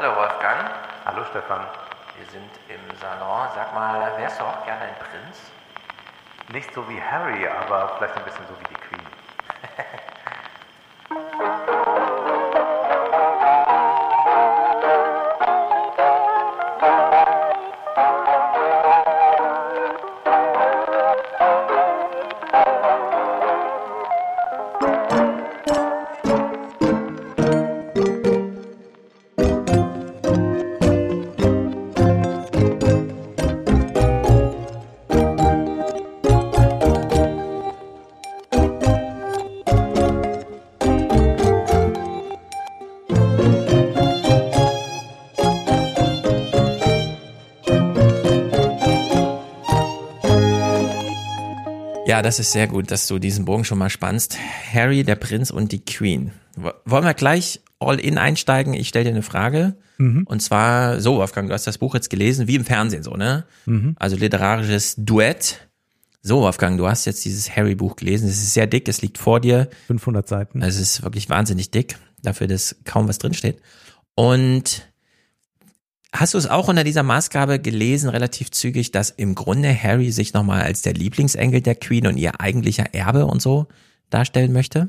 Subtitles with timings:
[0.00, 0.70] Hallo Wolfgang,
[1.06, 1.66] Hallo Stefan.
[2.16, 3.48] wir sind im Salon.
[3.56, 5.50] Sag mal, wärst du auch gerne ein Prinz?
[6.52, 9.07] Nicht so wie Harry, aber vielleicht ein bisschen so wie die Queen.
[52.18, 54.36] Ja, das ist sehr gut, dass du diesen Bogen schon mal spannst.
[54.74, 56.32] Harry, der Prinz und die Queen.
[56.56, 58.74] Wollen wir gleich all in einsteigen?
[58.74, 59.76] Ich stelle dir eine Frage.
[60.24, 63.44] Und zwar so, Wolfgang, du hast das Buch jetzt gelesen, wie im Fernsehen so, ne?
[64.00, 65.68] Also literarisches Duett.
[66.20, 68.28] So, Wolfgang, du hast jetzt dieses Harry-Buch gelesen.
[68.28, 69.68] Es ist sehr dick, es liegt vor dir.
[69.86, 70.60] 500 Seiten.
[70.60, 73.60] Es ist wirklich wahnsinnig dick, dafür, dass kaum was drinsteht.
[74.16, 74.87] Und
[76.12, 80.32] hast du es auch unter dieser Maßgabe gelesen, relativ zügig, dass im Grunde Harry sich
[80.32, 83.66] nochmal als der Lieblingsenkel der Queen und ihr eigentlicher Erbe und so
[84.10, 84.88] darstellen möchte?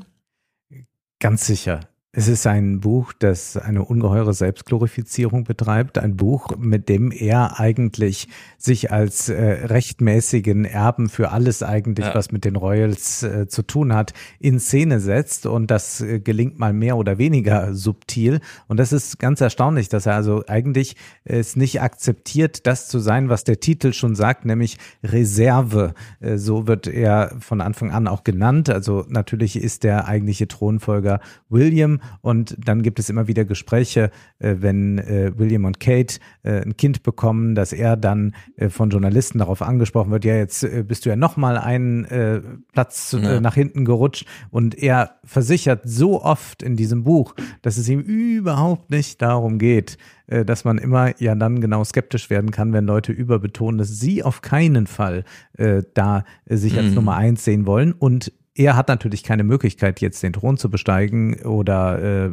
[1.18, 1.89] Ganz sicher.
[2.12, 5.96] Es ist ein Buch, das eine ungeheure Selbstglorifizierung betreibt.
[5.96, 8.26] Ein Buch, mit dem er eigentlich
[8.58, 12.14] sich als äh, rechtmäßigen Erben für alles eigentlich, Ja.
[12.16, 15.46] was mit den Royals äh, zu tun hat, in Szene setzt.
[15.46, 18.40] Und das äh, gelingt mal mehr oder weniger subtil.
[18.66, 23.28] Und das ist ganz erstaunlich, dass er also eigentlich es nicht akzeptiert, das zu sein,
[23.28, 25.94] was der Titel schon sagt, nämlich Reserve.
[26.18, 28.68] Äh, so wird er von Anfang an auch genannt.
[28.68, 34.56] Also natürlich ist der eigentliche Thronfolger William und dann gibt es immer wieder Gespräche, äh,
[34.60, 38.34] wenn äh, William und Kate äh, ein Kind bekommen, dass er dann
[38.68, 43.40] von Journalisten darauf angesprochen wird, ja, jetzt bist du ja nochmal einen Platz Ja.
[43.40, 48.90] nach hinten gerutscht und er versichert so oft in diesem Buch, dass es ihm überhaupt
[48.90, 49.96] nicht darum geht,
[50.26, 54.42] dass man immer ja dann genau skeptisch werden kann, wenn Leute überbetonen, dass sie auf
[54.42, 55.24] keinen Fall
[55.56, 56.94] äh, da äh, sich als Mhm.
[56.94, 61.40] Nummer eins sehen wollen und er hat natürlich keine Möglichkeit, jetzt den Thron zu besteigen
[61.42, 62.30] oder äh,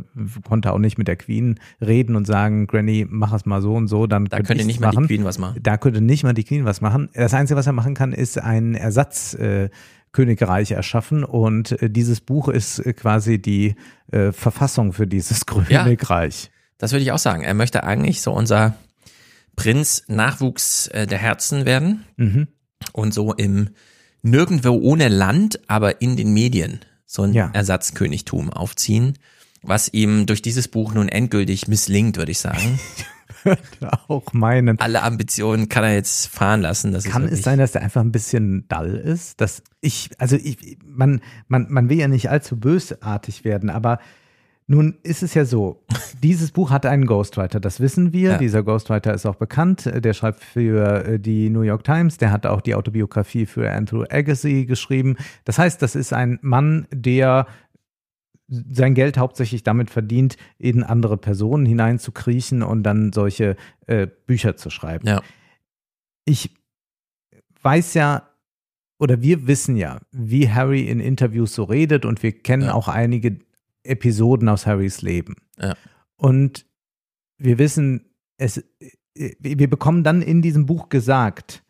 [0.48, 3.88] konnte auch nicht mit der Queen reden und sagen, Granny, mach es mal so und
[3.88, 5.06] so, dann Da könnte nicht mal die.
[5.08, 5.60] Queen was machen.
[5.62, 7.10] Da könnte nicht mal die Queen was machen.
[7.14, 9.34] Das Einzige, was er machen kann, ist ein Ersatz.
[9.36, 9.70] Äh,
[10.14, 13.76] Königreich erschaffen und äh, dieses Buch ist äh, quasi die
[14.12, 16.50] äh, Verfassung für dieses Königreich.
[16.80, 17.44] Das würde ich auch sagen.
[17.44, 18.74] Er möchte eigentlich so unser
[19.56, 22.48] Prinz Nachwuchs äh, der Herzen werden Mhm.
[22.94, 23.70] und so im
[24.30, 27.50] nirgendwo ohne Land, aber in den Medien so ein Ja.
[27.54, 29.18] Ersatzkönigtum aufziehen,
[29.64, 32.80] was ihm durch dieses Buch nun endgültig misslingt, würde ich sagen.
[34.08, 34.80] Auch meinen.
[34.80, 36.92] Alle Ambitionen kann er jetzt fahren lassen.
[36.92, 39.40] Das Kann es sein, dass der einfach ein bisschen dull ist?
[39.42, 44.00] Dass ich, also ich, man, man, man will ja nicht allzu bösartig werden, aber
[44.70, 45.82] nun ist es ja so,
[46.22, 48.32] dieses Buch hat einen Ghostwriter, das wissen wir.
[48.32, 48.38] Ja.
[48.38, 49.90] Dieser Ghostwriter ist auch bekannt.
[50.04, 54.04] Der schreibt für äh, die New York Times, der hat auch die Autobiografie für Andrew
[54.10, 55.16] Agassi geschrieben.
[55.46, 57.48] Das heißt, das ist ein Mann, der
[58.50, 63.56] sein Geld hauptsächlich damit verdient, in andere Personen hineinzukriechen und dann solche
[63.88, 65.22] äh, Bücher zu schreiben Ja.
[66.26, 66.52] ich
[67.62, 68.30] weiß ja,
[69.00, 72.74] oder wir wissen ja, wie Harry in Interviews so redet und wir kennen Ja.
[72.74, 73.38] auch einige
[73.88, 75.36] Episoden aus Harrys Leben.
[75.60, 75.76] Ja.
[76.16, 76.66] Und
[77.38, 78.58] wir wissen, es,
[79.16, 81.64] äh, wir bekommen dann in diesem Buch gesagt,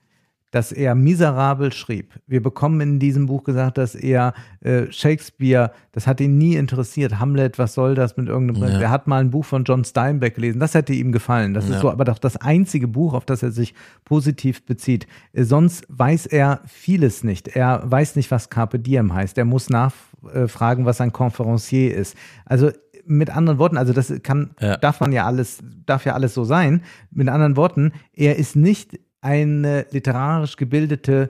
[0.52, 2.14] dass er miserabel schrieb.
[2.26, 7.20] Wir bekommen in diesem Buch gesagt, dass er äh, Shakespeare, das hat ihn nie interessiert.
[7.20, 8.72] Hamlet, was soll das mit irgendeinem?
[8.72, 8.80] Ja.
[8.80, 11.54] Er hat mal ein Buch von John Steinbeck gelesen, das hätte ihm gefallen.
[11.54, 11.76] Das Ja.
[11.76, 13.74] ist so, aber doch das einzige Buch, auf das er sich
[14.06, 15.06] positiv bezieht.
[15.34, 17.50] Äh, Sonst weiß er vieles nicht.
[17.50, 19.38] Er weiß nicht, was Carpe Diem heißt.
[19.38, 22.16] Er muss nachfragen, was ein Conferencier ist.
[22.46, 22.72] Also
[23.06, 24.76] mit anderen Worten, also das kann, Ja.
[24.78, 26.82] darf man ja alles, darf ja alles so sein.
[27.12, 31.30] Mit anderen Worten, er ist nicht eine literarisch gebildete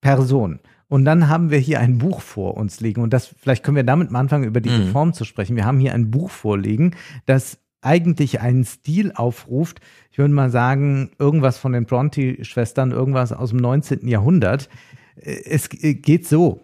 [0.00, 0.58] Person.
[0.88, 3.02] Und dann haben wir hier ein Buch vor uns liegen.
[3.02, 4.92] Und das, vielleicht können wir damit mal anfangen, über diese Mhm.
[4.92, 5.56] Form zu sprechen.
[5.56, 6.94] Wir haben hier ein Buch vorliegen,
[7.24, 9.80] das eigentlich einen Stil aufruft.
[10.10, 14.08] Ich würde mal sagen, irgendwas von den Bronte-Schwestern, irgendwas aus dem 19.
[14.08, 14.68] Jahrhundert.
[15.16, 16.60] Es geht so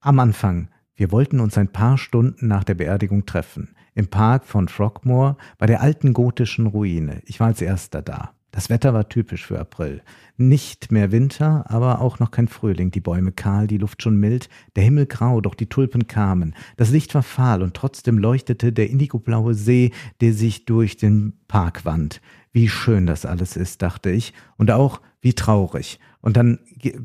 [0.00, 0.68] am Anfang.
[0.94, 3.74] Wir wollten uns ein paar Stunden nach der Beerdigung treffen.
[3.94, 7.22] Im Park von Frogmore bei der alten gotischen Ruine.
[7.24, 8.32] Ich war als erster da.
[8.52, 10.02] Das Wetter war typisch für April.
[10.36, 12.90] Nicht mehr Winter, aber auch noch kein Frühling.
[12.90, 16.54] Die Bäume kahl, die Luft schon mild, der Himmel grau, doch die Tulpen kamen.
[16.76, 21.84] Das Licht war fahl und trotzdem leuchtete der indigoblaue See, der sich durch den Park
[21.84, 22.20] wand.
[22.52, 26.00] Wie schön das alles ist, dachte ich, und auch wie traurig.
[26.22, 26.58] Und dann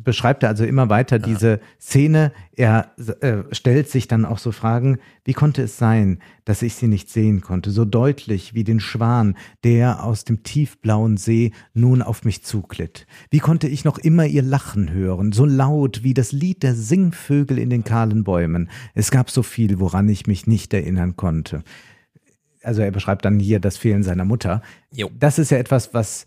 [0.03, 1.25] beschreibt er also immer weiter ja.
[1.25, 2.33] diese Szene.
[2.53, 2.91] Er
[3.21, 7.09] äh, stellt sich dann auch so Fragen, wie konnte es sein, dass ich sie nicht
[7.09, 12.43] sehen konnte, so deutlich wie den Schwan, der aus dem tiefblauen See nun auf mich
[12.43, 13.07] zuglitt.
[13.29, 17.57] Wie konnte ich noch immer ihr Lachen hören, so laut wie das Lied der Singvögel
[17.57, 18.69] in den kahlen Bäumen.
[18.93, 21.63] Es gab so viel, woran ich mich nicht erinnern konnte.
[22.63, 24.61] Also er beschreibt dann hier das Fehlen seiner Mutter.
[24.91, 25.09] Jo.
[25.17, 26.25] Das ist ja etwas, was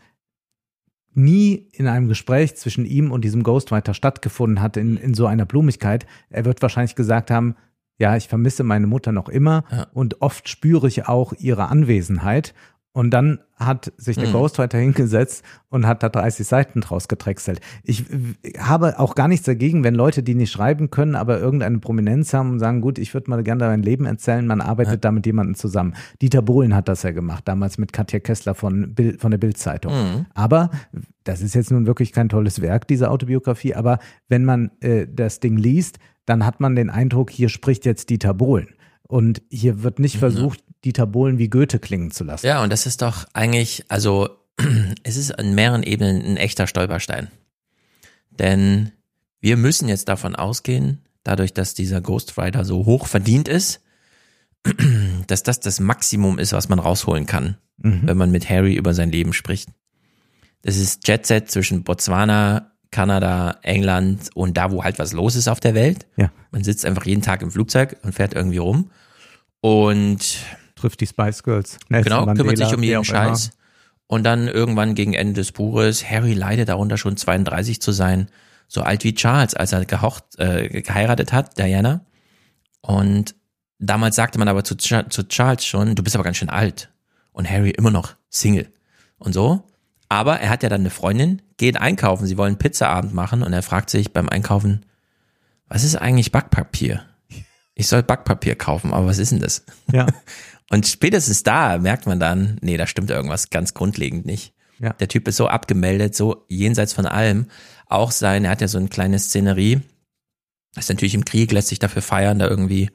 [1.19, 5.45] nie in einem Gespräch zwischen ihm und diesem Ghostwriter stattgefunden hat, in, in so einer
[5.45, 6.07] Blumigkeit.
[6.31, 7.57] Er wird wahrscheinlich gesagt haben,
[7.99, 9.89] ja, ich vermisse meine Mutter noch immer ja.
[9.93, 12.55] und oft spüre ich auch ihre Anwesenheit.
[12.99, 14.33] Und dann hat sich der mhm.
[14.33, 17.61] Ghostwriter hingesetzt und hat da 30 Seiten draus getrechselt.
[17.85, 18.07] Ich
[18.59, 22.51] habe auch gar nichts dagegen, wenn Leute, die nicht schreiben können, aber irgendeine Prominenz haben
[22.51, 24.97] und sagen, gut, ich würde mal gerne mein Leben erzählen, man arbeitet ja.
[24.97, 25.95] da mit jemandem zusammen.
[26.21, 29.93] Dieter Bohlen hat das ja gemacht, damals mit Katja Kessler von, Bild, von der Bildzeitung.
[29.93, 30.27] Mhm.
[30.35, 30.73] Aber
[31.23, 35.39] das ist jetzt nun wirklich kein tolles Werk, diese Autobiografie, aber wenn man äh, das
[35.39, 38.71] Ding liest, dann hat man den Eindruck, hier spricht jetzt Dieter Bohlen.
[39.09, 40.21] Und hier wird nicht mhm.
[40.21, 42.47] versucht, Dieter Bohlen wie Goethe klingen zu lassen.
[42.47, 44.29] Ja, und das ist doch eigentlich, also
[45.03, 47.29] es ist in mehreren Ebenen ein echter Stolperstein.
[48.31, 48.93] Denn
[49.41, 53.81] wir müssen jetzt davon ausgehen, dadurch, dass dieser Ghost Rider so hoch verdient ist,
[55.27, 58.03] dass das das Maximum ist, was man rausholen kann, mhm.
[58.05, 59.71] wenn man mit Harry über sein Leben spricht.
[60.63, 65.49] Das ist Jet Set zwischen Botswana, Kanada, England und da, wo halt was los ist
[65.49, 66.07] auf der Welt.
[66.17, 66.31] Ja.
[66.51, 68.91] Man sitzt einfach jeden Tag im Flugzeug und fährt irgendwie rum
[69.61, 70.39] und
[70.75, 71.79] trifft die Spice Girls.
[71.89, 73.47] Nelson genau, Mandela, kümmert sich um jeden Scheiß.
[73.47, 73.55] Immer.
[74.07, 78.29] Und dann irgendwann gegen Ende des Buches, Harry leidet darunter schon 32 zu sein,
[78.67, 82.07] so alt wie Charles, als er gehocht, äh, geheiratet hat, Diana.
[82.81, 83.35] Und
[83.79, 86.91] damals sagte man aber zu, zu Charles schon, du bist aber ganz schön alt.
[87.33, 88.73] Und Harry immer noch Single.
[89.19, 89.65] Und so.
[90.09, 93.63] Aber er hat ja dann eine Freundin, geht einkaufen, sie wollen Pizzaabend machen und er
[93.63, 94.87] fragt sich beim Einkaufen,
[95.69, 97.05] was ist eigentlich Backpapier?
[97.75, 99.65] Ich soll Backpapier kaufen, aber was ist denn das?
[99.93, 100.07] Ja.
[100.71, 104.53] Und spätestens da merkt man dann, nee, da stimmt irgendwas ganz grundlegend nicht.
[104.79, 104.93] Ja.
[104.95, 107.47] Der Typ ist so abgemeldet, so jenseits von allem.
[107.87, 109.81] Auch sein, er hat ja so eine kleine Szenerie.
[110.77, 112.91] ist natürlich im Krieg, lässt sich dafür feiern, da irgendwie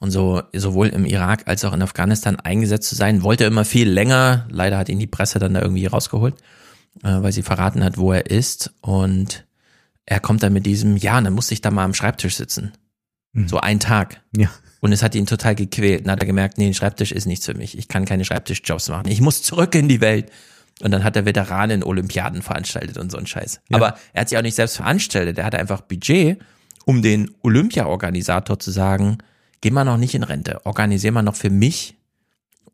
[0.00, 3.22] und so, sowohl im Irak als auch in Afghanistan eingesetzt zu sein.
[3.22, 4.46] Wollte immer viel länger.
[4.50, 6.34] Leider hat ihn die Presse dann da irgendwie rausgeholt,
[7.02, 8.72] äh, weil sie verraten hat, wo er ist.
[8.80, 9.46] Und
[10.06, 12.72] er kommt dann mit diesem, ja, dann muss ich da mal am Schreibtisch sitzen.
[13.32, 13.48] Mhm.
[13.48, 14.22] So ein Tag.
[14.36, 14.50] Ja.
[14.80, 16.06] Und es hat ihn total gequält.
[16.06, 17.76] Dann hat er gemerkt, nee, ein Schreibtisch ist nichts für mich.
[17.76, 19.08] Ich kann keine Schreibtischjobs machen.
[19.08, 20.30] Ich muss zurück in die Welt.
[20.80, 23.60] Und dann hat er Veteranen Olympiaden veranstaltet und so ein Scheiß.
[23.68, 23.76] Ja.
[23.76, 25.36] Aber er hat sich auch nicht selbst veranstaltet.
[25.36, 26.38] Er hatte einfach Budget,
[26.84, 29.18] um den Olympia-Organisator zu sagen,
[29.60, 30.64] geh mal noch nicht in Rente.
[30.64, 31.96] Organisier mal noch für mich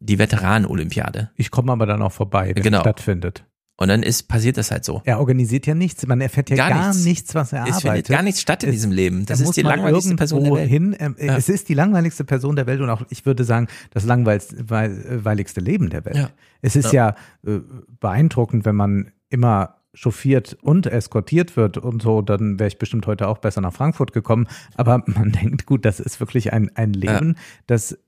[0.01, 1.31] die Veteranen-Olympiade.
[1.37, 2.79] Ich komme aber dann auch vorbei, wenn genau.
[2.79, 3.45] es stattfindet.
[3.77, 5.03] Und dann ist passiert das halt so.
[5.05, 7.05] Er organisiert ja nichts, man erfährt ja gar, gar nichts.
[7.05, 7.35] nichts.
[7.35, 7.77] was er arbeitet.
[7.77, 9.27] Es findet gar nichts statt in es, diesem Leben.
[9.27, 10.69] Das ist die langweiligste Person der Welt.
[10.69, 11.37] Hin, ähm, ja.
[11.37, 15.91] Es ist die langweiligste Person der Welt und auch, ich würde sagen, das langweiligste Leben
[15.91, 16.17] der Welt.
[16.17, 16.31] Ja.
[16.63, 17.61] Es ist ja, ja äh,
[17.99, 23.29] beeindruckend, wenn man immer chauffiert und eskortiert wird und so, dann wäre ich bestimmt heute
[23.29, 24.47] auch besser nach Frankfurt gekommen.
[24.77, 27.43] Aber man denkt, gut, das ist wirklich ein, ein Leben, ja.
[27.67, 27.99] das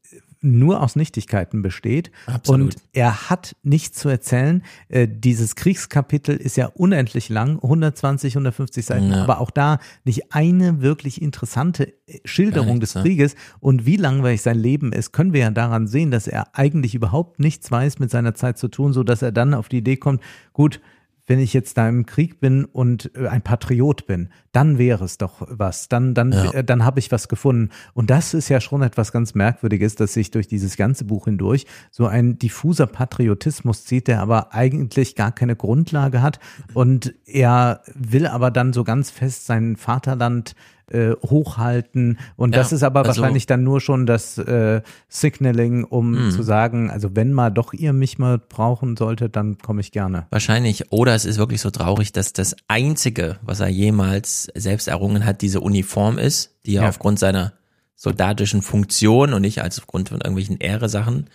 [0.42, 2.11] nur aus Nichtigkeiten besteht.
[2.26, 2.75] Absolut.
[2.75, 4.62] Und er hat nichts zu erzählen.
[4.88, 9.22] Äh, dieses Kriegskapitel ist ja unendlich lang, 120, 150 Seiten, ja.
[9.22, 13.32] aber auch da nicht eine wirklich interessante äh, Schilderung nichts, des Krieges.
[13.32, 13.38] Ja.
[13.61, 17.40] Und wie langweilig sein Leben ist, können wir ja daran sehen, dass er eigentlich überhaupt
[17.40, 20.22] nichts weiß mit seiner Zeit zu tun, so dass er dann auf die Idee kommt,
[20.52, 20.80] gut,
[21.26, 25.18] wenn ich jetzt da im Krieg bin und äh, ein Patriot bin, dann wäre es
[25.18, 25.88] doch was.
[25.88, 26.50] Dann, dann, ja.
[26.52, 27.71] äh, dann habe ich was gefunden.
[27.95, 31.66] Und das ist ja schon etwas ganz Merkwürdiges, dass sich durch dieses ganze Buch hindurch
[31.90, 36.38] so ein diffuser Patriotismus zieht, der aber eigentlich gar keine Grundlage hat.
[36.75, 40.54] Und er will aber dann so ganz fest sein Vaterland
[40.90, 42.19] äh, hochhalten.
[42.37, 46.31] Und ja, das ist aber also, wahrscheinlich dann nur schon das äh, Signaling, um mh.
[46.31, 50.26] zu sagen, also wenn mal doch ihr mich mal brauchen solltet, dann komme ich gerne.
[50.31, 50.93] Wahrscheinlich.
[50.93, 55.43] Oder es ist wirklich so traurig, dass das Einzige, was er jemals selbst errungen hat,
[55.43, 56.88] diese Uniform ist, die er ja.
[56.88, 57.52] aufgrund seiner
[57.97, 61.28] soldatischen Funktion und nicht als aufgrund von irgendwelchen Ehre-Sachen,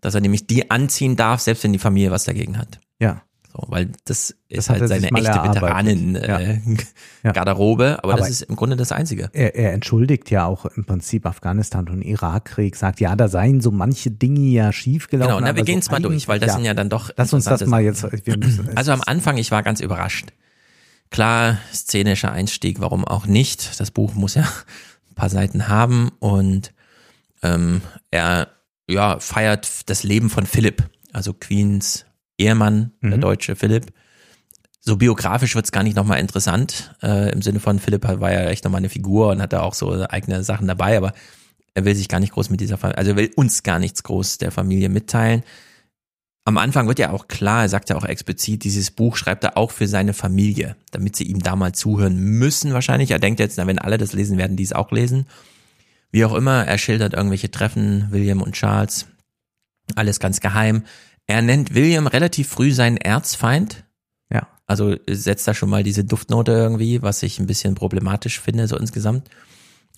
[0.00, 2.78] dass er nämlich die anziehen darf, selbst wenn die Familie was dagegen hat.
[3.00, 3.22] Ja.
[3.58, 5.16] So, weil das ist Das hat halt seine echte.
[5.16, 7.98] Veteranen-Garderobe, Ja.
[8.02, 9.30] aber Aber- das ist im Grunde das Einzige.
[9.32, 13.70] Er, er entschuldigt ja auch im Prinzip Afghanistan und Irakkrieg, sagt, ja, da seien so
[13.70, 15.28] manche Dinge ja schiefgelaufen.
[15.28, 17.10] Genau, na, wir aber gehen so es mal durch, weil das sind ja dann doch.
[17.16, 18.06] Lass uns das mal jetzt.
[18.74, 20.32] Also am Anfang, ich war ganz überrascht.
[21.10, 23.78] Klar, szenischer Einstieg, warum auch nicht?
[23.80, 26.72] Das Buch muss ja ein paar Seiten haben und
[27.42, 28.48] ähm, er
[28.88, 30.82] ja, feiert das Leben von Philipp,
[31.12, 32.05] also Queens
[32.38, 33.20] Ehemann, der Mhm.
[33.20, 33.92] deutsche Philipp.
[34.80, 38.64] So biografisch wird's gar nicht nochmal interessant, äh, im Sinne von Philipp war ja echt
[38.64, 41.12] nochmal eine Figur und hatte auch so eigene Sachen dabei, aber
[41.74, 44.02] er will sich gar nicht groß mit dieser Familie, also er will uns gar nichts
[44.04, 45.42] groß der Familie mitteilen
[46.46, 49.56] am Anfang wird ja auch klar, er sagt ja auch explizit, dieses Buch schreibt er
[49.56, 53.10] auch für seine Familie, damit sie ihm da mal zuhören müssen wahrscheinlich.
[53.10, 55.26] Er denkt jetzt, na, wenn alle das lesen, werden die es auch lesen.
[56.12, 59.06] Wie auch immer, er schildert irgendwelche Treffen, William und Charles,
[59.96, 60.84] alles ganz geheim.
[61.26, 63.84] Er nennt William relativ früh seinen Erzfeind,
[64.32, 64.46] ja.
[64.66, 68.76] also setzt da schon mal diese Duftnote irgendwie, was ich ein bisschen problematisch finde, so
[68.76, 69.28] insgesamt.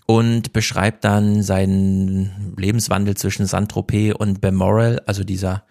[0.06, 5.64] Und beschreibt dann seinen Lebenswandel zwischen Saint-Tropez und Balmoral, also dieser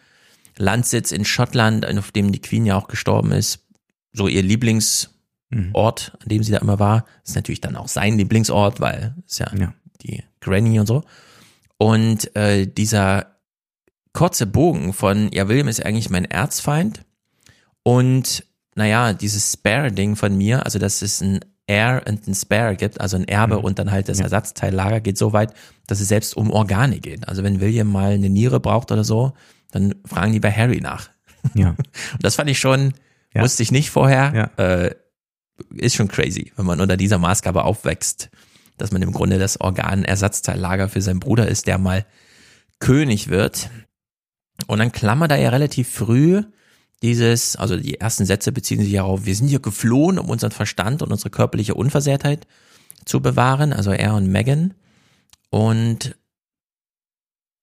[0.58, 3.66] Landsitz in Schottland, auf dem die Queen ja auch gestorben ist.
[4.14, 5.12] So ihr Lieblingsort,
[5.50, 5.74] Mhm.
[5.76, 7.06] an dem sie da immer war.
[7.26, 9.74] Ist natürlich dann auch sein Lieblingsort, weil es ja, Ja.
[10.04, 11.04] die Granny und so.
[11.80, 13.37] Und äh, dieser
[14.18, 17.02] kurze Bogen von, ja, William ist eigentlich mein Erzfeind.
[17.84, 18.44] Und
[18.76, 23.16] naja, dieses Spare-Ding von mir, also dass es ein Heir und ein Spare gibt, also
[23.18, 23.64] ein Erbe Mhm.
[23.64, 24.24] und dann halt das Ja.
[24.26, 25.54] Ersatzteillager geht so weit,
[25.86, 27.28] dass es selbst um Organe geht.
[27.28, 29.34] Also wenn William mal eine Niere braucht oder so,
[29.72, 31.10] dann fragen die bei Harry nach.
[31.54, 31.70] Ja.
[32.14, 32.94] Und das fand ich schon,
[33.34, 33.42] Ja.
[33.44, 34.64] wusste ich nicht vorher, Ja.
[34.64, 34.96] äh,
[35.76, 38.30] ist schon crazy, wenn man unter dieser Maßgabe aufwächst,
[38.78, 42.06] dass man im Grunde das Organersatzdeillager für seinen Bruder ist, der mal
[42.80, 43.70] König wird.
[44.68, 46.44] Und dann klammert er ja relativ früh
[47.02, 51.02] dieses, also die ersten Sätze beziehen sich darauf, wir sind hier geflohen, um unseren Verstand
[51.02, 52.48] und unsere körperliche Unversehrtheit
[53.06, 54.74] zu bewahren, also er und Megan.
[55.50, 56.16] Und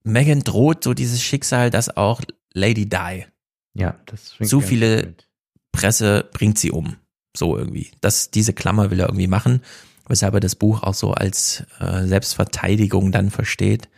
[0.03, 2.21] Megan droht so dieses Schicksal, dass auch
[2.53, 3.25] Lady Di
[3.73, 5.27] Ja, das ganz viele- mit.
[5.71, 6.95] Presse bringt sie um.
[7.35, 7.91] So irgendwie.
[7.99, 9.61] Das, diese Klammer will er irgendwie machen,
[10.07, 13.89] weshalb er das Buch auch so als äh, Selbstverteidigung dann versteht.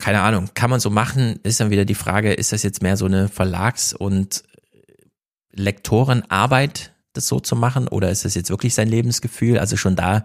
[0.00, 2.96] Keine Ahnung, kann man so machen, ist dann wieder die Frage, ist das jetzt mehr
[2.96, 4.42] so eine Verlags- und
[5.52, 9.58] Lektorenarbeit, das so zu machen, oder ist das jetzt wirklich sein Lebensgefühl?
[9.58, 10.24] Also schon da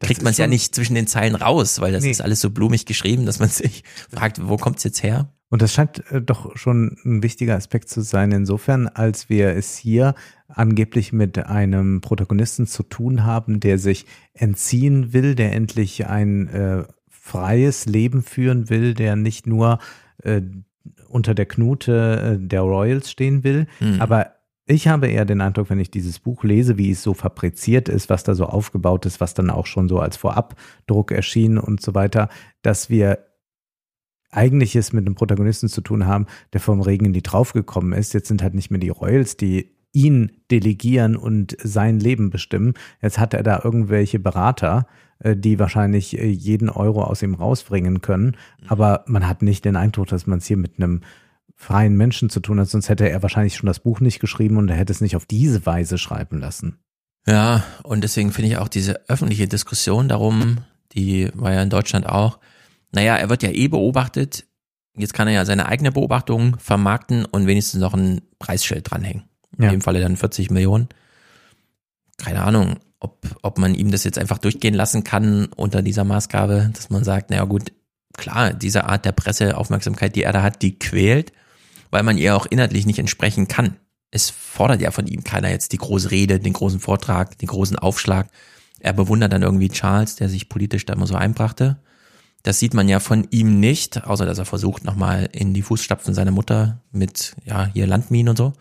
[0.00, 2.10] kriegt man es ja nicht zwischen den Zeilen raus, weil das Nee.
[2.10, 5.32] ist alles so blumig geschrieben, dass man sich fragt, wo kommt's jetzt her?
[5.48, 9.76] Und das scheint äh, doch schon ein wichtiger Aspekt zu sein, insofern, als wir es
[9.76, 10.14] hier
[10.48, 16.84] angeblich mit einem Protagonisten zu tun haben, der sich entziehen will, der endlich ein äh,
[17.24, 19.78] freies Leben führen will, der nicht nur
[20.24, 20.42] äh,
[21.08, 23.68] unter der Knute äh, der Royals stehen will.
[23.78, 24.00] Hm.
[24.00, 24.32] Aber
[24.66, 28.10] ich habe eher den Eindruck, wenn ich dieses Buch lese, wie es so fabriziert ist,
[28.10, 31.94] was da so aufgebaut ist, was dann auch schon so als Vorabdruck erschien und so
[31.94, 32.28] weiter,
[32.60, 33.20] dass wir
[34.32, 37.92] eigentlich es mit einem Protagonisten zu tun haben, der vom Regen in die Traufe gekommen
[37.92, 38.14] ist.
[38.14, 42.74] Jetzt sind halt nicht mehr die Royals, die ihn delegieren und sein Leben bestimmen.
[43.00, 44.86] Jetzt hat er da irgendwelche Berater,
[45.18, 48.36] äh, die wahrscheinlich äh, jeden Euro aus ihm rausbringen können.
[48.66, 51.02] Aber man hat nicht den Eindruck, dass man es hier mit einem
[51.54, 54.68] freien Menschen zu tun hat, sonst hätte er wahrscheinlich schon das Buch nicht geschrieben und
[54.68, 56.78] er hätte es nicht auf diese Weise schreiben lassen.
[57.26, 60.58] Ja, und deswegen finde ich auch diese öffentliche Diskussion darum,
[60.92, 62.40] die war ja in Deutschland auch,
[62.90, 64.44] naja, er wird ja eh beobachtet,
[64.96, 69.22] jetzt kann er ja seine eigene Beobachtung vermarkten und wenigstens noch ein Preisschild dranhängen.
[69.58, 69.70] In Ja.
[69.70, 70.88] dem Falle dann 40 Millionen.
[72.18, 76.70] Keine Ahnung, ob, ob man ihm das jetzt einfach durchgehen lassen kann unter dieser Maßgabe,
[76.74, 77.72] dass man sagt, naja gut,
[78.16, 81.32] klar, diese Art der Presseaufmerksamkeit, die er da hat, die quält,
[81.90, 83.76] weil man ihr auch inhaltlich nicht entsprechen kann.
[84.10, 87.78] Es fordert ja von ihm keiner jetzt die große Rede, den großen Vortrag, den großen
[87.78, 88.28] Aufschlag.
[88.80, 91.78] Er bewundert dann irgendwie Charles, der sich politisch da immer so einbrachte.
[92.42, 96.12] Das sieht man ja von ihm nicht, außer dass er versucht, nochmal in die Fußstapfen
[96.14, 98.52] seiner Mutter mit, ja, hier Landminen und so.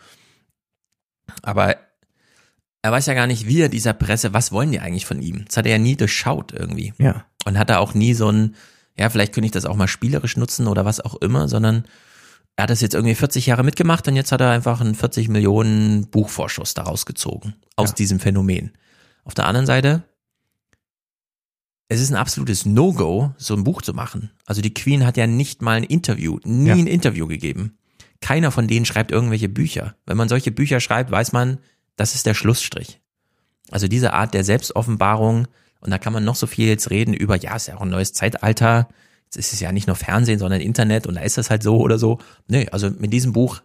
[1.41, 1.75] Aber
[2.83, 5.45] er weiß ja gar nicht, wie er dieser Presse, was wollen die eigentlich von ihm?
[5.45, 6.93] Das hat er ja nie durchschaut irgendwie.
[6.97, 7.25] Ja.
[7.45, 8.55] Und hat er auch nie so ein,
[8.97, 11.85] ja, vielleicht könnte ich das auch mal spielerisch nutzen oder was auch immer, sondern
[12.55, 15.29] er hat das jetzt irgendwie 40 Jahre mitgemacht und jetzt hat er einfach einen 40
[15.29, 17.55] Millionen Buchvorschuss daraus gezogen.
[17.75, 17.95] Aus Ja.
[17.95, 18.71] diesem Phänomen.
[19.23, 20.03] Auf der anderen Seite,
[21.87, 24.31] es ist ein absolutes No-Go, so ein Buch zu machen.
[24.45, 26.73] Also die Queen hat ja nicht mal ein Interview, nie Ja.
[26.75, 27.77] ein Interview gegeben.
[28.21, 29.95] Keiner von denen schreibt irgendwelche Bücher.
[30.05, 31.57] Wenn man solche Bücher schreibt, weiß man,
[31.95, 33.01] das ist der Schlussstrich.
[33.69, 35.47] Also diese Art der Selbstoffenbarung,
[35.79, 37.89] und da kann man noch so viel jetzt reden über, ja, ist ja auch ein
[37.89, 38.89] neues Zeitalter,
[39.25, 41.79] jetzt ist es ja nicht nur Fernsehen, sondern Internet und da ist das halt so
[41.79, 42.19] oder so.
[42.47, 43.61] Nee, also mit diesem Buch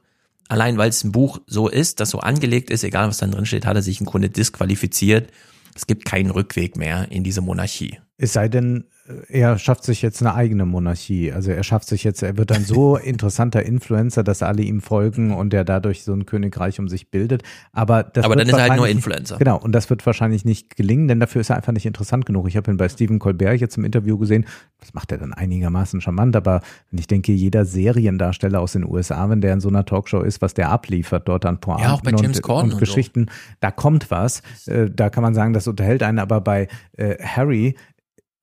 [0.48, 3.46] allein weil es ein Buch so ist, das so angelegt ist, egal was dann drin
[3.46, 5.30] steht, hat er sich im Grunde disqualifiziert.
[5.75, 7.98] Es gibt keinen Rückweg mehr in diese Monarchie.
[8.18, 8.85] Es sei denn,
[9.28, 11.32] er schafft sich jetzt eine eigene Monarchie.
[11.32, 15.35] Also er schafft sich jetzt, er wird ein so interessanter Influencer, dass alle ihm folgen
[15.35, 17.42] und er dadurch so ein Königreich um sich bildet.
[17.73, 19.37] Aber das Aber dann ist er halt nur Influencer.
[19.38, 22.49] Genau, und das wird wahrscheinlich nicht gelingen, denn dafür ist er einfach nicht interessant genug.
[22.49, 24.46] Ich habe ihn bei Stephen Colbert jetzt im Interview gesehen.
[24.80, 29.28] Das macht er dann einigermaßen charmant, aber wenn ich denke, jeder Seriendarsteller aus den USA,
[29.28, 32.00] wenn der in so einer Talkshow ist, was der abliefert dort an Pointen ja, auch
[32.00, 33.56] bei James und, und, und Geschichten, so.
[33.61, 34.42] da kommt was.
[34.66, 37.76] Äh, da kann man sagen, das unterhält einen, aber bei äh, Harry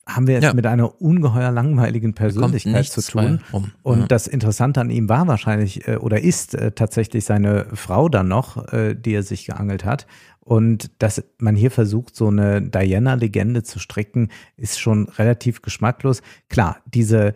[0.05, 0.53] haben wir es ja.
[0.53, 3.39] mit einer ungeheuer langweiligen Persönlichkeit zu tun.
[3.83, 4.07] Und ja.
[4.07, 8.72] das Interessante an ihm war wahrscheinlich äh, oder ist äh, tatsächlich seine Frau dann noch,
[8.74, 10.05] äh, die er sich geangelt hat.
[10.41, 16.22] Und dass man hier versucht, so eine Diana-Legende zu stricken, ist schon relativ geschmacklos.
[16.50, 17.33] Klar, diese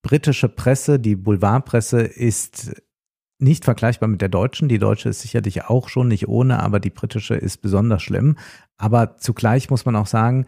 [0.00, 2.82] britische Presse, die Boulevardpresse ist
[3.38, 4.68] nicht vergleichbar mit der deutschen.
[4.68, 8.36] Die deutsche ist sicherlich auch schon nicht ohne, aber die britische ist besonders schlimm.
[8.78, 10.46] Aber zugleich muss man auch sagen,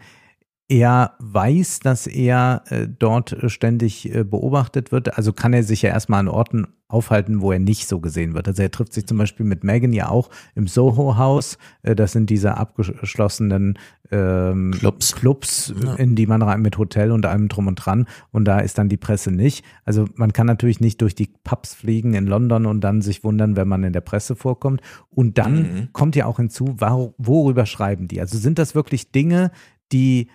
[0.69, 5.17] er weiß, dass er äh, dort ständig äh, beobachtet wird.
[5.17, 8.47] Also kann er sich ja erstmal an Orten aufhalten, wo er nicht so gesehen wird.
[8.47, 11.57] Also er trifft sich zum Beispiel mit Megan ja auch im Soho-Haus.
[11.81, 13.79] Äh, das sind diese abgeschlossenen
[14.11, 15.95] ähm, Clubs, Clubs ja.
[15.95, 18.05] in die man rein mit Hotel und allem drum und dran.
[18.31, 19.65] Und da ist dann die Presse nicht.
[19.85, 23.55] Also man kann natürlich nicht durch die Pubs fliegen in London und dann sich wundern,
[23.55, 24.81] wenn man in der Presse vorkommt.
[25.09, 25.89] Und dann mhm.
[25.93, 26.75] kommt ja auch hinzu,
[27.17, 28.21] worüber schreiben die?
[28.21, 29.49] Also sind das wirklich Dinge,
[29.91, 30.29] die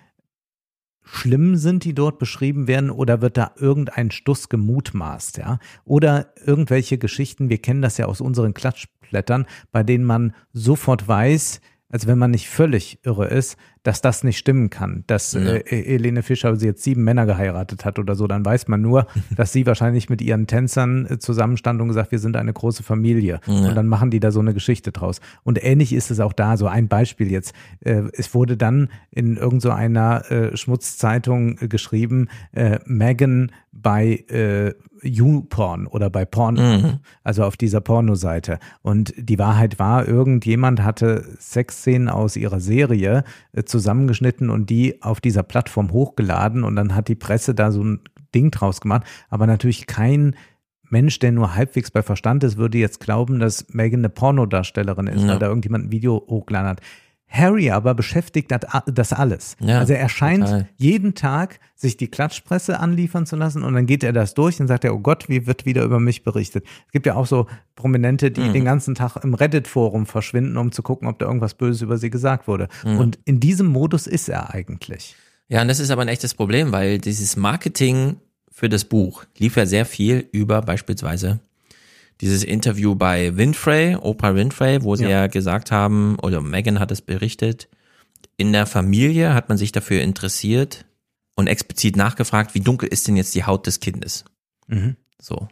[1.05, 5.59] schlimm sind, die dort beschrieben werden, oder wird da irgendein Stuss gemutmaßt, ja?
[5.85, 11.61] Oder irgendwelche Geschichten, wir kennen das ja aus unseren Klatschblättern, bei denen man sofort weiß,
[11.89, 16.23] als wenn man nicht völlig irre ist, dass das nicht stimmen kann, dass äh, Helene
[16.23, 19.67] Fischer sie jetzt sieben Männer geheiratet hat oder so, dann weiß man nur, dass sie
[19.67, 23.41] wahrscheinlich mit ihren Tänzern äh, zusammenstand und gesagt, wir sind eine große Familie.
[23.47, 23.69] Ja.
[23.69, 25.21] Und dann machen die da so eine Geschichte draus.
[25.43, 26.57] Und ähnlich ist es auch da.
[26.57, 27.55] So ein Beispiel jetzt.
[27.81, 34.73] Äh, es wurde dann in irgendeiner so äh, Schmutzzeitung äh, geschrieben, äh, Megan bei äh,
[35.03, 36.99] YouPorn oder bei Porn, mhm.
[37.23, 38.59] also auf dieser Pornoseite.
[38.83, 45.21] Und die Wahrheit war, irgendjemand hatte Sexszenen aus ihrer Serie äh, zusammengeschnitten und die auf
[45.21, 48.01] dieser Plattform hochgeladen und dann hat die Presse da so ein
[48.33, 49.03] Ding draus gemacht.
[49.31, 50.37] Aber natürlich kein
[50.91, 55.23] Mensch, der nur halbwegs bei Verstand ist, würde jetzt glauben, dass Megan eine Pornodarstellerin ist,
[55.23, 55.31] ja.
[55.31, 56.81] weil da irgendjemand ein Video hochgeladen hat.
[57.35, 59.57] Harry aber beschäftigt das alles.
[59.61, 60.69] Ja, also er scheint total.
[60.77, 64.69] jeden Tag sich die Klatschpresse anliefern zu lassen und dann geht er das durch und
[64.69, 66.65] sagt er, oh Gott, wie wird wieder über mich berichtet.
[66.87, 68.53] Es gibt ja auch so Prominente, die mhm.
[68.53, 72.11] den ganzen Tag im Reddit-Forum verschwinden, um zu gucken, ob da irgendwas Böses über sie
[72.11, 72.69] gesagt wurde.
[72.85, 72.99] Mhm.
[72.99, 75.17] Und in diesem Modus ist er eigentlich.
[75.49, 78.17] Ja, und das ist aber ein echtes Problem, weil dieses Marketing
[78.51, 81.41] für das Buch lief ja sehr viel über beispielsweise
[82.21, 85.11] dieses Interview bei Winfrey, Oprah Winfrey, wo sie ja.
[85.11, 87.69] ja gesagt haben, oder Megan hat es berichtet,
[88.37, 90.87] in der Familie hat man sich dafür interessiert
[91.37, 94.25] und explizit nachgefragt, wie dunkel ist denn jetzt die Haut des Kindes?
[94.67, 94.97] Mhm.
[95.21, 95.49] So.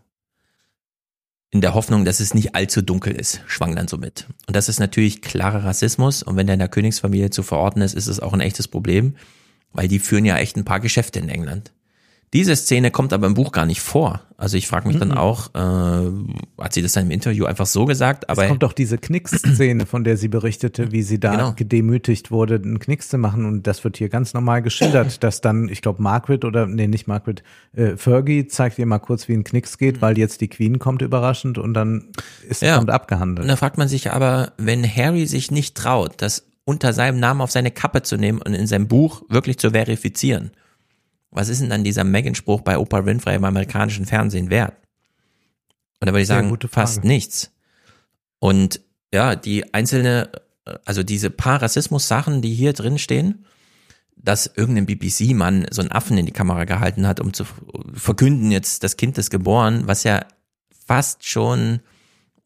[1.51, 4.27] In der Hoffnung, dass es nicht allzu dunkel ist, schwang dann so mit.
[4.46, 6.22] Und das ist natürlich klarer Rassismus.
[6.22, 9.16] Und wenn der in der Königsfamilie zu verorten ist, ist es auch ein echtes Problem,
[9.72, 11.72] weil die führen ja echt ein paar Geschäfte in England.
[12.33, 14.23] Diese Szene kommt aber im Buch gar nicht vor.
[14.38, 15.18] Also ich frage mich dann mhm.
[15.18, 16.11] auch, äh,
[16.62, 18.31] hat sie das dann im Interview einfach so gesagt?
[18.31, 21.53] Aber es kommt doch diese Knicks-Szene, von der sie berichtete, wie sie da genau.
[21.53, 23.45] gedemütigt wurde, einen Knicks zu machen.
[23.45, 27.07] Und das wird hier ganz normal geschildert, dass dann, ich glaube, Margaret oder, nee, nicht
[27.07, 27.42] Margaret,
[27.75, 31.03] äh, Fergie zeigt ihr mal kurz, wie ein Knicks geht, weil jetzt die Queen kommt
[31.03, 32.09] überraschend und dann
[32.49, 32.77] ist ja.
[32.77, 33.45] kommt abgehandelt.
[33.45, 37.42] Und da fragt man sich aber, wenn Harry sich nicht traut, das unter seinem Namen
[37.42, 40.53] auf seine Kappe zu nehmen und in seinem Buch wirklich zu verifizieren,
[41.33, 44.75] was ist denn dann dieser Megan-Spruch bei Oprah Winfrey im amerikanischen Fernsehen wert?
[46.01, 47.51] Und da würde ich sagen, fast nichts.
[48.38, 48.81] Und
[49.12, 50.31] ja, die einzelne,
[50.85, 53.47] also diese paar Rassismus-Sachen, die hier drin stehen,
[54.16, 57.45] dass irgendein BBC-Mann so einen Affen in die Kamera gehalten hat, um zu
[57.95, 60.25] verkünden, jetzt das Kind ist geboren, was ja
[60.87, 61.81] fast schon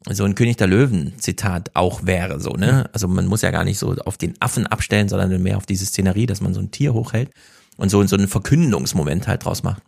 [0.09, 2.89] so ein König der Löwen-Zitat auch wäre, so, ne?
[2.93, 5.87] Also man muss ja gar nicht so auf den Affen abstellen, sondern mehr auf diese
[5.87, 7.31] Szenerie, dass man so ein Tier hochhält
[7.77, 9.83] und so, so einen Verkündungsmoment halt draus macht.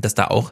[0.00, 0.50] Dass da auch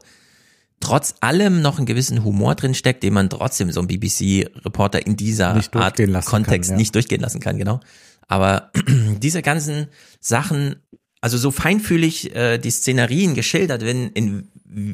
[0.80, 5.16] trotz allem noch einen gewissen Humor drin steckt, den man trotzdem so ein BBC-Reporter in
[5.16, 6.78] dieser Art Kontext kann, ja.
[6.78, 7.80] nicht durchgehen lassen kann, genau.
[8.26, 8.70] Aber
[9.18, 9.88] diese ganzen
[10.20, 10.76] Sachen,
[11.20, 14.48] also so feinfühlig äh, die Szenarien geschildert werden, in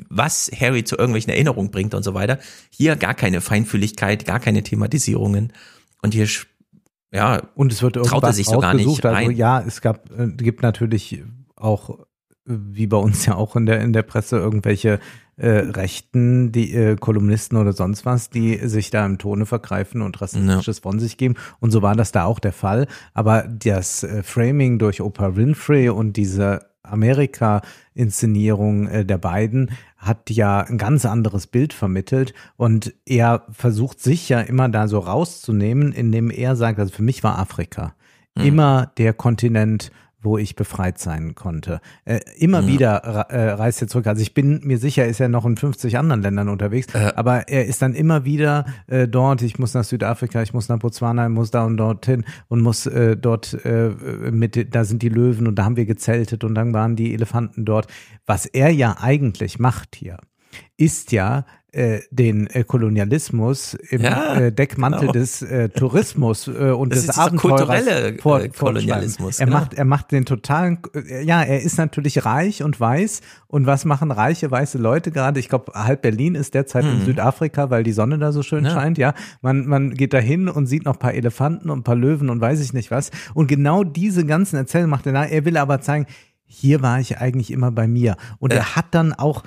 [0.09, 2.39] was Harry zu irgendwelchen Erinnerungen bringt und so weiter.
[2.71, 5.53] Hier gar keine Feinfühligkeit, gar keine Thematisierungen.
[6.01, 6.29] Und hier
[7.13, 9.29] ja, und es wird traut er sich so gar nicht rein.
[9.29, 11.23] Also ja, es gab, äh, gibt natürlich
[11.65, 11.99] auch
[12.47, 15.01] wie bei uns ja auch in der, in der Presse, irgendwelche
[15.37, 20.21] äh, Rechten, die äh, Kolumnisten oder sonst was, die sich da im Tone vergreifen und
[20.21, 20.83] Rassistisches ja.
[20.83, 21.35] von sich geben.
[21.61, 22.87] Und so war das da auch der Fall.
[23.15, 30.61] Aber das äh, Framing durch Oprah Winfrey und diese Amerika-Inszenierung äh, der beiden hat ja
[30.61, 36.31] ein ganz anderes Bild vermittelt und er versucht sich ja immer da so rauszunehmen, indem
[36.31, 37.95] er sagt, also für mich war Afrika
[38.35, 38.45] mhm.
[38.45, 39.91] immer der Kontinent,
[40.25, 41.81] wo ich befreit sein konnte.
[42.05, 42.67] Äh, immer ja.
[42.67, 42.97] wieder
[43.31, 44.07] äh, reist er zurück.
[44.07, 47.13] Also ich bin mir sicher, ist er noch in 50 anderen Ländern unterwegs, äh.
[47.15, 49.43] aber er ist dann immer wieder äh, dort.
[49.43, 52.87] Ich muss nach Südafrika, ich muss nach Botswana, ich muss da und dorthin und muss
[52.87, 53.91] äh, dort äh,
[54.31, 57.65] mit, da sind die Löwen und da haben wir gezeltet und dann waren die Elefanten
[57.65, 57.87] dort.
[58.27, 60.19] Was er ja eigentlich macht hier,
[60.77, 65.13] ist ja äh, den äh, Kolonialismus im ja, äh, Deckmantel genau.
[65.13, 67.85] des äh, Tourismus äh, und das des Abenteurers
[68.21, 69.41] vor, äh, Kolonialismus.
[69.41, 69.59] Er genau.
[69.59, 70.79] macht er macht den totalen
[71.25, 75.41] ja, er ist natürlich reich und weiß und was machen reiche weiße Leute gerade?
[75.41, 77.01] Ich glaube, halb Berlin ist derzeit hm.
[77.01, 78.71] in Südafrika, weil die Sonne da so schön ja.
[78.71, 79.15] scheint, ja.
[79.43, 82.31] Man man geht da hin und sieht noch ein paar Elefanten und ein paar Löwen
[82.31, 85.25] und weiß ich nicht was und genau diese ganzen Erzählungen macht er da.
[85.25, 86.07] Er will aber zeigen,
[86.47, 88.17] hier war ich eigentlich immer bei mir.
[88.39, 88.59] Und ja.
[88.59, 89.43] er hat dann auch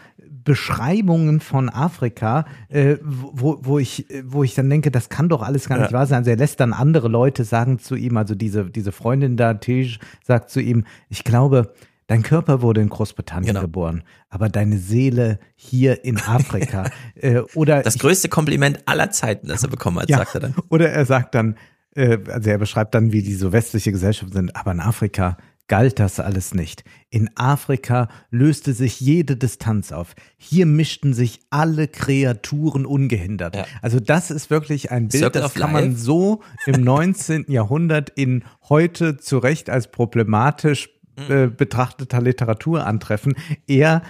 [0.47, 5.67] Beschreibungen von Afrika, äh, wo, wo, ich, wo ich dann denke, das kann doch alles
[5.67, 6.19] gar nicht wahr sein.
[6.19, 9.99] Also er lässt dann andere Leute sagen zu ihm, also diese, diese Freundin da, Tej,
[10.23, 11.73] sagt zu ihm, ich glaube,
[12.09, 13.59] Dein Körper wurde in Großbritannien genau.
[13.59, 16.89] geboren, aber deine Seele hier in Afrika.
[17.15, 20.55] äh, oder das größte Kompliment aller Zeiten, das er bekommen hat, ja, sagt er dann.
[20.69, 21.57] Oder er sagt dann,
[21.95, 25.35] äh, also er beschreibt dann, wie die so westliche Gesellschaft sind, aber in Afrika
[25.67, 26.83] galt das alles nicht.
[27.09, 30.15] In Afrika löste sich jede Distanz auf.
[30.37, 33.55] Hier mischten sich alle Kreaturen ungehindert.
[33.55, 33.65] Ja.
[33.81, 37.45] Also das ist wirklich ein Bild, Circle das kann man so im 19.
[37.47, 40.89] Jahrhundert in heute zu Recht als problematisch
[41.29, 43.35] äh, betrachteter Literatur antreffen.
[43.65, 44.03] Er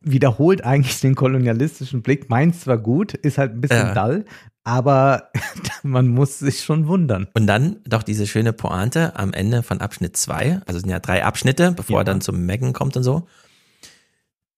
[0.00, 3.94] wiederholt eigentlich den kolonialistischen Blick, meint zwar gut, ist halt ein bisschen ja.
[3.94, 4.24] dull,
[4.68, 5.30] aber
[5.82, 7.26] man muss sich schon wundern.
[7.32, 11.00] Und dann doch diese schöne Pointe am Ende von Abschnitt zwei, also es sind ja
[11.00, 12.00] drei Abschnitte, bevor ja.
[12.02, 13.26] er dann zum Megan kommt und so.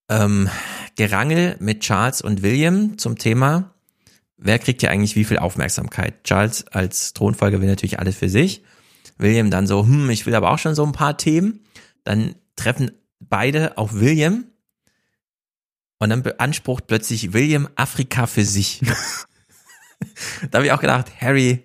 [0.09, 0.51] Ähm,
[0.97, 3.73] Gerangel mit Charles und William zum Thema,
[4.37, 6.25] wer kriegt hier eigentlich wie viel Aufmerksamkeit?
[6.25, 8.65] Charles als Thronfolger will natürlich alles für sich.
[9.17, 11.61] William dann so, hm, ich will aber auch schon so ein paar Themen.
[12.03, 14.47] Dann treffen beide auf William
[16.01, 18.81] und dann beansprucht plötzlich William Afrika für sich.
[20.51, 21.65] da habe ich auch gedacht, Harry,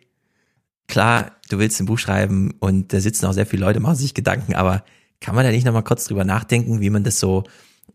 [0.87, 4.13] klar, du willst ein Buch schreiben und da sitzen auch sehr viele Leute, machen sich
[4.13, 4.83] Gedanken, aber
[5.21, 7.43] kann man da nicht nochmal kurz drüber nachdenken, wie man das so,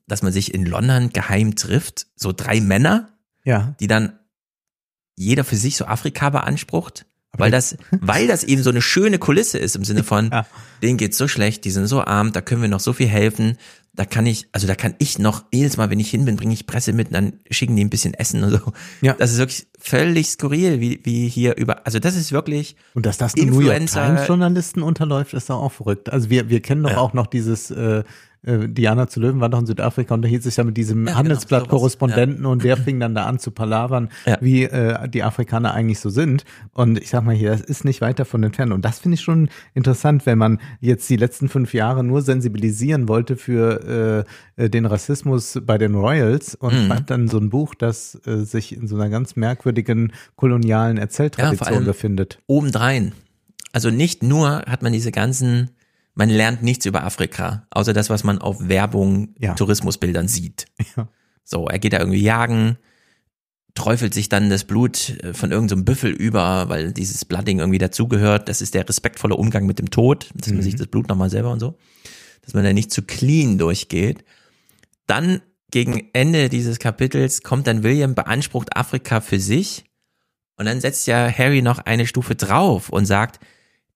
[0.07, 3.11] dass man sich in London geheim trifft, so drei Männer,
[3.44, 3.74] ja.
[3.81, 4.18] die dann
[5.16, 9.59] jeder für sich so Afrika beansprucht, weil das, weil das eben so eine schöne Kulisse
[9.59, 10.46] ist im Sinne von, ja.
[10.83, 13.59] denen geht's so schlecht, die sind so arm, da können wir noch so viel helfen,
[13.92, 16.55] da kann ich, also da kann ich noch jedes Mal, wenn ich hin bin, bringe
[16.55, 18.72] ich Presse mit und dann schicken die ein bisschen Essen und so.
[19.00, 19.14] Ja.
[19.14, 22.76] Das ist wirklich völlig skurril, wie, wie hier über, also das ist wirklich.
[22.94, 26.12] Und dass das den New York Times Journalisten unterläuft, ist doch auch verrückt.
[26.12, 26.98] Also wir, wir kennen doch ja.
[26.98, 28.05] auch noch dieses, äh,
[28.42, 31.07] äh, Diana zu Löwen war doch in Südafrika und da hielt sich ja mit diesem
[31.07, 32.53] ja, Handelsblatt-Korrespondenten genau, ja.
[32.53, 34.38] und der fing dann da an zu palavern, ja.
[34.40, 36.44] wie äh, die Afrikaner eigentlich so sind.
[36.72, 38.72] Und ich sag mal hier, das ist nicht weit davon entfernt.
[38.72, 43.09] Und das finde ich schon interessant, wenn man jetzt die letzten fünf Jahre nur sensibilisieren
[43.09, 44.24] wollte für
[44.57, 46.87] äh, den Rassismus bei den Royals und mhm.
[46.87, 51.85] schreibt dann so ein Buch, das äh, sich in so einer ganz merkwürdigen kolonialen Erzähltradition
[51.85, 52.38] befindet.
[52.46, 53.12] Obendrein.
[53.72, 55.70] Also nicht nur hat man diese ganzen
[56.14, 59.54] man lernt nichts über Afrika, außer das, was man auf Werbung, ja.
[59.54, 60.66] Tourismusbildern sieht.
[60.96, 61.08] Ja.
[61.44, 62.78] So, er geht da irgendwie jagen,
[63.74, 67.78] träufelt sich dann das Blut äh, von irgendeinem so Büffel über, weil dieses Blooding irgendwie
[67.78, 68.48] dazugehört.
[68.48, 70.56] Das ist der respektvolle Umgang mit dem Tod, dass mhm.
[70.56, 71.78] man sich das Blut nochmal selber und so,
[72.42, 74.24] dass man da nicht zu clean durchgeht.
[75.06, 79.84] Dann gegen Ende dieses Kapitels kommt dann William, beansprucht Afrika für sich
[80.56, 83.40] und dann setzt ja Harry noch eine Stufe drauf und sagt,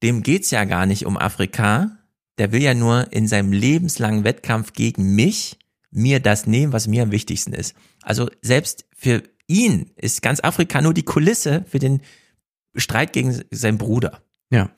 [0.02, 1.98] dem geht's ja gar nicht um Afrika,
[2.38, 5.58] der will ja nur in seinem lebenslangen Wettkampf gegen mich
[5.90, 7.74] mir das nehmen, was mir am wichtigsten ist.
[8.02, 12.02] Also selbst für ihn ist ganz Afrika nur die Kulisse für den
[12.74, 14.22] Streit gegen seinen Bruder.
[14.50, 14.70] Ja.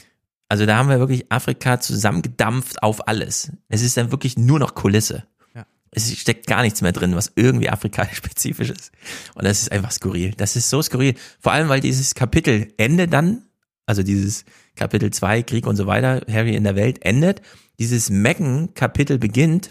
[0.49, 3.51] Also da haben wir wirklich Afrika zusammengedampft auf alles.
[3.69, 5.25] Es ist dann wirklich nur noch Kulisse.
[5.55, 5.67] Ja.
[5.91, 8.93] Es steckt gar nichts mehr drin, was irgendwie afrikanisch-spezifisch ist.
[9.35, 10.33] Und das ist einfach skurril.
[10.37, 11.15] Das ist so skurril.
[11.41, 13.43] Vor allem, weil dieses Kapitel Ende dann,
[13.87, 14.45] also dieses
[14.77, 17.43] Kapitel 2, Krieg und so weiter, Harry in der Welt endet.
[17.79, 19.71] Dieses Megan-Kapitel beginnt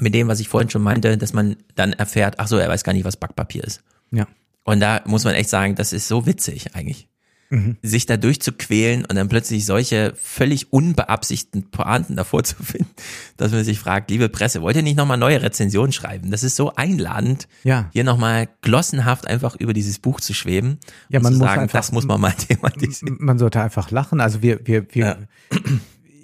[0.00, 2.84] mit dem, was ich vorhin schon meinte, dass man dann erfährt, ach so, er weiß
[2.84, 3.82] gar nicht, was Backpapier ist.
[4.10, 4.26] Ja.
[4.64, 7.08] Und da muss man echt sagen, das ist so witzig eigentlich.
[7.52, 7.76] Mhm.
[7.82, 12.90] sich da durchzuquälen und dann plötzlich solche völlig unbeabsichtigten Pointen davor zu finden,
[13.36, 16.30] dass man sich fragt, liebe Presse, wollt ihr nicht nochmal neue Rezensionen schreiben?
[16.30, 17.90] Das ist so einladend, ja.
[17.92, 21.78] hier nochmal glossenhaft einfach über dieses Buch zu schweben ja, man zu muss sagen, einfach,
[21.78, 23.18] das muss man mal thematisieren.
[23.20, 24.20] Man sollte einfach lachen.
[24.20, 25.16] Also wir, wir, wir, ja.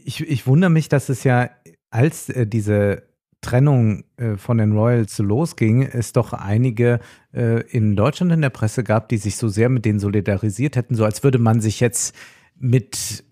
[0.05, 1.51] ich, ich wundere mich, dass es ja,
[1.91, 3.03] als äh, diese
[3.41, 7.01] Trennung äh, von den Royals losging, es doch einige
[7.33, 10.95] äh, in Deutschland in der Presse gab, die sich so sehr mit denen solidarisiert hätten,
[10.95, 12.15] so als würde man sich jetzt
[12.59, 13.25] mit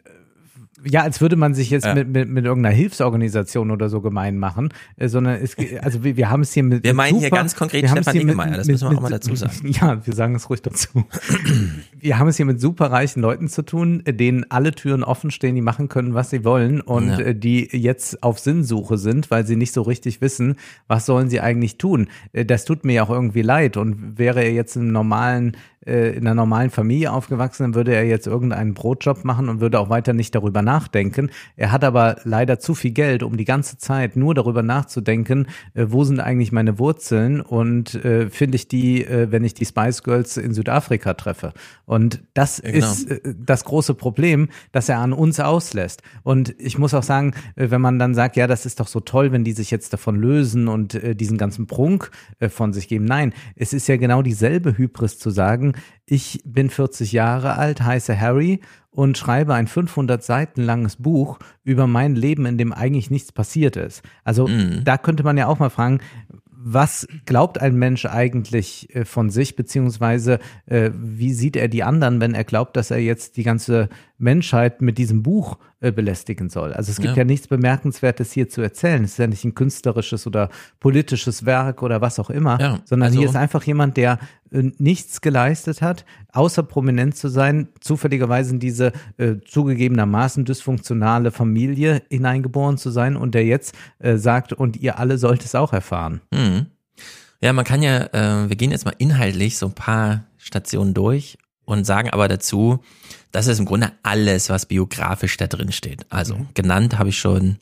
[0.89, 1.95] ja, als würde man sich jetzt ja.
[1.95, 6.31] mit, mit, mit irgendeiner Hilfsorganisation oder so gemein machen, äh, sondern es, also wir, wir
[6.31, 6.85] haben es hier mit.
[6.85, 9.55] Wir meinen super, hier ganz konkret Stefan Ingemeier, das müssen wir auch mal dazu sagen.
[9.77, 11.05] Ja, wir sagen es ruhig dazu.
[11.99, 15.61] wir haben es hier mit superreichen Leuten zu tun, denen alle Türen offen stehen, die
[15.61, 17.19] machen können, was sie wollen und ja.
[17.19, 21.41] Äh, die jetzt auf Sinnsuche sind, weil sie nicht so richtig wissen, was sollen sie
[21.41, 22.09] eigentlich tun.
[22.33, 25.76] Äh, das tut mir ja auch irgendwie leid und wäre er jetzt im normalen äh,
[25.87, 29.89] in einer normalen Familie aufgewachsen, dann würde er jetzt irgendeinen Brotjob machen und würde auch
[29.89, 31.31] weiter nicht darüber nachdenken.
[31.57, 35.87] Er hat aber leider zu viel Geld, um die ganze Zeit nur darüber nachzudenken, äh,
[35.89, 40.03] wo sind eigentlich meine Wurzeln und äh, finde ich die, äh, wenn ich die Spice
[40.03, 41.53] Girls in Südafrika treffe.
[41.85, 42.87] Und das ja, genau.
[42.87, 46.03] ist äh, das große Problem, dass er an uns auslässt.
[46.23, 49.01] Und ich muss auch sagen, äh, wenn man dann sagt, ja, das ist doch so
[49.01, 52.89] toll, wenn die sich jetzt davon lösen und äh, diesen ganzen Prunk äh, von sich
[52.89, 53.05] geben.
[53.05, 58.19] Nein, es ist ja genau dieselbe Hybris zu sagen, ich bin 40 Jahre alt, heiße
[58.19, 58.61] Harry
[58.91, 63.77] und schreibe ein 500 Seiten langes Buch über mein Leben, in dem eigentlich nichts passiert
[63.77, 64.03] ist.
[64.25, 64.85] Also mm.
[64.85, 66.01] da könnte man ja auch mal fragen,
[66.69, 72.21] was glaubt ein Mensch eigentlich äh, von sich, beziehungsweise äh, wie sieht er die anderen,
[72.21, 76.73] wenn er glaubt, dass er jetzt die ganze Menschheit mit diesem Buch äh, belästigen soll?
[76.73, 77.19] Also es gibt ja.
[77.19, 77.25] ja.
[77.25, 79.05] nichts Bemerkenswertes hier zu erzählen.
[79.05, 80.49] Es ist ja nicht ein künstlerisches oder
[80.81, 84.19] politisches Werk oder was auch immer, ja, sondern also hier ist einfach jemand, der
[84.51, 92.03] äh, nichts geleistet hat, außer prominent zu sein, zufälligerweise in diese äh, zugegebenermaßen dysfunktionale Familie
[92.11, 96.23] hineingeboren zu sein und der jetzt äh, sagt, und ihr alle sollt es auch erfahren.
[96.33, 96.67] Mhm.
[97.43, 98.09] Ja, man kann ja,
[98.49, 101.37] wir gehen jetzt mal inhaltlich so ein paar Stationen durch
[101.67, 102.81] und sagen aber dazu,
[103.37, 106.07] das ist im Grunde alles, was biografisch da drin steht.
[106.09, 106.49] Also mhm.
[106.55, 107.59] genannt habe ich schon,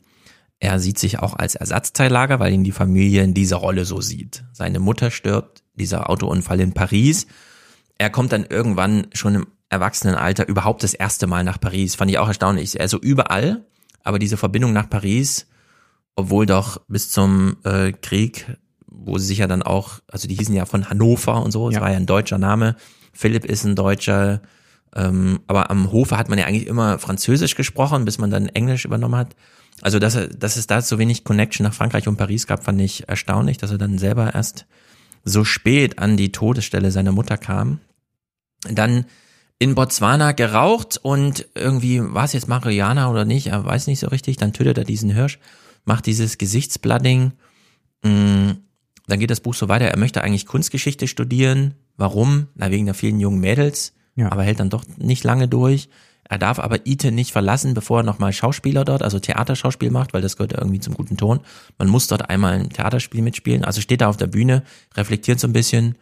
[0.57, 4.45] er sieht sich auch als Ersatzteillager, weil ihn die Familie in dieser Rolle so sieht.
[4.53, 7.27] Seine Mutter stirbt, dieser Autounfall in Paris.
[7.97, 11.95] Er kommt dann irgendwann schon im Erwachsenenalter überhaupt das erste Mal nach Paris.
[11.95, 12.79] Fand ich auch erstaunlich.
[12.79, 13.65] Also überall,
[14.01, 15.45] aber diese Verbindung nach Paris,
[16.15, 18.45] obwohl doch bis zum äh, Krieg,
[18.87, 21.75] wo sie sich ja dann auch, also die hießen ja von Hannover und so, es
[21.75, 21.81] ja.
[21.81, 22.77] war ja ein deutscher Name.
[23.11, 24.41] Philipp ist ein Deutscher,
[24.95, 28.85] ähm, aber am Hofe hat man ja eigentlich immer Französisch gesprochen, bis man dann Englisch
[28.85, 29.35] übernommen hat.
[29.81, 32.79] Also, dass, er, dass es da so wenig Connection nach Frankreich und Paris gab, fand
[32.79, 34.65] ich erstaunlich, dass er dann selber erst
[35.25, 37.79] so spät an die Todesstelle seiner Mutter kam.
[38.69, 39.05] Dann
[39.59, 44.07] in Botswana geraucht und irgendwie war es jetzt Marihuana oder nicht, er weiß nicht so
[44.07, 44.37] richtig.
[44.37, 45.39] Dann tötet er diesen Hirsch,
[45.83, 47.33] macht dieses Gesichtsblooding.
[48.03, 48.51] Mm,
[49.07, 49.85] dann geht das Buch so weiter.
[49.85, 51.75] Er möchte eigentlich Kunstgeschichte studieren.
[51.97, 52.47] Warum?
[52.55, 53.93] Na, wegen der vielen jungen Mädels.
[54.15, 54.31] Ja.
[54.31, 55.89] Aber hält dann doch nicht lange durch.
[56.27, 60.23] Er darf aber Ite nicht verlassen, bevor er nochmal Schauspieler dort, also Theaterschauspiel macht, weil
[60.23, 61.41] das gehört irgendwie zum guten Ton.
[61.77, 63.63] Man muss dort einmal ein Theaterspiel mitspielen.
[63.63, 64.63] Also steht da auf der Bühne,
[64.95, 65.95] reflektiert so ein bisschen.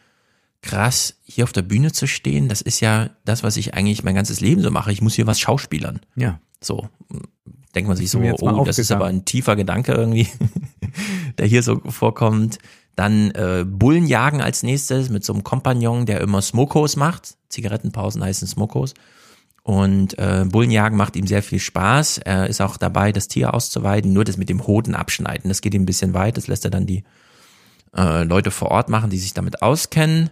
[0.61, 4.15] Krass, hier auf der Bühne zu stehen, das ist ja das, was ich eigentlich mein
[4.15, 4.93] ganzes Leben so mache.
[4.93, 5.99] Ich muss hier was schauspielern.
[6.15, 6.39] Ja.
[6.61, 6.87] So,
[7.75, 10.29] denkt man sich so, oh, das ist aber ein tiefer Gedanke irgendwie,
[11.37, 12.59] der hier so vorkommt.
[12.95, 17.35] Dann äh, Bullenjagen als nächstes mit so einem Kompagnon, der immer Smokos macht.
[17.49, 18.93] Zigarettenpausen heißen Smokos.
[19.63, 22.19] Und äh, Bullenjagen macht ihm sehr viel Spaß.
[22.19, 25.49] Er ist auch dabei, das Tier auszuweiden, nur das mit dem Hoden abschneiden.
[25.49, 27.03] Das geht ihm ein bisschen weit, das lässt er dann die
[27.95, 30.31] äh, Leute vor Ort machen, die sich damit auskennen.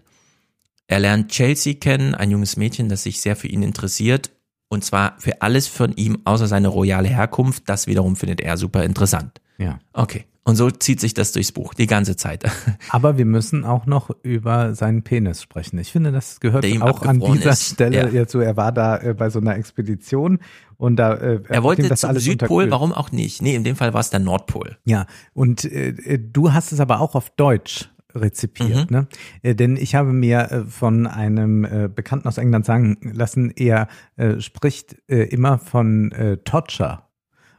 [0.87, 4.31] Er lernt Chelsea kennen, ein junges Mädchen, das sich sehr für ihn interessiert.
[4.67, 7.63] Und zwar für alles von ihm, außer seine royale Herkunft.
[7.67, 9.39] Das wiederum findet er super interessant.
[9.57, 9.79] Ja.
[9.93, 10.25] Okay.
[10.43, 12.43] Und so zieht sich das durchs Buch, die ganze Zeit.
[12.89, 15.77] Aber wir müssen auch noch über seinen Penis sprechen.
[15.77, 17.73] Ich finde, das gehört auch an dieser ist.
[17.73, 18.27] Stelle ja.
[18.27, 18.39] so.
[18.39, 20.39] Er war da äh, bei so einer Expedition
[20.77, 23.43] und da äh, er wollte das zum Südpol, warum auch nicht?
[23.43, 24.77] Nee, in dem Fall war es der Nordpol.
[24.83, 28.97] Ja, und äh, äh du hast es aber auch auf Deutsch rezipiert, mhm.
[28.97, 29.07] ne?
[29.43, 33.87] Äh, denn ich habe mir äh, von einem äh, Bekannten aus England sagen lassen, er
[34.15, 36.11] äh, spricht äh, immer von
[36.43, 37.03] Torture.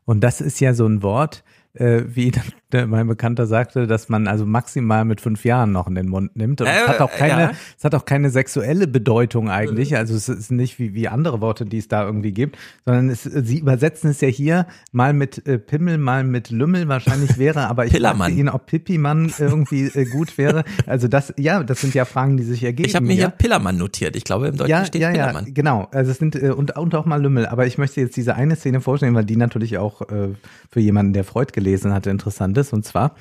[0.04, 2.32] Und das ist ja so ein Wort, wie
[2.86, 6.60] mein Bekannter sagte, dass man also maximal mit fünf Jahren noch in den Mund nimmt.
[6.60, 7.52] Und es hat auch keine, ja.
[7.78, 9.96] es hat auch keine sexuelle Bedeutung eigentlich.
[9.96, 13.22] Also es ist nicht wie, wie andere Worte, die es da irgendwie gibt, sondern es,
[13.22, 16.88] sie übersetzen es ja hier mal mit äh, Pimmel, mal mit Lümmel.
[16.88, 20.64] Wahrscheinlich wäre, aber ich fragte ihn, ob Pippi-Mann irgendwie äh, gut wäre.
[20.86, 22.88] Also das, ja, das sind ja Fragen, die sich ergeben.
[22.88, 23.26] Ich habe mir ja.
[23.26, 24.16] hier Pillermann notiert.
[24.16, 25.54] Ich glaube, im Deutschen Ja, steht ja, ja, Pillermann.
[25.54, 25.88] genau.
[25.92, 27.46] Also es sind äh, und, und auch mal Lümmel.
[27.46, 30.28] Aber ich möchte jetzt diese eine Szene vorstellen, weil die natürlich auch äh,
[30.70, 32.61] für jemanden, der Freud gelesen hatte, interessant ist.
[32.70, 33.16] Und zwar,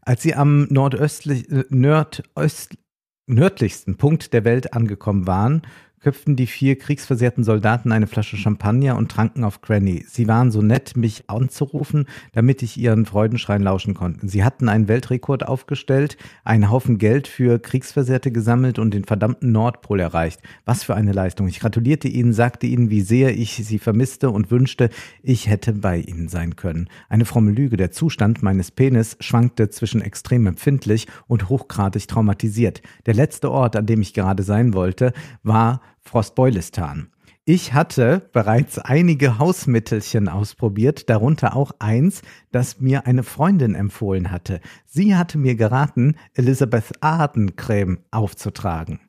[0.00, 2.78] als sie am nordöstlich, äh, nordöst,
[3.26, 5.62] nördlichsten Punkt der Welt angekommen waren,
[6.04, 10.04] köpften die vier kriegsversehrten Soldaten eine Flasche Champagner und tranken auf Granny.
[10.06, 14.28] Sie waren so nett, mich anzurufen, damit ich ihren Freudenschreien lauschen konnte.
[14.28, 19.98] Sie hatten einen Weltrekord aufgestellt, einen Haufen Geld für Kriegsversehrte gesammelt und den verdammten Nordpol
[19.98, 20.40] erreicht.
[20.66, 21.48] Was für eine Leistung.
[21.48, 24.90] Ich gratulierte ihnen, sagte ihnen, wie sehr ich sie vermisste und wünschte,
[25.22, 26.90] ich hätte bei ihnen sein können.
[27.08, 27.78] Eine fromme Lüge.
[27.78, 32.82] Der Zustand meines Penis schwankte zwischen extrem empfindlich und hochgradig traumatisiert.
[33.06, 37.08] Der letzte Ort, an dem ich gerade sein wollte, war Frostbeulistan.
[37.46, 44.60] Ich hatte bereits einige Hausmittelchen ausprobiert, darunter auch eins, das mir eine Freundin empfohlen hatte.
[44.86, 49.00] Sie hatte mir geraten, Elizabeth Arden Creme aufzutragen.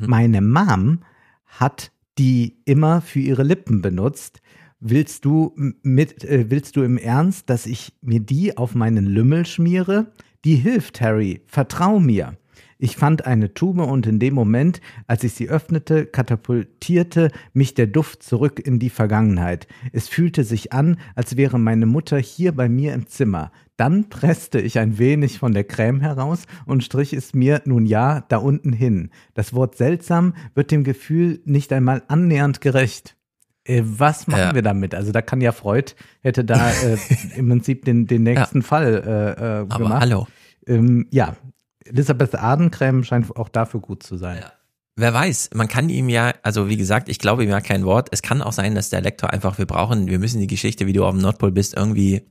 [0.00, 1.04] Meine Mom
[1.46, 4.40] hat die immer für ihre Lippen benutzt.
[4.80, 9.46] Willst du mit, äh, willst du im Ernst, dass ich mir die auf meinen Lümmel
[9.46, 10.12] schmiere?
[10.44, 11.42] Die hilft, Harry.
[11.46, 12.36] Vertrau mir.
[12.84, 17.86] Ich fand eine Tube und in dem Moment, als ich sie öffnete, katapultierte mich der
[17.86, 19.66] Duft zurück in die Vergangenheit.
[19.92, 23.52] Es fühlte sich an, als wäre meine Mutter hier bei mir im Zimmer.
[23.78, 28.20] Dann presste ich ein wenig von der Creme heraus und strich es mir nun ja
[28.28, 29.08] da unten hin.
[29.32, 33.16] Das Wort seltsam wird dem Gefühl nicht einmal annähernd gerecht.
[33.64, 34.54] Äh, was machen Ja.
[34.54, 34.94] wir damit?
[34.94, 36.98] Also da kann ja Freud, hätte da äh,
[37.38, 40.00] im Prinzip den, den nächsten Fall äh, äh, Aber gemacht.
[40.02, 40.26] hallo.
[40.66, 41.34] Ähm, ja,
[41.84, 44.38] Elisabeth Adencreme scheint auch dafür gut zu sein.
[44.40, 44.52] Ja.
[44.96, 48.08] Wer weiß, man kann ihm ja, also wie gesagt, ich glaube ihm ja kein Wort.
[48.12, 50.92] Es kann auch sein, dass der Lektor einfach, wir brauchen, wir müssen die Geschichte, wie
[50.92, 52.28] du auf dem Nordpol bist, irgendwie.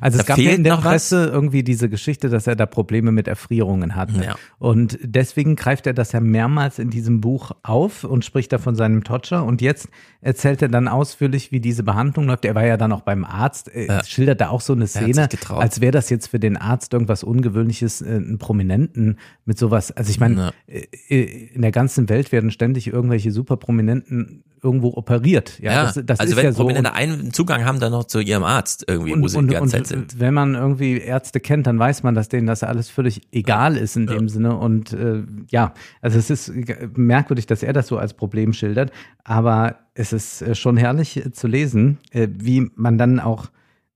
[0.00, 0.92] Also Da es gab ja in der noch was.
[0.92, 4.24] Presse irgendwie diese Geschichte, dass er da Probleme mit Erfrierungen hatte.
[4.24, 4.36] Ja.
[4.58, 8.74] Und deswegen greift er das ja mehrmals in diesem Buch auf und spricht da von
[8.74, 9.44] seinem Totcher.
[9.44, 9.88] Und jetzt
[10.20, 12.44] erzählt er dann ausführlich, wie diese Behandlung läuft.
[12.44, 14.04] Er war ja dann auch beim Arzt, er Ja.
[14.04, 18.02] schildert da auch so eine Szene, als wäre das jetzt für den Arzt irgendwas Ungewöhnliches,
[18.02, 19.90] äh, einen Prominenten mit sowas.
[19.92, 25.58] Also ich meine, äh, äh, in der ganzen Welt werden ständig irgendwelche Superprominenten irgendwo operiert.
[25.62, 26.58] Ja, Ja, das, das also wenn ja so.
[26.64, 29.86] Prominente einen Zugang haben, dann noch zu ihrem Arzt irgendwie, wo Und, sie und Zeit
[29.86, 30.18] sind.
[30.18, 33.96] wenn man irgendwie Ärzte kennt, dann weiß man, dass denen das alles völlig egal ist
[33.96, 34.56] in dem Sinne.
[34.56, 36.52] Und äh, ja, also es ist
[36.96, 38.92] merkwürdig, dass er das so als Problem schildert,
[39.24, 43.50] aber es ist äh, schon herrlich äh, zu lesen, äh, wie man dann auch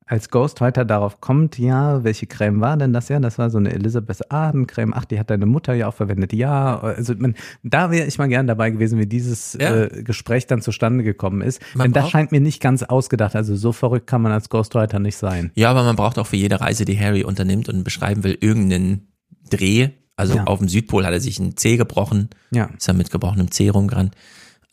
[0.07, 3.09] als Ghostwriter darauf kommt, ja, welche Creme war denn das?
[3.09, 4.93] Ja, das war so eine Elizabeth Arden Creme.
[4.95, 6.35] Ach, die hat deine Mutter ja auch verwendet.
[6.35, 9.75] Ja, also man, da wäre ich mal gern dabei gewesen, wie dieses Ja.
[9.85, 11.63] äh, Gespräch dann zustande gekommen ist.
[11.75, 13.35] Man Denn das scheint mir nicht ganz ausgedacht.
[13.35, 15.51] Also so verrückt kann man als Ghostwriter nicht sein.
[15.55, 19.09] Ja, aber man braucht auch für jede Reise, die Harry unternimmt und beschreiben will, irgendeinen
[19.49, 19.89] Dreh.
[20.17, 20.45] Also Ja.
[20.45, 22.67] auf dem Südpol hat er sich ein Zeh gebrochen, Ja.
[22.77, 24.15] ist er mit gebrochenem Zeh rumgerannt.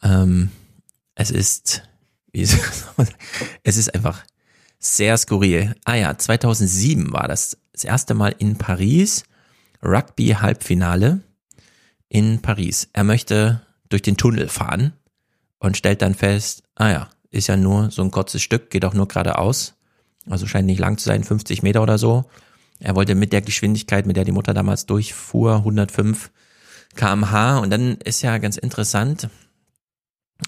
[0.04, 0.50] Ähm,
[1.16, 1.84] es ist,
[2.34, 2.60] wie soll
[2.98, 3.18] man sagen,
[3.64, 4.24] es ist einfach
[4.82, 5.76] sehr skurril.
[5.86, 9.24] Ah ja, 2007 war das das erste Mal in Paris,
[9.82, 11.22] Rugby-Halbfinale
[12.10, 12.90] in Paris.
[12.92, 14.94] Er möchte durch den Tunnel fahren
[15.60, 18.94] und stellt dann fest, ah ja, ist ja nur so ein kurzes Stück, geht auch
[18.94, 19.76] nur geradeaus.
[20.30, 22.26] Also scheint nicht lang zu sein, 50 Meter oder so.
[22.80, 26.32] Er wollte mit der Geschwindigkeit, mit der die Mutter damals durchfuhr, 105
[26.96, 27.60] kmh.
[27.60, 29.30] Und dann ist ja ganz interessant,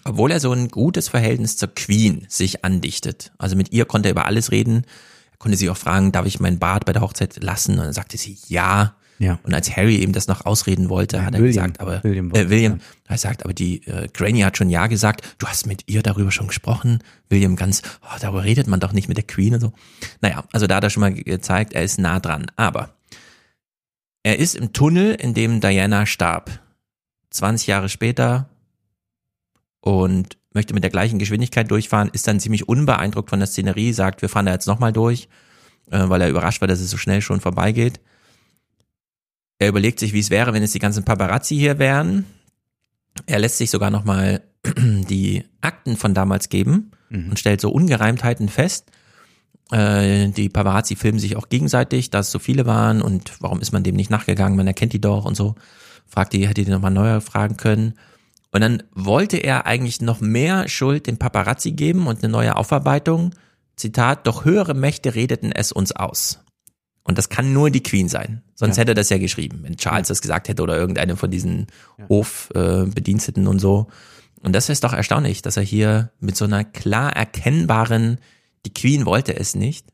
[0.04, 3.32] obwohl er so ein gutes Verhältnis zur Queen sich andichtet.
[3.38, 4.86] Also mit ihr konnte er über alles reden.
[5.32, 7.74] Er konnte sie auch fragen, darf ich mein Bart bei der Hochzeit lassen?
[7.74, 8.96] Und dann sagte sie ja.
[9.20, 9.40] Ja.
[9.44, 11.68] Und als Harry eben das noch ausreden wollte, hat er William.
[11.68, 15.36] gesagt, aber William äh, William, er sagt, aber die äh, Granny hat schon ja gesagt,
[15.38, 17.00] du hast mit ihr darüber schon gesprochen.
[17.30, 19.72] William ganz, oh, darüber redet man doch nicht mit der Queen und so.
[20.22, 22.48] Naja, also da hat er schon mal ge- gezeigt, er ist nah dran.
[22.56, 22.96] Aber
[24.24, 26.60] er ist im Tunnel, in dem Diana starb.
[27.30, 28.50] 20 Jahre später
[29.84, 34.22] und möchte mit der gleichen Geschwindigkeit durchfahren, ist dann ziemlich unbeeindruckt von der Szenerie, sagt,
[34.22, 35.28] wir fahren da jetzt nochmal durch,
[35.92, 38.00] äh, weil er überrascht war, dass es so schnell schon vorbeigeht.
[39.60, 42.26] Er überlegt sich, wie es wäre, wenn es die ganzen Paparazzi hier wären.
[43.26, 44.42] Er lässt sich sogar nochmal
[44.78, 46.92] die Akten von damals geben
[47.30, 48.90] und stellt so Ungereimtheiten fest.
[49.70, 53.74] Äh, die Paparazzi filmen sich auch gegenseitig, dass es so viele waren und warum ist
[53.74, 55.56] man dem nicht nachgegangen, man erkennt die doch und so.
[56.08, 57.96] Fragt die, hätte die nochmal neu fragen können.
[58.54, 63.34] Und dann wollte er eigentlich noch mehr Schuld den Paparazzi geben und eine neue Aufarbeitung.
[63.76, 66.40] Zitat, doch höhere Mächte redeten es uns aus.
[67.04, 68.44] Und das kann nur die Queen sein.
[68.54, 68.82] Sonst Ja.
[68.82, 71.68] hätte er das ja geschrieben, wenn Charles das gesagt hätte oder irgendeine von diesen
[72.08, 73.88] Hofbediensteten äh, und so.
[74.42, 78.20] Und das ist doch erstaunlich, dass er hier mit so einer klar erkennbaren,
[78.66, 79.88] die Queen wollte es nicht.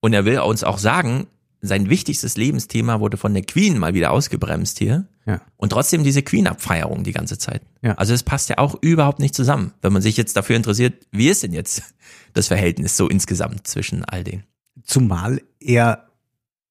[0.00, 1.26] Und er will uns auch sagen,
[1.60, 5.06] sein wichtigstes Lebensthema wurde von der Queen mal wieder ausgebremst hier.
[5.26, 5.42] Ja.
[5.56, 7.62] Und trotzdem diese Queen-Abfeierung die ganze Zeit.
[7.82, 7.94] Ja.
[7.94, 11.28] Also es passt ja auch überhaupt nicht zusammen, wenn man sich jetzt dafür interessiert, wie
[11.28, 11.82] ist denn jetzt
[12.32, 14.44] das Verhältnis so insgesamt zwischen all denen?
[14.82, 16.08] Zumal er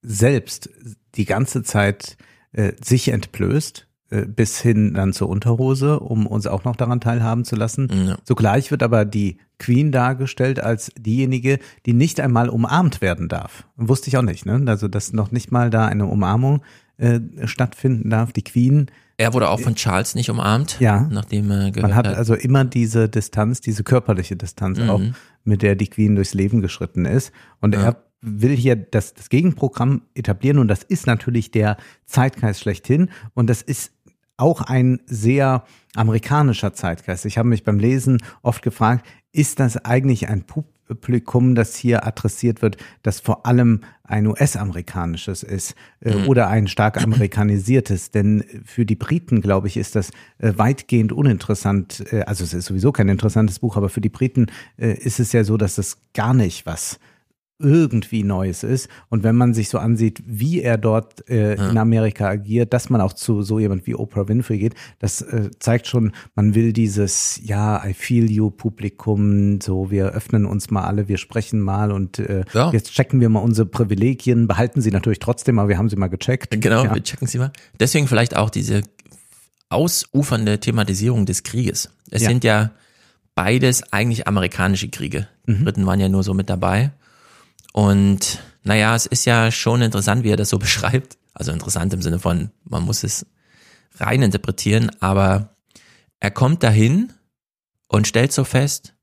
[0.01, 0.69] selbst
[1.15, 2.17] die ganze Zeit
[2.51, 3.87] äh, sich entblößt,
[4.27, 7.87] bis hin dann zur Unterhose, um uns auch noch daran teilhaben zu lassen.
[8.07, 8.17] Ja.
[8.23, 13.65] Zugleich wird aber die Queen dargestellt als diejenige, die nicht einmal umarmt werden darf.
[13.75, 14.63] Wusste ich auch nicht, ne?
[14.67, 16.61] Also, dass noch nicht mal da eine Umarmung
[16.97, 18.33] äh, stattfinden darf.
[18.33, 18.87] Die Queen,
[19.17, 21.07] Er wurde auch von Charles nicht umarmt, Ja.
[21.11, 22.17] nachdem er man hat hat.
[22.17, 25.01] also immer diese Distanz, diese körperliche Distanz auch,
[25.43, 27.31] mit der die Queen durchs Leben geschritten ist.
[27.61, 33.09] Und er will hier das, das Gegenprogramm etablieren und das ist natürlich der Zeitgeist schlechthin
[33.33, 33.93] und das ist
[34.39, 35.63] auch ein sehr
[35.95, 37.25] amerikanischer Zeitgeist.
[37.25, 42.61] Ich habe mich beim Lesen oft gefragt, ist das eigentlich ein Publikum, das hier adressiert
[42.61, 48.09] wird, das vor allem ein US-amerikanisches ist äh, oder ein stark amerikanisiertes?
[48.09, 50.09] Denn für die Briten, glaube ich, ist das
[50.39, 52.11] äh, weitgehend uninteressant.
[52.11, 55.31] Äh, also es ist sowieso kein interessantes Buch, aber für die Briten äh, ist es
[55.31, 56.99] ja so, dass das gar nicht was
[57.61, 58.87] irgendwie Neues ist.
[59.09, 63.01] Und wenn man sich so ansieht, wie er dort äh, in Amerika agiert, dass man
[63.01, 67.39] auch zu so jemand wie Oprah Winfrey geht, das äh, zeigt schon, man will dieses,
[67.43, 72.17] ja, I feel you Publikum, so wir öffnen uns mal alle, wir sprechen mal und
[72.19, 72.71] äh, Ja.
[72.71, 76.07] jetzt checken wir mal unsere Privilegien, behalten sie natürlich trotzdem, aber wir haben sie mal
[76.07, 76.59] gecheckt.
[76.61, 76.95] Genau, Ja.
[76.95, 77.51] wir checken sie mal.
[77.77, 78.83] Deswegen vielleicht auch diese
[79.69, 81.89] ausufernde Thematisierung des Krieges.
[82.09, 82.29] Es Ja.
[82.29, 82.71] sind ja
[83.35, 85.27] beides eigentlich amerikanische Kriege.
[85.47, 85.63] Die Mhm.
[85.65, 86.91] Briten waren ja nur so mit dabei.
[87.79, 91.17] Und naja, es ist ja schon interessant, wie er das so beschreibt.
[91.33, 93.25] Also interessant im Sinne von, man muss es
[93.95, 95.55] rein interpretieren, aber
[96.19, 97.13] er kommt dahin
[97.87, 98.95] und stellt so fest,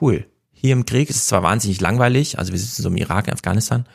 [0.00, 3.26] cool, hier im Krieg ist es zwar wahnsinnig langweilig, also wir sitzen so im Irak,
[3.26, 3.86] in Afghanistan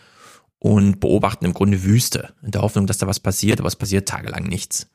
[0.59, 4.09] und beobachten im Grunde Wüste, in der Hoffnung, dass da was passiert, aber es passiert
[4.09, 4.89] tagelang nichts.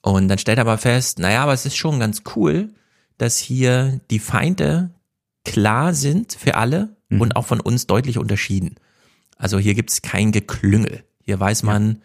[0.00, 2.72] Und dann stellt er aber fest, naja, aber es ist schon ganz cool,
[3.18, 4.94] dass hier die Feinde
[5.44, 8.76] klar sind für alle und auch von uns deutlich unterschieden.
[9.36, 11.04] Also hier gibt's kein Geklüngel.
[11.22, 12.02] Hier weiß man,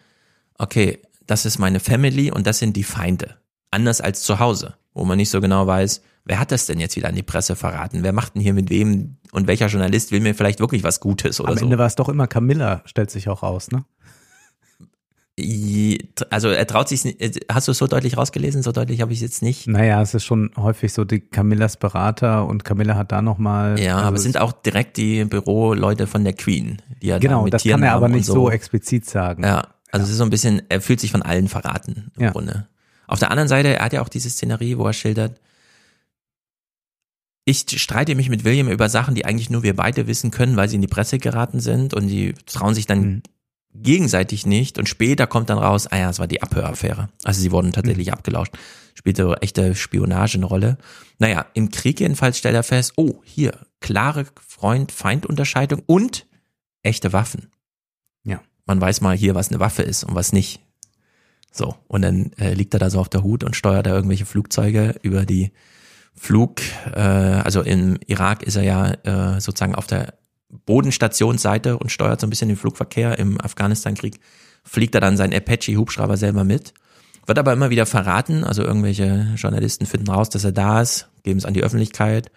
[0.58, 3.36] okay, das ist meine Family und das sind die Feinde.
[3.70, 6.96] Anders als zu Hause, wo man nicht so genau weiß, wer hat das denn jetzt
[6.96, 8.02] wieder an die Presse verraten?
[8.02, 11.40] Wer macht denn hier mit wem und welcher Journalist will mir vielleicht wirklich was Gutes
[11.40, 11.64] oder Am so?
[11.64, 13.84] Ende war es doch immer Camilla, stellt sich auch raus, ne?
[16.30, 17.20] Also er traut sich, nicht-
[17.50, 18.62] hast du es so deutlich rausgelesen?
[18.62, 19.66] So deutlich habe ich es jetzt nicht.
[19.68, 23.78] Naja, es ist schon häufig so die Camillas Berater und Camilla hat da nochmal.
[23.80, 27.46] Ja, also aber es sind auch direkt die Büroleute von der Queen, die ja Genau,
[27.48, 28.50] das Tieren kann er aber nicht so.
[28.50, 29.44] explizit sagen.
[29.44, 32.30] Ja, also es ist so ein bisschen, er fühlt sich von allen verraten im Ja.
[32.30, 32.66] Grunde.
[33.06, 35.40] Auf der anderen Seite, er hat ja auch diese Szenerie, wo er schildert,
[37.44, 40.68] ich streite mich mit William über Sachen, die eigentlich nur wir beide wissen können, weil
[40.68, 43.22] sie in die Presse geraten sind und die trauen sich dann Mhm.
[43.74, 47.08] Gegenseitig nicht und später kommt dann raus, ah ja, es war die Abhöraffäre.
[47.24, 48.56] Also sie wurden tatsächlich abgelauscht.
[48.94, 50.78] Spielte echte Spionage eine Rolle.
[51.18, 56.26] Naja, im Krieg jedenfalls stellt er fest, oh, hier, klare Freund-Feind-Unterscheidung und
[56.82, 57.50] echte Waffen.
[58.24, 58.40] Ja.
[58.66, 60.60] Man weiß mal hier, was eine Waffe ist und was nicht.
[61.52, 64.26] So, und dann äh, liegt er da so auf der Hut und steuert da irgendwelche
[64.26, 65.52] Flugzeuge über die
[66.18, 66.60] Flug,
[66.94, 70.14] äh, also im Irak ist er ja äh, sozusagen auf der
[70.50, 73.18] Bodenstationsseite und steuert so ein bisschen den Flugverkehr.
[73.18, 74.20] Im Afghanistan-Krieg
[74.64, 76.74] fliegt er dann seinen Apache-Hubschrauber selber mit.
[77.26, 81.38] Wird aber immer wieder verraten, also irgendwelche Journalisten finden raus, dass er da ist, geben
[81.38, 82.30] es an die Öffentlichkeit,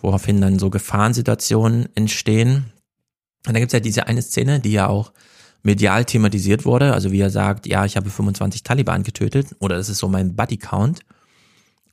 [0.00, 2.72] woraufhin dann so Gefahrensituationen entstehen.
[3.46, 5.12] Und dann gibt's ja diese eine Szene, die ja auch
[5.64, 9.88] medial thematisiert wurde, also wie er sagt, ja, ich habe 25 Taliban getötet oder das
[9.88, 11.00] ist so mein Buddy-Count.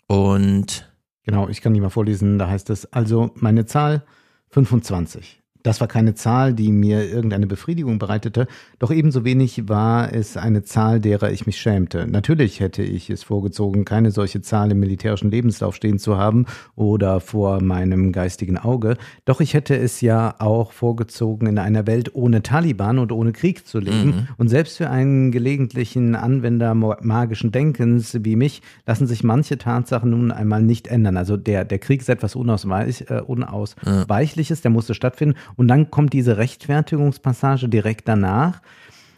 [0.06, 0.88] Und
[1.24, 2.38] Genau, ich kann die mal vorlesen.
[2.38, 4.04] Da heißt es, also meine Zahl
[4.50, 5.43] 25.
[5.64, 8.48] Das war keine Zahl, die mir irgendeine Befriedigung bereitete,
[8.80, 12.06] doch ebenso wenig war es eine Zahl, derer ich mich schämte.
[12.06, 16.46] Natürlich hätte ich es vorgezogen, keine solche Zahl im militärischen Lebenslauf stehen zu haben
[16.76, 22.14] oder vor meinem geistigen Auge, doch ich hätte es ja auch vorgezogen, in einer Welt
[22.14, 24.28] ohne Taliban und ohne Krieg zu leben.
[24.38, 30.32] Und selbst für einen gelegentlichen Anwender magischen Denkens wie mich lassen sich manche Tatsachen nun
[30.32, 31.18] einmal nicht ändern.
[31.18, 35.36] Also der, der Krieg ist etwas unausweich, äh, Unausweichliches, der musste stattfinden.
[35.56, 38.62] Und dann kommt diese Rechtfertigungspassage direkt danach.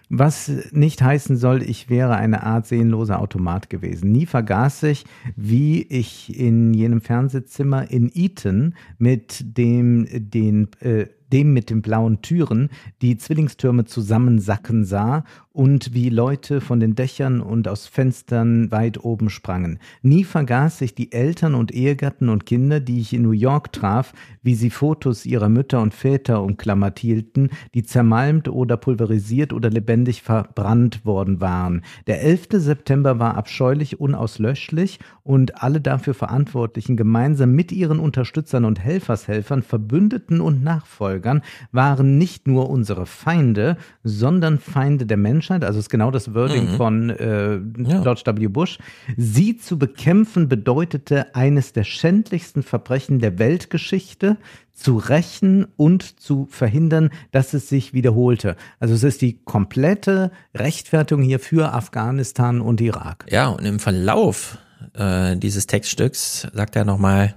[0.10, 4.12] Was nicht heißen soll, ich wäre eine Art seelenloser Automat gewesen.
[4.12, 5.06] Nie vergaß ich,
[5.36, 12.22] wie ich in jenem Fernsehzimmer in Eton mit dem, den, äh, dem mit den blauen
[12.22, 12.70] Türen,
[13.02, 15.24] die Zwillingstürme zusammensacken sah
[15.56, 19.80] und wie Leute von den Dächern und aus Fenstern weit oben sprangen.
[20.02, 24.12] Nie vergaß ich die Eltern und Ehegatten und Kinder, die ich in New York traf,
[24.44, 30.24] wie sie Fotos ihrer Mütter und Väter umklammert hielten, die zermalmt oder pulverisiert oder lebendig
[30.24, 31.84] verbrannt worden waren.
[32.06, 32.48] Der 11.
[32.52, 40.42] September war abscheulich, unauslöschlich und alle dafür Verantwortlichen gemeinsam mit ihren Unterstützern und Helfershelfern, Verbündeten
[40.42, 41.42] und Nachfolgern
[41.72, 46.72] waren nicht nur unsere Feinde, sondern Feinde der Menschen, Menschheit, also ist genau das Wording
[46.72, 46.78] mhm.
[46.78, 48.02] von äh, ja.
[48.02, 48.48] George W.
[48.48, 48.78] Bush.
[49.16, 54.38] Sie zu bekämpfen bedeutete eines der schändlichsten Verbrechen der Weltgeschichte
[54.74, 58.56] zu rächen und zu verhindern, dass es sich wiederholte.
[58.80, 63.26] Also es ist die komplette Rechtfertigung hier für Afghanistan und Irak.
[63.30, 64.58] Ja, und im Verlauf
[64.94, 67.36] äh, dieses Textstücks sagt er nochmal,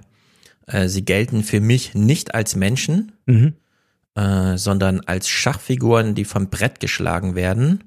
[0.67, 3.53] äh, sie gelten für mich nicht als Menschen, mhm.
[4.15, 7.83] äh, sondern als Schachfiguren, die vom Brett geschlagen werden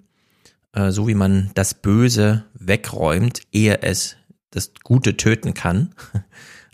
[0.72, 4.16] äh, so wie man das Böse wegräumt, ehe es
[4.50, 5.94] das Gute töten kann.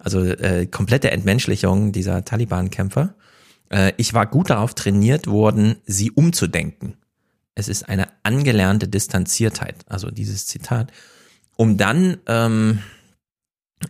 [0.00, 3.14] Also äh, komplette Entmenschlichung dieser Taliban-Kämpfer.
[3.68, 6.94] Äh, ich war gut darauf trainiert worden, sie umzudenken.
[7.56, 10.92] Es ist eine angelernte Distanziertheit, also dieses Zitat,
[11.56, 12.78] um dann ähm,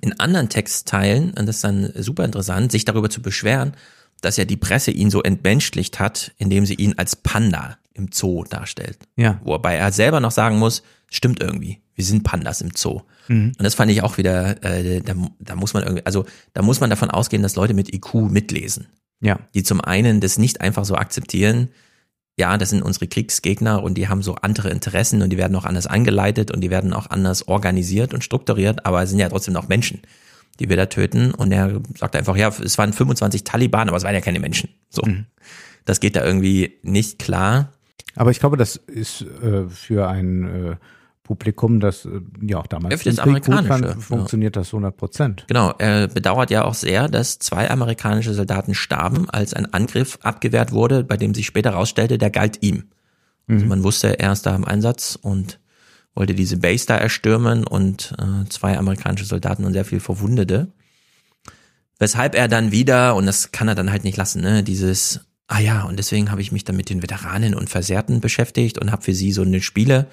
[0.01, 3.75] in anderen Textteilen, und das ist dann super interessant, sich darüber zu beschweren,
[4.23, 8.45] dass ja die Presse ihn so entmenschlicht hat, indem sie ihn als Panda im Zoo
[8.45, 8.99] darstellt.
[9.17, 9.41] Ja.
[9.45, 13.03] Wobei er selber noch sagen muss, stimmt irgendwie, wir sind Pandas im Zoo.
[13.29, 13.53] Mhm.
[13.59, 16.25] Und das fand ich auch wieder, äh, da, da muss man irgendwie, also
[16.55, 18.87] da muss man davon ausgehen, dass Leute mit IQ mitlesen.
[19.21, 19.39] Ja.
[19.55, 21.71] Die zum einen das nicht einfach so akzeptieren,
[22.39, 25.65] ja, das sind unsere Kriegsgegner und die haben so andere Interessen und die werden auch
[25.65, 29.55] anders angeleitet und die werden auch anders organisiert und strukturiert, aber es sind ja trotzdem
[29.55, 30.03] noch Menschen,
[30.61, 31.35] die wir da töten.
[31.35, 34.71] Und er sagt einfach, ja, es waren 25 Taliban, aber es waren ja keine Menschen.
[34.89, 35.03] So.
[35.05, 35.27] Mhm.
[35.85, 37.73] Das geht da irgendwie nicht klar.
[38.19, 40.77] Aber ich glaube, das ist äh, für ein äh,
[41.23, 44.63] Publikum, das äh, ja auch damals das amerikanische, fand, funktioniert ja.
[44.63, 45.45] das 100 Prozent.
[45.47, 50.73] Genau, er bedauert ja auch sehr, dass zwei amerikanische Soldaten starben, als ein Angriff abgewehrt
[50.73, 52.85] wurde, bei dem sich später herausstellte, der galt ihm.
[53.47, 53.69] Also mhm.
[53.69, 55.61] man wusste, er ist da im Einsatz und
[56.15, 60.73] wollte diese Base da erstürmen und äh, zwei amerikanische Soldaten und sehr viel Verwundete.
[62.01, 65.59] Weshalb er dann wieder, und das kann er dann halt nicht lassen, ne, dieses ah
[65.59, 69.03] ja, und deswegen habe ich mich dann mit den Veteranen und Versehrten beschäftigt und habe
[69.03, 70.07] für sie so eine Spiele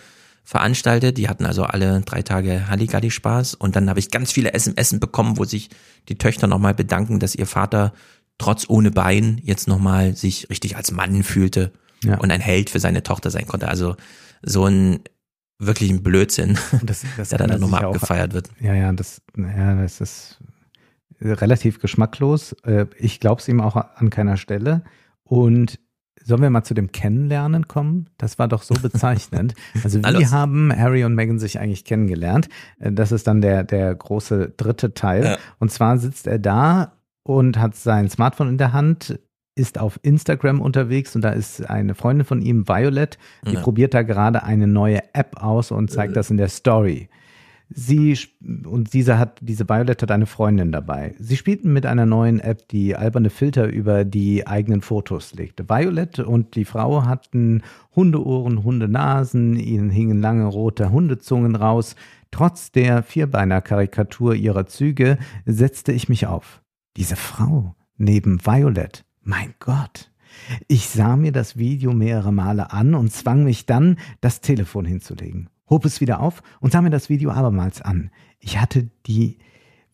[0.44, 1.18] veranstaltet.
[1.18, 4.98] Die hatten also alle drei Tage Halligalli Spaß und dann habe ich ganz viele SMS
[5.00, 5.70] bekommen, wo sich
[6.08, 7.94] die Töchter nochmal bedanken, dass ihr Vater
[8.38, 11.72] trotz ohne Bein jetzt nochmal sich richtig als Mann fühlte
[12.04, 12.18] ja.
[12.18, 13.68] und ein Held für seine Tochter sein konnte.
[13.68, 13.96] Also
[14.42, 15.00] so ein
[15.58, 18.50] wirklich ein Blödsinn, das, das der dann nochmal abgefeiert wird.
[18.60, 20.40] Ja, ja, das, ja, das ist
[21.22, 22.54] relativ geschmacklos.
[22.64, 24.84] Äh, ich glaube es ihm auch an keiner Stelle.
[25.26, 25.80] Und
[26.28, 28.10] Sollen wir mal zu dem Kennenlernen kommen?
[28.18, 29.54] Das war doch so bezeichnend.
[29.84, 32.50] Also wie haben Harry und Meghan sich eigentlich kennengelernt?
[32.80, 35.24] Äh, das ist dann der, der große dritte Teil.
[35.24, 35.38] Ja.
[35.60, 39.20] Und zwar sitzt er da und hat sein Smartphone in der Hand,
[39.54, 43.62] ist auf Instagram unterwegs und da ist eine Freundin von ihm, Violet, die ja.
[43.62, 46.16] probiert da gerade eine neue App aus und zeigt äh.
[46.16, 47.08] das in der Story.
[47.70, 48.18] Sie
[48.66, 51.16] und diese hat diese Violet hat eine Freundin dabei.
[51.18, 55.68] Sie spielten mit einer neuen App, die alberne Filter über die eigenen Fotos legte.
[55.68, 57.64] Violet und die Frau hatten
[57.96, 61.96] Hundeohren, Hundenasen, ihnen hingen lange rote Hundezungen raus.
[62.30, 66.62] Trotz der Vierbeiner-Karikatur ihrer Züge setzte ich mich auf.
[66.98, 70.12] Diese Frau neben Violet, mein Gott.
[70.68, 75.50] Ich sah mir das Video mehrere Male an und zwang mich dann, das Telefon hinzulegen
[75.70, 78.12] hob es wieder auf und sah mir das Video abermals an.
[78.40, 79.38] Ich hatte die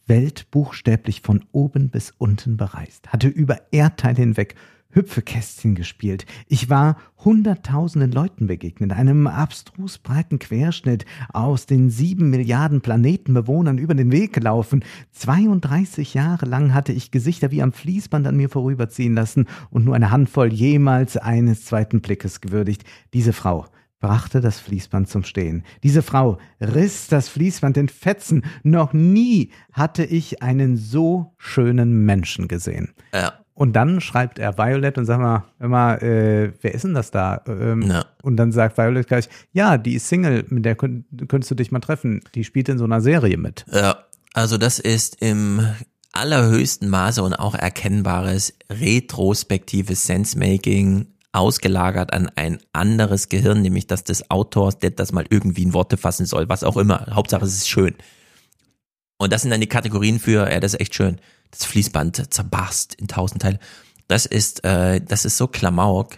[0.07, 4.55] Welt buchstäblich von oben bis unten bereist, hatte über Erdteile hinweg
[4.93, 6.26] Hüpfekästchen gespielt.
[6.47, 13.93] Ich war hunderttausenden Leuten begegnet, einem abstrus breiten Querschnitt aus den sieben Milliarden Planetenbewohnern über
[13.93, 14.84] den Weg gelaufen.
[15.11, 19.95] 32 Jahre lang hatte ich Gesichter wie am Fließband an mir vorüberziehen lassen und nur
[19.95, 22.84] eine Handvoll jemals eines zweiten Blickes gewürdigt.
[23.13, 23.67] Diese Frau,
[24.02, 25.64] brachte das Fließband zum Stehen.
[25.84, 28.43] Diese Frau riss das Fließband in Fetzen.
[28.64, 32.93] Noch nie hatte ich einen so schönen Menschen gesehen.
[33.14, 33.34] Ja.
[33.54, 37.41] Und dann schreibt er Violet und sagt mal, immer, äh, wer ist denn das da?
[37.47, 38.06] Ähm, ja.
[38.24, 41.72] Und dann sagt Violet gleich, ja, die ist Single, mit der könnt, könntest du dich
[41.72, 42.22] mal treffen.
[42.34, 43.66] Die spielt in so einer Serie mit.
[43.72, 43.99] Ja,
[44.34, 45.62] also das ist im
[46.12, 54.29] allerhöchsten Maße und auch erkennbares retrospektives Sensemaking ausgelagert an ein anderes Gehirn, nämlich das des
[54.29, 57.07] Autors, der das mal irgendwie in Worte fassen soll, was auch immer.
[57.11, 57.95] Hauptsache es ist schön.
[59.17, 61.17] Und das sind dann die Kategorien für, ja, das ist echt schön.
[61.51, 63.59] Das Fließband zerbarst in tausend Teile.
[64.07, 66.17] Das ist, äh, das ist so Klamauk.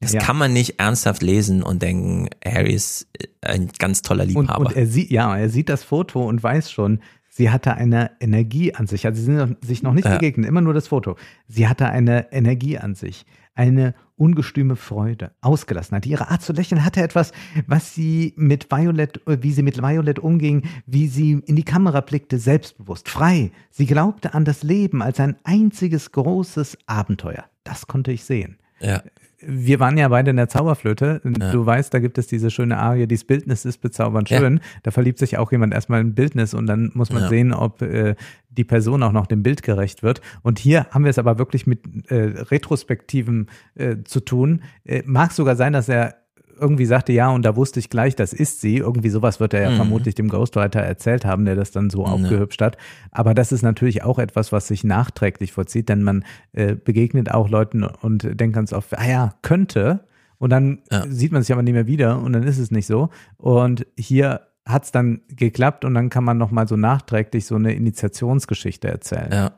[0.00, 0.20] Das Ja.
[0.20, 4.66] kann man nicht ernsthaft lesen und denken, Harry ist äh, ein ganz toller Und, Liebhaber.
[4.66, 8.74] und er sieht, ja, er sieht das Foto und weiß schon, sie hatte eine Energie
[8.74, 9.06] an sich.
[9.06, 10.12] Also sie sind sich noch nicht Ja.
[10.14, 11.16] begegnet, immer nur das Foto.
[11.48, 13.24] Sie hatte eine Energie an sich,
[13.54, 16.06] eine ungestüme Freude, Ausgelassenheit.
[16.06, 17.32] Ihre Art zu lächeln hatte etwas,
[17.66, 22.00] was sie mit Violet, äh, wie sie mit Violet umging, wie sie in die Kamera
[22.00, 23.52] blickte, selbstbewusst, frei.
[23.70, 27.44] Sie glaubte an das Leben als ein einziges großes Abenteuer.
[27.64, 28.58] Das konnte ich sehen.
[28.80, 29.02] Ja.
[29.48, 31.20] Wir waren ja beide in der Zauberflöte.
[31.52, 34.38] Du weißt, da gibt es diese schöne Arie, dies Bildnis ist bezaubernd Ja.
[34.38, 34.60] schön.
[34.82, 37.28] Da verliebt sich auch jemand erstmal in Bildnis und dann muss man Ja.
[37.28, 38.14] sehen, ob äh,
[38.48, 40.22] die Person auch noch dem Bild gerecht wird.
[40.42, 42.14] Und hier haben wir es aber wirklich mit äh,
[42.50, 44.62] Retrospektiven äh, zu tun.
[44.84, 46.16] Äh, mag sogar sein, dass er
[46.58, 48.76] irgendwie sagte, ja, und da wusste ich gleich, das ist sie.
[48.78, 49.76] Irgendwie sowas wird er ja Mhm.
[49.76, 52.76] vermutlich dem Ghostwriter erzählt haben, der das dann so aufgehübscht hat.
[53.10, 57.48] Aber das ist natürlich auch etwas, was sich nachträglich vollzieht, denn man äh, begegnet auch
[57.48, 60.00] Leuten und denkt ganz oft, ah ja, könnte.
[60.38, 61.04] Und dann Ja.
[61.08, 63.08] sieht man sich aber nicht mehr wieder und dann ist es nicht so.
[63.38, 67.72] Und hier hat es dann geklappt und dann kann man nochmal so nachträglich so eine
[67.74, 69.30] Initiationsgeschichte erzählen.
[69.32, 69.52] Ja.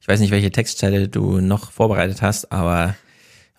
[0.00, 2.94] Ich weiß nicht, welche Textstelle du noch vorbereitet hast, aber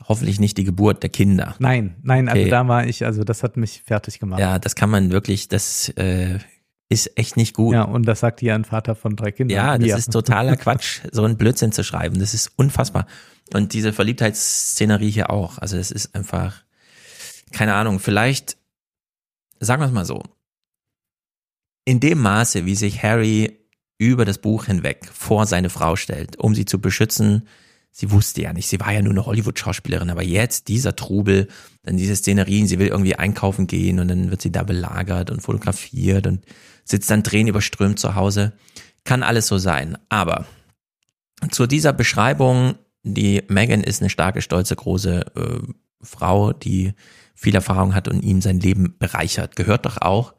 [0.08, 1.56] hoffentlich nicht die Geburt der Kinder.
[1.60, 2.50] Nein, nein, also Okay.
[2.50, 4.40] da war ich, also das hat mich fertig gemacht.
[4.40, 6.40] Ja, das kann man wirklich, das äh,
[6.90, 7.74] ist echt nicht gut.
[7.74, 9.56] Ja, und das sagt hier ein Vater von drei Kindern.
[9.56, 9.98] Ja, das Mir.
[9.98, 12.20] ist totaler Quatsch, so einen Blödsinn zu schreiben.
[12.20, 13.06] Das ist unfassbar.
[13.54, 15.58] Und diese Verliebtheitsszenerie hier auch.
[15.58, 16.64] Also das ist einfach,
[17.52, 18.58] keine Ahnung, vielleicht,
[19.60, 20.24] sagen wir es mal so,
[21.86, 23.60] in dem Maße, wie sich Harry
[23.98, 27.48] über das Buch hinweg vor seine Frau stellt, um sie zu beschützen,
[27.98, 31.48] sie wusste ja nicht, sie war ja nur eine Hollywood-Schauspielerin, aber jetzt dieser Trubel,
[31.82, 35.42] dann diese Szenerien, sie will irgendwie einkaufen gehen und dann wird sie da belagert und
[35.42, 36.46] fotografiert und
[36.86, 38.54] sitzt dann Tränen überströmt zu Hause.
[39.04, 39.98] Kann alles so sein.
[40.10, 40.46] Aber
[41.50, 46.94] zu dieser Beschreibung, die Megan ist eine starke, stolze, große äh, Frau, die
[47.34, 50.36] viel Erfahrung hat und ihm sein Leben bereichert, gehört doch auch,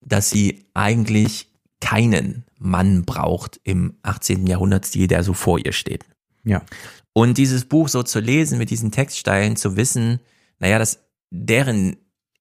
[0.00, 1.50] dass sie eigentlich
[1.82, 4.46] keinen Mann braucht im 18.
[4.46, 6.06] Jahrhundertstil, der so vor ihr steht.
[6.44, 6.62] Ja.
[7.12, 10.20] Und dieses Buch so zu lesen, mit diesen Textsteilen zu wissen,
[10.58, 11.96] naja, das, deren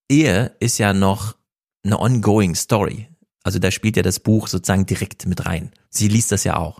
[0.10, 1.36] Ehe ist ja noch
[1.84, 3.08] eine ongoing Story.
[3.43, 5.72] Also da spielt ja das Buch sozusagen direkt mit rein.
[5.89, 6.80] Sie liest das ja auch.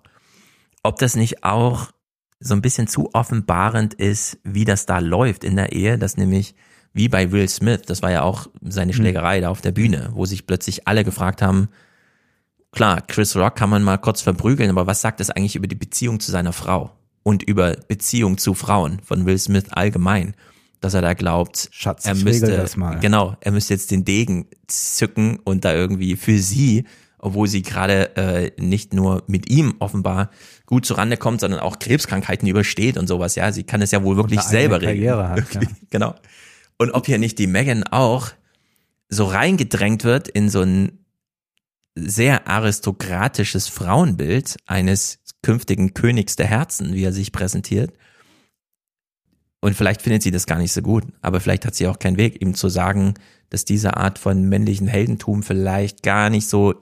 [0.82, 1.92] Ob das nicht auch
[2.40, 6.56] so ein bisschen zu offenbarend ist, wie das da läuft in der Ehe, dass nämlich
[6.94, 10.26] wie bei Will Smith, das war ja auch seine Schlägerei da auf der Bühne, wo
[10.26, 11.70] sich plötzlich alle gefragt haben,
[12.72, 15.76] klar, Chris Rock kann man mal kurz verprügeln, aber was sagt das eigentlich über die
[15.76, 16.92] Beziehung zu seiner Frau
[17.24, 20.36] und über Beziehung zu Frauen von Will Smith allgemein,
[20.82, 22.66] dass er da glaubt, Schatz, er müsste,
[23.00, 26.84] genau, er müsste jetzt den Degen zücken und da irgendwie für sie,
[27.18, 30.30] obwohl sie gerade äh, nicht nur mit ihm offenbar
[30.66, 33.36] gut zurande kommt, sondern auch Krebskrankheiten übersteht und sowas.
[33.36, 35.08] Ja, sie kann es ja wohl wirklich selber eigene regeln.
[35.08, 36.16] Karriere hat, Wirklich, Genau.
[36.78, 38.32] Und ob hier nicht die Megan auch
[39.08, 41.04] so reingedrängt wird in so ein
[41.96, 47.94] sehr aristokratisches Frauenbild eines künftigen Königs der Herzen, wie er sich präsentiert.
[49.62, 52.18] Und vielleicht findet sie das gar nicht so gut, aber vielleicht hat sie auch keinen
[52.18, 53.14] Weg, ihm zu sagen,
[53.50, 56.74] dass diese Art von männlichen Heldentum vielleicht gar nicht so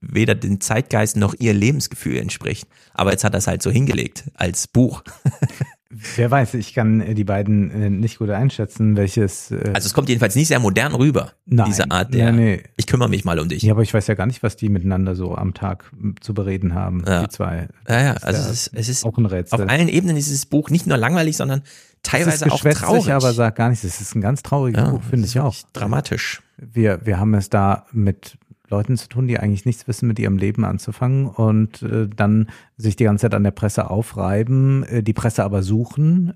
[0.00, 2.68] weder den Zeitgeist noch ihr Lebensgefühl entspricht.
[2.94, 5.02] Aber jetzt hat er es halt so hingelegt als Buch.
[6.16, 9.50] Wer weiß, ich kann äh, die beiden äh, nicht gut einschätzen, welches.
[9.50, 11.66] Äh, Also es kommt jedenfalls nicht sehr modern rüber, Nein.
[11.66, 12.62] diese Art der, Nee, nee.
[12.76, 13.62] ich kümmere mich mal um dich.
[13.62, 15.90] ja, aber ich weiß ja gar nicht, was die miteinander so am Tag
[16.20, 17.22] zu bereden haben, Ja.
[17.24, 17.68] die zwei.
[17.88, 19.60] Ja, ja, also ja es ist, es ist auch ein Rätsel.
[19.62, 21.62] auf allen Ebenen ist dieses Buch nicht nur langweilig, sondern
[22.02, 23.12] teilweise auch traurig.
[23.12, 23.84] aber sagt gar nichts.
[23.84, 25.54] Es ist ein ganz trauriges ja, Buch, finde ich auch.
[25.74, 26.40] Dramatisch.
[26.56, 28.38] Wir, wir haben es da mit
[28.72, 32.96] Leuten zu tun, die eigentlich nichts wissen, mit ihrem Leben anzufangen und äh, dann sich
[32.96, 36.32] die ganze Zeit an der Presse aufreiben, äh, die Presse aber suchen,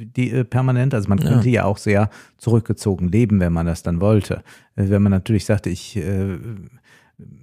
[0.00, 0.94] äh, die äh, permanent.
[0.94, 1.28] Also man Ja.
[1.28, 4.36] könnte ja auch sehr zurückgezogen leben, wenn man das dann wollte.
[4.76, 6.38] Äh, wenn man natürlich sagte, ich äh,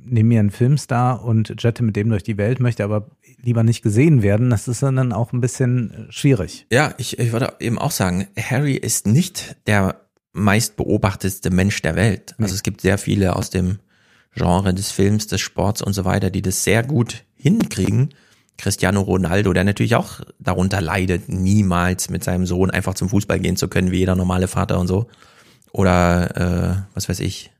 [0.05, 3.09] nehme mir einen Filmstar und jette mit dem durch die Welt, möchte aber
[3.41, 6.65] lieber nicht gesehen werden, das ist dann auch ein bisschen schwierig.
[6.71, 10.01] Ja, ich, ich würde eben auch sagen, Harry ist nicht der
[10.33, 12.35] meist beobachtetste Mensch der Welt.
[12.39, 13.79] Also es gibt sehr viele aus dem
[14.37, 18.13] Genre des Films, des Sports und so weiter, die das sehr gut hinkriegen.
[18.57, 23.55] Cristiano Ronaldo, der natürlich auch darunter leidet, niemals mit seinem Sohn einfach zum Fußball gehen
[23.55, 25.07] zu können, wie jeder normale Vater und so.
[25.71, 27.51] Oder äh, was weiß ich,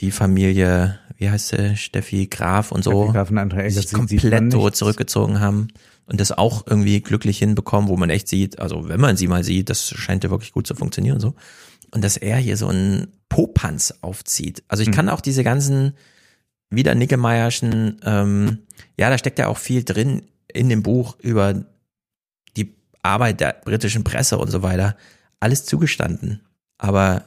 [0.00, 3.92] die Familie, wie heißt sie, Steffi Graf und so, Graf und André die Eggers, sich
[3.92, 5.68] komplett so zurückgezogen haben
[6.06, 9.42] und das auch irgendwie glücklich hinbekommen, wo man echt sieht, also wenn man sie mal
[9.42, 11.34] sieht, das scheint ja wirklich gut zu funktionieren und so.
[11.94, 14.64] Und dass er hier so einen Popanz aufzieht.
[14.68, 15.94] Also ich kann auch diese ganzen
[16.70, 18.58] wieder Nickemeierschen, ähm,
[18.98, 20.22] ja, da steckt ja auch viel drin
[20.52, 21.64] in dem Buch über
[23.04, 24.96] Arbeit der britischen Presse und so weiter,
[25.38, 26.40] alles zugestanden.
[26.78, 27.24] Aber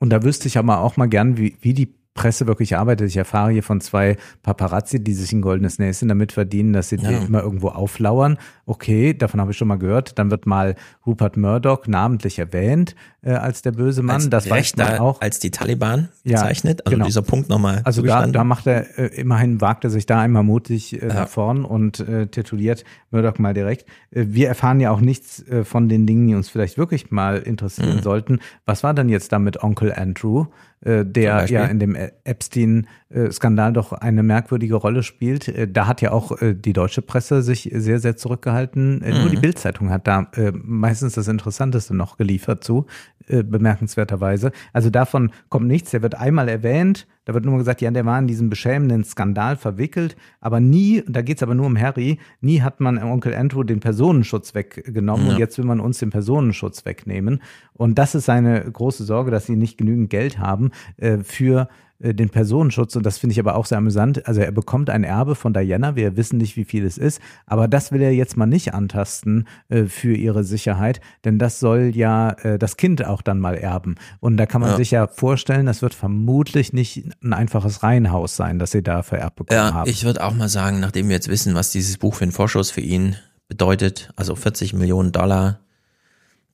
[0.00, 3.06] und da wüsste ich aber auch mal gern, wie, wie die Presse wirklich arbeitet.
[3.06, 6.96] Ich erfahre hier von zwei Paparazzi, die sich ein goldenes Näschen damit verdienen, dass sie
[6.96, 7.10] ja.
[7.10, 8.38] immer irgendwo auflauern.
[8.66, 10.18] Okay, davon habe ich schon mal gehört.
[10.18, 10.74] Dann wird mal
[11.06, 14.16] Rupert Murdoch namentlich erwähnt äh, als der böse Mann.
[14.16, 15.20] Als das weiß man auch.
[15.20, 16.84] Als die Taliban bezeichnet.
[16.84, 17.06] Also genau.
[17.06, 17.82] dieser Punkt nochmal.
[17.84, 21.14] Also da, da macht er, äh, immerhin wagt er sich da einmal mutig äh, ja.
[21.14, 23.88] nach vorn und äh, tituliert Murdoch mal direkt.
[24.10, 27.38] Äh, wir erfahren ja auch nichts äh, von den Dingen, die uns vielleicht wirklich mal
[27.38, 28.02] interessieren mhm.
[28.02, 28.38] sollten.
[28.66, 30.46] Was war denn jetzt da mit Onkel Andrew?
[30.80, 35.48] Äh, der ja in dem Epstein-Skandal doch eine merkwürdige Rolle spielt.
[35.48, 39.00] Äh, da hat ja auch äh, die deutsche Presse sich sehr, sehr zurückgehalten.
[39.00, 39.20] Mhm.
[39.20, 42.86] Nur die Bildzeitung hat da meistens das Interessanteste noch geliefert zu,
[43.28, 44.52] bemerkenswerterweise.
[44.72, 45.90] Also davon kommt nichts.
[45.90, 49.56] Der wird einmal erwähnt, da wird nur gesagt, ja, der war in diesem beschämenden Skandal
[49.56, 53.64] verwickelt, aber nie, da geht es aber nur um Harry, nie hat man Onkel Andrew
[53.64, 55.32] den Personenschutz weggenommen ja.
[55.34, 57.42] und jetzt will man uns den Personenschutz wegnehmen.
[57.74, 61.68] Und das ist seine große Sorge, dass sie nicht genügend Geld haben äh, für
[62.00, 64.26] den Personenschutz und das finde ich aber auch sehr amüsant.
[64.26, 67.66] Also er bekommt ein Erbe von Diana, wir wissen nicht, wie viel es ist, aber
[67.66, 72.30] das will er jetzt mal nicht antasten äh, für ihre Sicherheit, denn das soll ja
[72.30, 73.96] äh, das Kind auch dann mal erben.
[74.20, 74.76] Und da kann man ja.
[74.76, 79.36] sich ja vorstellen, das wird vermutlich nicht ein einfaches Reihenhaus sein, das sie da vererbt
[79.36, 79.90] bekommen ja, haben.
[79.90, 82.70] Ich würde auch mal sagen, nachdem wir jetzt wissen, was dieses Buch für einen Vorschuss
[82.70, 83.16] für ihn
[83.48, 85.60] bedeutet, also 40 Millionen Dollar,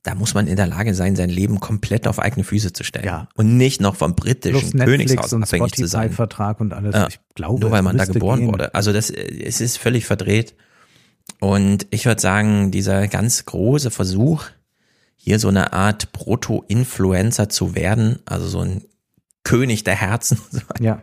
[0.05, 3.05] da muss man in der Lage sein, sein Leben komplett auf eigene Füße zu stellen.
[3.05, 3.27] Ja.
[3.33, 6.11] Und nicht noch vom britischen Plus Königshaus und abhängig zu sein.
[6.11, 6.93] Vertrag und alles.
[6.93, 7.07] Ja.
[7.07, 8.51] Ich glaube, nur weil man da geboren gehen.
[8.51, 8.75] wurde.
[8.75, 10.53] Also das, es ist völlig verdreht.
[11.39, 14.45] Und ich würde sagen, dieser ganz große Versuch,
[15.15, 18.83] hier so eine Art Proto-Influencer zu werden, also so ein
[19.43, 20.39] König der Herzen,
[20.79, 21.01] ja.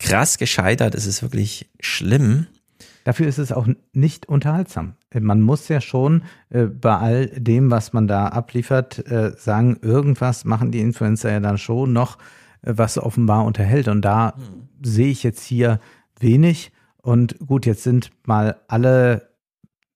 [0.00, 0.96] krass gescheitert.
[0.96, 2.48] Es ist wirklich schlimm.
[3.04, 4.94] Dafür ist es auch nicht unterhaltsam.
[5.12, 10.44] Man muss ja schon äh, bei all dem, was man da abliefert, äh, sagen, irgendwas
[10.44, 12.18] machen die Influencer ja dann schon noch,
[12.62, 13.88] äh, was offenbar unterhält.
[13.88, 14.68] Und da mhm.
[14.82, 15.80] sehe ich jetzt hier
[16.18, 16.72] wenig.
[17.02, 19.33] Und gut, jetzt sind mal alle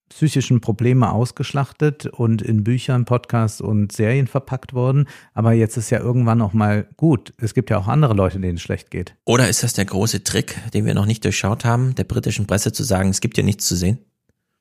[0.09, 5.09] psychischen Probleme ausgeschlachtet und in Büchern, Podcasts und Serien verpackt worden.
[5.35, 7.35] Aber jetzt ist ja irgendwann auch mal gut.
[7.39, 9.15] Es gibt ja auch andere Leute, denen es schlecht geht.
[9.25, 12.73] Oder ist das der große Trick, den wir noch nicht durchschaut haben, der britischen Presse
[12.73, 13.99] zu sagen, es gibt ja nichts zu sehen?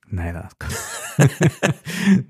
[0.10, 0.42] Nein,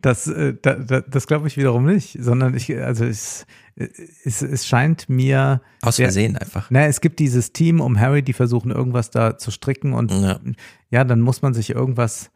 [0.01, 3.45] das, äh, das, das, das glaube ich wiederum nicht, sondern ich, also es,
[3.75, 5.61] es, es scheint mir.
[5.83, 6.71] Aus Versehen der, einfach.
[6.71, 10.39] Na, es gibt dieses Team um Harry, die versuchen irgendwas da zu stricken und ja,
[10.89, 12.31] ja dann muss man sich irgendwas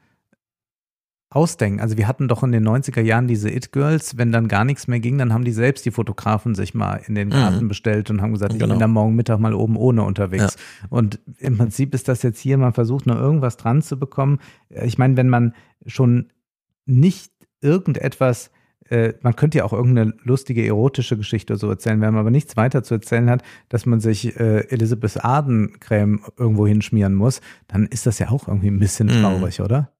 [1.32, 1.80] ausdenken.
[1.80, 5.00] Also wir hatten doch in den 90er Jahren diese It-Girls, wenn dann gar nichts mehr
[5.00, 7.68] ging, dann haben die selbst die Fotografen sich mal in den Garten mhm.
[7.70, 8.74] bestellt und haben gesagt, ich genau.
[8.74, 10.58] bin da morgen Mittag mal oben ohne unterwegs.
[10.82, 10.88] Ja.
[10.90, 14.40] Und im Prinzip ist das jetzt hier, man versucht noch irgendwas dran zu bekommen.
[14.70, 15.54] Ich meine, wenn man
[15.86, 16.34] schon
[16.86, 18.52] nicht irgendetwas
[18.90, 22.32] äh, man könnte ja auch irgendeine lustige erotische Geschichte oder so erzählen, wenn man aber
[22.32, 27.40] nichts weiter zu erzählen hat, dass man sich äh, Elizabeth Arden Creme irgendwo hinschmieren muss,
[27.70, 29.22] dann ist das ja auch irgendwie ein bisschen mhm.
[29.22, 29.66] traurig, mhm.
[29.66, 29.92] oder?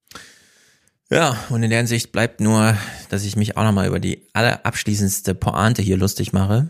[1.12, 2.78] Ja, und in der Hinsicht bleibt nur,
[3.10, 6.70] dass ich mich auch nochmal über die allerabschließendste Pointe hier lustig mache.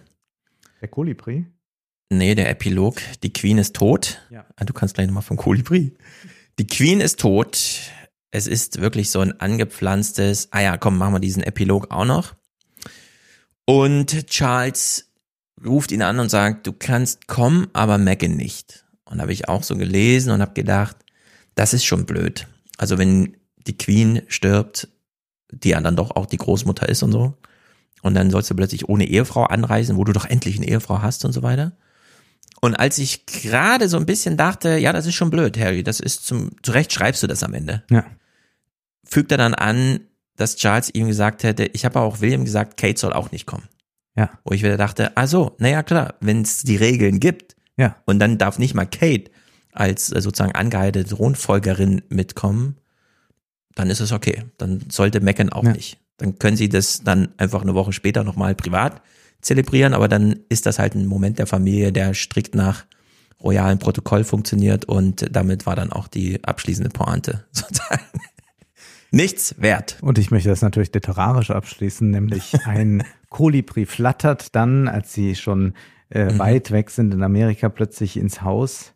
[0.82, 1.46] Der Kolibri?
[2.10, 3.00] Nee, der Epilog.
[3.22, 4.20] Die Queen ist tot.
[4.32, 4.48] Ja.
[4.56, 5.96] Ah, du kannst gleich nochmal vom Kolibri.
[6.58, 7.82] Die Queen ist tot.
[8.32, 12.34] Es ist wirklich so ein angepflanztes, ah ja, komm, machen wir diesen Epilog auch noch.
[13.66, 15.12] Und Charles
[15.64, 18.86] ruft ihn an und sagt, du kannst kommen, aber Megan nicht.
[19.06, 20.98] Und habe ich auch so gelesen und habe gedacht,
[21.54, 22.48] das ist schon blöd.
[22.78, 23.38] Also wenn
[23.68, 24.88] die Queen stirbt,
[25.52, 27.38] die ja dann doch auch die Großmutter ist und so.
[28.02, 31.24] Und dann sollst du plötzlich ohne Ehefrau anreisen, wo du doch endlich eine Ehefrau hast
[31.26, 31.74] und so weiter.
[32.62, 36.00] Und als ich gerade so ein bisschen dachte, ja, das ist schon blöd, Harry, das
[36.00, 37.84] ist zum, zu Recht schreibst du das am Ende.
[37.90, 38.06] Ja.
[39.04, 40.02] Fügt er dann an,
[40.36, 43.68] dass Charles ihm gesagt hätte, ich habe auch William gesagt, Kate soll auch nicht kommen.
[44.16, 44.30] Ja.
[44.44, 47.96] Wo ich wieder dachte, ah so, naja klar, wenn es die Regeln gibt, ja.
[48.06, 49.32] und dann darf nicht mal Kate
[49.72, 52.78] als äh, sozusagen angeheilte Thronfolgerin mitkommen,
[53.76, 54.44] dann ist es okay.
[54.58, 55.72] Dann sollte meckern auch ja.
[55.72, 56.00] nicht.
[56.18, 59.02] Dann können sie das dann einfach eine Woche später nochmal privat
[59.42, 62.86] zelebrieren, aber dann ist das halt ein Moment der Familie, der strikt nach
[63.42, 68.02] royalen Protokoll funktioniert und damit war dann auch die abschließende Pointe sozusagen
[69.12, 69.98] nichts wert.
[70.02, 75.74] Und ich möchte das natürlich literarisch abschließen, nämlich ein Kolibri flattert dann, als sie schon
[76.10, 76.40] äh, mhm.
[76.40, 78.94] weit weg sind in Amerika, plötzlich ins Haus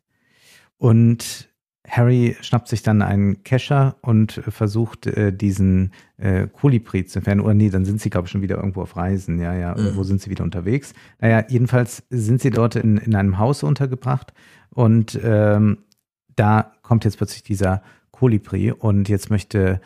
[0.77, 1.49] und
[1.89, 7.41] Harry schnappt sich dann einen Kescher und versucht, äh, diesen äh, Kolibri zu entfernen.
[7.41, 9.39] Oder nee, dann sind sie, glaube ich, schon wieder irgendwo auf Reisen.
[9.39, 10.05] Ja, ja, irgendwo mhm.
[10.05, 10.93] sind sie wieder unterwegs.
[11.19, 14.33] Naja, jedenfalls sind sie dort in, in einem Haus untergebracht
[14.71, 15.79] und ähm,
[16.35, 17.81] da kommt jetzt plötzlich dieser
[18.11, 19.79] Kolibri und jetzt möchte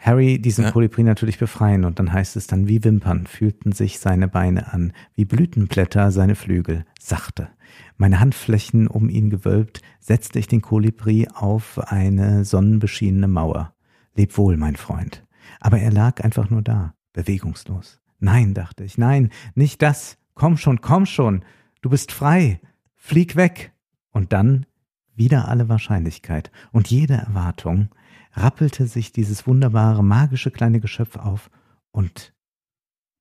[0.00, 0.70] Harry diesen ja.
[0.70, 4.92] Kolibri natürlich befreien und dann heißt es dann, wie Wimpern fühlten sich seine Beine an,
[5.14, 7.48] wie Blütenblätter seine Flügel, sachte.
[8.00, 13.74] Meine Handflächen um ihn gewölbt, setzte ich den Kolibri auf eine sonnenbeschienene Mauer.
[14.14, 15.22] Leb wohl, mein Freund.
[15.60, 18.00] Aber er lag einfach nur da, bewegungslos.
[18.18, 20.16] Nein, dachte ich, nein, nicht das.
[20.32, 21.44] Komm schon, komm schon.
[21.82, 22.62] Du bist frei.
[22.94, 23.74] Flieg weg.
[24.12, 24.64] Und dann
[25.14, 27.90] wieder alle Wahrscheinlichkeit und jede Erwartung,
[28.32, 31.50] rappelte sich dieses wunderbare, magische kleine Geschöpf auf
[31.90, 32.32] und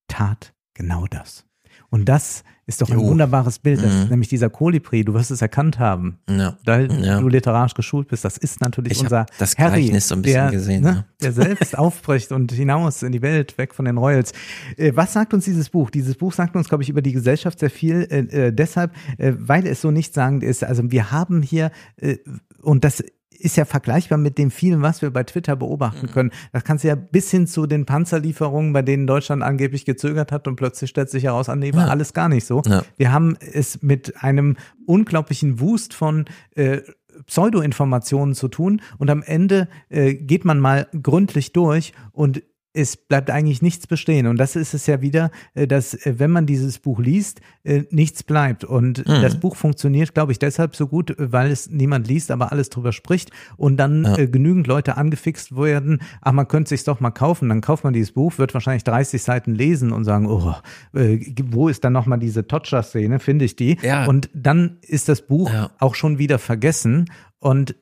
[0.08, 1.49] tat genau das.
[1.90, 3.84] Und das ist doch ein wunderbares Bild.
[3.84, 4.02] Das mhm.
[4.04, 6.20] ist nämlich dieser Kolibri, du wirst es erkannt haben.
[6.30, 6.56] Ja.
[6.64, 7.20] Da ja.
[7.20, 10.52] du literarisch geschult bist, das ist natürlich ich unser das Harry, so ein bisschen der,
[10.52, 14.34] gesehen, ne, der selbst aufbricht und hinaus in die Welt, weg von den Royals.
[14.78, 15.90] Äh, was sagt uns dieses Buch?
[15.90, 18.08] Dieses Buch sagt uns, glaube ich, über die Gesellschaft sehr viel.
[18.12, 20.64] Äh, äh, deshalb, äh, weil es so nichtssagend ist.
[20.64, 22.18] Also wir haben hier, äh,
[22.62, 23.04] und das
[23.40, 26.12] ist ja vergleichbar mit dem vielen, was wir bei Twitter beobachten mhm.
[26.12, 26.32] können.
[26.52, 30.48] Das kannst du ja bis hin zu den Panzerlieferungen, bei denen Deutschland angeblich gezögert hat
[30.48, 31.92] und plötzlich stellt sich heraus, an nee, war ja.
[31.92, 32.62] alles gar nicht so.
[32.66, 32.84] Ja.
[32.98, 36.26] Wir haben es mit einem unglaublichen Wust von
[36.56, 36.82] äh,
[37.26, 42.44] Pseudo-Informationen zu tun und am Ende äh, geht man mal gründlich durch und
[42.74, 44.28] es bleibt eigentlich nichts bestehen.
[44.28, 47.84] Und das ist es ja wieder, äh, dass, äh, wenn man dieses Buch liest, äh,
[47.90, 48.64] nichts bleibt.
[48.64, 49.22] Und mhm.
[49.22, 52.92] das Buch funktioniert, glaube ich, deshalb so gut, weil es niemand liest, aber alles drüber
[52.92, 54.26] spricht und dann ja.
[54.26, 57.50] genügend Leute angefixt werden, ach, man könnte sich doch mal kaufen.
[57.50, 60.54] Dann kauft man dieses Buch, wird wahrscheinlich 30 Seiten lesen und sagen, oh,
[60.92, 63.78] wo ist dann nochmal diese Totscher-Szene, finde ich die?
[63.82, 64.06] Ja.
[64.06, 65.72] Und dann ist das Buch ja.
[65.80, 67.06] auch schon wieder vergessen.
[67.40, 67.76] Und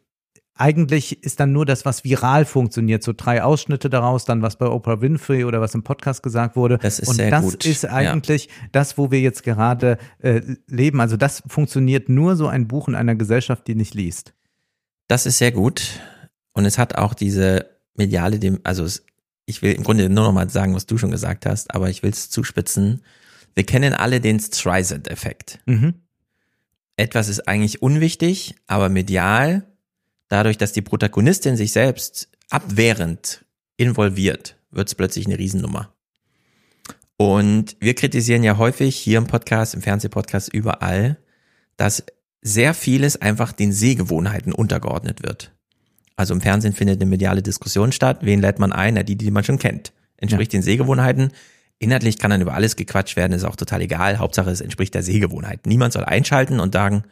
[0.58, 4.68] eigentlich ist dann nur das, was viral funktioniert, so drei Ausschnitte daraus, dann was bei
[4.68, 6.78] Oprah Winfrey oder was im Podcast gesagt wurde.
[6.80, 7.66] Das ist und sehr das gut.
[7.66, 8.52] ist eigentlich ja.
[8.72, 11.02] das, wo wir jetzt gerade äh, leben.
[11.02, 14.34] Also das funktioniert nur so ein Buch in einer Gesellschaft, die nicht liest.
[15.08, 16.02] Das ist sehr gut.
[16.54, 19.06] Und es hat auch diese mediale, dem, also es,
[19.46, 22.04] ich will im Grunde nur noch mal sagen, was du schon gesagt hast, aber ich
[22.04, 23.04] will es zuspitzen.
[23.56, 25.60] Wir kennen alle den Streisand-Effekt.
[25.66, 25.96] Mhm.
[26.96, 29.66] Etwas ist eigentlich unwichtig, aber medial
[30.28, 33.46] dadurch, dass die Protagonistin sich selbst abwehrend
[33.78, 35.94] involviert, wird es plötzlich eine Riesennummer.
[37.18, 41.18] Und wir kritisieren ja häufig hier im Podcast, im Fernsehpodcast, überall,
[41.76, 42.04] dass
[42.42, 45.52] sehr vieles einfach den Sehgewohnheiten untergeordnet wird.
[46.16, 48.20] Also im Fernsehen findet eine mediale Diskussion statt.
[48.22, 48.96] Wen lädt man ein?
[48.96, 49.94] Na, die, die man schon kennt.
[50.18, 50.60] Entspricht ja.
[50.60, 51.32] den Sehgewohnheiten.
[51.80, 54.18] Inhaltlich kann dann über alles gequatscht werden, ist auch total egal.
[54.18, 55.68] Hauptsache, es entspricht der Sehgewohnheit.
[55.68, 57.04] Niemand soll einschalten und sagen,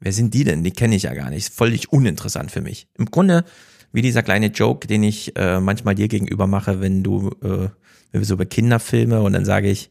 [0.00, 0.64] Wer sind die denn?
[0.64, 1.52] Die kenne ich ja gar nicht.
[1.52, 2.88] Völlig uninteressant für mich.
[2.96, 3.44] Im Grunde
[3.92, 7.68] wie dieser kleine Joke, den ich äh, manchmal dir gegenüber mache, wenn du, äh,
[8.12, 9.90] wenn wir so über Kinderfilme und dann sage ich,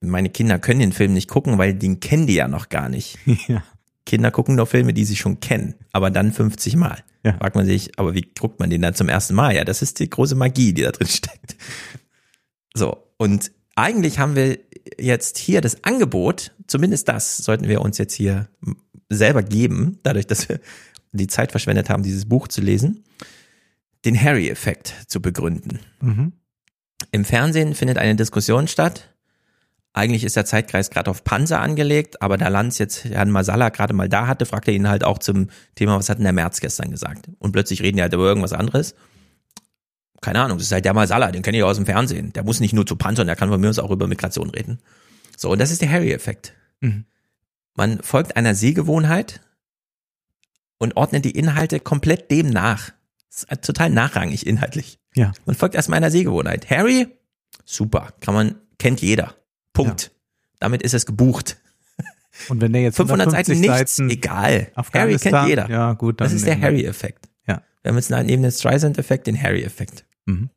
[0.00, 3.18] meine Kinder können den Film nicht gucken, weil den kennen die ja noch gar nicht.
[3.48, 3.62] Ja.
[4.04, 7.04] Kinder gucken nur Filme, die sie schon kennen, aber dann 50 Mal.
[7.24, 7.34] Ja.
[7.34, 9.54] Fragt man sich, aber wie guckt man den dann zum ersten Mal?
[9.54, 11.54] Ja, das ist die große Magie, die da drin steckt.
[12.74, 14.58] So, und eigentlich haben wir
[14.98, 18.48] jetzt hier das Angebot, zumindest das sollten wir uns jetzt hier
[19.14, 20.60] selber geben, dadurch, dass wir
[21.12, 23.04] die Zeit verschwendet haben, dieses Buch zu lesen,
[24.04, 25.78] den Harry-Effekt zu begründen.
[26.00, 26.32] Mhm.
[27.10, 29.08] Im Fernsehen findet eine Diskussion statt.
[29.92, 33.92] Eigentlich ist der Zeitkreis gerade auf Panzer angelegt, aber da Lanz jetzt Herrn Masala gerade
[33.92, 36.60] mal da hatte, fragt er ihn halt auch zum Thema, was hat denn der März
[36.60, 37.28] gestern gesagt?
[37.38, 38.94] Und plötzlich reden die halt über irgendwas anderes.
[40.22, 42.32] Keine Ahnung, das ist halt der Masala, den kenne ich aus dem Fernsehen.
[42.32, 44.78] Der muss nicht nur zu Panzern, der kann von mir aus auch über Migration reden.
[45.36, 46.54] So, und das ist der Harry-Effekt.
[46.80, 47.04] Mhm.
[47.74, 49.40] Man folgt einer Sehgewohnheit
[50.78, 52.92] und ordnet die Inhalte komplett dem nach.
[53.30, 54.98] Das ist total nachrangig inhaltlich.
[55.14, 55.32] Ja.
[55.46, 56.68] Man folgt erstmal einer Sehgewohnheit.
[56.70, 57.08] Harry,
[57.64, 59.34] super, kann man, kennt jeder.
[59.72, 60.02] Punkt.
[60.02, 60.10] Ja.
[60.60, 61.56] Damit ist es gebucht.
[62.48, 64.72] Und wenn der jetzt 500 Seiten nichts, Seiten egal.
[64.94, 65.68] Harry kennt jeder.
[65.70, 66.20] Ja, gut.
[66.20, 67.28] Dann das ist der Harry-Effekt.
[67.46, 67.62] Ja.
[67.82, 70.04] Wir haben jetzt neben den Streisand-Effekt den Harry-Effekt.
[70.26, 70.50] Mhm.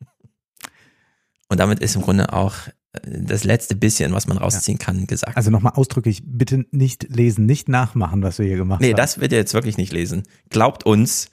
[1.48, 2.56] Und damit ist im Grunde auch
[3.04, 4.86] das letzte bisschen, was man rausziehen ja.
[4.86, 5.38] kann, gesagt.
[5.38, 8.92] Also nochmal ausdrücklich, bitte nicht lesen, nicht nachmachen, was wir hier gemacht nee, haben.
[8.92, 10.24] Nee, das wird ihr jetzt wirklich nicht lesen.
[10.50, 11.30] Glaubt uns,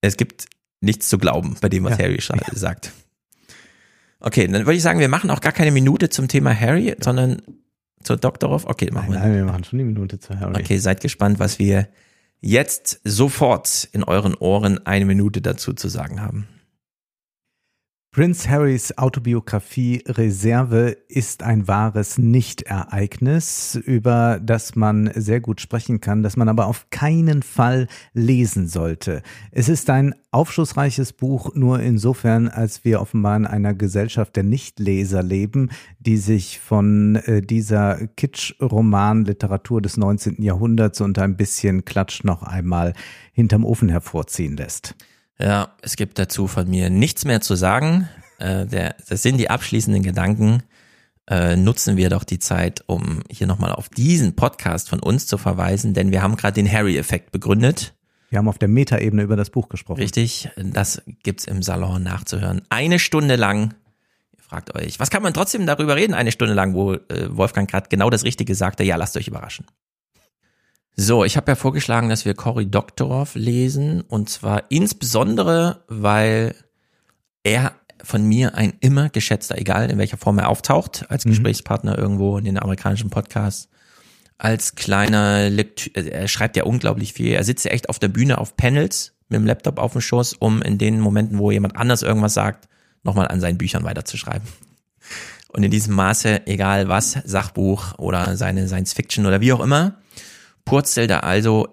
[0.00, 0.46] es gibt
[0.80, 2.04] nichts zu glauben bei dem, was ja.
[2.04, 2.36] Harry ja.
[2.54, 2.92] sagt.
[4.20, 7.42] Okay, dann würde ich sagen, wir machen auch gar keine Minute zum Thema Harry, sondern
[8.02, 8.64] zur Doktorov.
[8.66, 9.18] Okay, machen wir.
[9.18, 10.58] Nein, wir machen schon die Minute zu Harry.
[10.58, 11.88] Okay, seid gespannt, was wir
[12.40, 16.46] jetzt sofort in euren Ohren eine Minute dazu zu sagen haben.
[18.16, 26.22] Prince Harrys Autobiografie Reserve ist ein wahres Nichtereignis, über das man sehr gut sprechen kann,
[26.22, 29.22] das man aber auf keinen Fall lesen sollte.
[29.50, 35.22] Es ist ein aufschlussreiches Buch nur insofern, als wir offenbar in einer Gesellschaft der Nichtleser
[35.22, 40.40] leben, die sich von äh, dieser Kitsch-Roman-Literatur des 19.
[40.40, 42.94] Jahrhunderts und ein bisschen Klatsch noch einmal
[43.34, 44.94] hinterm Ofen hervorziehen lässt.
[45.38, 48.08] Ja, es gibt dazu von mir nichts mehr zu sagen.
[48.38, 50.62] Äh, der, das sind die abschließenden Gedanken.
[51.28, 55.38] Äh, nutzen wir doch die Zeit, um hier nochmal auf diesen Podcast von uns zu
[55.38, 57.94] verweisen, denn wir haben gerade den Harry-Effekt begründet.
[58.30, 60.00] Wir haben auf der Metaebene über das Buch gesprochen.
[60.00, 62.62] Richtig, das gibt's im Salon nachzuhören.
[62.68, 63.74] Eine Stunde lang.
[64.36, 67.68] Ihr fragt euch, was kann man trotzdem darüber reden, eine Stunde lang, wo äh, Wolfgang
[67.68, 69.66] gerade genau das Richtige sagte, ja, lasst euch überraschen.
[70.98, 76.54] So, ich habe ja vorgeschlagen, dass wir Cory Doctorow lesen und zwar insbesondere, weil
[77.42, 81.30] er von mir ein immer geschätzter, egal in welcher Form er auftaucht, als mhm.
[81.30, 83.68] Gesprächspartner irgendwo in den amerikanischen Podcasts,
[84.38, 87.32] als kleiner Lektü äh, er schreibt ja unglaublich viel.
[87.32, 90.32] Er sitzt ja echt auf der Bühne auf Panels mit dem Laptop auf dem Schoß,
[90.34, 92.68] um in den Momenten, wo jemand anders irgendwas sagt,
[93.02, 94.48] nochmal an seinen Büchern weiterzuschreiben.
[95.48, 99.98] Und in diesem Maße, egal was, Sachbuch oder seine Science Fiction oder wie auch immer,
[100.66, 101.68] purzelt er also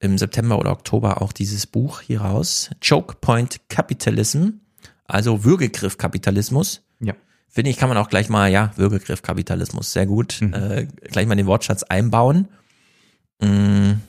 [0.00, 2.70] im September oder Oktober auch dieses Buch hier raus.
[2.86, 4.60] Choke Point Capitalism,
[5.04, 6.82] also Würgegriff-Kapitalismus.
[7.00, 7.14] Ja.
[7.48, 10.54] Finde ich, kann man auch gleich mal, ja, Würgegriff-Kapitalismus, sehr gut, mhm.
[10.54, 12.48] äh, gleich mal den Wortschatz einbauen.
[13.40, 14.00] Mm.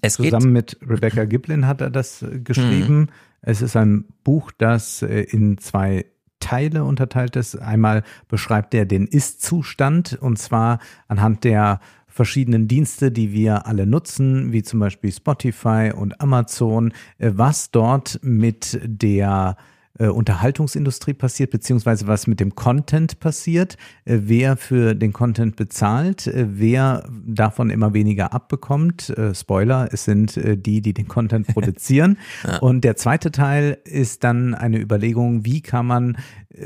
[0.00, 2.98] Es Zusammen mit Rebecca Giblin hat er das äh, geschrieben.
[2.98, 3.08] Mhm.
[3.40, 6.06] Es ist ein Buch, das äh, in zwei
[6.40, 7.56] Teile unterteilt ist.
[7.56, 11.80] Einmal beschreibt er den Ist-Zustand und zwar anhand der
[12.16, 18.18] verschiedenen Dienste, die wir alle nutzen, wie zum Beispiel Spotify und Amazon, äh, was dort
[18.22, 19.56] mit der
[19.98, 26.30] äh, Unterhaltungsindustrie passiert, beziehungsweise was mit dem Content passiert, äh, wer für den Content bezahlt,
[26.34, 29.14] wer davon immer weniger abbekommt.
[29.34, 32.16] Spoiler, es sind die, die den Content produzieren.
[32.44, 32.58] ja.
[32.58, 36.16] Und der zweite Teil ist dann eine Überlegung, wie kann man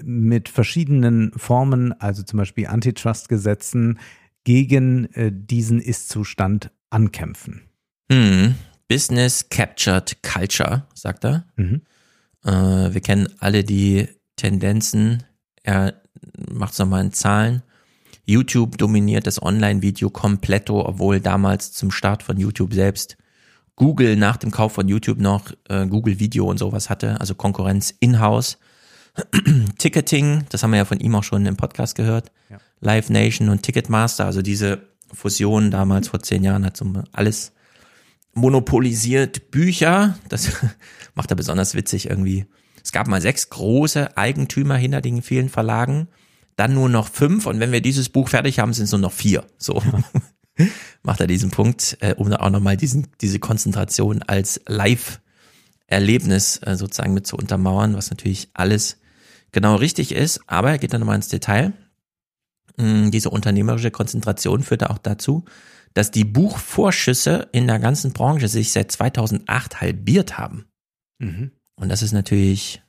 [0.05, 3.98] mit verschiedenen Formen, also zum Beispiel Antitrust-Gesetzen,
[4.45, 7.62] gegen äh, diesen Ist-Zustand ankämpfen.
[8.11, 8.55] Hm.
[8.88, 11.45] Business Captured Culture, sagt er.
[11.57, 11.82] Mhm.
[12.45, 12.51] Äh,
[12.93, 15.22] wir kennen alle die Tendenzen.
[15.62, 15.95] Er
[16.53, 17.62] macht es nochmal in Zahlen.
[18.24, 23.16] YouTube dominiert das Online-Video kompletto, obwohl damals zum Start von YouTube selbst
[23.76, 27.95] Google nach dem Kauf von YouTube noch äh, Google Video und sowas hatte, also Konkurrenz
[28.01, 28.59] in-house.
[29.78, 32.30] Ticketing, das haben wir ja von ihm auch schon im Podcast gehört.
[32.51, 32.59] Ja.
[32.80, 37.52] Live Nation und Ticketmaster, also diese Fusion damals vor zehn Jahren hat so alles
[38.32, 39.50] monopolisiert.
[39.50, 40.50] Bücher, das
[41.14, 42.46] macht er besonders witzig irgendwie.
[42.82, 46.08] Es gab mal sechs große Eigentümer hinter den vielen Verlagen,
[46.56, 49.12] dann nur noch fünf und wenn wir dieses Buch fertig haben, sind es nur noch
[49.12, 49.44] vier.
[49.58, 49.82] So
[50.58, 50.66] ja.
[51.02, 57.14] macht er diesen Punkt, äh, um auch nochmal diesen, diese Konzentration als Live-Erlebnis äh, sozusagen
[57.14, 58.98] mit zu untermauern, was natürlich alles
[59.52, 61.72] genau richtig ist, aber er geht dann nochmal ins Detail.
[62.80, 65.44] Mm, diese unternehmerische Konzentration führte auch dazu,
[65.94, 70.66] dass die Buchvorschüsse in der ganzen Branche sich seit 2008 halbiert haben.
[71.18, 71.50] Mhm.
[71.76, 72.82] Und das ist natürlich,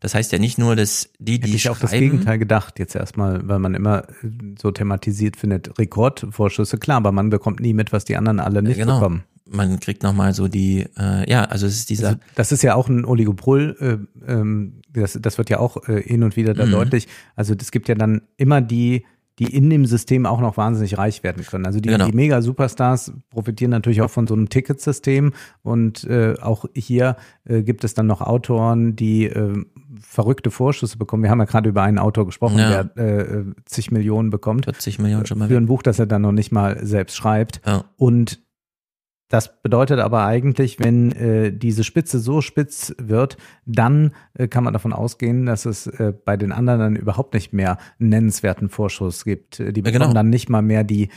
[0.00, 2.94] das heißt ja nicht nur, dass die, die Hätte ich auch das Gegenteil gedacht jetzt
[2.94, 4.06] erstmal, weil man immer
[4.60, 8.76] so thematisiert findet, Rekordvorschüsse, klar, aber man bekommt nie mit, was die anderen alle nicht
[8.76, 8.98] genau.
[8.98, 12.08] bekommen man kriegt nochmal so die, äh, ja, also es ist dieser.
[12.08, 16.02] Also das ist ja auch ein Oligopol, äh, ähm, das, das wird ja auch äh,
[16.02, 16.72] hin und wieder da mhm.
[16.72, 17.08] deutlich.
[17.34, 19.04] Also es gibt ja dann immer die,
[19.38, 21.66] die in dem System auch noch wahnsinnig reich werden können.
[21.66, 22.06] Also die, genau.
[22.06, 27.84] die Mega-Superstars profitieren natürlich auch von so einem Ticketsystem und äh, auch hier äh, gibt
[27.84, 29.62] es dann noch Autoren, die äh,
[30.00, 31.22] verrückte Vorschüsse bekommen.
[31.22, 32.84] Wir haben ja gerade über einen Autor gesprochen, ja.
[32.84, 34.64] der äh, zig Millionen bekommt.
[34.64, 35.48] 40 Millionen schon mal.
[35.48, 37.60] Für ein Buch, das er dann noch nicht mal selbst schreibt.
[37.66, 37.84] Ja.
[37.96, 38.40] Und
[39.28, 44.72] das bedeutet aber eigentlich, wenn äh, diese Spitze so spitz wird, dann äh, kann man
[44.72, 49.24] davon ausgehen, dass es äh, bei den anderen dann überhaupt nicht mehr einen nennenswerten Vorschuss
[49.24, 49.58] gibt.
[49.58, 50.12] Die bekommen ja, genau.
[50.12, 51.08] dann nicht mal mehr die,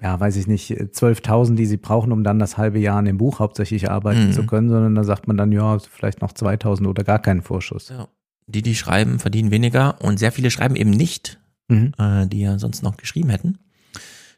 [0.00, 3.18] ja, weiß ich nicht, 12.000, die sie brauchen, um dann das halbe Jahr an dem
[3.18, 4.32] Buch hauptsächlich arbeiten mhm.
[4.32, 7.88] zu können, sondern da sagt man dann, ja, vielleicht noch 2.000 oder gar keinen Vorschuss.
[7.88, 8.06] Ja.
[8.46, 11.92] Die, die schreiben, verdienen weniger und sehr viele schreiben eben nicht, mhm.
[11.98, 13.58] äh, die ja sonst noch geschrieben hätten.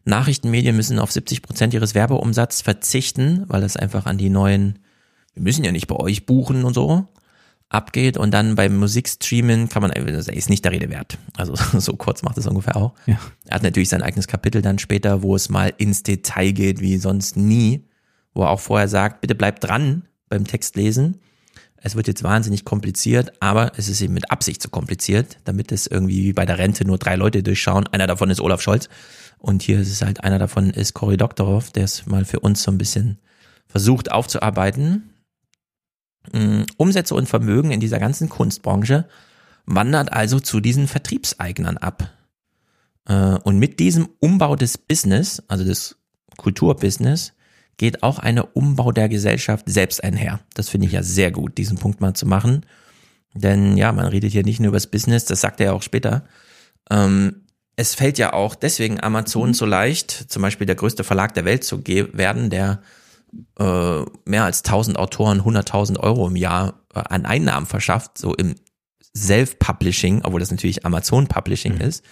[0.09, 4.81] Nachrichtenmedien müssen auf 70 Prozent ihres Werbeumsatzes verzichten, weil das einfach an die neuen,
[5.35, 7.07] wir müssen ja nicht bei euch buchen und so,
[7.69, 8.17] abgeht.
[8.17, 11.19] Und dann beim Musikstreamen kann man, das ist nicht der Rede wert.
[11.37, 12.95] Also so kurz macht es ungefähr auch.
[13.07, 13.19] Ja.
[13.47, 16.97] Er hat natürlich sein eigenes Kapitel dann später, wo es mal ins Detail geht, wie
[16.99, 17.85] sonst nie,
[18.35, 21.21] wo er auch vorher sagt, bitte bleibt dran beim Textlesen.
[21.81, 25.87] Es wird jetzt wahnsinnig kompliziert, aber es ist eben mit Absicht so kompliziert, damit es
[25.87, 27.87] irgendwie wie bei der Rente nur drei Leute durchschauen.
[27.87, 28.89] Einer davon ist Olaf Scholz.
[29.39, 32.63] Und hier ist es halt, einer davon ist Cory Doktorov, der es mal für uns
[32.63, 33.19] so ein bisschen
[33.67, 35.15] versucht aufzuarbeiten.
[36.33, 39.09] Mm, Umsätze und Vermögen in dieser ganzen Kunstbranche
[39.67, 42.11] wandert also zu diesen Vertriebseignern ab.
[43.07, 45.97] Äh, und mit diesem Umbau des Business, also des
[46.37, 47.35] Kulturbusiness,
[47.77, 50.41] geht auch eine Umbau der Gesellschaft selbst einher.
[50.55, 52.67] Das finde ich ja sehr gut, diesen Punkt mal zu machen.
[53.35, 55.83] Denn ja, man redet hier nicht nur über das Business, das sagt er ja auch
[55.83, 56.25] später.
[56.91, 57.43] Ähm,
[57.79, 61.63] es fällt ja auch deswegen Amazon so leicht, zum Beispiel der größte Verlag der Welt
[61.63, 62.83] zu werden, der
[63.57, 68.57] äh, mehr als 1000 Autoren 100.000 Euro im Jahr äh, an Einnahmen verschafft, so im
[69.17, 71.83] Self-Publishing, obwohl das natürlich Amazon-Publishing mhm.
[71.83, 72.05] ist,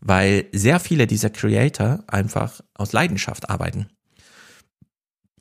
[0.00, 3.88] weil sehr viele dieser Creator einfach aus Leidenschaft arbeiten.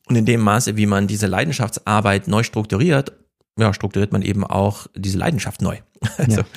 [0.08, 3.12] Und in dem Maße, wie man diese Leidenschaftsarbeit neu strukturiert,
[3.60, 5.78] ja, strukturiert man eben auch diese Leidenschaft neu.
[6.18, 6.48] Also ja.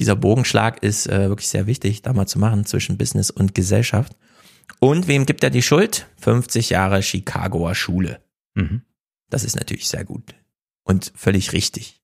[0.00, 4.16] Dieser Bogenschlag ist äh, wirklich sehr wichtig, da mal zu machen zwischen Business und Gesellschaft.
[4.78, 6.06] Und wem gibt er die Schuld?
[6.20, 8.22] 50 Jahre Chicagoer Schule.
[8.54, 8.80] Mhm.
[9.28, 10.34] Das ist natürlich sehr gut
[10.84, 12.00] und völlig richtig.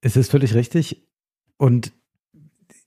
[0.00, 1.08] Es ist völlig richtig.
[1.56, 1.92] Und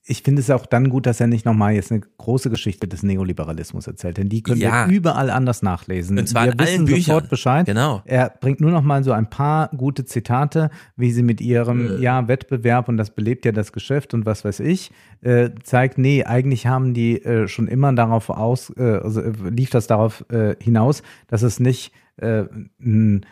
[0.03, 3.03] ich finde es auch dann gut, dass er nicht nochmal jetzt eine große Geschichte des
[3.03, 4.87] Neoliberalismus erzählt, denn die können ja.
[4.87, 6.17] wir überall anders nachlesen.
[6.17, 7.01] Und zwar wir in wissen allen Büchern.
[7.01, 7.65] sofort Bescheid.
[7.67, 8.01] Genau.
[8.05, 12.01] Er bringt nur nochmal so ein paar gute Zitate, wie sie mit ihrem äh.
[12.01, 14.91] ja Wettbewerb und das belebt ja das Geschäft und was weiß ich
[15.21, 15.99] äh, zeigt.
[15.99, 20.25] Nee, eigentlich haben die äh, schon immer darauf aus, äh, also äh, lief das darauf
[20.31, 21.93] äh, hinaus, dass es nicht
[22.23, 23.25] ein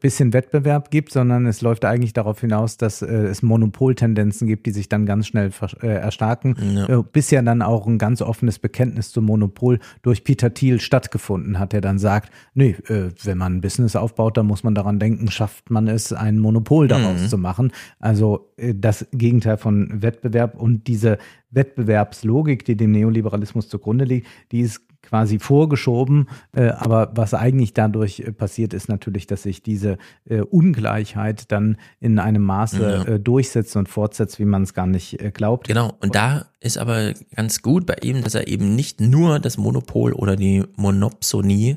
[0.00, 4.72] bisschen Wettbewerb gibt, sondern es läuft eigentlich darauf hinaus, dass äh, es Monopoltendenzen gibt, die
[4.72, 5.50] sich dann ganz schnell
[5.82, 6.56] äh, erstarken.
[6.74, 6.98] Ja.
[6.98, 11.72] Äh, bisher dann auch ein ganz offenes Bekenntnis zum Monopol durch Peter Thiel stattgefunden hat,
[11.72, 15.30] der dann sagt, nee, äh, wenn man ein Business aufbaut, dann muss man daran denken,
[15.30, 17.28] schafft man es, ein Monopol daraus mhm.
[17.28, 17.72] zu machen.
[17.98, 21.18] Also äh, das Gegenteil von Wettbewerb und diese
[21.50, 26.28] Wettbewerbslogik, die dem Neoliberalismus zugrunde liegt, die ist quasi vorgeschoben.
[26.52, 31.76] Äh, aber was eigentlich dadurch äh, passiert, ist natürlich, dass sich diese äh, Ungleichheit dann
[32.00, 33.14] in einem Maße ja.
[33.14, 35.68] äh, durchsetzt und fortsetzt, wie man es gar nicht äh, glaubt.
[35.68, 35.92] Genau.
[36.00, 40.12] Und da ist aber ganz gut bei ihm, dass er eben nicht nur das Monopol
[40.12, 41.76] oder die Monopsonie,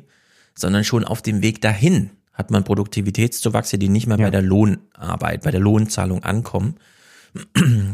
[0.55, 4.25] sondern schon auf dem Weg dahin hat man Produktivitätszuwachse, die nicht mehr ja.
[4.25, 6.75] bei der Lohnarbeit, bei der Lohnzahlung ankommen.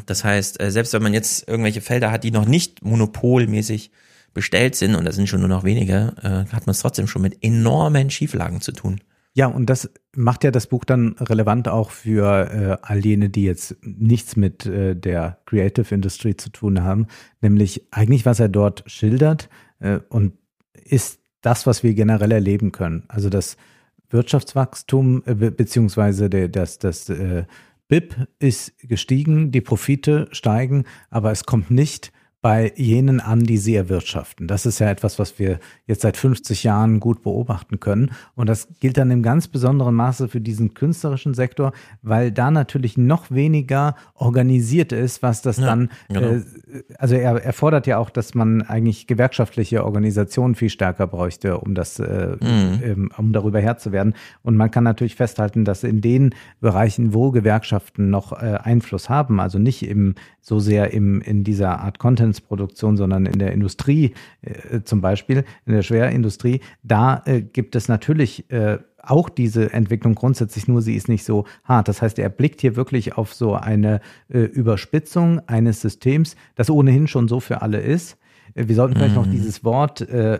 [0.05, 3.91] Das heißt, selbst wenn man jetzt irgendwelche Felder hat, die noch nicht monopolmäßig
[4.33, 7.21] bestellt sind, und da sind schon nur noch wenige, äh, hat man es trotzdem schon
[7.21, 8.99] mit enormen Schieflagen zu tun.
[9.35, 13.43] Ja, und das macht ja das Buch dann relevant auch für äh, all jene, die
[13.43, 17.07] jetzt nichts mit äh, der Creative Industry zu tun haben,
[17.41, 20.33] nämlich eigentlich, was er dort schildert äh, und
[20.83, 23.03] ist das, was wir generell erleben können.
[23.07, 23.57] Also das
[24.09, 27.45] Wirtschaftswachstum äh, beziehungsweise der, das, das äh,
[27.87, 32.11] BIP ist gestiegen, die Profite steigen, aber es kommt nicht
[32.43, 34.49] bei jenen an, die sie erwirtschaften.
[34.49, 38.11] Das ist ja etwas, was wir jetzt seit 50 Jahren gut beobachten können.
[38.35, 41.71] Und das gilt dann im ganz besonderen Maße für diesen künstlerischen Sektor,
[42.01, 46.31] weil da natürlich noch weniger organisiert ist, was das ja, dann, genau.
[46.33, 46.41] äh,
[46.97, 51.75] also er, er fordert ja auch, dass man eigentlich gewerkschaftliche Organisationen viel stärker bräuchte, um
[51.75, 52.81] das, äh, mhm.
[52.83, 54.15] ähm, um darüber Herr zu werden.
[54.41, 59.39] Und man kann natürlich festhalten, dass in den Bereichen, wo Gewerkschaften noch äh, Einfluss haben,
[59.39, 64.13] also nicht im, so sehr im, in dieser Art Content Unternehmensproduktion, sondern in der Industrie
[64.41, 70.15] äh, zum Beispiel, in der Schwerindustrie, da äh, gibt es natürlich äh, auch diese Entwicklung
[70.15, 71.87] grundsätzlich, nur sie ist nicht so hart.
[71.87, 77.07] Das heißt, er blickt hier wirklich auf so eine äh, Überspitzung eines Systems, das ohnehin
[77.07, 78.17] schon so für alle ist.
[78.55, 79.21] Äh, wir sollten vielleicht mhm.
[79.21, 80.39] noch dieses Wort äh,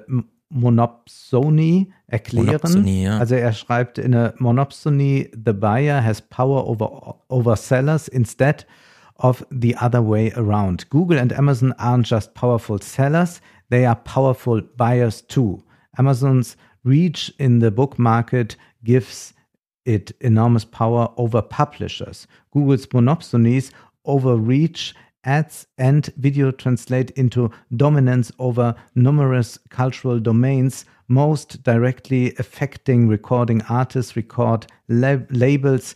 [0.50, 2.46] Monopsony erklären.
[2.46, 3.18] Monopsony, ja.
[3.18, 8.68] Also er schreibt in a Monopsony, the buyer has power over, over sellers instead
[9.18, 10.90] of the other way around.
[10.90, 15.64] Google and Amazon aren't just powerful sellers, they are powerful buyers too.
[15.98, 19.34] Amazon's reach in the book market gives
[19.86, 22.28] it enormous power over publishers.
[22.52, 23.72] Google's monopsonies
[24.06, 24.94] over reach
[25.26, 34.16] ads and video translate into dominance over numerous cultural domains, most directly affecting recording artists,
[34.16, 35.96] record lab labels,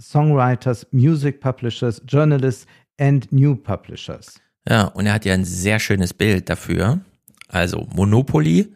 [0.00, 2.66] Songwriters, Music Publishers, Journalists
[2.98, 4.40] and New Publishers.
[4.68, 7.00] Ja, und er hat ja ein sehr schönes Bild dafür.
[7.48, 8.74] Also Monopoly,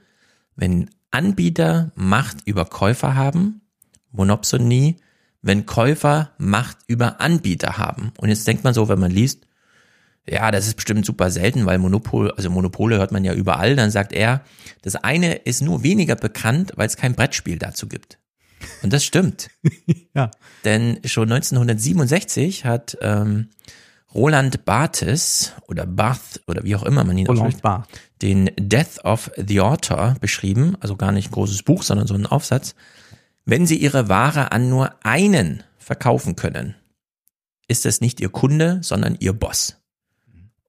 [0.56, 3.60] wenn Anbieter Macht über Käufer haben,
[4.10, 4.96] Monopsonie,
[5.42, 8.12] wenn Käufer Macht über Anbieter haben.
[8.18, 9.46] Und jetzt denkt man so, wenn man liest,
[10.28, 13.74] ja, das ist bestimmt super selten, weil Monopol, also Monopole hört man ja überall.
[13.74, 14.42] Dann sagt er,
[14.82, 18.18] das eine ist nur weniger bekannt, weil es kein Brettspiel dazu gibt.
[18.82, 19.50] Und das stimmt.
[20.14, 20.30] ja.
[20.64, 23.48] Denn schon 1967 hat ähm,
[24.14, 27.62] Roland Barthes oder Barth oder wie auch immer man ihn ausspricht,
[28.20, 32.26] den Death of the Author beschrieben, also gar nicht ein großes Buch, sondern so ein
[32.26, 32.74] Aufsatz.
[33.44, 36.76] Wenn Sie Ihre Ware an nur einen verkaufen können,
[37.68, 39.78] ist es nicht Ihr Kunde, sondern Ihr Boss.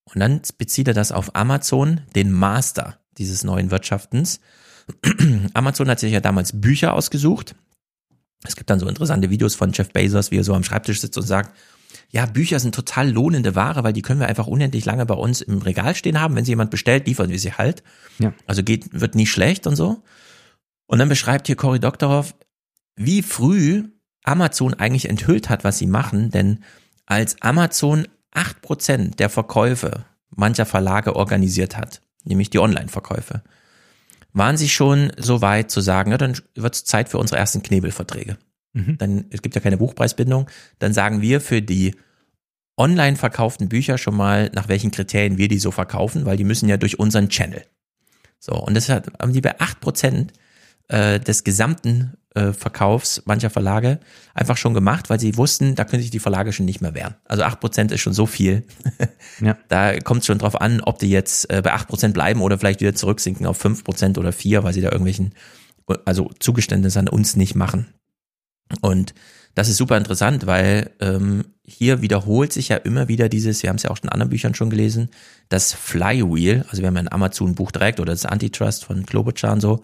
[0.05, 4.39] Und dann bezieht er das auf Amazon, den Master dieses neuen Wirtschaftens.
[5.53, 7.55] Amazon hat sich ja damals Bücher ausgesucht.
[8.43, 11.17] Es gibt dann so interessante Videos von Jeff Bezos, wie er so am Schreibtisch sitzt
[11.17, 11.55] und sagt,
[12.09, 15.41] ja, Bücher sind total lohnende Ware, weil die können wir einfach unendlich lange bei uns
[15.41, 16.35] im Regal stehen haben.
[16.35, 17.83] Wenn sie jemand bestellt, liefern wir sie halt.
[18.19, 18.33] Ja.
[18.45, 20.03] Also geht, wird nie schlecht und so.
[20.85, 22.35] Und dann beschreibt hier Cory Doktorov,
[22.95, 23.85] wie früh
[24.23, 26.63] Amazon eigentlich enthüllt hat, was sie machen, denn
[27.05, 33.43] als Amazon acht Prozent der Verkäufe mancher Verlage organisiert hat, nämlich die Online-Verkäufe,
[34.33, 37.63] waren sie schon so weit zu sagen, ja, dann wird es Zeit für unsere ersten
[37.63, 38.37] Knebelverträge.
[38.73, 38.97] Mhm.
[38.97, 40.49] Dann, es gibt ja keine Buchpreisbindung,
[40.79, 41.95] dann sagen wir für die
[42.75, 46.67] online verkauften Bücher schon mal, nach welchen Kriterien wir die so verkaufen, weil die müssen
[46.67, 47.63] ja durch unseren Channel.
[48.39, 50.33] So, und deshalb haben die bei acht Prozent
[50.87, 52.17] äh, des gesamten
[52.53, 53.99] Verkaufs mancher Verlage
[54.33, 57.15] einfach schon gemacht, weil sie wussten, da können sich die Verlage schon nicht mehr wehren.
[57.25, 58.63] Also acht Prozent ist schon so viel.
[59.39, 59.57] Ja.
[59.67, 62.57] Da kommt es schon drauf an, ob die jetzt äh, bei acht Prozent bleiben oder
[62.57, 65.33] vielleicht wieder zurücksinken auf fünf Prozent oder vier, weil sie da irgendwelchen,
[66.05, 67.93] also Zugeständnisse an uns nicht machen.
[68.81, 69.13] Und
[69.55, 73.77] das ist super interessant, weil ähm, hier wiederholt sich ja immer wieder dieses, wir haben
[73.77, 75.09] es ja auch schon in anderen Büchern schon gelesen,
[75.49, 79.61] das Flywheel, also wir haben ja ein Amazon-Buch direkt oder das Antitrust von Klobuchar und
[79.61, 79.83] so,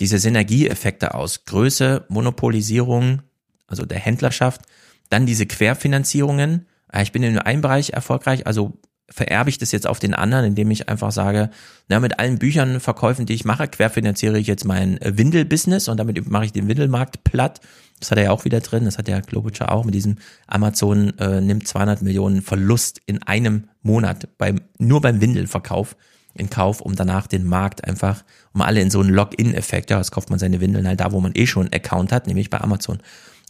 [0.00, 3.22] diese Synergieeffekte aus Größe, Monopolisierung,
[3.66, 4.62] also der Händlerschaft,
[5.10, 6.66] dann diese Querfinanzierungen.
[6.88, 8.78] Ah, Ich bin in einem Bereich erfolgreich, also
[9.10, 11.50] vererbe ich das jetzt auf den anderen, indem ich einfach sage,
[11.88, 15.96] na, mit allen Büchern, Verkäufen, die ich mache, querfinanziere ich jetzt mein äh, Windel-Business und
[15.96, 17.60] damit mache ich den Windelmarkt platt.
[18.00, 20.16] Das hat er ja auch wieder drin, das hat der Klobuchar auch mit diesem
[20.46, 25.96] Amazon äh, nimmt 200 Millionen Verlust in einem Monat beim nur beim Windelverkauf
[26.38, 30.10] in Kauf, um danach den Markt einfach, um alle in so einen Login-Effekt, ja, das
[30.10, 32.60] kauft man seine Windeln halt da, wo man eh schon einen Account hat, nämlich bei
[32.60, 32.98] Amazon.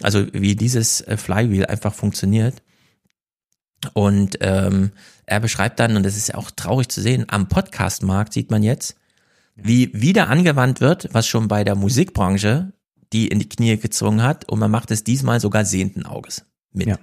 [0.03, 2.63] Also wie dieses äh, Flywheel einfach funktioniert.
[3.95, 4.93] Und ähm,
[5.27, 8.63] er beschreibt dann, und das ist ja auch traurig zu sehen, am Podcast-Markt sieht man
[8.63, 8.97] jetzt,
[9.55, 12.73] wie wieder angewandt wird, was schon bei der Musikbranche
[13.13, 16.89] die in die Knie gezwungen hat, und man macht es diesmal sogar sehenden Auges mit.
[16.89, 16.99] Ja.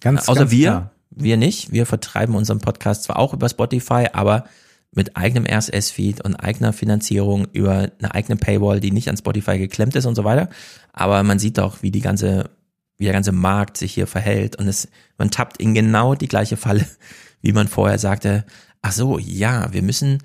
[0.00, 0.90] Ganz, Außer ganz wir, klar.
[1.10, 1.72] wir nicht.
[1.72, 4.44] Wir vertreiben unseren Podcast zwar auch über Spotify, aber
[4.92, 9.94] mit eigenem RSS-Feed und eigener Finanzierung über eine eigene Paywall, die nicht an Spotify geklemmt
[9.94, 10.48] ist und so weiter.
[10.92, 12.50] Aber man sieht doch, wie die ganze,
[12.96, 16.56] wie der ganze Markt sich hier verhält und es, man tappt in genau die gleiche
[16.56, 16.86] Falle,
[17.40, 18.44] wie man vorher sagte,
[18.82, 20.18] ach so, ja, wir müssen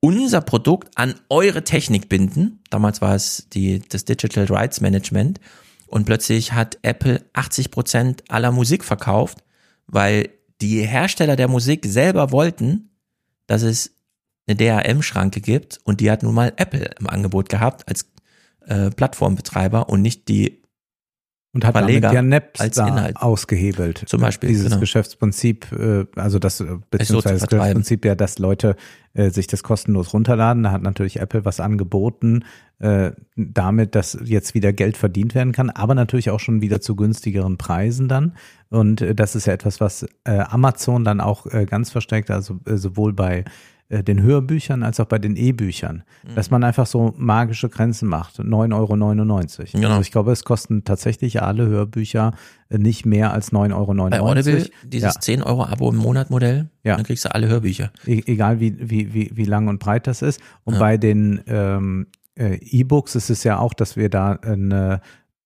[0.00, 2.60] unser Produkt an eure Technik binden.
[2.70, 5.40] Damals war es die, das Digital Rights Management.
[5.86, 9.44] Und plötzlich hat Apple 80 Prozent aller Musik verkauft,
[9.86, 10.30] weil
[10.60, 12.90] die Hersteller der Musik selber wollten,
[13.46, 13.92] dass es
[14.46, 18.10] eine DRM-Schranke gibt und die hat nun mal Apple im Angebot gehabt als
[18.66, 20.62] äh, Plattformbetreiber und nicht die
[21.52, 23.16] Und hat damit Verleger ja als Napster Inhalt.
[23.16, 24.04] ausgehebelt.
[24.06, 24.80] Zum Beispiel, Dieses genau.
[24.80, 27.58] Geschäftsprinzip, äh, also das, äh, beziehungsweise das vertreiben.
[27.58, 28.76] Geschäftsprinzip ja, dass Leute
[29.14, 30.62] äh, sich das kostenlos runterladen.
[30.62, 32.44] Da hat natürlich Apple was angeboten,
[32.78, 36.96] äh, damit, dass jetzt wieder Geld verdient werden kann, aber natürlich auch schon wieder zu
[36.96, 38.36] günstigeren Preisen dann.
[38.70, 43.12] Und äh, das ist ja etwas, was äh, Amazon dann auch ganz versteckt, also sowohl
[43.12, 43.44] bei
[43.92, 46.34] äh, den Hörbüchern als auch bei den E-Büchern, Mhm.
[46.34, 48.38] dass man einfach so magische Grenzen macht.
[48.40, 49.66] 9,99 Euro.
[49.74, 49.88] Genau.
[49.90, 52.32] Also ich glaube, es kosten tatsächlich alle Hörbücher
[52.70, 53.94] äh, nicht mehr als 9,99 Euro.
[54.10, 55.20] bei Audible dieses Ja.
[55.20, 56.68] 10 Euro Abo im Monat Modell.
[56.84, 56.96] Ja.
[56.96, 57.90] Dann kriegst du alle Hörbücher.
[58.06, 60.40] E egal wie, wie, wie, wie lang und breit das ist.
[60.64, 60.80] Und Ja.
[60.80, 65.00] bei den ähm, äh, E-Books ist es ja auch, dass wir da eine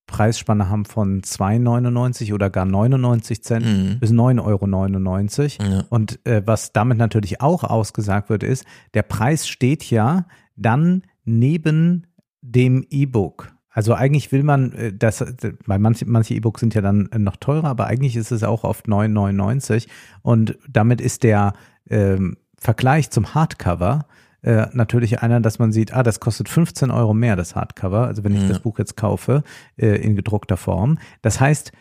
[0.07, 3.99] Preisspanne haben von 2,99 oder gar 99 Cent Mhm.
[3.99, 5.73] bis 9,99 Euro.
[5.73, 5.85] Ja.
[5.89, 8.65] Und äh, was damit natürlich auch ausgesagt wird, ist,
[8.95, 10.27] der Preis steht ja
[10.57, 12.07] dann neben
[12.41, 13.53] dem E-Book.
[13.71, 15.25] Also eigentlich will man, äh, das,
[15.67, 18.65] weil manche, manche E-Books sind ja dann äh, noch teurer, aber eigentlich ist es auch
[18.65, 19.87] oft 9,99
[20.23, 21.53] und damit ist der
[21.91, 24.07] ähm, Vergleich zum Hardcover
[24.47, 28.23] äh, natürlich einer, dass man sieht, ah, das kostet 15 Euro mehr, das Hardcover, also
[28.25, 28.49] wenn ich Ja.
[28.49, 29.43] das Buch jetzt kaufe
[29.77, 30.99] äh, in gedruckter Form.
[31.21, 31.73] Das heißt,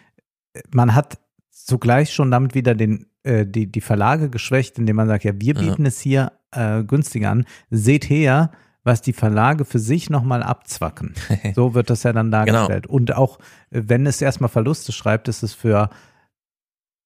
[0.74, 1.20] man hat
[1.52, 5.54] zugleich schon damit wieder den, äh, die, die Verlage geschwächt, indem man sagt, ja, wir
[5.54, 5.60] Ja.
[5.62, 7.46] bieten es hier äh, günstiger an.
[7.70, 8.52] Seht her,
[8.84, 11.14] was die Verlage für sich nochmal abzwacken.
[11.56, 12.88] So wird das ja dann dargestellt.
[12.88, 13.38] Und auch,
[13.72, 15.90] äh, wenn es erstmal Verluste schreibt, ist es für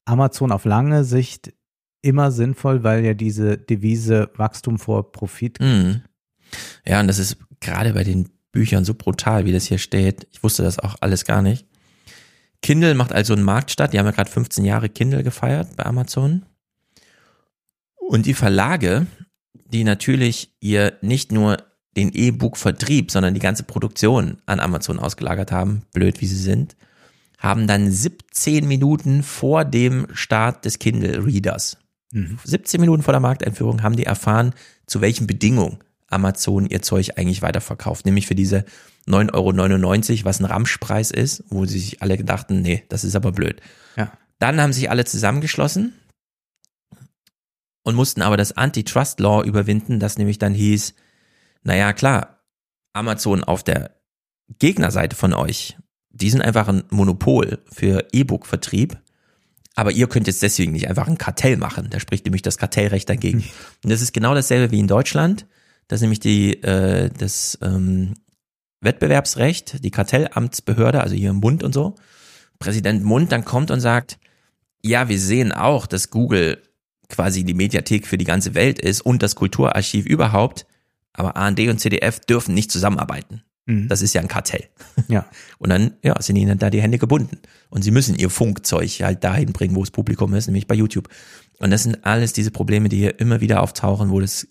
[0.06, 1.53] Amazon auf lange Sicht
[2.02, 6.02] immer sinnvoll, weil ja diese Devise Wachstum vor Profit Mhm.
[6.86, 10.28] Ja, und das ist gerade bei den Büchern so brutal, wie das hier steht.
[10.32, 11.66] Ich wusste das auch alles gar nicht.
[12.62, 13.94] Kindle macht also einen Markt statt.
[13.94, 16.46] Die haben ja gerade 15 Jahre Kindle gefeiert bei Amazon.
[17.96, 19.06] Und die Verlage,
[19.54, 21.58] die natürlich ihr nicht nur
[21.96, 26.76] den E-Book-Vertrieb, sondern die ganze Produktion an Amazon ausgelagert haben, blöd wie sie sind,
[27.38, 31.78] haben dann 17 Minuten vor dem Start des Kindle-Readers
[32.11, 34.53] 17 Minuten vor der Markteinführung haben die erfahren,
[34.88, 35.77] zu welchen Bedingungen
[36.07, 38.65] Amazon ihr Zeug eigentlich weiterverkauft, nämlich für diese
[39.07, 43.31] 9,99 Euro, was ein Ramschpreis ist, wo sie sich alle gedachten, nee, das ist aber
[43.31, 43.61] blöd.
[43.95, 44.11] Ja.
[44.40, 45.94] Dann haben sich alle zusammengeschlossen
[47.84, 50.94] und mussten aber das Antitrust Law überwinden, das nämlich dann hieß,
[51.64, 52.40] naja, klar,
[52.94, 53.91] Amazon auf der
[54.57, 55.77] Gegnerseite von euch,
[56.10, 58.98] die sind einfach ein Monopol für E-Book-Vertrieb,
[59.76, 61.88] aber ihr könnt jetzt deswegen nicht einfach ein Kartell machen.
[61.90, 63.44] Da spricht nämlich das Kartellrecht dagegen.
[63.84, 65.46] Und das ist genau dasselbe wie in Deutschland.
[65.88, 68.16] Das ist nämlich die, äh, das ähm,
[68.82, 71.96] Wettbewerbsrecht, die Kartellamtsbehörde, also hier im Bund und so.
[72.60, 74.20] Präsident Mund dann kommt und sagt,
[74.82, 76.62] ja, wir sehen auch, dass Google
[77.10, 80.66] quasi die Mediathek für die ganze Welt ist und das Kulturarchiv überhaupt,
[81.14, 83.44] aber AND und CDF dürfen nicht zusammenarbeiten.
[83.70, 83.88] Mhm.
[83.88, 84.66] Das ist ja ein Kartell.
[85.08, 85.26] Ja.
[85.60, 87.38] Und dann, ja, sind ihnen da die Hände gebunden.
[87.70, 91.08] Und sie müssen ihr Funkzeug halt dahin bringen, wo das Publikum ist, nämlich bei YouTube.
[91.60, 94.48] Und das sind alles diese Probleme, die hier immer wieder auftauchen, wo das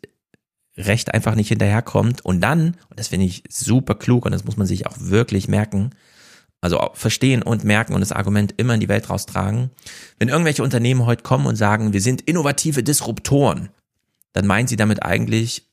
[0.77, 2.25] Recht einfach nicht hinterherkommt.
[2.25, 5.49] Und dann, und das finde ich super klug und das muss man sich auch wirklich
[5.49, 5.91] merken,
[6.61, 9.71] also verstehen und merken und das Argument immer in die Welt raustragen.
[10.21, 13.71] Wenn irgendwelche Unternehmen heute kommen und sagen, wir sind innovative Disruptoren,
[14.33, 15.68] dann meinen sie damit eigentlich,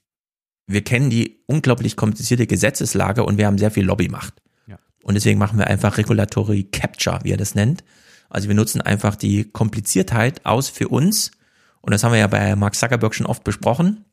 [0.68, 4.34] wir kennen die unglaublich komplizierte Gesetzeslage und wir haben sehr viel Lobbymacht.
[4.68, 4.80] Ja.
[5.04, 7.84] Und deswegen machen wir einfach Regulatory Capture, wie er das nennt.
[8.30, 11.32] Also wir nutzen einfach die Kompliziertheit aus für uns.
[11.82, 14.06] Und das haben wir ja bei Mark Zuckerberg schon oft besprochen.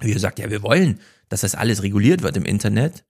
[0.00, 3.04] Wie er sagt, ja, wir wollen, dass das alles reguliert wird im Internet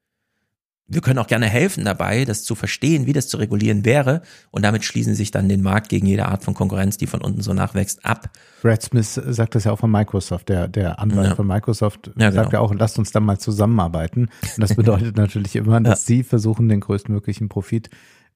[0.90, 4.22] wir können auch gerne helfen dabei, das zu verstehen, wie das zu regulieren wäre.
[4.50, 7.42] Und damit schließen sich dann den Markt gegen jede Art von Konkurrenz, die von unten
[7.42, 8.30] so nachwächst, ab.
[8.60, 11.34] Brad Smith sagt das ja auch von Microsoft, der, der Anwalt Ja.
[11.36, 12.62] von Microsoft Ja, sagt genau.
[12.62, 14.22] ja auch, lasst uns dann mal zusammenarbeiten.
[14.56, 17.88] Und das bedeutet natürlich immer, dass sie versuchen, den größtmöglichen Profit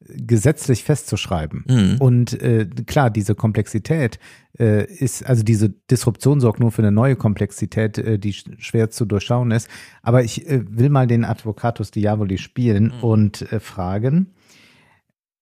[0.08, 1.64] gesetzlich festzuschreiben.
[1.68, 1.96] Mhm.
[1.98, 4.18] Und äh, klar, diese Komplexität
[4.58, 8.90] äh, ist, also diese Disruption sorgt nur für eine neue Komplexität, äh, die sch schwer
[8.90, 9.68] zu durchschauen ist.
[10.02, 14.34] Aber ich äh, will mal den Advocatus Diaboli spielen und äh, fragen,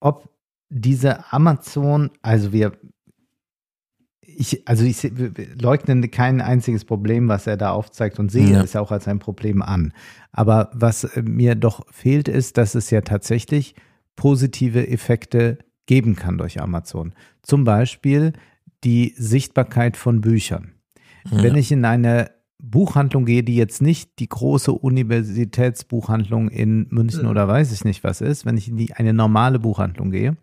[0.00, 0.28] ob
[0.70, 2.72] diese Amazon, also wir
[4.34, 5.12] ich, also ich
[5.60, 8.62] leugne kein einziges Problem, was er da aufzeigt und sehe Ja.
[8.62, 9.92] es auch als ein Problem an.
[10.32, 13.74] Aber was äh, mir doch fehlt, ist, dass es ja tatsächlich
[14.16, 17.14] positive Effekte geben kann durch Amazon.
[17.42, 18.32] Zum Beispiel
[18.84, 20.72] die Sichtbarkeit von Büchern.
[21.30, 22.30] Wenn ich in eine
[22.62, 28.20] Buchhandlung gehe, die jetzt nicht die große Universitätsbuchhandlung in München oder weiß ich nicht was
[28.20, 30.36] ist, wenn ich in die, eine normale Buchhandlung gehe,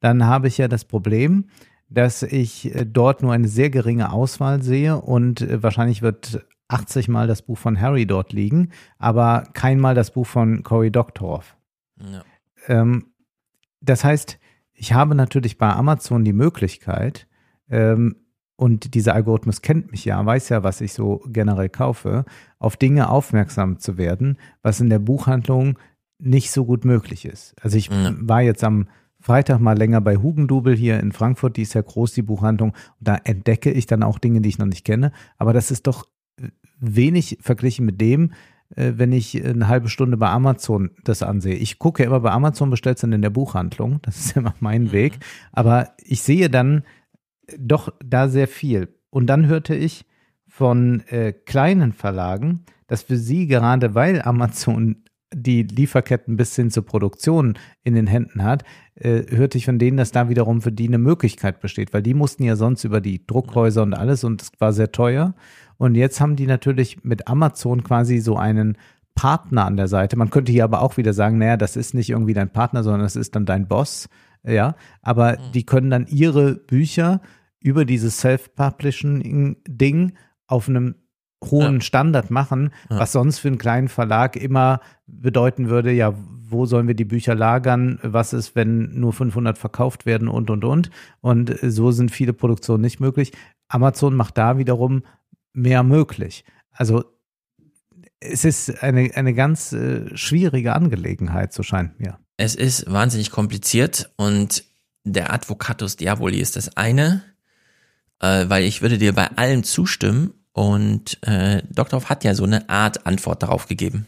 [0.00, 1.46] dann habe ich ja das Problem,
[1.88, 7.08] dass ich äh, dort nur eine sehr geringe Auswahl sehe und äh, wahrscheinlich wird 80
[7.08, 11.56] Mal das Buch von Harry dort liegen, aber kein Mal das Buch von Cory Doctorow.
[11.98, 12.22] Ja.
[12.68, 13.06] Ähm,
[13.80, 14.38] das heißt,
[14.72, 17.26] ich habe natürlich bei Amazon die Möglichkeit,
[17.68, 18.16] ähm,
[18.56, 22.26] und dieser Algorithmus kennt mich ja, weiß ja, was ich so generell kaufe,
[22.58, 25.78] auf Dinge aufmerksam zu werden, was in der Buchhandlung
[26.18, 27.54] nicht so gut möglich ist.
[27.62, 28.12] Also ich Ja.
[28.20, 28.88] war jetzt am
[29.18, 32.70] Freitag mal länger bei Hugendubel hier in Frankfurt, die ist ja groß, die Buchhandlung.
[32.70, 35.12] Und da entdecke ich dann auch Dinge, die ich noch nicht kenne.
[35.38, 36.06] Aber das ist doch
[36.78, 38.34] wenig verglichen mit dem, äh,
[38.76, 41.56] wenn ich eine halbe Stunde bei Amazon das ansehe.
[41.56, 44.00] Ich gucke immer bei Amazon, bestellt es dann in der Buchhandlung.
[44.02, 45.18] Das ist immer mein Weg.
[45.52, 46.84] Aber ich sehe dann
[47.58, 48.88] doch da sehr viel.
[49.10, 50.06] Und dann hörte ich
[50.46, 56.84] von äh, kleinen Verlagen, dass für sie gerade, weil Amazon die Lieferketten bis hin zur
[56.84, 58.64] Produktion in den Händen hat,
[58.96, 62.14] äh, hörte ich von denen, dass da wiederum für die eine Möglichkeit besteht, weil die
[62.14, 65.34] mussten ja sonst über die Druckhäuser und alles und es war sehr teuer.
[65.76, 68.76] Und jetzt haben die natürlich mit Amazon quasi so einen
[69.14, 70.16] Partner an der Seite.
[70.16, 73.02] Man könnte hier aber auch wieder sagen, naja, das ist nicht irgendwie dein Partner, sondern
[73.02, 74.08] das ist dann dein Boss.
[74.42, 77.20] Ja, aber die können dann ihre Bücher
[77.60, 80.12] über dieses Self-Publishing-Ding
[80.46, 80.94] auf einem
[81.44, 81.80] hohen Ja.
[81.80, 82.98] Standard machen, Ja.
[83.00, 86.14] was sonst für einen kleinen Verlag immer bedeuten würde, ja,
[86.52, 87.98] wo sollen wir die Bücher lagern?
[88.02, 90.90] Was ist, wenn nur 500 verkauft werden und, und, und?
[91.20, 93.32] Und so sind viele Produktionen nicht möglich.
[93.68, 95.02] Amazon macht da wiederum
[95.52, 96.44] mehr möglich.
[96.72, 97.04] Also
[98.18, 102.18] es ist eine, eine ganz äh, schwierige Angelegenheit, so scheint mir.
[102.36, 104.64] Es ist wahnsinnig kompliziert und
[105.04, 107.22] der Advocatus Diaboli ist das eine,
[108.20, 112.08] äh, weil ich würde dir bei allem zustimmen und äh, Dr.
[112.08, 114.06] hat ja so eine Art Antwort darauf gegeben.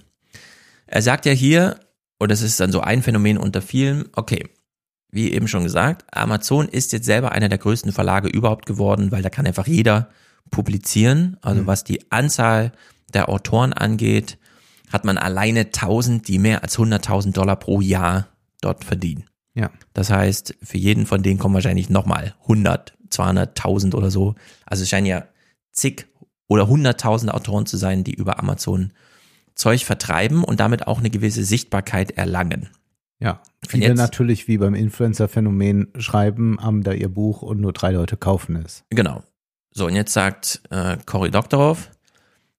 [0.87, 1.81] Er sagt ja hier,
[2.19, 4.49] und das ist dann so ein Phänomen unter vielen, okay,
[5.11, 9.23] wie eben schon gesagt, Amazon ist jetzt selber einer der größten Verlage überhaupt geworden, weil
[9.23, 10.09] da kann einfach jeder
[10.51, 11.37] publizieren.
[11.43, 12.73] Also was die Anzahl
[13.13, 14.39] der Autoren angeht,
[14.91, 18.29] hat man alleine 1000, die mehr als 100.000 Dollar pro Jahr
[18.61, 19.25] dort verdienen.
[19.55, 19.71] Ja.
[19.93, 24.35] Das heißt, für jeden von denen kommen wahrscheinlich nochmal 100, 200.000 oder so.
[24.65, 25.27] Also es scheinen ja
[25.73, 26.07] zig
[26.53, 28.93] oder 100.000 Autoren zu sein, die über Amazon
[29.55, 32.69] Zeug vertreiben und damit auch eine gewisse Sichtbarkeit erlangen.
[33.21, 37.93] Ja, viele jetzt- natürlich wie beim Influencer-Phänomen schreiben, haben da ihr Buch und nur drei
[37.93, 38.85] Leute kaufen es.
[38.91, 39.23] Genau.
[39.71, 41.89] So, und jetzt sagt äh, Cory Doctorow,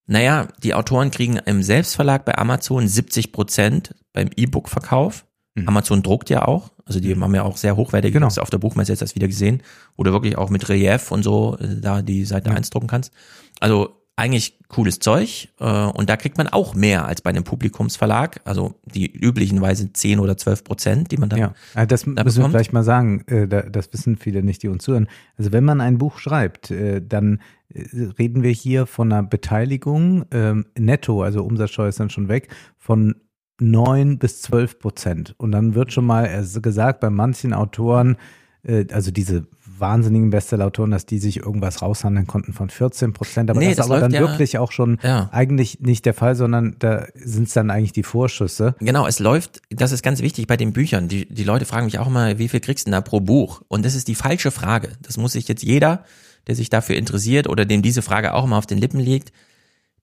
[0.06, 5.26] naja, die Autoren kriegen im Selbstverlag bei Amazon 70 Prozent beim E-Book-Verkauf.
[5.56, 5.68] Mhm.
[5.68, 8.28] Amazon druckt ja auch, also die haben ja auch sehr hochwertige, Genau.
[8.28, 9.62] auf der Buchmesse jetzt das wieder gesehen,
[9.98, 12.56] wo du wirklich auch mit Relief und so äh, da die Seite Ja.
[12.56, 13.12] 1 drucken kannst.
[13.60, 18.42] Also eigentlich cooles Zeug äh, und da kriegt man auch mehr als bei einem Publikumsverlag,
[18.46, 21.40] also die üblichenweise 10 oder 12 Prozent, die man dann
[21.76, 23.24] Ja, das müssen wir vielleicht mal sagen.
[23.28, 25.08] äh, da- Das wissen viele nicht, die uns zuhören.
[25.38, 27.42] Also wenn man ein Buch schreibt, äh, dann
[27.74, 27.84] äh,
[28.20, 33.16] reden wir hier von einer Beteiligung ähm, netto, also Umsatzsteuer ist dann schon weg, von
[33.60, 35.36] 9 bis 12 Prozent.
[35.38, 38.18] Und dann wird schon mal gesagt, bei manchen Autoren,
[38.64, 39.46] äh, also diese
[39.80, 43.50] wahnsinnigen Bestseller-Autoren, dass die sich irgendwas raushandeln konnten von 14 Prozent.
[43.50, 45.30] Aber Nee, das ist das aber dann ja- wirklich auch schon Ja.
[45.32, 48.76] eigentlich nicht der Fall, sondern da sind es dann eigentlich die Vorschüsse.
[48.80, 51.08] Genau, es läuft, das ist ganz wichtig bei den Büchern.
[51.08, 53.62] Die, die Leute fragen mich auch immer, wie viel kriegst du denn da pro Buch?
[53.68, 54.90] Und das ist die falsche Frage.
[55.02, 56.04] Das muss sich jetzt jeder,
[56.48, 59.32] der sich dafür interessiert oder dem diese Frage auch mal auf den Lippen liegt,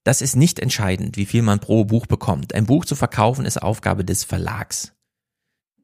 [0.04, 2.54] das ist nicht entscheidend, wie viel man pro Buch bekommt.
[2.54, 4.92] Ein Buch zu verkaufen ist Aufgabe des Verlags.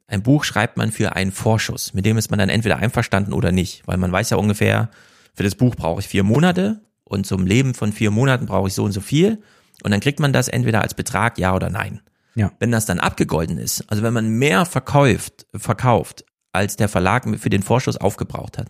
[0.08, 3.50] Ein Buch schreibt man für einen Vorschuss, mit dem ist man dann entweder einverstanden oder
[3.50, 4.90] nicht, weil man weiß ja ungefähr,
[5.34, 8.74] für das Buch brauche ich vier Monate und zum Leben von vier Monaten brauche ich
[8.74, 9.42] so und so viel
[9.82, 12.00] und dann kriegt man das entweder als Betrag, ja oder nein.
[12.36, 12.52] Ja.
[12.60, 17.50] Wenn das dann abgegolten ist, also wenn man mehr verkauft, verkauft, als der Verlag für
[17.50, 18.68] den Vorschuss aufgebraucht hat,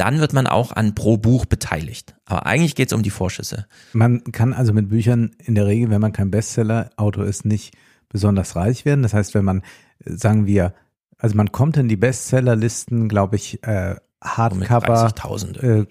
[0.00, 2.14] dann wird man auch an pro Buch beteiligt.
[2.24, 3.66] Aber eigentlich geht es um die Vorschüsse.
[3.92, 7.76] Man kann also mit Büchern in der Regel, wenn man kein Bestseller-Autor ist, nicht
[8.08, 9.02] besonders reich werden.
[9.02, 9.58] Das heißt, wenn man,
[10.04, 10.74] äh, sagen wir,
[11.18, 15.58] also man kommt in die Bestsellerlisten, glaube ich, äh, Hardcover, 30.000.
[15.62, 15.86] äh,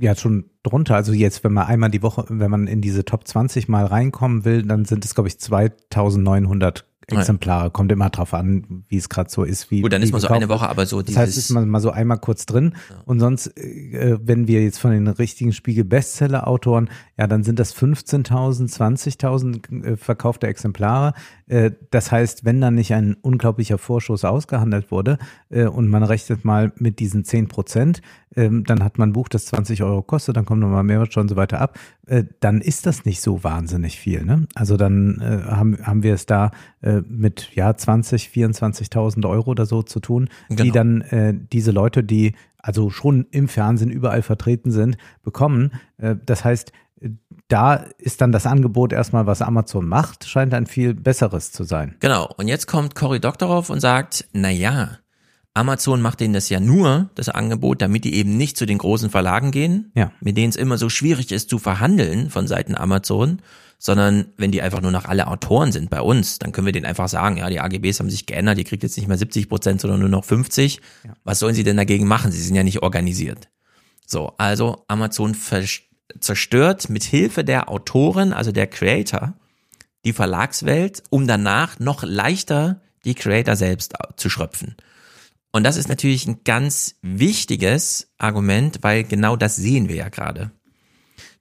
[0.00, 0.94] ja schon drunter.
[0.94, 4.44] Also jetzt, wenn man einmal die Woche, wenn man in diese Top 20 mal reinkommen
[4.44, 6.87] will, dann sind es, glaube ich, 2900 Ja.
[7.10, 7.70] Exemplare.
[7.70, 9.70] Kommt immer drauf an, wie es gerade so ist.
[9.70, 10.48] Wie, Gut, dann ist man so eine.
[10.48, 12.74] Woche, aber so Das heißt, dieses, ist man mal so einmal kurz drin.
[13.04, 18.72] Und sonst, äh, wenn wir jetzt von den richtigen Spiegel-Bestseller-Autoren, ja, dann sind das 15.000,
[18.72, 21.14] 20.000 äh, verkaufte Exemplare.
[21.48, 25.18] Äh, das heißt, wenn dann nicht ein unglaublicher Vorschuss ausgehandelt wurde
[25.50, 28.02] äh, und man rechnet mal mit diesen 10 Prozent,
[28.36, 31.28] ähm, dann hat man ein Buch, das 20 Euro kostet, dann kommt nochmal Mehrwertsteuer und
[31.28, 34.24] so weiter ab, äh, dann ist das nicht so wahnsinnig viel.
[34.24, 34.46] Ne?
[34.54, 36.50] Also dann haben, haben wir es da
[36.80, 40.74] mit ja 20, 24.000 Euro oder so zu tun, die Genau.
[40.74, 45.72] dann äh, diese Leute, die also schon im Fernsehen überall vertreten sind, bekommen.
[46.26, 46.72] Das heißt,
[47.48, 51.96] da ist dann das Angebot erstmal, was Amazon macht, scheint ein viel besseres zu sein.
[52.00, 52.28] Genau.
[52.36, 54.98] Und jetzt kommt Cory Doctorow und sagt, na ja,
[55.54, 59.10] Amazon macht denen das ja nur, das Angebot, damit die eben nicht zu den großen
[59.10, 60.12] Verlagen gehen, Ja.
[60.20, 63.40] mit denen es immer so schwierig ist zu verhandeln von Seiten Amazon,
[63.80, 66.86] sondern wenn die einfach nur noch alle Autoren sind bei uns, dann können wir denen
[66.86, 69.80] einfach sagen, ja, die AGBs haben sich geändert, ihr kriegt jetzt nicht mehr 70 Prozent,
[69.80, 70.80] sondern nur noch 50.
[71.24, 72.30] Was sollen sie denn dagegen machen?
[72.30, 73.48] Sie sind ja nicht organisiert.
[74.06, 75.80] So, also Amazon vers-
[76.20, 79.34] zerstört mit Hilfe der Autoren, also der Creator,
[80.04, 84.76] die Verlagswelt, um danach noch leichter die Creator selbst zu schröpfen.
[85.52, 90.50] Und das ist natürlich ein ganz wichtiges Argument, weil genau das sehen wir ja gerade.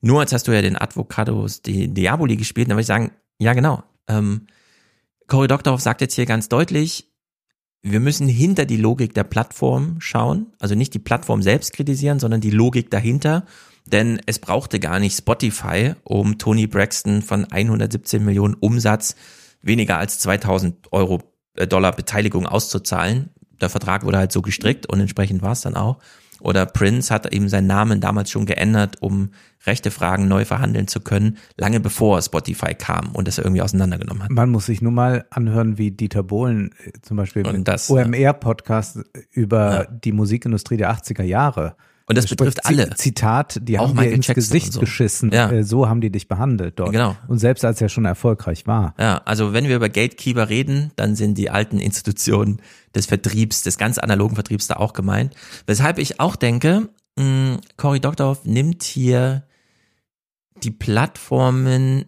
[0.02, 3.54] Nur jetzt hast du ja den Advocatus Di- Diaboli gespielt, dann würde ich sagen, ja
[3.54, 3.84] genau.
[4.08, 4.48] Ähm,
[5.28, 7.12] Cory Doctorow sagt jetzt hier ganz deutlich,
[7.82, 12.42] wir müssen hinter die Logik der Plattform schauen, also nicht die Plattform selbst kritisieren, sondern
[12.42, 13.46] die Logik dahinter,
[13.92, 19.16] denn es brauchte gar nicht Spotify, um Tony Braxton von 117 Millionen Umsatz
[19.62, 21.22] weniger als 2000 Euro
[21.56, 23.30] äh, Dollar Beteiligung auszuzahlen.
[23.60, 26.00] Der Vertrag wurde halt so gestrickt und entsprechend war es dann auch.
[26.40, 29.32] Oder Prince hat eben seinen Namen damals schon geändert, um
[29.66, 34.30] rechte Fragen neu verhandeln zu können, lange bevor Spotify kam und das irgendwie auseinandergenommen hat.
[34.30, 39.00] Man muss sich nur mal anhören, wie Dieter Bohlen äh, zum Beispiel im OMR-Podcast
[39.32, 39.86] über Ja.
[39.86, 41.76] die Musikindustrie der 80er Jahre.
[42.10, 42.90] Und das betrifft alle.
[42.96, 44.80] Zitat, die Auch haben dir Michael ins Jackson Gesicht so.
[44.80, 45.30] geschissen.
[45.32, 45.52] Ja.
[45.52, 46.94] Äh, So haben die dich behandelt dort.
[46.94, 47.18] Genau.
[47.28, 48.96] Und selbst als er schon erfolgreich war.
[48.98, 52.62] Ja, also wenn wir über Gatekeeper reden, dann sind die alten Institutionen
[52.96, 55.36] des Vertriebs, des ganz analogen Vertriebs da auch gemeint.
[55.66, 59.44] Weshalb ich auch denke, mh, Cory Doctorow nimmt hier
[60.64, 62.06] die Plattformen,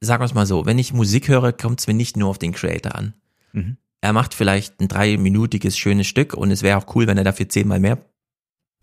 [0.00, 2.38] sagen wir es mal so, wenn ich Musik höre, kommt es mir nicht nur auf
[2.38, 3.14] den Creator an.
[3.52, 3.76] Mhm.
[4.00, 7.48] Er macht vielleicht ein dreiminütiges schönes Stück und es wäre auch cool, wenn er dafür
[7.48, 7.98] zehnmal mehr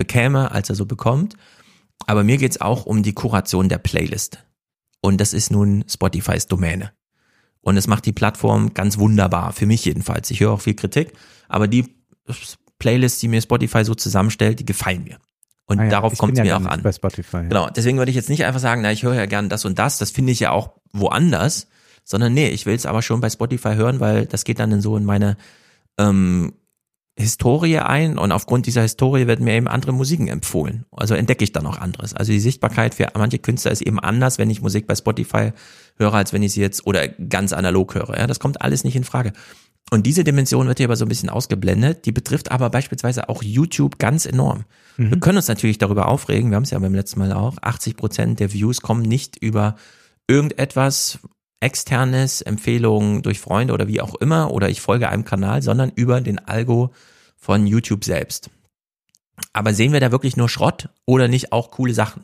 [0.02, 1.36] bekäme, als er so bekommt.
[2.08, 4.40] Aber mir geht's auch um die Kuration der Playlist.
[5.00, 6.92] Und das ist nun Spotifys Domäne.
[7.62, 10.32] Und es macht die Plattform ganz wunderbar, für mich jedenfalls.
[10.32, 11.14] Ich höre auch viel Kritik,
[11.48, 11.86] aber die
[12.80, 15.20] Playlists, die mir Spotify so zusammenstellt, die gefallen mir.
[15.68, 16.82] Und Ah ja, darauf kommt es bin mir ja auch an.
[16.92, 17.38] Spotify.
[17.38, 17.44] ja.
[17.44, 19.78] Genau, deswegen würde ich jetzt nicht einfach sagen, na, ich höre ja gern das und
[19.78, 21.68] das, das finde ich ja auch woanders,
[22.04, 24.82] sondern nee, ich will es aber schon bei Spotify hören, weil das geht dann in
[24.82, 25.38] so in meine
[26.00, 26.54] ähm,
[27.22, 30.86] Historie ein und aufgrund dieser Historie werden mir eben andere Musiken empfohlen.
[30.92, 32.14] Also entdecke ich dann auch anderes.
[32.14, 35.52] Also die Sichtbarkeit für manche Künstler ist eben anders, wenn ich Musik bei Spotify
[35.98, 38.18] höre, als wenn ich sie jetzt oder ganz analog höre.
[38.18, 39.34] Ja, das kommt alles nicht in Frage.
[39.90, 42.06] Und diese Dimension wird hier aber so ein bisschen ausgeblendet.
[42.06, 44.66] Die betrifft aber beispielsweise auch YouTube ganz enorm.
[44.98, 45.12] Mhm.
[45.12, 46.50] Wir können uns natürlich darüber aufregen.
[46.50, 47.58] Wir haben es ja beim letzten Mal auch.
[47.62, 49.76] 80 Prozent der Views kommen nicht über
[50.28, 51.20] irgendetwas
[51.60, 56.20] externes, Empfehlungen durch Freunde oder wie auch immer, oder ich folge einem Kanal, sondern über
[56.22, 56.92] den Algo
[57.42, 58.50] von YouTube selbst.
[59.54, 62.24] Aber sehen wir da wirklich nur Schrott oder nicht auch coole Sachen?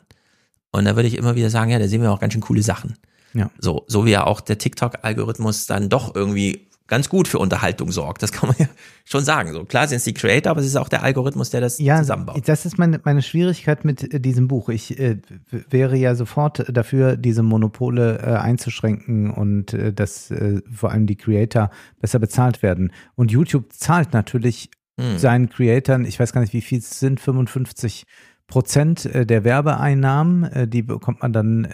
[0.70, 2.62] Und da würde ich immer wieder sagen, ja, da sehen wir auch ganz schön coole
[2.62, 2.96] Sachen.
[3.34, 3.50] Ja.
[3.58, 8.22] So, so wie ja auch der TikTok-Algorithmus dann doch irgendwie ganz gut für Unterhaltung sorgt.
[8.22, 8.66] Das kann man ja
[9.04, 9.52] schon sagen.
[9.52, 11.98] So klar sind es die Creator, aber es ist auch der Algorithmus, der das ja,
[11.98, 12.48] zusammenbaut.
[12.48, 14.68] Das ist meine, meine Schwierigkeit mit äh, diesem Buch.
[14.70, 15.18] Ich äh,
[15.50, 21.16] wäre ja sofort dafür, diese Monopole äh, einzuschränken und äh, dass äh, vor allem die
[21.16, 21.70] Creator
[22.00, 22.92] besser bezahlt werden.
[23.14, 25.18] Und YouTube zahlt natürlich hm.
[25.18, 28.04] seinen Creatoren, ich weiß gar nicht, wie viel es sind, 55
[28.46, 31.66] Prozent äh, der Werbeeinnahmen, die bekommt man dann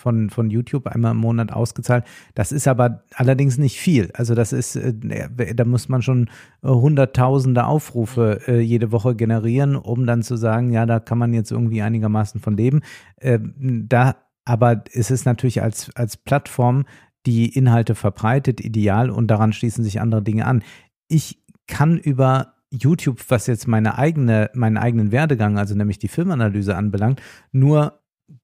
[0.00, 2.04] von, von YouTube einmal im Monat ausgezahlt.
[2.34, 4.10] Das ist aber allerdings nicht viel.
[4.14, 6.28] Also das ist, äh, da muss man schon
[6.62, 11.34] äh, hunderttausende Aufrufe äh, jede Woche generieren, um dann zu sagen, ja, da kann man
[11.34, 12.80] jetzt irgendwie einigermaßen von leben.
[13.20, 14.16] Da,
[14.46, 16.86] aber es ist natürlich als, als Plattform,
[17.26, 20.62] die Inhalte verbreitet, ideal und daran schließen sich andere Dinge an.
[21.06, 21.39] Ich
[21.70, 27.20] kann über YouTube, was jetzt meine eigene, meinen eigenen Werdegang, also nämlich die Filmanalyse anbelangt,
[27.52, 28.00] nur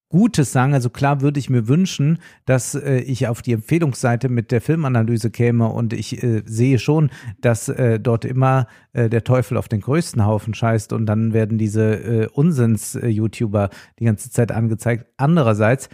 [0.08, 0.72] Gutes sagen.
[0.72, 5.30] Also klar würde ich mir wünschen, dass äh, ich auf die Empfehlungsseite mit der Filmanalyse
[5.30, 9.80] käme und ich äh, sehe schon, dass äh, dort immer äh, der Teufel auf den
[9.80, 15.06] größten Haufen scheißt und dann werden diese äh, Unsinns-YouTuber die ganze Zeit angezeigt.
[15.16, 15.88] Andererseits,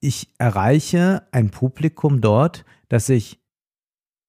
[0.00, 3.40] ich erreiche ein Publikum dort, das ich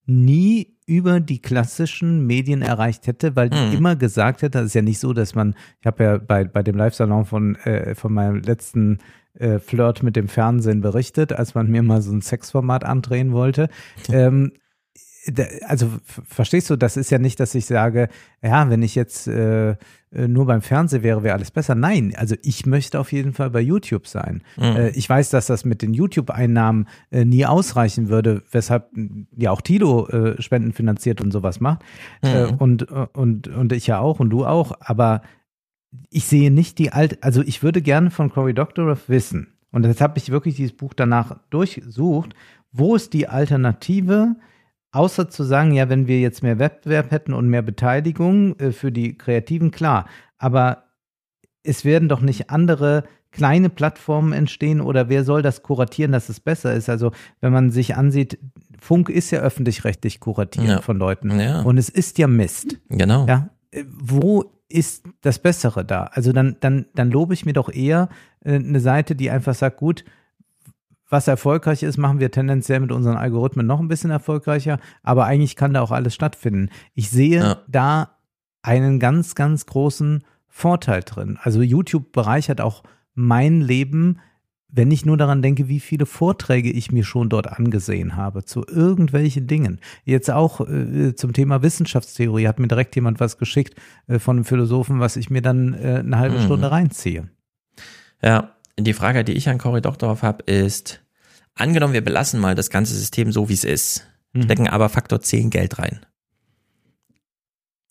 [0.05, 3.73] nie über die klassischen Medien erreicht hätte, weil die mhm.
[3.73, 6.63] immer gesagt hätte, das ist ja nicht so, dass man, ich habe ja bei, bei
[6.63, 8.97] dem Live-Salon von, äh, von meinem letzten
[9.35, 13.69] äh, Flirt mit dem Fernsehen berichtet, als man mir mal so ein Sexformat andrehen wollte.
[14.11, 14.51] Ähm,
[15.67, 15.91] also
[16.27, 18.09] verstehst du, das ist ja nicht, dass ich sage,
[18.41, 19.75] ja, wenn ich jetzt äh,
[20.11, 21.75] nur beim Fernsehen wäre, wäre alles besser.
[21.75, 24.41] Nein, also ich möchte auf jeden Fall bei YouTube sein.
[24.57, 24.63] Mhm.
[24.63, 28.89] Äh, ich weiß, dass das mit den YouTube-Einnahmen äh, nie ausreichen würde, weshalb
[29.35, 31.81] ja auch Tilo äh, Spenden finanziert und sowas macht.
[32.21, 32.57] Äh, mhm.
[32.57, 34.73] und, und, und ich ja auch und du auch.
[34.79, 35.21] Aber
[36.09, 40.01] ich sehe nicht die alte, also ich würde gerne von Cory Doctorow wissen, und jetzt
[40.01, 42.33] habe ich wirklich dieses Buch danach durchsucht,
[42.71, 44.35] wo ist die Alternative
[44.91, 48.91] Außer zu sagen, ja, wenn wir jetzt mehr Wettbewerb hätten und mehr Beteiligung äh, für
[48.91, 50.07] die Kreativen, klar.
[50.37, 50.85] Aber
[51.63, 56.39] es werden doch nicht andere kleine Plattformen entstehen oder wer soll das kuratieren, dass es
[56.39, 56.89] besser ist?
[56.89, 57.11] Also,
[57.41, 58.39] wenn man sich ansieht,
[58.79, 60.81] Funk ist ja öffentlich-rechtlich kuratiert ja.
[60.81, 61.39] von Leuten.
[61.39, 61.61] Ja.
[61.61, 62.77] Und es ist ja Mist.
[62.89, 63.27] Genau.
[63.27, 63.49] Ja.
[63.71, 66.05] Äh, wo ist das Bessere da?
[66.13, 68.09] Also dann, dann, dann lobe ich mir doch eher
[68.43, 70.05] äh, eine Seite, die einfach sagt, gut,
[71.09, 75.55] was erfolgreich ist, machen wir tendenziell mit unseren Algorithmen noch ein bisschen erfolgreicher, aber eigentlich
[75.55, 76.69] kann da auch alles stattfinden.
[76.93, 77.57] Ich sehe ja.
[77.67, 78.17] da
[78.61, 81.39] einen ganz, ganz großen Vorteil drin.
[81.41, 82.83] Also YouTube bereichert auch
[83.13, 84.19] mein Leben,
[84.71, 88.63] wenn ich nur daran denke, wie viele Vorträge ich mir schon dort angesehen habe zu
[88.67, 89.79] irgendwelchen Dingen.
[90.03, 93.75] Jetzt auch äh, zum Thema Wissenschaftstheorie hat mir direkt jemand was geschickt
[94.07, 96.43] äh, von einem Philosophen, was ich mir dann äh, eine halbe mhm.
[96.43, 97.29] Stunde reinziehe.
[98.21, 101.01] Ja, die Frage, die ich an Cory Doctorow habe, ist,
[101.55, 104.43] angenommen, wir belassen mal das ganze System so, wie es ist, mhm.
[104.43, 106.05] stecken aber Faktor 10 Geld rein.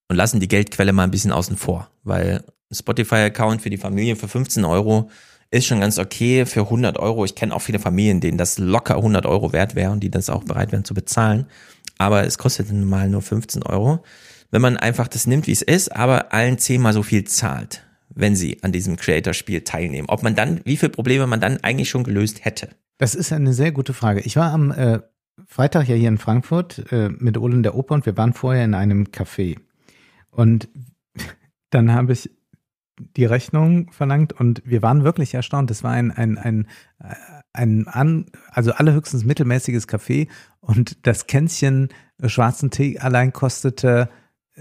[0.09, 4.17] Und lassen die Geldquelle mal ein bisschen außen vor, weil ein Spotify-Account für die Familie
[4.17, 5.11] für 15 Euro
[5.51, 6.47] ist schon ganz okay.
[6.47, 9.93] Für 100 Euro, ich kenne auch viele Familien, denen das locker 100 Euro wert wäre
[9.93, 11.47] und die das auch bereit wären zu bezahlen.
[11.99, 14.03] Aber es kostet nun mal nur 15 Euro.
[14.51, 18.37] Wenn man einfach das nimmt, wie es ist, aber allen zehnmal so viel zahlt wenn
[18.37, 20.09] sie an diesem Creator-Spiel teilnehmen.
[20.09, 22.71] Ob man dann, wie viele Probleme man dann eigentlich schon gelöst hätte.
[22.99, 24.21] Das ist eine sehr gute Frage.
[24.21, 25.01] Ich war am äh,
[25.47, 28.65] Freitag ja hier in Frankfurt äh, mit Ole in der Oper und wir waren vorher
[28.65, 29.59] in einem Café.
[30.31, 30.69] Und
[31.71, 32.31] dann habe ich
[32.99, 35.71] die Rechnung verlangt und wir waren wirklich erstaunt.
[35.71, 36.67] Das war ein, ein, ein,
[37.53, 40.29] ein, ein also allerhöchstens mittelmäßiges Café
[40.61, 41.89] und das Kännchen
[42.27, 44.09] schwarzen Tee allein kostete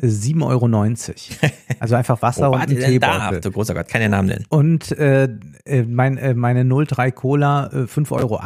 [0.02, 1.52] 7,90 Euro.
[1.80, 3.41] Also einfach Wasser und ein Teebeutel.
[3.41, 4.45] du großer Gott, keine Namen nennen.
[4.49, 5.30] Und äh,
[5.65, 8.41] äh mein, äh, meine 03 Cola äh, 5,80 Euro.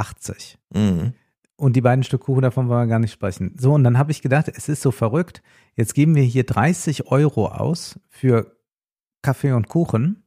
[0.73, 1.13] Mhm.
[1.55, 3.55] Und die beiden Stück Kuchen davon wollen wir gar nicht sprechen.
[3.59, 5.43] So, und dann habe ich gedacht, es ist so verrückt.
[5.75, 8.57] Jetzt geben wir hier 30 Euro aus für
[9.21, 10.23] Kaffee und Kuchen.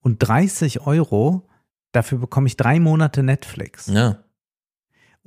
[0.00, 1.46] Und 30 Euro,
[1.92, 3.88] dafür bekomme ich drei Monate Netflix.
[3.88, 4.24] Ja.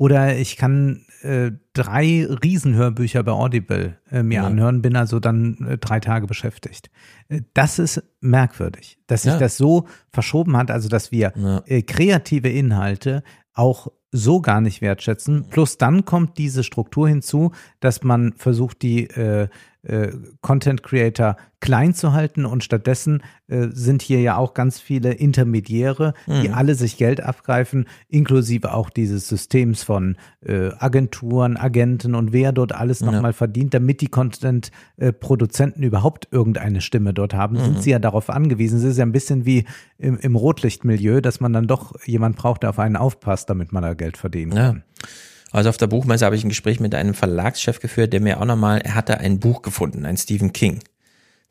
[0.01, 4.47] Oder ich kann äh, drei Riesenhörbücher bei Audible äh, mir ja.
[4.47, 6.89] anhören, bin also dann äh, drei Tage beschäftigt.
[7.29, 9.37] Äh, das ist merkwürdig, dass sich ja.
[9.37, 11.61] das so verschoben hat, also dass wir ja.
[11.67, 13.21] Äh, kreative Inhalte
[13.53, 15.45] auch so gar nicht wertschätzen.
[15.51, 19.49] Plus dann kommt diese Struktur hinzu, dass man versucht, die äh,
[19.83, 20.09] äh,
[20.41, 26.13] Content Creator klein zu halten und stattdessen äh, sind hier ja auch ganz viele Intermediäre,
[26.27, 26.53] die mhm.
[26.53, 32.73] alle sich Geld abgreifen, inklusive auch dieses Systems von äh, Agenturen, Agenten und wer dort
[32.73, 33.33] alles nochmal ja.
[33.33, 37.61] verdient, damit die Content-Produzenten überhaupt irgendeine Stimme dort haben, mhm.
[37.61, 38.79] sind sie ja darauf angewiesen.
[38.79, 39.65] Es ist ja ein bisschen wie
[39.97, 43.83] im, im Rotlichtmilieu, dass man dann doch jemand braucht, der auf einen aufpasst, damit man
[43.83, 44.83] da Geld verdienen kann.
[45.03, 45.09] Ja.
[45.51, 48.45] Also auf der Buchmesse habe ich ein Gespräch mit einem Verlagschef geführt, der mir auch
[48.45, 50.79] nochmal, er hatte ein Buch gefunden, ein Stephen King.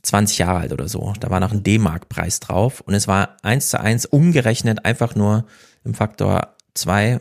[0.02, 1.12] 20 Jahre alt oder so.
[1.20, 5.44] Da war noch ein D-Mark-Preis drauf und es war eins zu eins umgerechnet einfach nur
[5.84, 7.20] im Faktor zwei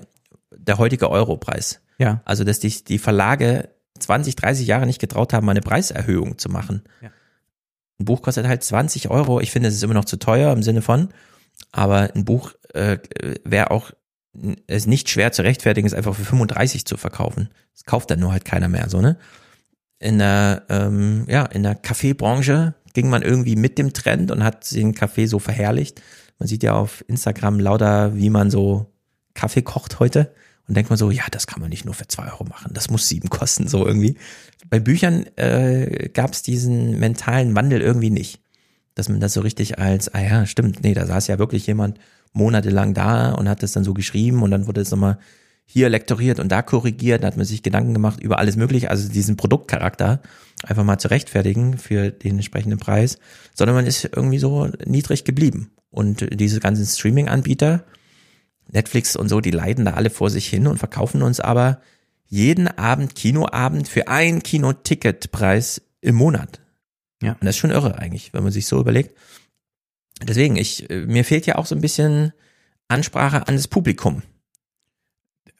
[0.55, 1.81] der heutige Euro-Preis.
[1.97, 2.21] Ja.
[2.23, 3.69] Also, dass die, die Verlage
[3.99, 6.83] 20, 30 Jahre nicht getraut haben, eine Preiserhöhung zu machen.
[7.01, 7.09] Ja.
[7.99, 9.41] Ein Buch kostet halt 20 Euro.
[9.41, 11.09] Ich finde, es ist immer noch zu teuer im Sinne von,
[11.73, 12.99] aber ein Buch äh,
[13.43, 13.91] wäre auch
[14.67, 17.49] es nicht schwer zu rechtfertigen, es einfach für 35 zu verkaufen.
[17.73, 19.17] Das kauft dann nur halt keiner mehr, so, ne?
[19.99, 24.71] In der, ähm, ja, in der Kaffeebranche ging man irgendwie mit dem Trend und hat
[24.71, 26.01] den Kaffee so verherrlicht.
[26.37, 28.93] Man sieht ja auf Instagram lauter, wie man so
[29.33, 30.33] Kaffee kocht heute
[30.69, 32.89] und denkt man so, ja, das kann man nicht nur für zwei Euro machen, das
[32.89, 34.17] muss sieben kosten, so irgendwie.
[34.69, 38.39] Bei Büchern äh, gab es diesen mentalen Wandel irgendwie nicht,
[38.95, 41.99] dass man das so richtig als, ah ja, stimmt, nee, da saß ja wirklich jemand
[42.33, 45.17] monatelang da und hat das dann so geschrieben und dann wurde es nochmal
[45.65, 49.07] hier lektoriert und da korrigiert, da hat man sich Gedanken gemacht über alles mögliche, also
[49.07, 50.19] diesen Produktcharakter
[50.63, 53.19] einfach mal zu rechtfertigen für den entsprechenden Preis,
[53.53, 55.71] sondern man ist irgendwie so niedrig geblieben.
[55.91, 57.83] Und diese ganzen Streaming-Anbieter,
[58.71, 61.81] Netflix und so, die leiden da alle vor sich hin und verkaufen uns aber
[62.25, 66.61] jeden Abend Kinoabend für ein Kinoticketpreis im Monat.
[67.21, 67.33] Ja.
[67.33, 69.15] Und das ist schon irre eigentlich, wenn man sich so überlegt
[70.23, 72.33] deswegen, ich, äh, mir fehlt ja auch so ein bisschen
[72.87, 74.23] Ansprache an das Publikum.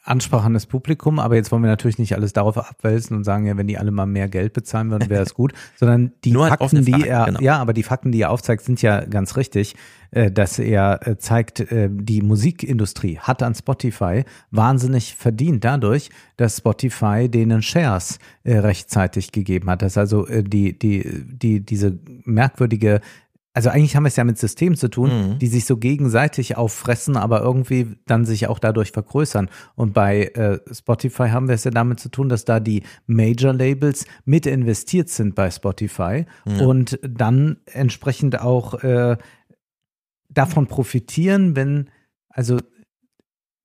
[0.04, 3.46] Ansprache an das Publikum, aber jetzt wollen wir natürlich nicht alles darauf abwälzen und sagen,
[3.46, 6.84] ja, wenn die alle mal mehr Geld bezahlen würden, wäre es gut, sondern die Fakten,
[6.84, 7.42] die er, genau.
[7.42, 9.76] ja, aber die Fakten, die er aufzeigt, sind ja ganz richtig,
[10.10, 17.30] äh, dass er äh, zeigt, die Musikindustrie hat an Spotify wahnsinnig verdient dadurch, dass Spotify
[17.30, 23.02] denen Shares rechtzeitig gegeben hat, dass also die, die, die, diese merkwürdige
[23.54, 25.40] also eigentlich haben wir es ja mit Systemen zu tun, mhm.
[25.40, 29.50] die sich so gegenseitig auffressen, aber irgendwie dann sich auch dadurch vergrößern.
[29.76, 33.54] Und bei äh, Spotify haben wir es ja damit zu tun, dass da die Major
[33.54, 36.62] Labels mit investiert sind bei Spotify mhm.
[36.62, 39.18] und dann entsprechend auch äh,
[40.30, 41.90] davon profitieren, wenn,
[42.30, 42.60] also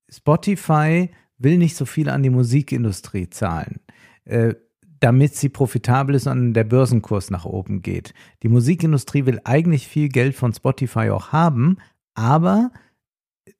[0.09, 3.81] Spotify will nicht so viel an die Musikindustrie zahlen.
[4.23, 4.55] Äh,
[4.99, 8.13] damit sie profitabel ist und der Börsenkurs nach oben geht.
[8.43, 11.77] Die Musikindustrie will eigentlich viel Geld von Spotify auch haben,
[12.13, 12.71] aber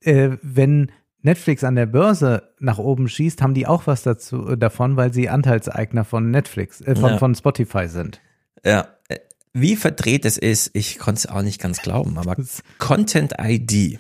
[0.01, 0.91] äh, wenn
[1.21, 5.11] Netflix an der Börse nach oben schießt, haben die auch was dazu äh, davon, weil
[5.11, 7.17] sie Anteilseigner von Netflix, äh, von, ja.
[7.17, 8.21] von Spotify sind.
[8.63, 9.17] Ja, äh,
[9.51, 12.35] wie verdreht es ist, ich konnte es auch nicht ganz glauben, aber
[12.77, 13.99] Content ID.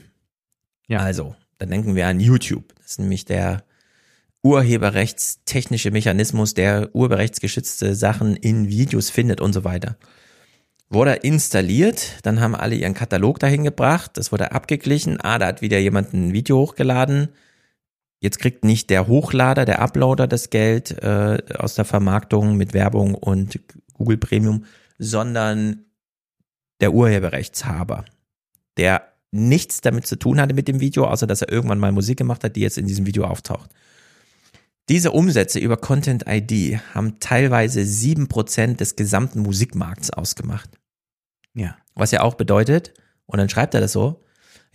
[0.87, 0.99] Ja.
[0.99, 2.75] Also, dann denken wir an YouTube.
[2.75, 3.63] Das ist nämlich der
[4.45, 9.97] urheberrechtstechnische Mechanismus, der urheberrechtsgeschützte Sachen in Videos findet und so weiter.
[10.87, 15.63] Wurde installiert, dann haben alle ihren Katalog dahin gebracht, das wurde abgeglichen, ah, da hat
[15.63, 17.29] wieder jemand ein Video hochgeladen,
[18.19, 23.15] jetzt kriegt nicht der Hochlader, der Uploader das Geld äh, aus der Vermarktung mit Werbung
[23.15, 23.59] und
[23.93, 24.65] Google Premium,
[24.99, 25.85] sondern
[26.81, 28.05] der Urheberrechtshaber,
[28.77, 32.19] der nichts damit zu tun hatte mit dem Video, außer dass er irgendwann mal Musik
[32.19, 33.71] gemacht hat, die jetzt in diesem Video auftaucht.
[34.87, 40.69] Diese Umsätze über Content ID haben teilweise sieben Prozent des gesamten Musikmarkts ausgemacht.
[41.55, 41.77] Ja.
[41.95, 42.93] Was ja auch bedeutet,
[43.25, 44.23] und dann schreibt er das so,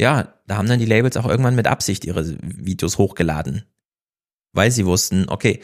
[0.00, 3.64] ja, da haben dann die Labels auch irgendwann mit Absicht ihre Videos hochgeladen.
[4.52, 5.60] Weil sie wussten, okay,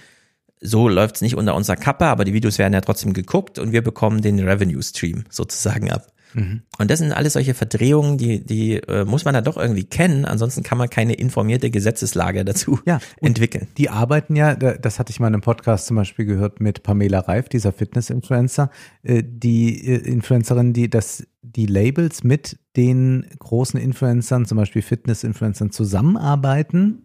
[0.61, 3.83] so läuft's nicht unter unserer Kappe, aber die Videos werden ja trotzdem geguckt und wir
[3.83, 6.13] bekommen den Revenue Stream sozusagen ab.
[6.37, 6.63] Mhm.
[6.79, 10.27] Und das sind alles solche Verdrehungen, die, die äh, muss man da doch irgendwie kennen,
[10.27, 13.69] ansonsten kann man keine informierte Gesetzeslage dazu ja, entwickeln.
[13.79, 17.21] Die arbeiten ja, das hatte ich mal in einem Podcast zum Beispiel gehört mit Pamela
[17.21, 18.71] Reif, dieser Fitness-Influencer,
[19.03, 25.71] äh, die äh, Influencerin, die das die Labels mit den großen Influencern, zum Beispiel Fitness-Influencern,
[25.71, 27.05] zusammenarbeiten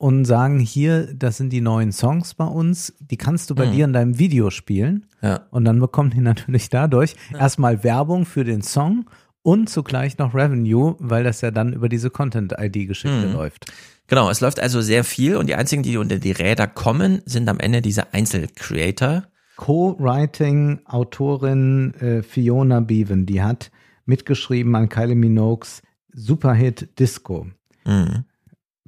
[0.00, 3.72] und sagen, hier, das sind die neuen Songs bei uns, die kannst du bei mhm.
[3.72, 5.04] dir in deinem Video spielen.
[5.20, 5.42] Ja.
[5.50, 7.40] Und dann bekommen die natürlich dadurch ja.
[7.40, 9.10] erstmal Werbung für den Song
[9.42, 13.34] und zugleich noch Revenue, weil das ja dann über diese Content-ID-Geschichte Mhm.
[13.34, 13.70] läuft.
[14.06, 17.46] Genau, es läuft also sehr viel und die einzigen, die unter die Räder kommen, sind
[17.50, 19.24] am Ende diese Einzelcreator.
[19.56, 23.70] Co-Writing Autorin äh, Fiona Beaven, die hat
[24.06, 25.82] mitgeschrieben an Kylie Minogues
[26.14, 27.48] Superhit Disco.
[27.84, 28.24] Mhm.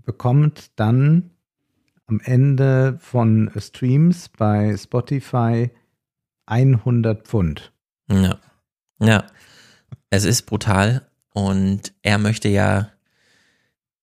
[0.05, 1.31] Bekommt dann
[2.07, 5.71] am Ende von Streams bei Spotify
[6.47, 7.73] 100 Pfund.
[8.09, 8.39] Ja.
[9.01, 9.27] Ja.
[10.11, 12.91] Es ist brutal und er möchte ja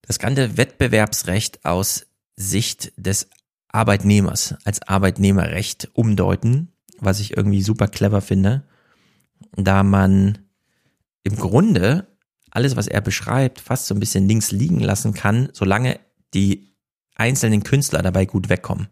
[0.02, 3.30] das ganze Wettbewerbsrecht aus Sicht des
[3.68, 8.64] Arbeitnehmers als Arbeitnehmerrecht umdeuten, was ich irgendwie super clever finde,
[9.56, 10.40] da man
[11.24, 12.08] im Grunde
[12.52, 16.00] alles, was er beschreibt, fast so ein bisschen links liegen lassen kann, solange
[16.34, 16.74] die
[17.16, 18.88] einzelnen Künstler dabei gut wegkommen.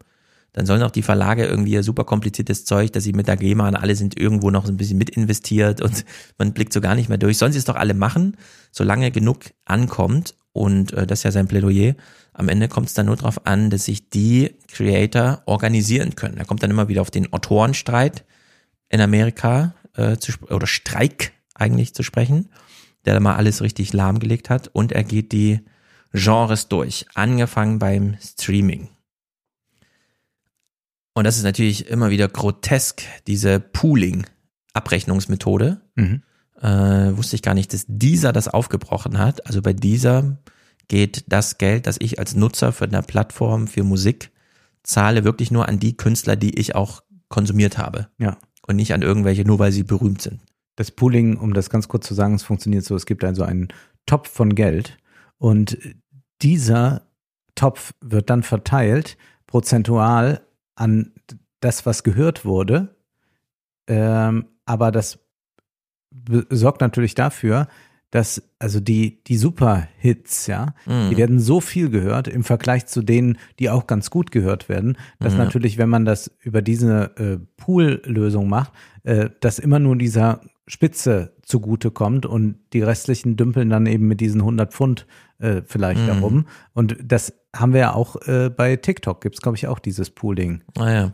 [0.54, 3.68] Dann sollen auch die Verlage irgendwie ihr super kompliziertes Zeug, dass sie mit der GEMA
[3.68, 6.04] und alle sind irgendwo noch ein bisschen mit investiert und
[6.40, 7.38] man blickt so gar nicht mehr durch.
[7.38, 8.36] Sollen sie es doch alle machen,
[8.72, 10.36] solange genug ankommt.
[10.54, 11.94] Und äh, das ist ja sein Plädoyer.
[12.34, 16.38] Am Ende kommt es dann nur darauf an, dass sich die Creator organisieren können.
[16.38, 18.26] Er kommt dann immer wieder auf den Autorenstreit
[18.90, 22.50] in Amerika äh, zu, oder Streik eigentlich zu sprechen,
[23.08, 24.68] der da mal alles richtig lahmgelegt hat.
[24.68, 25.62] Und er geht die
[26.14, 28.90] Genres durch, angefangen beim Streaming.
[31.14, 35.82] Und das ist natürlich immer wieder grotesk, diese Pooling-Abrechnungsmethode.
[35.96, 36.22] Mhm.
[36.62, 39.48] Äh, wusste ich gar nicht, dass dieser das aufgebrochen hat.
[39.48, 40.38] Also bei dieser
[40.88, 44.32] geht das Geld, das ich als Nutzer für eine Plattform für Musik
[44.84, 48.10] zahle, wirklich nur an die Künstler, die ich auch konsumiert habe.
[48.18, 48.38] Ja.
[48.68, 50.42] Und nicht an irgendwelche, nur weil sie berühmt sind.
[50.78, 53.68] Das Pooling, um das ganz kurz zu sagen, es funktioniert so, es gibt also einen
[54.06, 54.98] Topf von Geld
[55.38, 55.78] und
[56.42, 57.02] dieser
[57.56, 59.18] Topf wird dann verteilt
[59.48, 60.42] prozentual
[60.76, 61.12] an
[61.60, 62.96] das, was gehört wurde.
[63.88, 65.20] Ähm, aber das
[66.50, 67.68] sorgt natürlich dafür,
[68.12, 71.10] dass also die, die Superhits, ja, Mhm.
[71.10, 74.98] die werden so viel gehört im Vergleich zu denen, die auch ganz gut gehört werden,
[75.20, 75.40] dass Ja.
[75.40, 78.72] natürlich, wenn man das über diese äh, Pool-Lösung macht,
[79.04, 84.20] äh, dass immer nur dieser Spitze zugute kommt und die restlichen dümpeln dann eben mit
[84.20, 85.08] diesen 100 Pfund
[85.40, 86.08] äh, vielleicht Mhm.
[86.08, 86.46] darum.
[86.74, 90.64] Und das haben wir ja auch äh, bei TikTok, gibt's glaube ich auch dieses Pooling.
[90.78, 91.14] Naja.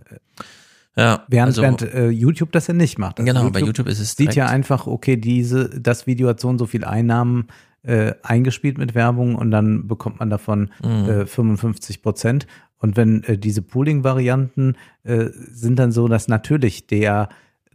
[0.96, 3.20] Ja, Während, also, während äh, YouTube das ja nicht macht.
[3.20, 6.40] Also genau, bei YouTube ist es sieht ja direkt- einfach, okay, diese, das Video hat
[6.40, 7.48] so und so viel Einnahmen
[7.82, 11.10] äh, eingespielt mit Werbung und dann bekommt man davon Mhm.
[11.10, 12.48] äh, 55 Prozent.
[12.78, 17.30] Und wenn äh, diese Pooling-Varianten äh, sind dann so, dass natürlich der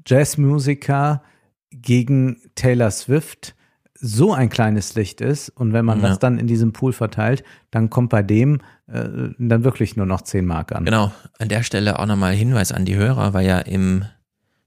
[0.06, 1.22] Jazzmusiker
[1.70, 3.54] gegen Taylor Swift
[4.00, 6.08] so ein kleines Licht ist und wenn man Ja.
[6.08, 7.42] das dann in diesem Pool verteilt,
[7.72, 10.84] dann kommt bei dem äh, dann wirklich nur noch 10 Mark an.
[10.84, 14.04] Genau, an der Stelle auch nochmal Hinweis an die Hörer, weil ja im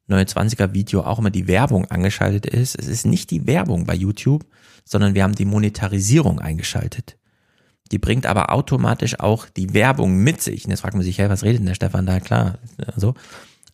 [0.10, 2.78] 29er Video auch immer die Werbung angeschaltet ist.
[2.78, 4.45] Es ist nicht die Werbung bei YouTube,
[4.84, 7.18] sondern wir haben die Monetarisierung eingeschaltet.
[7.91, 10.65] Die bringt aber automatisch auch die Werbung mit sich.
[10.65, 12.19] Und jetzt fragt man sich, hey, was redet denn der Stefan da?
[12.19, 12.57] Klar,
[12.95, 13.14] so.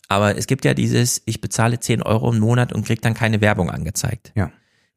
[0.07, 3.41] Aber es gibt ja dieses, ich bezahle 10 Euro im Monat und krieg dann keine
[3.41, 4.31] Werbung angezeigt.
[4.35, 4.51] Ja.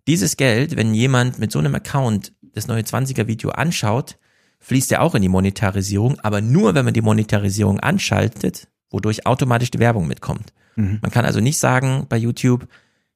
[0.06, 4.18] Dieses Geld, wenn jemand mit so einem Account das neue 20er Video anschaut,
[4.60, 9.70] fließt ja auch in die Monetarisierung, aber nur, wenn man die Monetarisierung anschaltet, wodurch automatisch
[9.70, 10.52] die Werbung mitkommt.
[10.76, 10.98] Mhm.
[11.00, 12.66] Man kann also nicht sagen bei YouTube,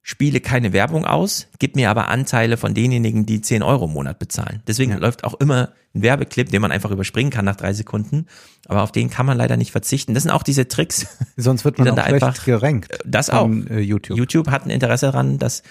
[0.07, 4.19] spiele keine Werbung aus, gib mir aber Anteile von denjenigen, die 10 Euro im Monat
[4.19, 4.63] bezahlen.
[4.67, 4.99] Deswegen Ja.
[4.99, 8.27] läuft auch immer ein Werbeclip, den man einfach überspringen kann nach drei Sekunden,
[8.69, 10.13] aber auf den kann man leider nicht verzichten.
[10.13, 11.07] Das sind auch diese Tricks.
[11.39, 13.49] Sonst wird man dann da einfach- gerankt Das auch.
[13.49, 14.19] äh, YouTube.
[14.19, 15.63] YouTube hat ein Interesse daran, dass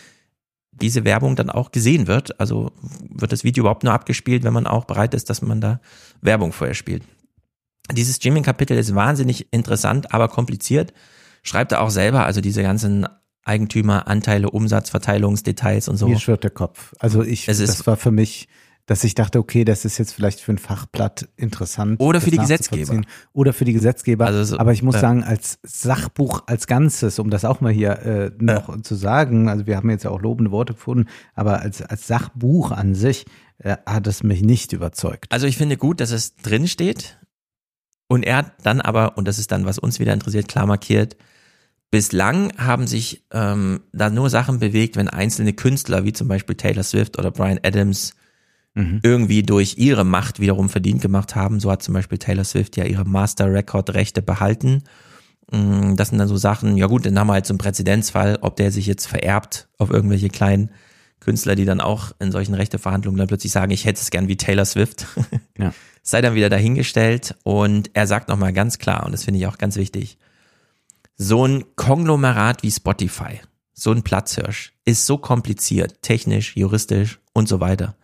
[0.72, 2.40] diese Werbung dann auch gesehen wird.
[2.40, 2.72] Also
[3.08, 5.80] wird das Video überhaupt nur abgespielt, wenn man auch bereit ist, dass man da
[6.22, 7.04] Werbung vorher spielt.
[7.92, 10.92] Dieses Streaming-Kapitel ist wahnsinnig interessant, aber kompliziert.
[11.44, 13.06] Schreibt er auch selber, also diese ganzen
[13.46, 16.08] Eigentümer, Anteile, Umsatz, Verteilungsdetails und so.
[16.08, 16.94] Mir schwirrt der Kopf.
[17.00, 18.48] Also ich, Es das war für mich,
[18.86, 22.02] dass ich dachte, okay, das ist jetzt vielleicht für ein Fachblatt interessant.
[22.02, 22.38] Oder für die.
[22.38, 23.02] Gesetzgeber.
[23.32, 24.26] Oder für die Gesetzgeber.
[24.26, 25.02] Also so- Aber ich muss ja.
[25.02, 29.68] sagen, als Sachbuch als Ganzes, um das auch mal hier äh, noch zu sagen, also
[29.68, 33.26] wir haben jetzt ja auch lobende Worte gefunden, aber als, als Sachbuch an sich
[33.60, 35.32] äh, hat es mich nicht überzeugt.
[35.32, 37.18] Also ich finde gut, dass es drin steht
[38.08, 41.16] und er hat dann aber, und das ist dann, was uns wieder interessiert, klar markiert,
[41.94, 46.82] bislang haben sich ähm, da nur Sachen bewegt, wenn einzelne Künstler, wie zum Beispiel Taylor
[46.84, 48.16] Swift oder Brian Adams,
[48.76, 49.02] Mhm.
[49.04, 51.60] irgendwie durch ihre Macht wiederum verdient gemacht haben.
[51.60, 54.82] So hat zum Beispiel Taylor Swift ja ihre Master-Record-Rechte behalten.
[55.52, 58.40] Mm, Das sind dann so Sachen, ja gut, dann haben wir halt so einen Präzedenzfall,
[58.42, 60.72] ob der sich jetzt vererbt auf irgendwelche kleinen
[61.20, 64.38] Künstler, die dann auch in solchen Rechteverhandlungen dann plötzlich sagen, ich hätte es gern wie
[64.38, 65.06] Taylor Swift.
[65.56, 65.72] Ja.
[66.02, 69.60] Sei dann wieder dahingestellt und er sagt nochmal ganz klar, und das finde ich auch
[69.60, 70.18] ganz wichtig,
[71.16, 73.40] so ein Konglomerat wie Spotify,
[73.74, 77.96] so ein Platzhirsch, ist so kompliziert, technisch, juristisch und so weiter,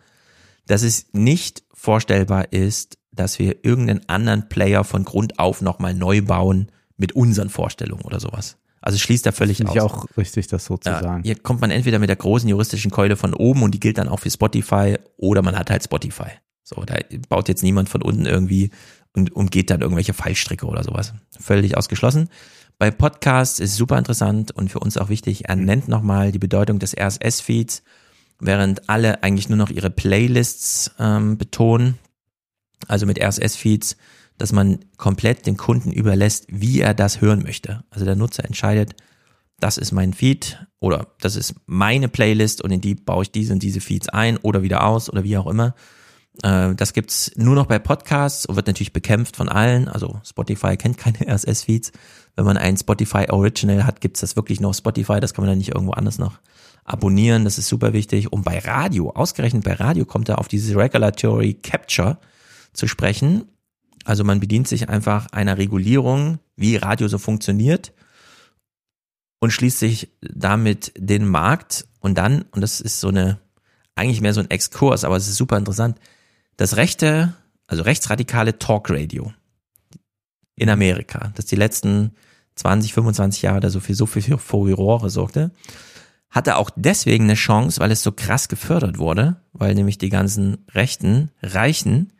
[0.66, 6.22] dass es nicht vorstellbar ist, dass wir irgendeinen anderen Player von Grund auf nochmal neu
[6.22, 8.56] bauen mit unseren Vorstellungen oder sowas.
[8.82, 9.76] Also schließt da völlig Finde aus.
[9.76, 11.22] ich auch richtig, das so zu Ja, sagen.
[11.22, 14.08] Hier kommt man entweder mit der großen juristischen Keule von oben und die gilt dann
[14.08, 16.30] auch für Spotify oder man hat halt Spotify.
[16.62, 16.96] So, da
[17.28, 18.70] baut jetzt niemand von unten irgendwie
[19.12, 21.12] und umgeht dann irgendwelche Fallstricke oder sowas.
[21.38, 22.28] Völlig ausgeschlossen.
[22.80, 26.78] Bei Podcasts ist super interessant und für uns auch wichtig, er nennt nochmal die Bedeutung
[26.78, 27.82] des RSS-Feeds,
[28.38, 31.98] während alle eigentlich nur noch ihre Playlists ähm, betonen.
[32.88, 33.98] Also mit RSS-Feeds,
[34.38, 37.84] dass man komplett dem Kunden überlässt, wie er das hören möchte.
[37.90, 38.94] Also der Nutzer entscheidet,
[39.58, 43.52] das ist mein Feed oder das ist meine Playlist und in die baue ich diese
[43.52, 45.74] und diese Feeds ein oder wieder aus oder wie auch immer.
[46.42, 49.88] Äh, Das gibt's nur noch bei Podcasts und wird natürlich bekämpft von allen.
[49.88, 51.92] Also Spotify kennt keine RSS-Feeds.
[52.36, 55.20] Wenn man ein Spotify Original hat, gibt's das wirklich noch auf Spotify.
[55.20, 56.40] Das kann man dann nicht irgendwo anders noch
[56.84, 57.44] abonnieren.
[57.44, 58.32] Das ist super wichtig.
[58.32, 62.18] Und bei Radio, ausgerechnet bei Radio kommt er auf diese Regulatory Capture
[62.72, 63.44] zu sprechen.
[64.04, 67.92] Also man bedient sich einfach einer Regulierung, wie Radio so funktioniert
[69.40, 73.40] und schließt sich damit den Markt und dann, und das ist so eine,
[73.94, 75.98] eigentlich mehr so ein Exkurs, aber es ist super interessant,
[76.60, 77.32] das rechte,
[77.66, 79.32] also rechtsradikale Talkradio
[80.56, 82.12] in Amerika, das die letzten
[82.56, 85.52] 20, 25 Jahre da so viel, so viel für Furore sorgte,
[86.28, 90.58] hatte auch deswegen eine Chance, weil es so krass gefördert wurde, weil nämlich die ganzen
[90.72, 92.12] rechten Reichen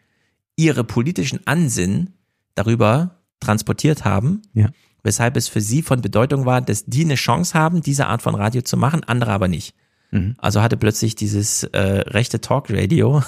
[0.57, 2.15] ihre politischen Ansinnen
[2.55, 4.71] darüber transportiert haben, Ja.
[5.03, 8.35] weshalb es für sie von Bedeutung war, dass die eine Chance haben, diese Art von
[8.35, 9.75] Radio zu machen, andere aber nicht.
[10.11, 10.35] Mhm.
[10.39, 13.23] Also hatte plötzlich dieses äh, rechte Talkradio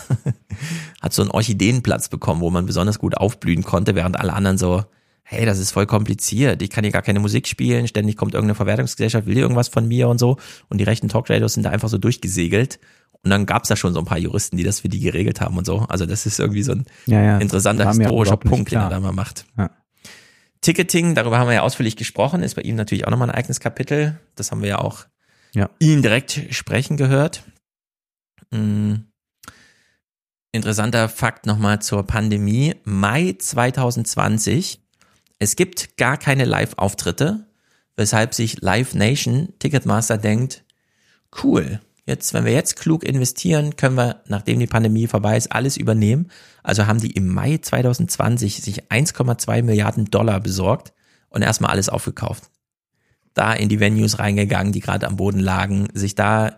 [1.03, 4.85] hat so einen Orchideenplatz bekommen, wo man besonders gut aufblühen konnte, während alle anderen so,
[5.23, 8.55] hey, das ist voll kompliziert, ich kann hier gar keine Musik spielen, ständig kommt irgendeine
[8.55, 10.37] Verwertungsgesellschaft, will irgendwas von mir und so.
[10.69, 12.79] Und die rechten Talkradios sind da einfach so durchgesegelt.
[13.25, 15.57] Und dann gab's da schon so ein paar Juristen, die das für die geregelt haben
[15.57, 15.87] und so.
[15.89, 17.39] Also das ist irgendwie so ein Ja, ja.
[17.39, 19.47] interessanter historischer Punkt, den er da mal macht.
[19.57, 19.71] Ja.
[20.61, 23.61] Ticketing, darüber haben wir ja ausführlich gesprochen, ist bei ihm natürlich auch nochmal ein eigenes
[23.61, 24.19] Kapitel.
[24.35, 25.07] Das haben wir ja auch
[25.55, 25.71] Ja.
[25.79, 27.43] ihn direkt sprechen gehört.
[28.51, 28.95] Mm.
[30.53, 32.75] Interessanter Fakt nochmal zur Pandemie.
[32.85, 34.81] Mai 2020.
[35.39, 37.47] Es gibt gar keine Live-Auftritte,
[37.97, 40.65] weshalb sich Live Nation Ticketmaster denkt,
[41.43, 45.77] cool, jetzt, wenn wir jetzt klug investieren, können wir, nachdem die Pandemie vorbei ist, alles
[45.77, 46.31] übernehmen.
[46.63, 50.93] Also haben die im Mai 2020 sich 1,2 Milliarden Dollar besorgt
[51.29, 52.52] und erstmal alles aufgekauft.
[53.35, 56.57] Da in die Venues reingegangen, die gerade am Boden lagen, sich da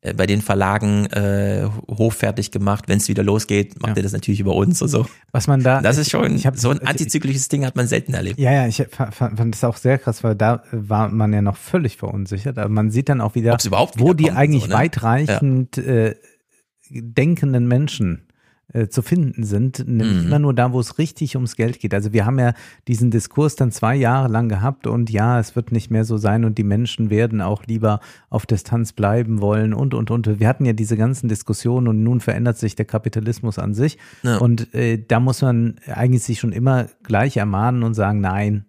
[0.00, 2.84] äh, bei den Verlagen äh, hochfertig gemacht.
[2.88, 3.96] Wenn es wieder losgeht, macht Ja.
[3.98, 5.06] ihr das natürlich über uns und so.
[5.32, 5.80] Was man da.
[5.80, 8.38] Das ist schon ich hab, so ein ich- antizyklisches Ding hat man selten erlebt.
[8.38, 11.42] Ja, ja, ich fa- fa- fand das auch sehr krass, weil da war man ja
[11.42, 12.58] noch völlig verunsichert.
[12.58, 13.56] Aber man sieht dann auch wieder,
[13.96, 14.74] wo die eigentlich so, ne?
[14.74, 16.14] weitreichend äh,
[16.90, 18.27] denkenden Menschen
[18.74, 20.26] äh, zu finden sind, nämlich Mhm.
[20.26, 21.94] immer nur da, wo es richtig ums Geld geht.
[21.94, 22.52] Also wir haben ja
[22.86, 26.44] diesen Diskurs dann zwei Jahre lang gehabt und ja, es wird nicht mehr so sein
[26.44, 30.38] und die Menschen werden auch lieber auf Distanz bleiben wollen und und und.
[30.38, 34.36] Wir hatten ja diese ganzen Diskussionen und nun verändert sich der Kapitalismus an sich Ja.
[34.36, 38.66] und äh, da muss man eigentlich sich schon immer gleich ermahnen und sagen, nein,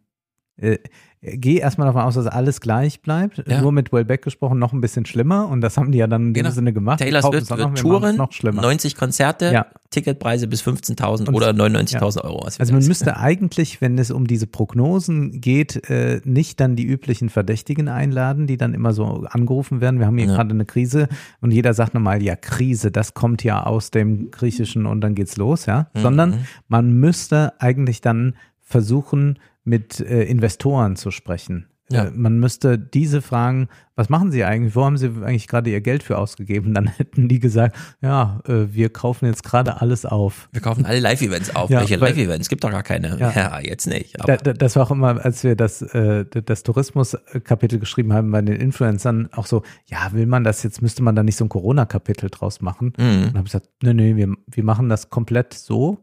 [0.55, 0.77] äh,
[1.21, 3.43] geh erstmal davon aus, dass alles gleich bleibt.
[3.45, 3.61] Ja.
[3.61, 6.33] Nur mit Wellbeck gesprochen noch ein bisschen schlimmer und das haben die ja dann in
[6.33, 6.49] Genau.
[6.49, 6.99] dem Sinne gemacht.
[6.99, 8.61] Taylor Swift wird touren, noch schlimmer.
[8.61, 9.65] 90 Konzerte, Ja.
[9.89, 12.45] Ticketpreise bis 15.000 Und- oder 99.000 Euro.
[12.45, 16.75] was wir Also man müsste eigentlich, wenn es um diese Prognosen geht, äh, nicht dann
[16.77, 19.99] die üblichen Verdächtigen einladen, die dann immer so angerufen werden.
[19.99, 20.35] Wir haben hier Ja.
[20.35, 21.09] gerade eine Krise
[21.41, 25.35] und jeder sagt nochmal, ja, Krise, das kommt ja aus dem Griechischen und dann geht's
[25.37, 25.87] los, ja.
[25.95, 25.99] Mhm.
[25.99, 26.33] Sondern
[26.69, 29.39] man müsste eigentlich dann versuchen,
[29.69, 31.67] mit äh, Investoren zu sprechen.
[31.91, 32.05] Ja.
[32.05, 34.75] Äh, man müsste diese fragen, was machen Sie eigentlich?
[34.75, 36.73] Wo haben Sie eigentlich gerade Ihr Geld für ausgegeben?
[36.73, 40.49] Dann hätten die gesagt, ja, äh, wir kaufen jetzt gerade alles auf.
[40.51, 41.69] Wir kaufen alle Live-Events auf.
[41.69, 42.47] Ja, Welche Live-Events?
[42.49, 43.17] Gibt doch gar keine.
[43.19, 43.31] Ja.
[43.31, 44.15] Ja, jetzt nicht.
[44.19, 48.41] Da, da, das war auch immer, als wir das, äh, das Tourismus-Kapitel geschrieben haben bei
[48.41, 51.49] den Influencern, auch so, ja, will man das jetzt, müsste man da nicht so ein
[51.49, 52.93] Corona-Kapitel draus machen?
[52.97, 53.05] Mhm.
[53.05, 55.99] Und habe ich gesagt, nee, nee, wir, wir machen das komplett so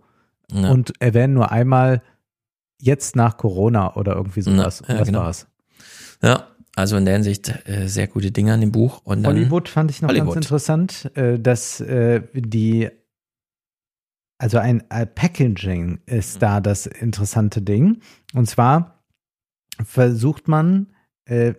[0.53, 0.71] Ja.
[0.71, 2.03] und erwähnen nur einmal
[2.81, 4.83] jetzt nach Corona oder irgendwie sowas.
[4.87, 5.21] Ja, ja, das genau.
[5.21, 5.47] war's.
[6.23, 9.01] ja, also in der Hinsicht äh, sehr gute Dinge an dem Buch.
[9.05, 10.35] Und dann, Hollywood fand ich noch Hollywood.
[10.35, 12.91] ganz interessant, äh, dass äh, die
[14.39, 18.01] also ein äh, Packaging ist da das interessante Ding.
[18.35, 19.03] Und zwar
[19.83, 20.89] versucht man
[21.25, 21.55] äh,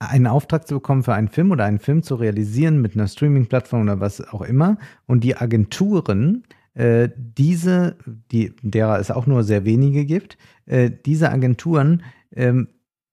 [0.00, 3.82] einen Auftrag zu bekommen für einen Film oder einen Film zu realisieren mit einer Streaming-Plattform
[3.82, 4.78] oder was auch immer.
[5.06, 7.96] Und die Agenturen, äh, diese,
[8.30, 12.02] die, derer es auch nur sehr wenige gibt, äh, diese Agenturen
[12.34, 12.68] ähm,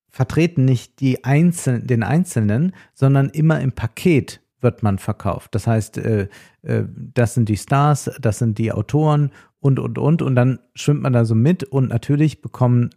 [0.10, 5.56] vertreten nicht die Einzel den Einzelnen, sondern immer im Paket wird man verkauft.
[5.56, 6.28] Das heißt, äh,
[6.62, 6.84] äh,
[7.14, 10.22] das sind die Stars, das sind die Autoren und, und, und.
[10.22, 12.90] Und dann schwimmt man da so mit und natürlich bekommen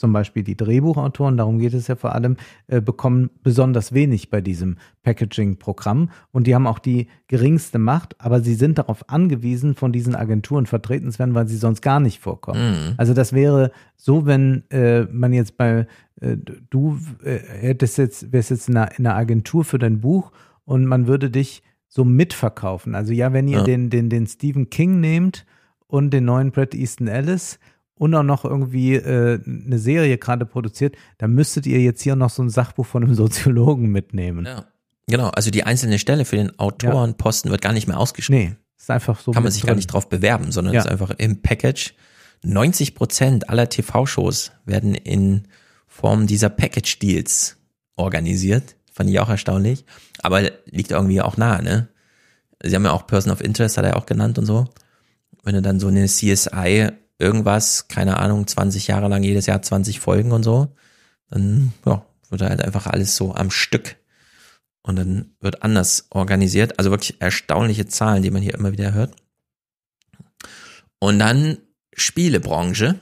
[0.00, 4.40] zum Beispiel die Drehbuchautoren, darum geht es ja vor allem, äh, bekommen besonders wenig bei
[4.40, 9.92] diesem Packaging-Programm und die haben auch die geringste Macht, aber sie sind darauf angewiesen, von
[9.92, 12.70] diesen Agenturen vertreten zu werden, weil sie sonst gar nicht vorkommen.
[12.70, 12.94] Mhm.
[12.96, 15.86] Also das wäre so, wenn äh, man jetzt bei,
[16.22, 16.38] äh,
[16.70, 20.32] du äh, hättest jetzt, wärst jetzt in einer, in einer Agentur für dein Buch
[20.64, 22.94] und man würde dich so mitverkaufen.
[22.94, 23.64] Also ja, wenn ihr ja.
[23.64, 25.44] den, den, den Stephen King nehmt
[25.88, 27.58] und den neuen Brett Easton Ellis
[28.00, 32.30] und auch noch irgendwie äh, eine Serie gerade produziert, dann müsstet ihr jetzt hier noch
[32.30, 34.46] so ein Sachbuch von einem Soziologen mitnehmen.
[34.46, 34.64] Ja.
[35.06, 37.52] Genau, also die einzelne Stelle für den Autorenposten ja.
[37.52, 38.42] wird gar nicht mehr ausgeschrieben.
[38.42, 39.32] Nee, ist einfach so.
[39.32, 39.68] Kann man sich drin.
[39.68, 40.80] gar nicht drauf bewerben, sondern ja.
[40.80, 41.94] ist einfach im Package.
[42.42, 45.46] 90 Prozent aller TV-Shows werden in
[45.86, 47.58] Form dieser Package-Deals
[47.96, 48.76] organisiert.
[48.94, 49.84] Fand ich auch erstaunlich.
[50.22, 51.88] Aber liegt irgendwie auch nahe, ne?
[52.62, 54.68] Sie haben ja auch Person of Interest, hat er auch genannt und so.
[55.42, 60.00] Wenn du dann so eine CSI irgendwas, keine Ahnung, 20 Jahre lang, jedes Jahr 20
[60.00, 60.74] Folgen und so,
[61.28, 63.96] dann ja, wird halt einfach alles so am Stück.
[64.82, 66.78] Und dann wird anders organisiert.
[66.78, 69.14] Also wirklich erstaunliche Zahlen, die man hier immer wieder hört.
[70.98, 71.58] Und dann
[71.94, 72.98] Spielebranche.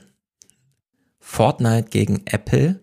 [1.19, 2.79] Fortnite gegen Apple.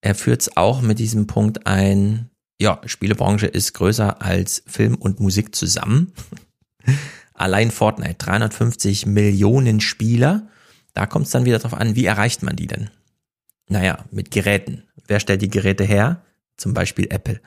[0.00, 2.30] Er führt es auch mit diesem Punkt ein,
[2.60, 6.12] ja, Spielebranche ist größer als Film und Musik zusammen.
[7.40, 10.48] Allein Fortnite, 350 Millionen Spieler.
[10.94, 12.90] Da kommt es dann wieder drauf an, wie erreicht man die denn?
[13.68, 14.84] Naja, mit Geräten.
[15.06, 16.22] Wer stellt die Geräte her?
[16.56, 17.40] Zum Beispiel Apple.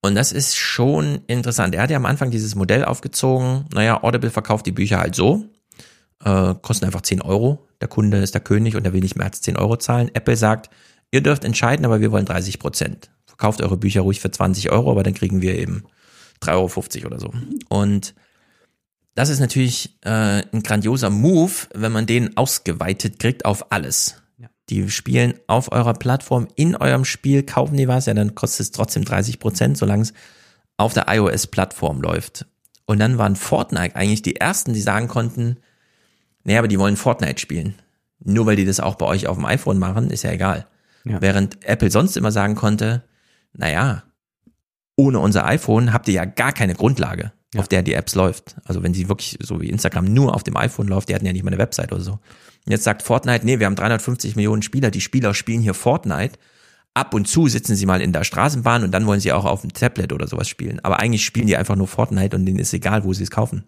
[0.00, 1.74] Und das ist schon interessant.
[1.74, 3.66] Er hat ja am Anfang dieses Modell aufgezogen.
[3.72, 5.44] Naja, Audible verkauft die Bücher halt so.
[6.24, 7.68] Äh, kosten einfach 10 Euro.
[7.80, 10.10] Der Kunde ist der König und er will nicht mehr als 10 Euro zahlen.
[10.12, 10.70] Apple sagt,
[11.12, 14.90] ihr dürft entscheiden, aber wir wollen 30 Prozent verkauft eure Bücher ruhig für 20 Euro,
[14.90, 15.84] aber dann kriegen wir eben
[16.40, 17.32] 3,50 Euro oder so.
[17.68, 18.14] Und
[19.14, 24.22] das ist natürlich äh, ein grandioser Move, wenn man den ausgeweitet kriegt auf alles.
[24.38, 24.48] Ja.
[24.70, 28.70] Die spielen auf eurer Plattform in eurem Spiel, kaufen die was, ja, dann kostet es
[28.72, 30.12] trotzdem 30 Prozent, solange es
[30.76, 32.46] auf der iOS-Plattform läuft.
[32.86, 35.58] Und dann waren Fortnite eigentlich die ersten, die sagen konnten,
[36.42, 37.74] naja, aber die wollen Fortnite spielen.
[38.18, 40.66] Nur weil die das auch bei euch auf dem iPhone machen, ist ja egal.
[41.04, 41.20] Ja.
[41.20, 43.04] Während Apple sonst immer sagen konnte,
[43.52, 44.02] naja,
[44.96, 47.60] ohne unser iPhone habt ihr ja gar keine Grundlage, ja.
[47.60, 48.56] auf der die Apps läuft.
[48.64, 51.32] Also wenn sie wirklich so wie Instagram nur auf dem iPhone läuft, die hatten ja
[51.32, 52.12] nicht mal eine Website oder so.
[52.12, 56.38] Und jetzt sagt Fortnite, nee, wir haben 350 Millionen Spieler, die Spieler spielen hier Fortnite.
[56.94, 59.62] Ab und zu sitzen sie mal in der Straßenbahn und dann wollen sie auch auf
[59.62, 60.78] dem Tablet oder sowas spielen.
[60.84, 63.64] Aber eigentlich spielen die einfach nur Fortnite und denen ist egal, wo sie es kaufen.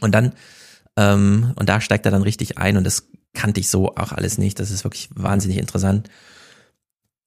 [0.00, 0.32] Und dann,
[0.96, 4.38] ähm, und da steigt er dann richtig ein und das kannte ich so auch alles
[4.38, 4.58] nicht.
[4.58, 6.10] Das ist wirklich wahnsinnig interessant.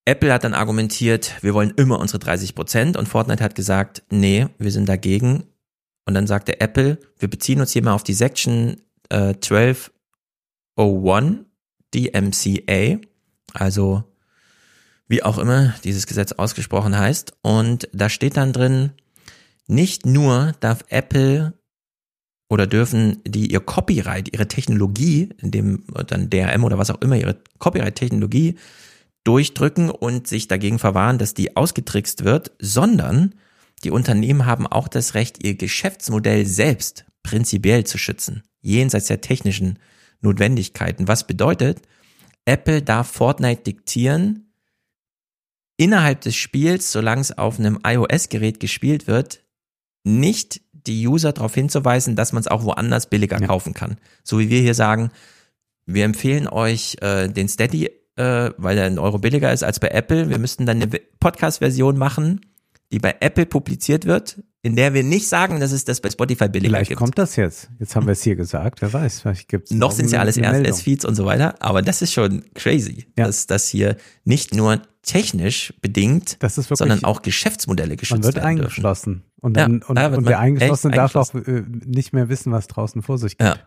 [0.05, 4.47] Apple hat dann argumentiert, wir wollen immer unsere 30 Prozent und Fortnite hat gesagt, nee,
[4.59, 5.45] wir sind dagegen.
[6.05, 8.77] Und dann sagte Apple, wir beziehen uns hier mal auf die Section
[9.09, 11.45] äh, 1201
[11.93, 12.99] DMCA,
[13.53, 14.03] also
[15.07, 17.33] wie auch immer dieses Gesetz ausgesprochen heißt.
[17.41, 18.91] Und da steht dann drin,
[19.67, 21.53] nicht nur darf Apple
[22.49, 27.15] oder dürfen die ihr Copyright, ihre Technologie, in dem dann DRM oder was auch immer,
[27.15, 28.55] ihre Copyright-Technologie
[29.23, 33.33] durchdrücken und sich dagegen verwahren, dass die ausgetrickst wird, sondern
[33.83, 39.79] die Unternehmen haben auch das Recht, ihr Geschäftsmodell selbst prinzipiell zu schützen, jenseits der technischen
[40.21, 41.07] Notwendigkeiten.
[41.07, 41.81] Was bedeutet,
[42.45, 44.51] Apple darf Fortnite diktieren,
[45.77, 49.43] innerhalb des Spiels, solange es auf einem iOS-Gerät gespielt wird,
[50.03, 53.47] nicht die User darauf hinzuweisen, dass man es auch woanders billiger ja.
[53.47, 53.97] kaufen kann.
[54.23, 55.09] So wie wir hier sagen,
[55.85, 59.89] wir empfehlen euch äh, den Steady äh, weil er ein Euro billiger ist als bei
[59.89, 60.29] Apple.
[60.29, 60.87] Wir müssten dann eine
[61.19, 62.41] Podcast-Version machen,
[62.95, 66.47] die bei Apple publiziert wird, in der wir nicht sagen, dass es das bei Spotify
[66.47, 66.97] billiger vielleicht gibt.
[66.97, 67.69] kommt das jetzt.
[67.77, 68.81] Jetzt haben wir es hier gesagt.
[68.81, 71.55] Wer weiß, vielleicht gibt's Noch sind es ja alles RSS-Feeds und so weiter.
[71.59, 73.25] Aber das ist schon crazy, ja.
[73.25, 78.45] dass das hier nicht nur technisch bedingt, wirklich, sondern auch Geschäftsmodelle geschützt werden Man wird
[78.45, 79.13] eingeschlossen.
[79.13, 79.31] Dürfen.
[79.41, 82.67] Und, dann, ja, und, da und der Eingeschlossene darf auch äh, nicht mehr wissen, was
[82.67, 83.45] draußen vor sich geht.
[83.45, 83.57] Ja.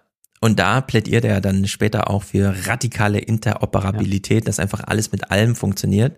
[0.40, 4.46] Und da plädiert er dann später auch für radikale Interoperabilität, ja.
[4.46, 6.16] dass einfach alles mit allem funktioniert.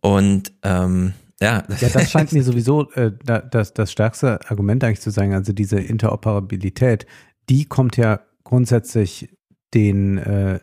[0.00, 1.64] Und ähm, ja.
[1.80, 5.32] Ja, das scheint mir sowieso äh, das, das stärkste Argument eigentlich zu sein.
[5.32, 7.06] Also diese Interoperabilität,
[7.48, 9.28] die kommt ja grundsätzlich
[9.74, 10.58] den äh,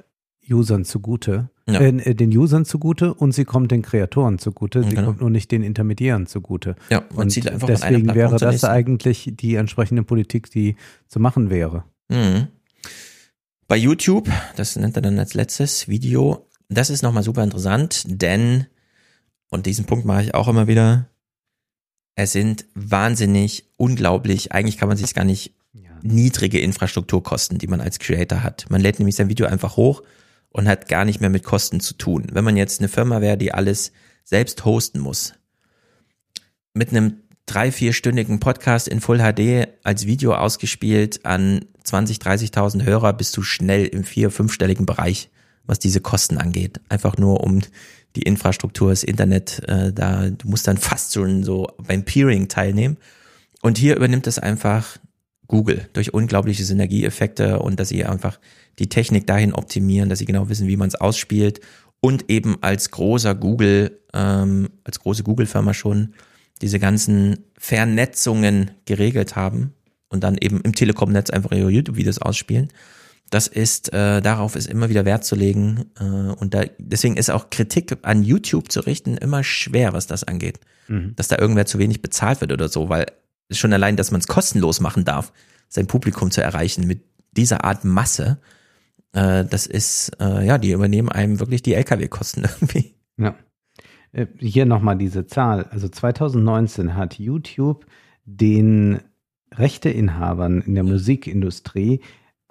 [0.49, 1.49] Usern zugute.
[1.67, 1.79] Ja.
[1.79, 5.07] Äh, äh den Usern zugute und sie kommt den Kreatoren zugute, sie genau.
[5.07, 6.75] kommt nur nicht den Intermediären zugute.
[6.89, 10.75] Ja, man und zieht einfach deswegen wäre das eigentlich die entsprechende Politik, die
[11.07, 11.83] zu machen wäre.
[12.09, 12.47] Mhm.
[13.67, 18.67] Bei YouTube, das nennt er dann als letztes Video, das ist nochmal super interessant, denn
[19.49, 21.09] und diesen Punkt mache ich auch immer wieder,
[22.15, 25.91] es sind wahnsinnig, unglaublich, eigentlich kann man sich gar nicht Ja.
[26.01, 28.65] niedrige Infrastrukturkosten, die man als Creator hat.
[28.69, 30.01] Man lädt nämlich sein Video einfach hoch
[30.49, 32.27] und hat gar nicht mehr mit Kosten zu tun.
[32.31, 33.91] Wenn man jetzt eine Firma wäre, die alles
[34.23, 35.33] selbst hosten muss,
[36.73, 43.13] mit einem drei, vierstündigen Podcast in Full HD als Video ausgespielt an 20, 30.000 Hörer
[43.13, 45.29] bist du schnell im vier-, fünfstelligen Bereich,
[45.65, 46.79] was diese Kosten angeht.
[46.89, 47.61] Einfach nur um
[48.15, 52.97] die Infrastruktur, das Internet, äh, da, du musst dann fast schon so beim Peering teilnehmen.
[53.61, 54.97] Und hier übernimmt es einfach
[55.47, 58.39] Google durch unglaubliche Synergieeffekte und dass sie einfach
[58.79, 61.61] die Technik dahin optimieren, dass sie genau wissen, wie man es ausspielt
[62.01, 66.13] und eben als großer Google, ähm, als große Google-Firma schon
[66.61, 69.73] diese ganzen Vernetzungen geregelt haben
[70.09, 72.69] und dann eben im Telekom-Netz einfach ihre YouTube-Videos ausspielen.
[73.29, 75.85] Das ist, äh, darauf ist immer wieder Wert zu legen.
[75.99, 80.23] Äh, und da, deswegen ist auch Kritik an YouTube zu richten immer schwer, was das
[80.23, 80.59] angeht.
[80.87, 83.07] Dass da irgendwer zu wenig bezahlt wird oder so, weil
[83.49, 85.33] schon allein, dass man es kostenlos machen darf,
[85.67, 88.37] sein Publikum zu erreichen mit dieser Art Masse,
[89.15, 92.95] äh, das ist, äh, ja, die übernehmen einem wirklich die LKW-Kosten irgendwie.
[93.17, 93.35] Ja.
[94.11, 95.63] Äh, Hier nochmal diese Zahl.
[95.65, 97.85] Also 2019 hat YouTube
[98.25, 98.99] den
[99.53, 102.01] Rechteinhabern in der Musikindustrie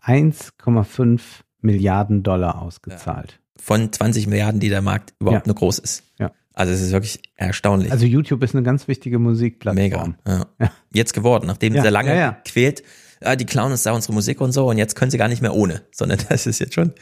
[0.04, 1.20] 1,5
[1.60, 3.40] Milliarden Dollar ausgezahlt.
[3.56, 5.48] Von 20 Milliarden, die der Markt überhaupt Ja.
[5.52, 6.04] nur groß ist.
[6.18, 6.32] Ja.
[6.52, 7.90] Also es ist wirklich erstaunlich.
[7.90, 9.30] Also YouTube ist eine ganz wichtige Mega.
[9.30, 10.16] Musikplattform.
[10.26, 10.46] Ja.
[10.60, 10.70] Ja.
[10.92, 12.82] Jetzt geworden, nachdem Ja, sie lange quält,
[13.22, 15.42] ah, die klauen uns da unsere Musik und so und jetzt können sie gar nicht
[15.42, 16.92] mehr ohne, sondern das ist jetzt schon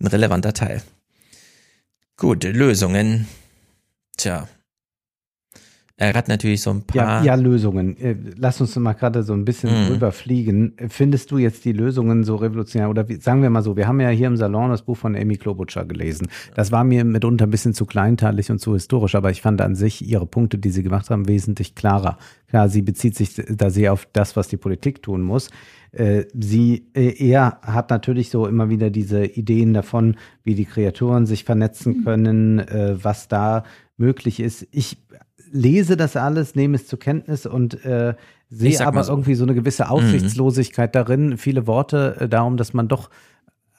[0.00, 0.82] ein relevanter Teil.
[2.16, 3.26] Gut, Lösungen.
[4.16, 4.46] Tja.
[6.00, 7.24] Er hat natürlich so ein Ja, paar.
[7.24, 7.94] ja, Lösungen.
[7.98, 9.88] Äh, Lass uns mal gerade so ein bisschen Mhm.
[9.88, 10.72] drüber fliegen.
[10.78, 12.88] Äh, Findest du jetzt die Lösungen so revolutionär?
[12.88, 15.14] Oder wie, sagen wir mal so, wir haben ja hier im Salon das Buch von
[15.14, 16.28] Amy Klobuchar gelesen.
[16.54, 19.74] Das war mir mitunter ein bisschen zu kleinteilig und zu historisch, aber ich fand an
[19.74, 22.16] sich ihre Punkte, die sie gemacht haben, wesentlich klarer.
[22.48, 25.50] Klar, sie bezieht sich da sehr auf das, was die Politik tun muss.
[25.92, 31.26] Äh, Sie, äh, er hat natürlich so immer wieder diese Ideen davon, wie die Kreaturen
[31.26, 33.64] sich vernetzen können, äh, was da
[33.98, 34.66] möglich ist.
[34.70, 34.96] Ich
[35.52, 38.14] lese das alles, nehme es zur Kenntnis und äh,
[38.48, 39.12] sehe aber so.
[39.12, 39.90] irgendwie so eine gewisse Mhm.
[39.90, 41.36] Aussichtslosigkeit darin.
[41.38, 43.10] Viele Worte äh, darum, dass man doch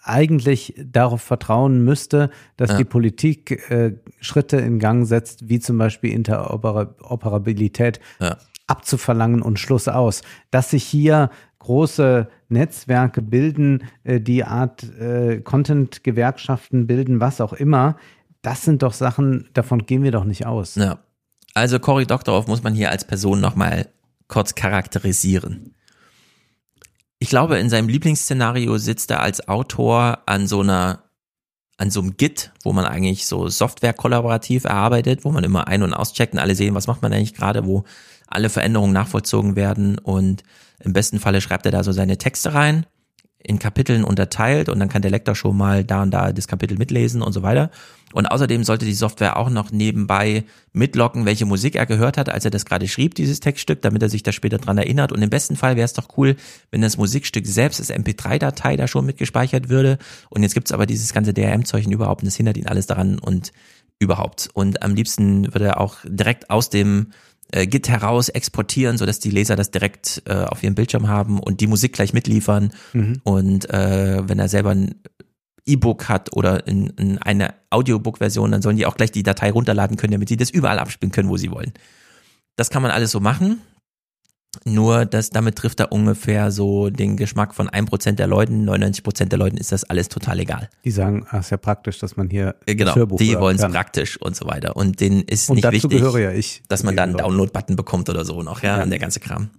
[0.03, 2.77] eigentlich darauf vertrauen müsste, dass Ja.
[2.77, 8.37] die Politik äh, Schritte in Gang setzt, wie zum Beispiel Interoperabilität Ja.
[8.67, 10.21] abzuverlangen und Schluss aus.
[10.49, 11.29] Dass sich hier
[11.59, 17.97] große Netzwerke bilden, äh, die Art äh, Content-Gewerkschaften bilden, was auch immer,
[18.41, 20.75] das sind doch Sachen, davon gehen wir doch nicht aus.
[20.75, 20.99] Ja.
[21.53, 23.89] Also Cory Doctorow muss man hier als Person nochmal
[24.27, 25.75] kurz charakterisieren.
[27.19, 31.03] Ich glaube, in seinem Lieblingsszenario sitzt er als Autor an so einer,
[31.77, 35.83] an so einem Git, wo man eigentlich so Software kollaborativ erarbeitet, wo man immer ein-
[35.83, 37.83] und auscheckt und alle sehen, was macht man eigentlich gerade, wo
[38.27, 40.43] alle Veränderungen nachvollzogen werden und
[40.79, 42.85] im besten Falle schreibt er da so seine Texte rein,
[43.37, 46.77] in Kapiteln unterteilt und dann kann der Lektor schon mal da und da das Kapitel
[46.77, 47.71] mitlesen und so weiter.
[48.13, 50.43] Und außerdem sollte die Software auch noch nebenbei
[50.73, 54.09] mitlocken, welche Musik er gehört hat, als er das gerade schrieb, dieses Textstück, damit er
[54.09, 55.11] sich da später dran erinnert.
[55.11, 56.35] Und im besten Fall wäre es doch cool,
[56.71, 59.97] wenn das Musikstück selbst als MP3-Datei da schon mitgespeichert würde.
[60.29, 63.51] Und jetzt gibt's aber dieses ganze DRM-Zeichen überhaupt und das hindert ihn alles daran und
[63.99, 64.49] überhaupt.
[64.53, 67.07] Und am liebsten würde er auch direkt aus dem
[67.51, 71.61] äh, Git heraus exportieren, sodass die Leser das direkt äh, auf ihrem Bildschirm haben und
[71.61, 72.73] die Musik gleich mitliefern.
[73.23, 74.95] Und äh, wenn er selber ein
[75.71, 79.97] E-Book hat oder in, in eine Audiobook-Version, dann sollen die auch gleich die Datei runterladen
[79.97, 81.73] können, damit sie das überall abspielen können, wo sie wollen.
[82.55, 83.61] Das kann man alles so machen.
[84.65, 88.69] Nur, dass damit trifft er ungefähr so den Geschmack von 1% der Leuten.
[88.69, 90.69] 99% der Leuten ist das alles total egal.
[90.83, 93.65] Die sagen, ah, ist ja praktisch, dass man hier Äh, Genau, Hörbuch die wollen es
[93.71, 94.75] praktisch und so weiter.
[94.75, 96.31] Und denen ist Und nicht dazu wichtig, ja
[96.67, 97.15] dass man da einen.
[97.15, 98.83] Download-Button bekommt oder so noch, ja, Ja.
[98.83, 99.51] und der ganze Kram.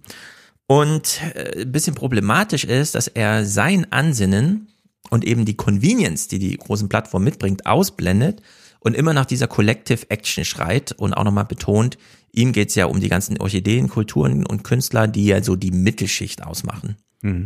[0.67, 4.67] Und äh, ein bisschen problematisch ist, dass er sein Ansinnen
[5.09, 8.41] und eben die Convenience, die die großen Plattformen mitbringt, ausblendet
[8.79, 11.97] und immer nach dieser Collective Action schreit und auch nochmal betont,
[12.31, 16.43] ihm geht's ja um die ganzen Orchideen, Kulturen und Künstler, die ja so die Mittelschicht
[16.43, 16.97] ausmachen.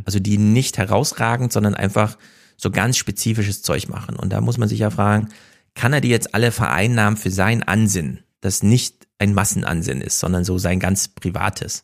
[0.06, 2.18] Also die nicht herausragend, sondern einfach
[2.58, 4.16] so ganz spezifisches Zeug machen.
[4.16, 5.30] Und da muss man sich ja fragen,
[5.76, 10.44] kann er die jetzt alle vereinnahmen für sein Ansinnen, das nicht ein Massenansinnen ist, sondern
[10.44, 11.84] so sein ganz privates.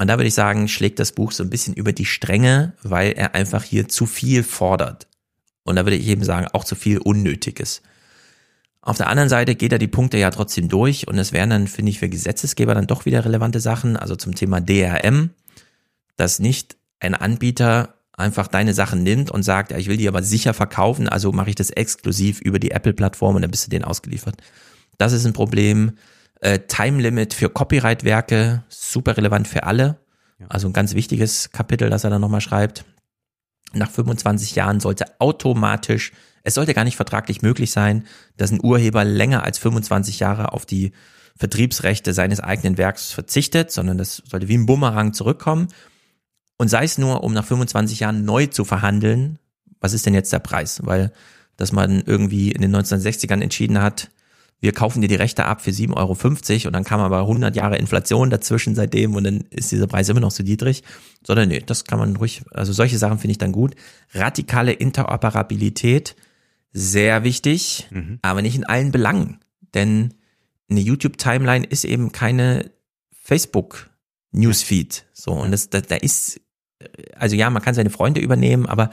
[0.00, 3.12] Und da würde ich sagen, schlägt das Buch so ein bisschen über die Stränge, weil
[3.12, 5.08] er einfach hier zu viel fordert.
[5.62, 7.82] Und da würde ich eben sagen, auch zu viel Unnötiges.
[8.80, 11.66] Auf der anderen Seite geht er die Punkte ja trotzdem durch und es wären dann,
[11.66, 15.34] finde ich, für Gesetzesgeber dann doch wieder relevante Sachen, also zum Thema DRM,
[16.16, 20.22] dass nicht ein Anbieter einfach deine Sachen nimmt und sagt, ja, ich will die aber
[20.22, 23.84] sicher verkaufen, also mache ich das exklusiv über die Apple-Plattform und dann bist du denen
[23.84, 24.36] ausgeliefert.
[24.96, 25.92] Das ist ein Problem.
[26.40, 30.00] Äh, Time Limit für Copyright-Werke, super relevant für alle.
[30.48, 32.84] Also ein ganz wichtiges Kapitel, das er dann nochmal schreibt.
[33.72, 36.12] Nach 25 Jahren sollte automatisch,
[36.42, 38.06] es sollte gar nicht vertraglich möglich sein,
[38.36, 40.92] dass ein Urheber länger als 25 Jahre auf die
[41.36, 45.68] Vertriebsrechte seines eigenen Werks verzichtet, sondern das sollte wie ein Bumerang zurückkommen.
[46.56, 49.38] Und sei es nur, um nach 25 Jahren neu zu verhandeln,
[49.80, 50.80] was ist denn jetzt der Preis?
[50.84, 51.12] Weil,
[51.56, 54.10] dass man irgendwie in den 1960ern entschieden hat,
[54.60, 57.78] wir kaufen dir die Rechte ab für 7,50 Euro und dann kam aber 100 Jahre
[57.78, 60.82] Inflation dazwischen seitdem und dann ist dieser Preis immer noch so niedrig.
[61.26, 63.74] Sondern nee, das kann man ruhig, also solche Sachen finde ich dann gut.
[64.12, 66.14] Radikale Interoperabilität,
[66.72, 68.18] sehr wichtig, mhm.
[68.20, 69.38] aber nicht in allen Belangen.
[69.72, 70.14] Denn
[70.68, 72.70] eine YouTube-Timeline ist eben keine
[73.22, 75.06] Facebook-Newsfeed.
[75.14, 76.40] So, und das, da, da ist,
[77.16, 78.90] also ja, man kann seine Freunde übernehmen, aber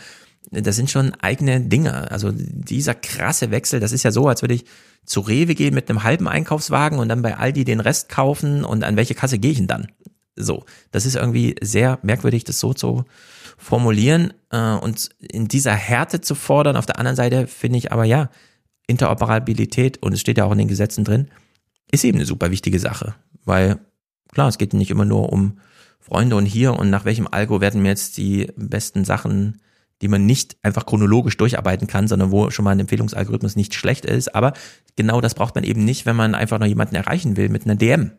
[0.49, 2.10] das sind schon eigene Dinge.
[2.10, 4.65] Also dieser krasse Wechsel, das ist ja so, als würde ich
[5.08, 8.84] zu Rewe gehen mit einem halben Einkaufswagen und dann bei Aldi den Rest kaufen und
[8.84, 9.88] an welche Kasse gehe ich denn dann?
[10.36, 13.06] So, das ist irgendwie sehr merkwürdig, das so zu
[13.58, 16.76] formulieren äh, und in dieser Härte zu fordern.
[16.76, 18.30] Auf der anderen Seite finde ich aber ja,
[18.86, 21.30] Interoperabilität, und es steht ja auch in den Gesetzen drin,
[21.90, 23.16] ist eben eine super wichtige Sache,
[23.46, 23.80] weil
[24.34, 25.60] klar, es geht nicht immer nur um
[26.00, 29.62] Freunde und hier und nach welchem Algo werden mir jetzt die besten Sachen
[30.02, 34.06] die man nicht einfach chronologisch durcharbeiten kann, sondern wo schon mal ein Empfehlungsalgorithmus nicht schlecht
[34.06, 34.36] ist.
[34.36, 34.53] Aber
[34.95, 37.76] genau das braucht man eben nicht, wenn man einfach noch jemanden erreichen will mit einer
[37.76, 38.11] DM.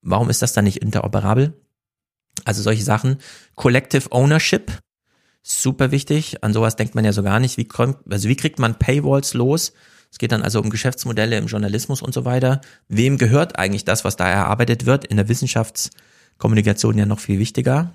[0.00, 1.54] Warum ist das dann nicht interoperabel?
[2.44, 3.18] Also solche Sachen.
[3.54, 4.72] Collective Ownership,
[5.42, 6.42] super wichtig.
[6.42, 7.56] An sowas denkt man ja so gar nicht.
[7.56, 9.72] Wie, kommt, also wie kriegt man Paywalls los?
[10.10, 12.60] Es geht dann also um Geschäftsmodelle im Journalismus und so weiter.
[12.88, 15.06] Wem gehört eigentlich das, was da erarbeitet wird?
[15.06, 17.92] In der Wissenschaftskommunikation ja noch viel wichtiger.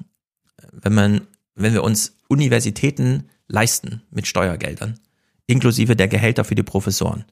[0.72, 1.22] Wenn man
[1.58, 5.00] wenn wir uns Universitäten leisten mit Steuergeldern,
[5.48, 7.26] inklusive der Gehälter für die Professoren,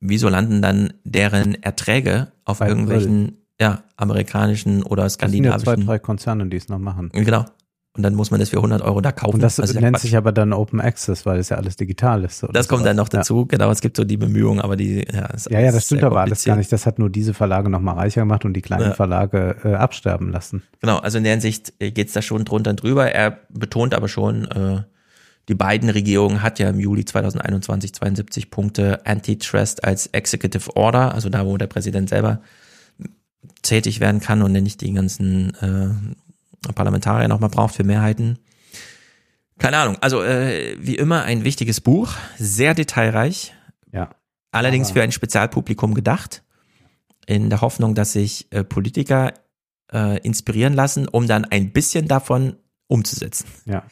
[0.00, 5.64] wieso landen dann deren Erträge auf Bei irgendwelchen ja, amerikanischen oder skandinavischen?
[5.64, 7.10] Das sind ja zwei, drei Konzerne, die es noch machen.
[7.12, 7.44] Genau.
[7.94, 9.34] Und dann muss man das für 100 Euro da kaufen.
[9.34, 12.42] Und das also nennt sich aber dann Open Access, weil es ja alles digital ist.
[12.50, 13.40] Das kommt dann noch dazu.
[13.40, 13.44] Ja.
[13.48, 16.22] Genau, es gibt so die Bemühungen, aber die, ja, ist ja, ja, das stimmt aber
[16.22, 16.72] alles gar nicht.
[16.72, 18.94] Das hat nur diese Verlage nochmal reicher gemacht und die kleinen ja.
[18.94, 20.62] Verlage äh, absterben lassen.
[20.80, 23.12] Genau, also in der Hinsicht äh, geht's da schon drunter und drüber.
[23.12, 24.84] Er betont aber schon, äh,
[25.50, 31.28] die beiden Regierungen hat ja im Juli 2021 72 Punkte Antitrust als Executive Order, also
[31.28, 32.40] da, wo der Präsident selber
[33.62, 35.90] tätig werden kann und nicht die ganzen äh,
[36.74, 38.38] Parlamentarier nochmal braucht für Mehrheiten.
[39.58, 39.96] Keine Ahnung.
[40.00, 43.54] Also äh, wie immer ein wichtiges Buch, sehr detailreich.
[43.92, 44.10] Ja.
[44.50, 44.94] Allerdings Aber.
[44.94, 46.42] für ein Spezialpublikum gedacht,
[47.26, 49.34] in der Hoffnung, dass sich äh, Politiker
[49.92, 52.56] äh, inspirieren lassen, um dann ein bisschen davon
[52.88, 53.46] umzusetzen.
[53.64, 53.84] Ja.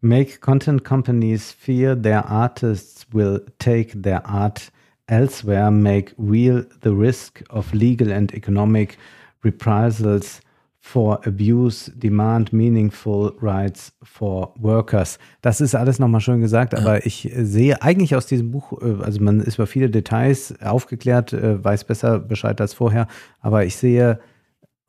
[0.00, 4.72] Make content companies fear their artists will take their art
[5.06, 8.98] elsewhere, make real the risk of legal and economic
[9.44, 10.40] reprisals
[10.84, 15.20] for Abuse, Demand Meaningful Rights for Workers.
[15.40, 19.22] Das ist alles nochmal schön gesagt, aber ich sehe eigentlich aus diesem Buch, äh, also
[19.22, 23.06] man ist über viele Details aufgeklärt, äh, weiß besser Bescheid als vorher,
[23.38, 24.18] aber ich sehe,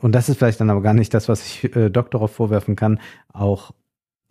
[0.01, 2.99] und das ist vielleicht dann aber gar nicht das, was ich äh, Doktorov vorwerfen kann,
[3.31, 3.71] auch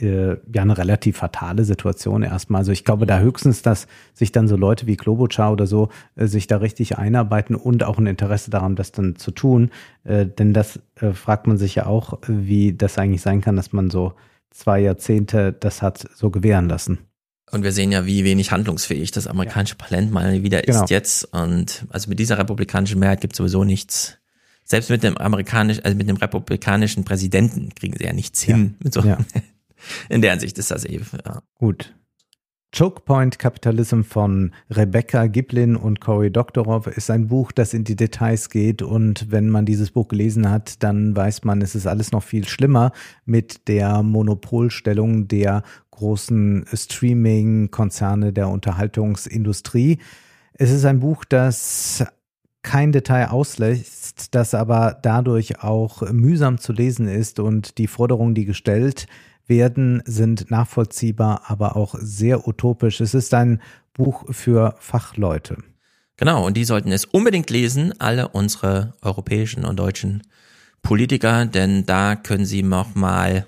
[0.02, 2.60] äh, ja eine relativ fatale Situation erstmal.
[2.60, 6.26] Also ich glaube da höchstens, dass sich dann so Leute wie Klobuchar oder so äh,
[6.26, 9.70] sich da richtig einarbeiten und auch ein Interesse daran, das dann zu tun.
[10.04, 13.72] Äh, denn das äh, fragt man sich ja auch, wie das eigentlich sein kann, dass
[13.72, 14.14] man so
[14.50, 16.98] zwei Jahrzehnte das hat so gewähren lassen.
[17.50, 19.76] Und wir sehen ja, wie wenig handlungsfähig das amerikanische.
[19.76, 20.82] Parlament mal wieder genau.
[20.82, 21.24] ist jetzt.
[21.34, 24.16] Und also mit dieser republikanischen Mehrheit gibt es sowieso nichts.
[24.64, 28.76] Selbst mit dem amerikanischen, also mit dem republikanischen Präsidenten kriegen sie ja nichts hin.
[28.78, 28.84] Ja.
[28.84, 29.00] Mit so.
[29.02, 29.18] Ja.
[30.08, 31.06] In der Ansicht ist das eben.
[31.24, 31.42] Ja.
[31.58, 31.94] Gut.
[32.74, 37.96] Choke Point Capitalism von Rebecca Giblin und Cory Doctorow ist ein Buch, das in die
[37.96, 42.12] Details geht und wenn man dieses Buch gelesen hat, dann weiß man, es ist alles
[42.12, 42.92] noch viel schlimmer
[43.26, 49.98] mit der Monopolstellung der großen Streaming-Konzerne der Unterhaltungsindustrie.
[50.54, 52.06] Es ist ein Buch, das
[52.62, 58.46] kein Detail auslässt, das aber dadurch auch mühsam zu lesen ist und die Forderungen, die
[58.46, 59.06] gestellt
[59.46, 63.00] werden, sind nachvollziehbar, aber auch sehr utopisch.
[63.00, 63.60] Es ist ein
[63.94, 65.58] Buch für Fachleute.
[66.16, 70.22] Genau, und die sollten es unbedingt lesen, alle unsere europäischen und deutschen
[70.82, 73.46] Politiker, denn da können sie nochmal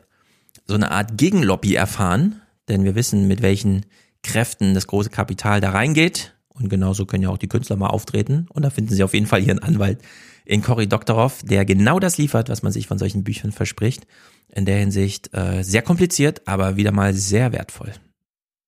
[0.66, 3.86] so eine Art Gegenlobby erfahren, denn wir wissen, mit welchen
[4.22, 6.34] Kräften das große Kapital da reingeht.
[6.48, 8.46] Und genauso können ja auch die Künstler mal auftreten.
[8.50, 9.98] Und da finden Sie auf jeden Fall Ihren Anwalt
[10.44, 14.06] in Cory Doktorov, der genau das liefert, was man sich von solchen Büchern verspricht
[14.54, 17.92] in der Hinsicht äh, sehr kompliziert, aber wieder mal sehr wertvoll.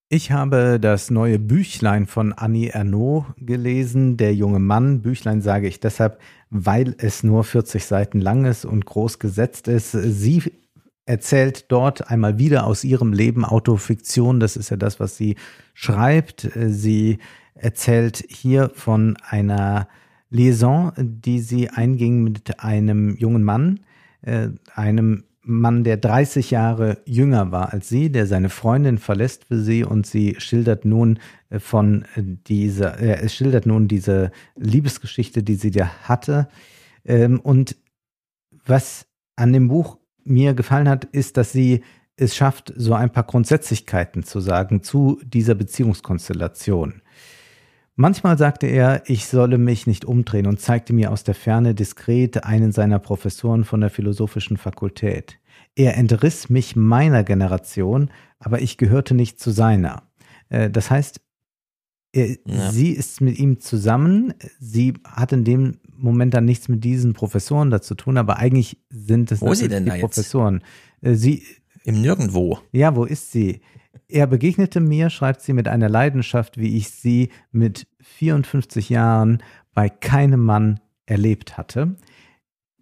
[0.08, 5.02] Ich habe das neue Büchlein von Annie Ernaux gelesen, Der junge Mann.
[5.02, 9.90] Büchlein sage ich deshalb, weil es nur 40 Seiten lang ist und groß gesetzt ist.
[9.90, 10.44] Sie
[11.06, 14.38] erzählt dort einmal wieder aus ihrem Leben Autofiktion.
[14.38, 15.34] Das ist ja das, was sie
[15.74, 16.50] schreibt.
[16.54, 17.18] Sie
[17.54, 19.88] erzählt hier von einer
[20.30, 23.80] Liaison, die sie einging mit einem jungen Mann,
[24.22, 29.60] äh, einem Mann, der 30 Jahre jünger war als sie, der seine Freundin verlässt für
[29.60, 31.20] sie und sie schildert nun
[31.50, 36.48] äh, von dieser, äh, es schildert nun diese Liebesgeschichte, die sie da hatte.
[37.04, 37.76] Ähm, und
[38.64, 39.06] was
[39.36, 41.84] an dem Buch mir gefallen hat, ist, dass sie
[42.16, 47.02] es schafft, so ein paar Grundsätzlichkeiten zu sagen zu dieser Beziehungskonstellation.
[47.98, 52.44] Manchmal sagte er, ich solle mich nicht umdrehen und zeigte mir aus der Ferne diskret
[52.44, 55.38] einen seiner Professoren von der philosophischen Fakultät.
[55.74, 60.02] Er entriss mich meiner Generation, aber ich gehörte nicht zu seiner.
[60.50, 61.22] Äh, das heißt,
[62.12, 62.70] er, ja.
[62.70, 67.70] sie ist mit ihm zusammen, sie hat in dem Moment dann nichts mit diesen Professoren
[67.70, 70.62] dazu tun, aber eigentlich sind es wo ist sie denn die da Professoren.
[71.00, 71.12] Jetzt?
[71.12, 71.42] Äh, sie
[71.84, 72.58] im Nirgendwo.
[72.72, 73.62] Ja, wo ist sie?
[74.08, 79.42] Er begegnete mir, schreibt sie, mit einer Leidenschaft, wie ich sie mit 54 Jahren
[79.74, 81.96] bei keinem Mann erlebt hatte.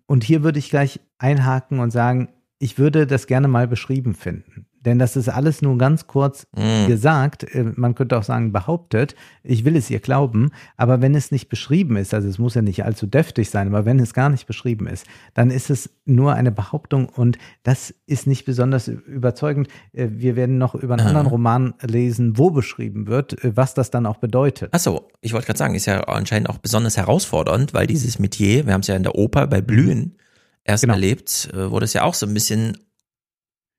[0.06, 2.28] Und hier würde ich gleich einhaken und sagen,
[2.58, 4.66] ich würde das gerne mal beschrieben finden.
[4.84, 6.86] Denn das ist alles nur ganz kurz mm.
[6.86, 7.44] gesagt.
[7.54, 9.14] Äh, man könnte auch sagen, behauptet.
[9.42, 10.50] Ich will es ihr glauben.
[10.76, 13.84] Aber wenn es nicht beschrieben ist, also es muss ja nicht allzu deftig sein, aber
[13.84, 18.26] wenn es gar nicht beschrieben ist, dann ist es nur eine Behauptung und das ist
[18.26, 19.68] nicht besonders überzeugend.
[19.92, 23.90] Äh, wir werden noch über einen anderen Roman lesen, wo beschrieben wird, äh, was das
[23.90, 24.70] dann auch bedeutet.
[24.72, 28.66] Ach so, ich wollte gerade sagen, ist ja anscheinend auch besonders herausfordernd, weil dieses Metier,
[28.66, 30.16] wir haben es ja in der Oper bei Blühen
[30.64, 30.94] erst genau.
[30.94, 32.78] erlebt, wurde es ja auch so ein bisschen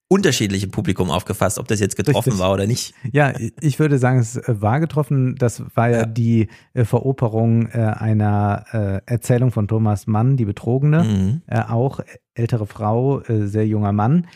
[0.08, 2.40] unterschiedliche Publikum aufgefasst, ob das jetzt getroffen Richtig.
[2.40, 2.94] war oder nicht.
[3.12, 5.36] Ja, ich würde sagen, es war getroffen.
[5.36, 6.06] Das war ja, ja.
[6.06, 11.42] die äh, Veroperung äh, einer äh, Erzählung von Thomas Mann, die Betrogene, mhm.
[11.48, 12.02] Äh, auch
[12.36, 14.28] ältere Frau, äh, sehr junger Mann.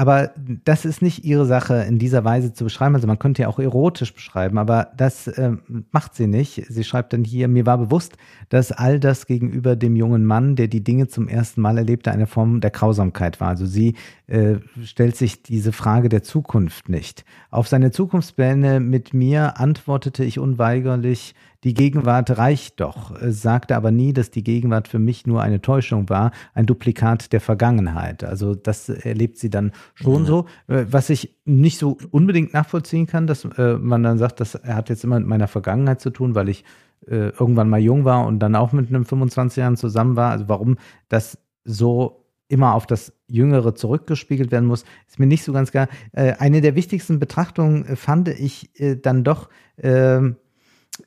[0.00, 0.30] Aber
[0.64, 2.94] das ist nicht ihre Sache, in dieser Weise zu beschreiben.
[2.94, 5.52] Also man könnte ja auch erotisch beschreiben, aber das äh,
[5.90, 6.64] macht sie nicht.
[6.70, 8.16] Sie schreibt dann hier, mir war bewusst,
[8.48, 12.26] dass all das gegenüber dem jungen Mann, der die Dinge zum ersten Mal erlebte, eine
[12.26, 13.48] Form der Grausamkeit war.
[13.48, 13.94] Also sie
[14.26, 14.54] äh,
[14.84, 17.26] stellt sich diese Frage der Zukunft nicht.
[17.50, 24.14] Auf seine Zukunftspläne mit mir antwortete ich unweigerlich, die Gegenwart reicht doch, sagte aber nie,
[24.14, 28.24] dass die Gegenwart für mich nur eine Täuschung war, ein Duplikat der Vergangenheit.
[28.24, 30.26] Also das erlebt sie dann schon mhm.
[30.26, 34.54] so, äh, was ich nicht so unbedingt nachvollziehen kann, dass äh, man dann sagt, das
[34.54, 36.64] hat jetzt immer mit meiner Vergangenheit zu tun, weil ich
[37.06, 40.30] äh, irgendwann mal jung war und dann auch mit einem 25 Jahren zusammen war.
[40.30, 40.78] Also warum
[41.10, 45.86] das so immer auf das Jüngere zurückgespiegelt werden muss, ist mir nicht so ganz klar.
[46.12, 48.70] eine der wichtigsten Betrachtungen fand ich
[49.02, 50.34] dann doch, ähm,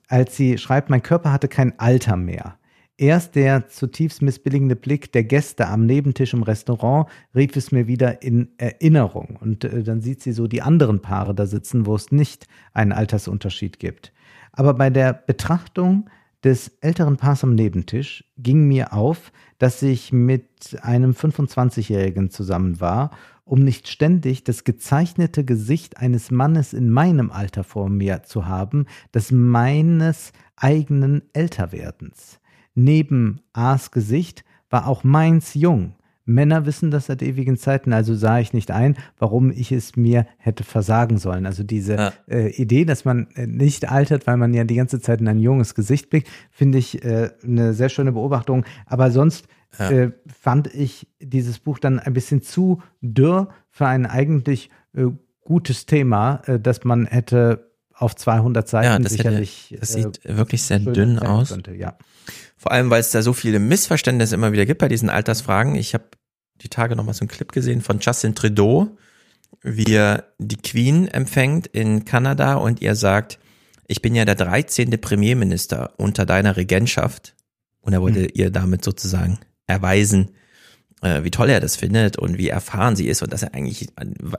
[0.08, 2.58] als sie schreibt, mein Körper hatte kein Alter mehr.
[2.98, 8.22] Erst der zutiefst missbilligende Blick der Gäste am Nebentisch im Restaurant rief es mir wieder
[8.22, 9.38] in Erinnerung.
[9.42, 12.92] Und äh, dann sieht sie so die anderen Paare da sitzen, wo es nicht einen
[12.92, 14.14] Altersunterschied gibt.
[14.52, 16.08] Aber bei der Betrachtung
[16.44, 23.12] des älteren Paars am Nebentisch ging mir auf, dass ich mit einem 25-Jährigen zusammen war
[23.46, 28.86] um nicht ständig das gezeichnete Gesicht eines Mannes in meinem Alter vor mir zu haben,
[29.12, 32.40] das meines eigenen Älterwerdens.
[32.76, 35.94] Neben A's Gesicht war auch meins jung.
[36.26, 40.26] Männer wissen das seit ewigen Zeiten, also sah ich nicht ein, warum ich es mir
[40.38, 41.46] hätte versagen sollen.
[41.46, 42.14] Also diese ja.
[42.30, 45.40] äh, Idee, dass man äh, nicht altert, weil man ja die ganze Zeit in ein
[45.40, 48.66] junges Gesicht blickt, finde ich äh, eine sehr schöne Beobachtung.
[48.86, 49.48] Aber sonst
[49.80, 49.90] ja.
[49.90, 55.06] äh, fand ich dieses Buch dann ein bisschen zu dürr für ein eigentlich äh,
[55.42, 59.68] gutes Thema, äh, das man hätte auf 200 Seiten ja, das sicherlich.
[59.70, 61.50] Hätte, das sieht äh, wirklich sehr dünn aus.
[61.50, 61.98] Könnte, ja.
[62.58, 65.76] Vor allem, weil es da so viele Missverständnisse immer wieder gibt bei diesen Altersfragen.
[65.76, 66.06] Ich habe
[66.62, 68.98] die Tage noch mal so einen Clip gesehen von Justin Trudeau,
[69.62, 73.40] wie er die Queen empfängt in Kanada und ihr sagt,
[73.88, 74.90] ich bin ja der 13.
[75.00, 77.36] Premierminister unter deiner Regentschaft.
[77.82, 78.30] Und er wollte hm.
[78.34, 80.32] ihr damit sozusagen erweisen,
[81.04, 83.90] äh, wie toll er das findet und wie erfahren sie ist und dass er eigentlich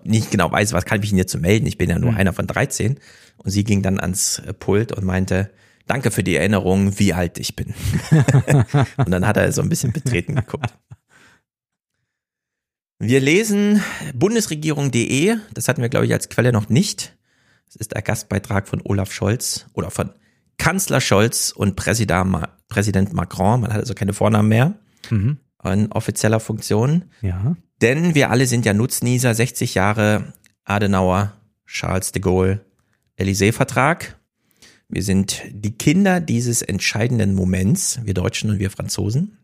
[0.02, 1.66] nicht genau weiß, was kann ich ihn jetzt zu melden.
[1.66, 2.16] Ich bin ja nur mhm.
[2.16, 2.98] einer von 13.
[3.36, 5.50] Und sie ging dann ans Pult und meinte,
[5.86, 7.74] danke für die Erinnerung, wie alt ich bin.
[8.96, 10.72] und dann hat er so ein bisschen betreten geguckt.
[13.00, 13.82] Wir lesen
[14.14, 17.16] bundesregierung.de, das hatten wir, glaube ich, als Quelle noch nicht.
[17.66, 20.10] Das ist der Gastbeitrag von Olaf Scholz oder von
[20.56, 23.60] Kanzler Scholz und Präsident Macron.
[23.60, 24.78] Man hat also keine Vornamen mehr
[25.10, 25.38] mhm.
[25.64, 27.04] in offizieller Funktion.
[27.22, 27.56] Ja.
[27.80, 30.32] Denn wir alle sind ja Nutznießer, 60 Jahre
[30.64, 31.32] Adenauer
[31.66, 32.64] Charles de Gaulle,
[33.18, 34.16] Élysée-Vertrag.
[34.88, 39.38] Wir sind die Kinder dieses entscheidenden Moments, wir Deutschen und wir Franzosen.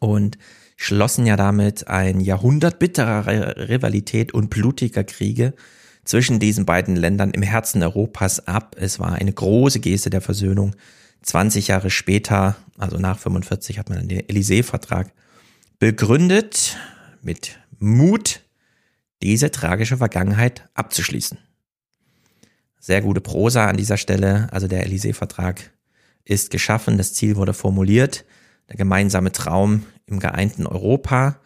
[0.00, 0.38] Und
[0.76, 3.26] schlossen ja damit ein Jahrhundert bitterer
[3.68, 5.54] Rivalität und blutiger Kriege
[6.04, 8.76] zwischen diesen beiden Ländern im Herzen Europas ab.
[8.78, 10.74] Es war eine große Geste der Versöhnung.
[11.24, 15.12] 20 Jahre später, also nach 45, hat man den Élysée-Vertrag
[15.78, 16.76] begründet
[17.22, 18.40] mit Mut,
[19.22, 21.38] diese tragische Vergangenheit abzuschließen.
[22.78, 24.48] Sehr gute Prosa an dieser Stelle.
[24.52, 25.70] Also der Élysée-Vertrag
[26.24, 28.24] ist geschaffen, das Ziel wurde formuliert,
[28.68, 31.40] der gemeinsame Traum im geeinten Europa.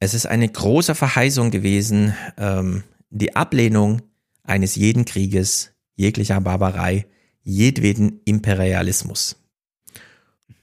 [0.00, 4.02] Es ist eine große Verheißung gewesen, ähm, die Ablehnung
[4.42, 7.06] eines jeden Krieges, jeglicher Barbarei,
[7.50, 9.36] jedweden Imperialismus.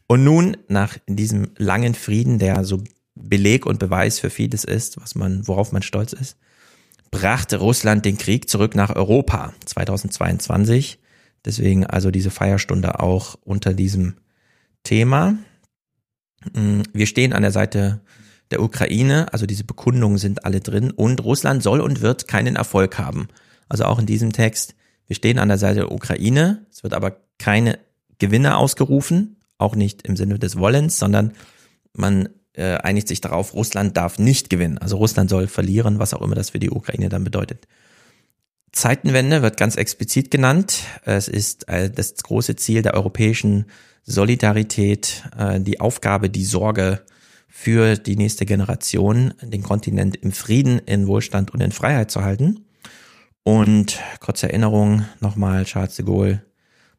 [0.07, 2.83] Und nun, nach diesem langen Frieden, der so
[3.15, 6.37] Beleg und Beweis für vieles ist, was man, worauf man stolz ist,
[7.11, 10.99] brachte Russland den Krieg zurück nach Europa 2022.
[11.45, 14.17] Deswegen also diese Feierstunde auch unter diesem
[14.83, 15.37] Thema.
[16.53, 18.01] Mm, wir stehen an der Seite
[18.51, 22.97] der Ukraine, also diese Bekundungen sind alle drin und Russland soll und wird keinen Erfolg
[22.97, 23.27] haben.
[23.67, 24.75] Also auch in diesem Text,
[25.07, 27.79] wir stehen an der Seite der Ukraine, es wird aber keine
[28.19, 31.33] Gewinne ausgerufen, auch nicht im Sinne des Wollens, sondern
[31.91, 34.77] man äh, einigt sich darauf, Russland darf nicht gewinnen.
[34.77, 37.67] Also Russland soll verlieren, was auch immer das für die Ukraine dann bedeutet.
[38.71, 40.83] Zeitenwende wird ganz explizit genannt.
[41.03, 43.65] Es ist äh, das große Ziel der europäischen
[44.03, 47.01] Solidarität, äh, die Aufgabe, die Sorge
[47.47, 52.67] für die nächste Generation, den Kontinent im Frieden, in Wohlstand und in Freiheit zu halten.
[53.41, 56.43] Und kurze Erinnerung nochmal Charles de Gaulle,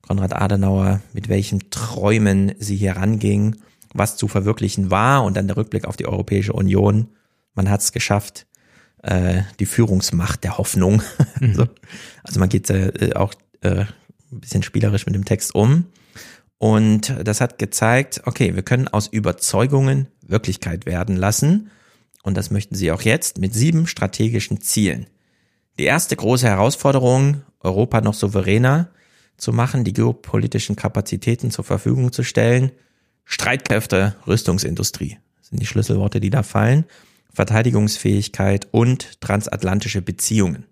[0.09, 3.57] Konrad Adenauer, mit welchen Träumen sie hier ranging,
[3.93, 7.09] was zu verwirklichen war und dann der Rückblick auf die Europäische Union.
[7.55, 8.47] Man hat es geschafft,
[9.03, 11.03] äh, die Führungsmacht der Hoffnung.
[11.41, 11.51] Mhm.
[11.51, 11.67] also,
[12.25, 13.85] also man geht äh, auch äh,
[14.33, 15.85] ein bisschen spielerisch mit dem Text um.
[16.57, 21.71] Und das hat gezeigt, okay, wir können aus Überzeugungen Wirklichkeit werden lassen.
[22.23, 25.07] Und das möchten sie auch jetzt mit sieben strategischen Zielen.
[25.79, 28.91] Die erste große Herausforderung, Europa noch souveräner
[29.39, 32.73] zu machen, die geopolitischen Kapazitäten zur Verfügung zu stellen.
[33.25, 36.85] Streitkräfte, Rüstungsindustrie sind die Schlüsselworte, die da fallen.
[37.33, 40.67] Verteidigungsfähigkeit und transatlantische Beziehungen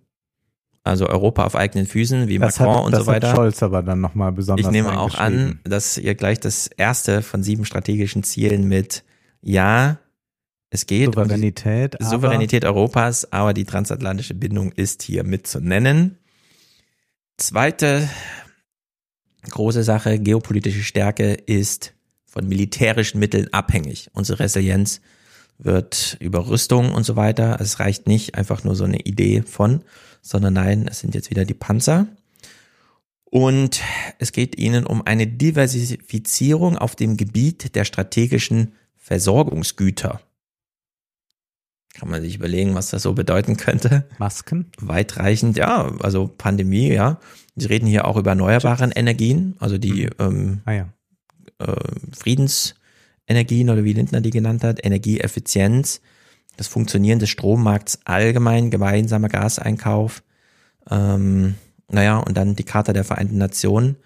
[0.87, 3.31] also Europa auf eigenen Füßen, wie das Macron hat, und so weiter.
[3.31, 4.67] Hat Scholz aber dann nochmal besonders.
[4.67, 9.03] Ich nehme auch an, dass ihr gleich das erste von sieben strategischen Zielen mit
[9.43, 9.99] Ja,
[10.71, 16.19] es geht Souveränität, um Souveränität Europas, aber die transatlantische Bindung ist hier mit zu nennen.
[17.37, 18.09] Zweite
[19.51, 21.95] große Sache, geopolitische Stärke ist
[22.25, 24.11] von militärischen Mitteln abhängig.
[24.13, 25.01] Unsere Resilienz
[25.59, 27.59] wird über Rüstung und so weiter.
[27.61, 29.83] Es reicht nicht einfach nur so eine Idee von,
[30.21, 32.07] sondern nein, es sind jetzt wieder die Panzer.
[33.25, 33.81] Und
[34.19, 40.21] es geht ihnen um eine Diversifizierung auf dem Gebiet der strategischen Versorgungsgüter.
[41.99, 44.07] Kann man sich überlegen, was das so bedeuten könnte.
[44.19, 44.67] Masken?
[44.79, 47.19] Weitreichend, ja, also Pandemie, ja.
[47.55, 50.11] Sie reden hier auch über erneuerbare Energien, also die mhm.
[50.19, 50.89] ähm, ah, ja.
[51.59, 51.77] äh,
[52.17, 56.01] Friedensenergien oder wie Lindner die genannt hat, Energieeffizienz
[56.57, 60.23] das Funktionieren des Strommarkts allgemein, gemeinsamer Gaseinkauf,
[60.91, 61.55] ähm,
[61.89, 63.97] naja, und dann die Charta der Vereinten Nationen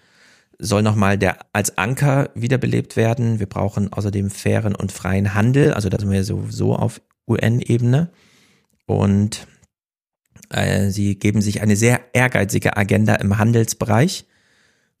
[0.59, 3.39] soll nochmal der als Anker wiederbelebt werden.
[3.39, 7.01] Wir brauchen außerdem fairen und freien Handel, also das sind wir sowieso auf
[7.31, 8.11] UN-Ebene.
[8.85, 9.47] Und
[10.49, 14.25] äh, sie geben sich eine sehr ehrgeizige Agenda im Handelsbereich.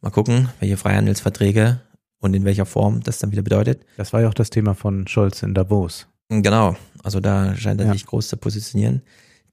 [0.01, 1.81] Mal gucken, welche Freihandelsverträge
[2.19, 3.85] und in welcher Form das dann wieder bedeutet.
[3.97, 6.07] Das war ja auch das Thema von Scholz in Davos.
[6.29, 7.93] Genau, also da scheint er ja.
[7.93, 9.01] sich groß zu positionieren.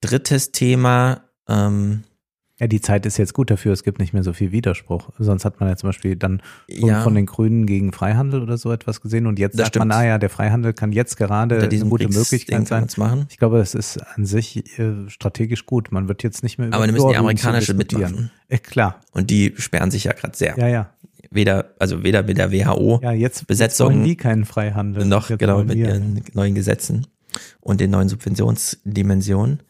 [0.00, 1.22] Drittes Thema.
[1.48, 2.04] Ähm,
[2.60, 5.10] ja, die Zeit ist jetzt gut dafür, es gibt nicht mehr so viel Widerspruch.
[5.18, 7.02] Sonst hat man ja zum Beispiel dann ja.
[7.02, 9.88] von den Grünen gegen Freihandel oder so etwas gesehen und jetzt das sagt stimmt.
[9.88, 12.86] man, ah ja, der Freihandel kann jetzt gerade eine gute Möglichkeit sein.
[12.96, 13.26] Machen.
[13.30, 15.92] Ich glaube, es ist an sich äh, strategisch gut.
[15.92, 18.30] Man wird jetzt nicht mehr über Aber dann müssen die amerikanische mitmachen.
[18.48, 19.00] Äh, klar.
[19.12, 20.56] Und die sperren sich ja gerade sehr.
[20.58, 20.90] Ja, ja
[21.30, 23.98] weder, also weder mit der WHO ja, jetzt, Besetzung.
[23.98, 25.04] Jetzt die keinen Freihandel.
[25.04, 27.06] Noch genau mit ihren neuen Gesetzen
[27.60, 29.60] und den neuen Subventionsdimensionen.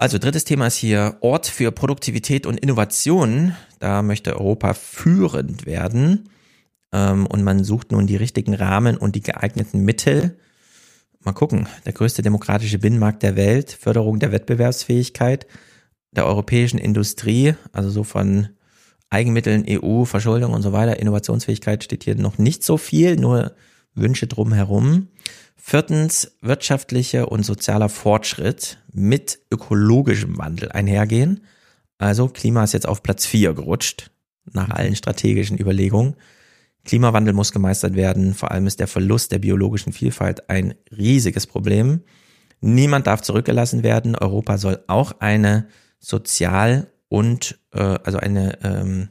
[0.00, 3.54] Also drittes Thema ist hier Ort für Produktivität und Innovation.
[3.80, 6.30] Da möchte Europa führend werden.
[6.90, 10.38] Ähm, und man sucht nun die richtigen Rahmen und die geeigneten Mittel.
[11.22, 15.46] Mal gucken, der größte demokratische Binnenmarkt der Welt, Förderung der Wettbewerbsfähigkeit
[16.12, 18.48] der europäischen Industrie, also so von
[19.10, 23.54] Eigenmitteln, EU, Verschuldung und so weiter, Innovationsfähigkeit steht hier noch nicht so viel, nur
[23.94, 25.08] Wünsche drumherum.
[25.56, 31.44] Viertens, wirtschaftlicher und sozialer Fortschritt mit ökologischem Wandel einhergehen.
[31.98, 34.10] Also Klima ist jetzt auf Platz vier gerutscht,
[34.52, 36.16] nach allen strategischen Überlegungen.
[36.84, 38.34] Klimawandel muss gemeistert werden.
[38.34, 42.00] Vor allem ist der Verlust der biologischen Vielfalt ein riesiges Problem.
[42.60, 44.16] Niemand darf zurückgelassen werden.
[44.16, 45.68] Europa soll auch eine
[45.98, 49.08] sozial und äh, also eine ähm,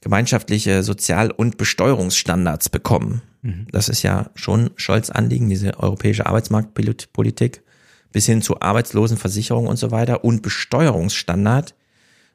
[0.00, 3.22] gemeinschaftliche Sozial- und Besteuerungsstandards bekommen.
[3.44, 3.66] Mhm.
[3.70, 7.62] Das ist ja schon Scholz Anliegen, diese europäische Arbeitsmarktpolitik
[8.10, 11.74] bis hin zu Arbeitslosenversicherung und so weiter und Besteuerungsstandard.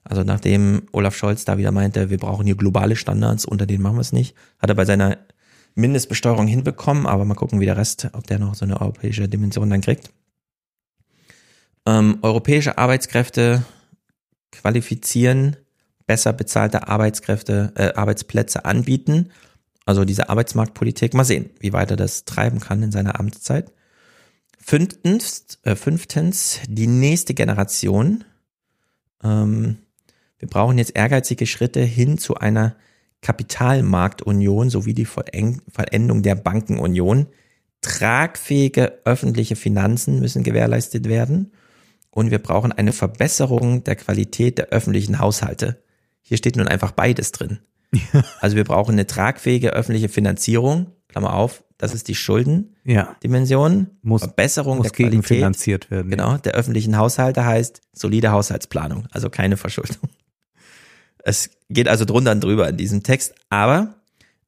[0.04, 3.96] Also nachdem Olaf Scholz da wieder meinte, wir brauchen hier globale Standards, unter denen machen
[3.98, 5.18] wir es nicht, hat er bei seiner
[5.76, 9.70] Mindestbesteuerung hinbekommen, aber mal gucken, wie der Rest, ob der noch so eine europäische Dimension
[9.70, 10.12] dann kriegt.
[11.86, 13.64] Ähm, europäische Arbeitskräfte
[14.52, 15.56] qualifizieren,
[16.06, 19.32] besser bezahlte Arbeitskräfte, äh, Arbeitsplätze anbieten.
[19.90, 21.16] Also diese Arbeitsmarktpolitik.
[21.16, 23.74] Mal sehen, wie weit er das treiben kann in seiner Amtszeit.
[24.60, 28.24] Fünftens, äh, fünftens die nächste Generation.
[29.24, 29.80] Ähm,
[30.38, 32.76] wir brauchen jetzt ehrgeizige Schritte hin zu einer
[33.24, 37.26] Kapitalmarktunion sowie die Vollendung der Bankenunion.
[37.82, 41.52] Tragfähige öffentliche Finanzen müssen gewährleistet werden
[42.12, 45.82] und wir brauchen eine Verbesserung der Qualität der öffentlichen Haushalte.
[46.22, 47.58] Hier steht nun einfach beides drin.
[48.40, 53.80] Also wir brauchen eine tragfähige öffentliche Finanzierung, Klammer auf, das ist die Schuldendimension.
[53.80, 53.88] Ja.
[54.02, 55.26] Muss, Verbesserung muss der Qualität.
[55.26, 56.12] finanziert werden.
[56.12, 60.10] Genau, der öffentlichen Haushalte heißt solide Haushaltsplanung, also keine Verschuldung.
[61.24, 63.96] Es geht also drunter und drüber in diesem Text, aber,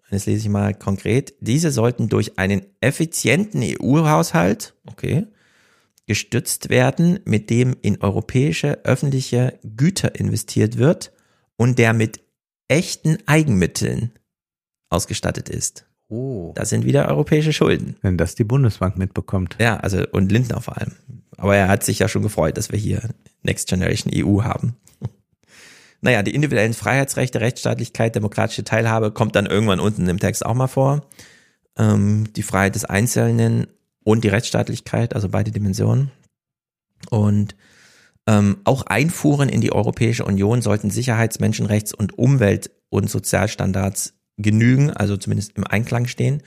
[0.09, 5.27] jetzt lese ich mal konkret, diese sollten durch einen effizienten EU-Haushalt, okay,
[6.07, 11.13] gestützt werden, mit dem in europäische öffentliche Güter investiert wird
[11.55, 12.21] und der mit
[12.71, 14.11] echten Eigenmitteln
[14.89, 15.85] ausgestattet ist.
[16.07, 16.53] Oh.
[16.55, 17.97] Das sind wieder europäische Schulden.
[18.01, 19.57] Wenn das die Bundesbank mitbekommt.
[19.59, 20.93] Ja, also und Lindner vor allem.
[21.37, 23.09] Aber er hat sich ja schon gefreut, dass wir hier
[23.43, 24.75] Next Generation EU haben.
[26.03, 30.65] Naja, die individuellen Freiheitsrechte, Rechtsstaatlichkeit, demokratische Teilhabe kommt dann irgendwann unten im Text auch mal
[30.65, 31.05] vor.
[31.77, 33.67] Ähm, die Freiheit des Einzelnen
[34.03, 36.09] und die Rechtsstaatlichkeit, also beide Dimensionen.
[37.11, 37.55] Und
[38.31, 44.89] ähm, auch Einfuhren in die Europäische Union sollten Sicherheits-, Menschenrechts- und Umwelt- und Sozialstandards genügen,
[44.89, 46.41] also zumindest im Einklang stehen.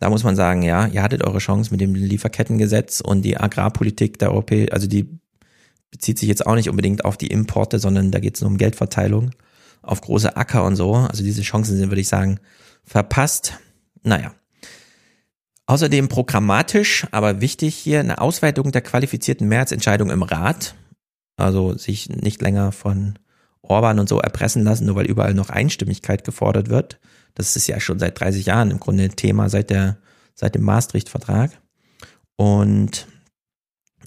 [0.00, 4.18] Da muss man sagen, ja, ihr hattet eure Chance mit dem Lieferkettengesetz und die Agrarpolitik
[4.18, 5.20] der Europäischen, also die
[5.92, 8.58] bezieht sich jetzt auch nicht unbedingt auf die Importe, sondern da geht es nur um
[8.58, 9.30] Geldverteilung
[9.82, 10.94] auf große Acker und so.
[10.94, 12.40] Also diese Chancen sind, würde ich sagen,
[12.84, 13.54] verpasst.
[14.02, 14.34] Naja.
[15.66, 20.74] Außerdem programmatisch, aber wichtig hier, eine Ausweitung der qualifizierten Mehrheitsentscheidung im Rat.
[21.40, 23.18] Also sich nicht länger von
[23.62, 26.98] Orban und so erpressen lassen, nur weil überall noch Einstimmigkeit gefordert wird.
[27.34, 29.98] Das ist ja schon seit 30 Jahren im Grunde ein Thema seit der,
[30.34, 31.60] seit dem Maastricht-Vertrag.
[32.36, 33.06] Und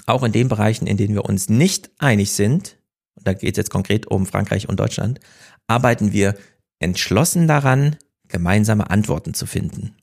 [0.06, 2.78] auch in den Bereichen, in denen wir uns nicht einig sind,
[3.16, 5.20] und da geht es jetzt konkret um Frankreich und Deutschland,
[5.68, 6.36] arbeiten wir
[6.80, 7.96] entschlossen daran,
[8.28, 9.96] gemeinsame Antworten zu finden.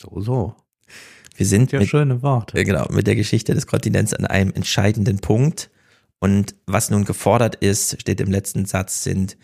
[0.00, 0.54] So, so.
[1.36, 2.64] Wir sind ja mit, schöne Worte.
[2.64, 5.70] Genau, mit der Geschichte des Kontinents an einem entscheidenden Punkt.
[6.18, 9.36] Und was nun gefordert ist, steht im letzten Satz, sind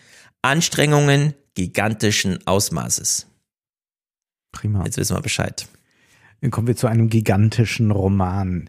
[0.43, 3.27] Anstrengungen gigantischen Ausmaßes.
[4.53, 4.85] Prima.
[4.85, 5.66] Jetzt wissen wir Bescheid.
[6.40, 8.69] Dann kommen wir zu einem gigantischen Roman.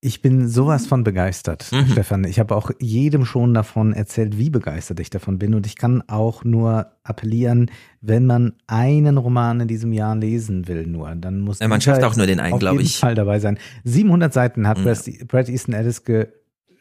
[0.00, 1.86] Ich bin sowas von begeistert, mhm.
[1.92, 2.24] Stefan.
[2.24, 5.54] Ich habe auch jedem schon davon erzählt, wie begeistert ich davon bin.
[5.54, 7.70] Und ich kann auch nur appellieren,
[8.02, 12.04] wenn man einen Roman in diesem Jahr lesen will, nur, dann muss ja, man schafft
[12.04, 12.98] auch nur den einen, glaube ich.
[12.98, 13.58] Fall dabei sein.
[13.84, 14.94] 700 Seiten hat ja.
[15.26, 16.02] Brad Easton Ellis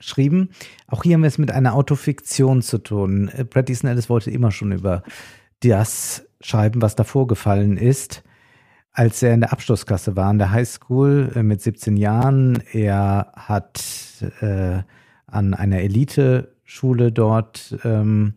[0.04, 0.50] geschrieben.
[0.88, 3.32] Auch hier haben wir es mit einer Autofiktion zu tun.
[3.50, 5.04] Brad Easton Ellis wollte immer schon über
[5.62, 8.24] das schreiben, was da vorgefallen ist
[8.94, 12.62] als er in der Abschlussklasse war, in der Highschool äh, mit 17 Jahren.
[12.72, 13.84] Er hat
[14.40, 14.84] äh,
[15.26, 18.36] an einer Elite-Schule dort ähm,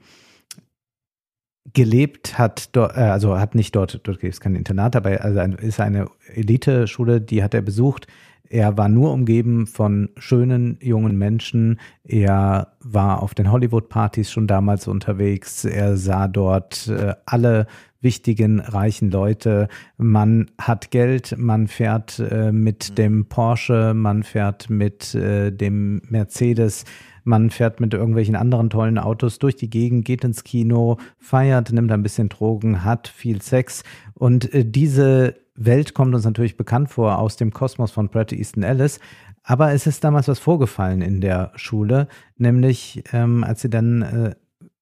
[1.75, 5.41] gelebt, hat dort, äh, also hat nicht dort, dort gibt es kein Internat, aber also
[5.59, 8.07] ist eine Elite-Schule, die hat er besucht.
[8.49, 11.79] Er war nur umgeben von schönen jungen Menschen.
[12.05, 15.65] Er war auf den Hollywood-Partys schon damals unterwegs.
[15.65, 17.67] Er sah dort äh, alle
[18.01, 19.69] wichtigen, reichen Leute.
[19.97, 22.95] Man hat Geld, man fährt äh, mit mhm.
[22.95, 26.85] dem Porsche, man fährt mit äh, dem Mercedes,
[27.25, 31.91] man fährt mit irgendwelchen anderen tollen Autos durch die Gegend, geht ins Kino, feiert, nimmt
[31.91, 33.83] ein bisschen Drogen, hat viel Sex.
[34.15, 38.63] Und äh, diese Welt kommt uns natürlich bekannt vor aus dem Kosmos von Brett Easton
[38.63, 39.01] Ellis.
[39.43, 44.35] Aber es ist damals was vorgefallen in der Schule, nämlich ähm, als sie dann äh,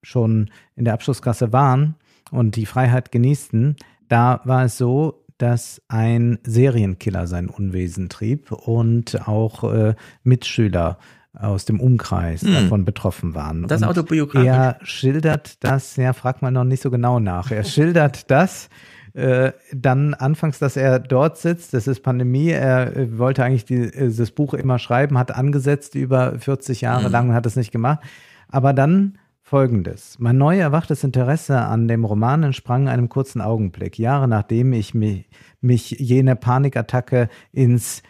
[0.02, 1.96] schon in der Abschlussklasse waren,
[2.30, 3.76] und die Freiheit genießten,
[4.08, 10.98] da war es so, dass ein Serienkiller sein Unwesen trieb und auch äh, Mitschüler
[11.32, 12.54] aus dem Umkreis hm.
[12.54, 13.66] davon betroffen waren.
[13.66, 14.46] Das autobiografisch.
[14.46, 17.50] Er schildert das, ja, fragt man noch nicht so genau nach.
[17.50, 18.68] Er schildert das
[19.14, 23.90] äh, dann anfangs, dass er dort sitzt, das ist Pandemie, er äh, wollte eigentlich die,
[23.90, 27.12] dieses Buch immer schreiben, hat angesetzt über 40 Jahre mhm.
[27.12, 28.00] lang und hat es nicht gemacht.
[28.48, 30.16] Aber dann Folgendes.
[30.18, 35.28] Mein neu erwachtes Interesse an dem Roman entsprang einem kurzen Augenblick, Jahre nachdem ich mich,
[35.60, 38.02] mich jene Panikattacke ins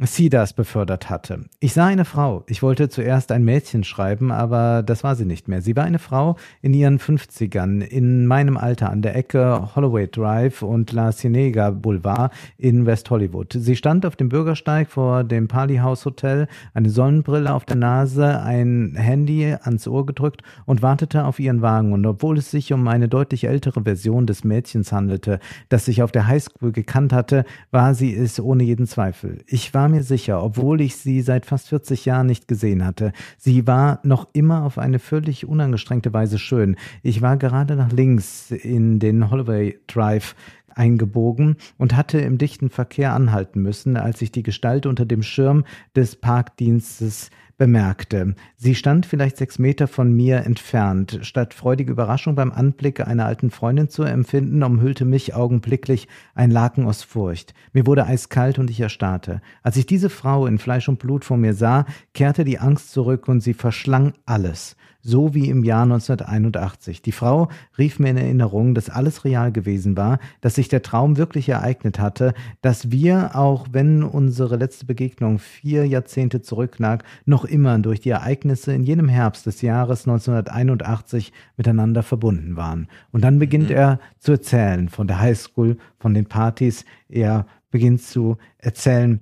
[0.00, 1.44] Sidas befördert hatte.
[1.60, 2.44] Ich sah eine Frau.
[2.48, 5.60] Ich wollte zuerst ein Mädchen schreiben, aber das war sie nicht mehr.
[5.60, 10.62] Sie war eine Frau in ihren 50ern, in meinem Alter, an der Ecke Holloway Drive
[10.62, 13.52] und La Cienega Boulevard in West Hollywood.
[13.52, 18.40] Sie stand auf dem Bürgersteig vor dem Pali House Hotel, eine Sonnenbrille auf der Nase,
[18.40, 21.92] ein Handy ans Ohr gedrückt und wartete auf ihren Wagen.
[21.92, 25.38] Und obwohl es sich um eine deutlich ältere Version des Mädchens handelte,
[25.68, 29.44] das sich auf der Highschool gekannt hatte, war sie es ohne jeden Zweifel.
[29.46, 33.12] Ich war war mir sicher, obwohl ich sie seit fast 40 Jahren nicht gesehen hatte.
[33.36, 36.76] Sie war noch immer auf eine völlig unangestrengte Weise schön.
[37.02, 40.36] Ich war gerade nach links in den Holloway Drive
[40.68, 45.64] eingebogen und hatte im dichten Verkehr anhalten müssen, als ich die Gestalt unter dem Schirm
[45.96, 47.30] des Parkdienstes
[47.62, 48.34] bemerkte.
[48.56, 51.20] Sie stand vielleicht sechs Meter von mir entfernt.
[51.22, 56.86] Statt freudige Überraschung beim Anblick einer alten Freundin zu empfinden, umhüllte mich augenblicklich ein Laken
[56.86, 57.54] aus Furcht.
[57.72, 59.40] Mir wurde eiskalt und ich erstarrte.
[59.62, 63.28] Als ich diese Frau in Fleisch und Blut vor mir sah, kehrte die Angst zurück
[63.28, 67.02] und sie verschlang alles so wie im Jahr 1981.
[67.02, 71.16] Die Frau rief mir in Erinnerung, dass alles real gewesen war, dass sich der Traum
[71.16, 77.78] wirklich ereignet hatte, dass wir, auch wenn unsere letzte Begegnung vier Jahrzehnte zurücklag, noch immer
[77.78, 82.88] durch die Ereignisse in jenem Herbst des Jahres 1981 miteinander verbunden waren.
[83.10, 83.76] Und dann beginnt mhm.
[83.76, 86.84] er zu erzählen von der Highschool, von den Partys.
[87.08, 89.20] Er beginnt zu erzählen,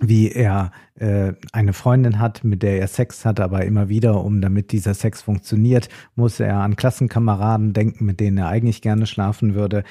[0.00, 4.40] wie er äh, eine Freundin hat, mit der er Sex hat, aber immer wieder, um
[4.40, 9.54] damit dieser Sex funktioniert, muss er an Klassenkameraden denken, mit denen er eigentlich gerne schlafen
[9.54, 9.84] würde.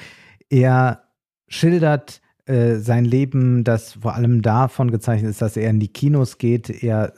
[0.48, 1.02] Er
[1.48, 6.38] schildert äh, sein Leben, das vor allem davon gezeichnet ist, dass er in die Kinos
[6.38, 6.70] geht.
[6.82, 7.12] Er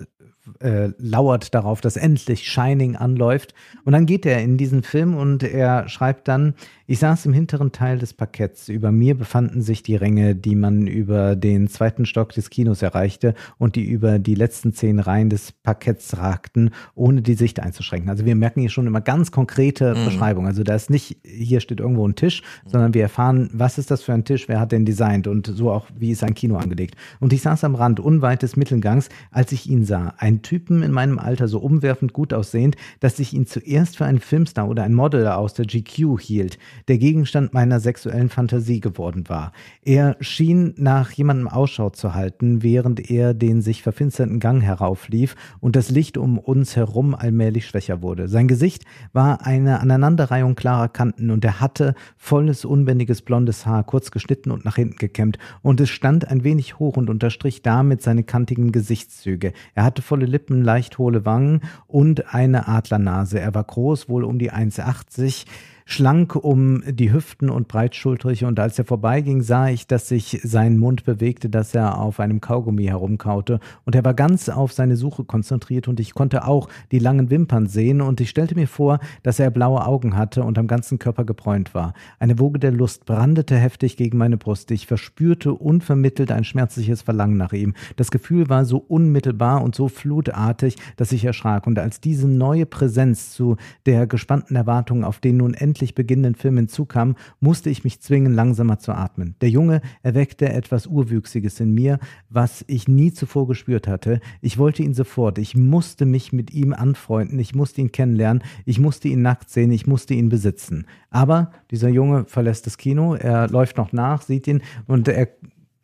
[0.61, 3.55] äh, lauert darauf, dass endlich Shining anläuft.
[3.85, 6.55] Und dann geht er in diesen Film und er schreibt dann,
[6.91, 8.71] ich saß im hinteren Teil des Parketts.
[8.71, 13.35] Über mir befanden sich die Ränge, die man über den zweiten Stock des Kinos erreichte
[13.59, 18.09] und die über die letzten zehn Reihen des Parketts ragten, ohne die Sicht einzuschränken.
[18.09, 20.07] Also wir merken hier schon immer ganz konkrete mhm.
[20.07, 20.49] Beschreibungen.
[20.49, 24.03] Also da ist nicht, hier steht irgendwo ein Tisch, sondern wir erfahren, was ist das
[24.03, 26.97] für ein Tisch, wer hat den designt und so auch, wie ist ein Kino angelegt.
[27.21, 30.15] Und ich saß am Rand unweit des Mittelgangs, als ich ihn sah.
[30.17, 34.21] Ein Typen in meinem Alter, so umwerfend gut aussehend, dass ich ihn zuerst für einen
[34.21, 36.57] Filmstar oder ein Model aus der GQ hielt
[36.87, 39.53] der Gegenstand meiner sexuellen Fantasie geworden war.
[39.85, 45.77] Er schien nach jemandem Ausschau zu halten, während er den sich verfinsternden Gang herauflief und
[45.77, 48.29] das Licht um uns herum allmählich schwächer wurde.
[48.29, 54.11] Sein Gesicht war eine Aneinanderreihung klarer Kanten und er hatte volles, unbändiges blondes Haar, kurz
[54.11, 58.23] geschnitten und nach hinten gekämmt und es stand ein wenig hoch und unterstrich damit seine
[58.23, 59.53] kantigen Gesichtszüge.
[59.75, 63.41] Er hatte volle Lippen, leicht hohle Wangen und eine Adlernase.
[63.41, 65.47] Er war groß, wohl um die 1,80
[65.91, 70.77] schlank um die Hüften und breitschultrig und als er vorbeiging, sah ich, dass sich sein
[70.77, 75.25] Mund bewegte, dass er auf einem Kaugummi herumkaute und er war ganz auf seine Suche
[75.25, 79.41] konzentriert und ich konnte auch die langen Wimpern sehen und ich stellte mir vor, dass
[79.41, 81.95] er blaue Augen hatte und am ganzen Körper gebräunt war.
[82.19, 84.71] Eine Woge der Lust brandete heftig gegen meine Brust.
[84.71, 87.73] Ich verspürte unvermittelt ein schmerzliches Verlangen nach ihm.
[87.97, 92.67] Das Gefühl war so unmittelbar und so flutartig, dass ich erschrak und als diese neue
[92.67, 97.85] Präsenz zu der gespannten Erwartung auf den nun endlich endlich beginnenden Film hinzukam, musste ich
[97.85, 99.37] mich zwingen, langsamer zu atmen.
[99.41, 104.19] Der Junge erweckte etwas Urwüchsiges in mir, was ich nie zuvor gespürt hatte.
[104.41, 105.39] Ich wollte ihn sofort.
[105.39, 107.39] Ich musste mich mit ihm anfreunden.
[107.39, 108.43] Ich musste ihn kennenlernen.
[108.65, 109.71] Ich musste ihn nackt sehen.
[109.71, 110.87] Ich musste ihn besitzen.
[111.11, 113.15] Aber dieser Junge verlässt das Kino.
[113.15, 115.29] Er läuft noch nach, sieht ihn und er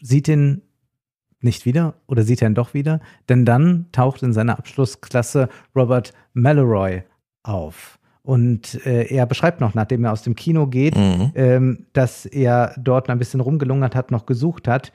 [0.00, 0.62] sieht ihn
[1.40, 2.98] nicht wieder oder sieht er ihn doch wieder?
[3.28, 7.04] Denn dann taucht in seiner Abschlussklasse Robert Mallory
[7.44, 8.00] auf.
[8.24, 11.32] Und äh, er beschreibt noch, nachdem er aus dem Kino geht, mhm.
[11.34, 14.92] ähm, dass er dort ein bisschen rumgelungert hat, noch gesucht hat.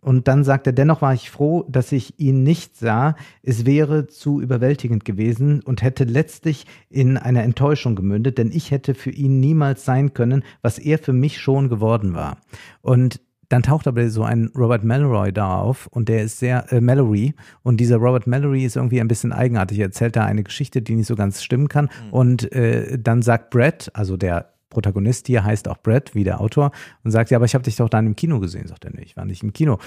[0.00, 3.16] Und dann sagt er, dennoch war ich froh, dass ich ihn nicht sah.
[3.42, 8.94] Es wäre zu überwältigend gewesen und hätte letztlich in einer Enttäuschung gemündet, denn ich hätte
[8.94, 12.38] für ihn niemals sein können, was er für mich schon geworden war.
[12.80, 16.80] Und dann taucht aber so ein Robert Mallory da auf und der ist sehr, äh,
[16.80, 19.78] Mallory und dieser Robert Mallory ist irgendwie ein bisschen eigenartig.
[19.78, 22.12] Er erzählt da eine Geschichte, die nicht so ganz stimmen kann mhm.
[22.12, 26.70] und äh, dann sagt Brett, also der Protagonist hier heißt auch Brad, wie der Autor,
[27.02, 28.68] und sagt, ja, aber ich habe dich doch dann im Kino gesehen.
[28.68, 29.78] Sagt er, nee, ich war nicht im Kino.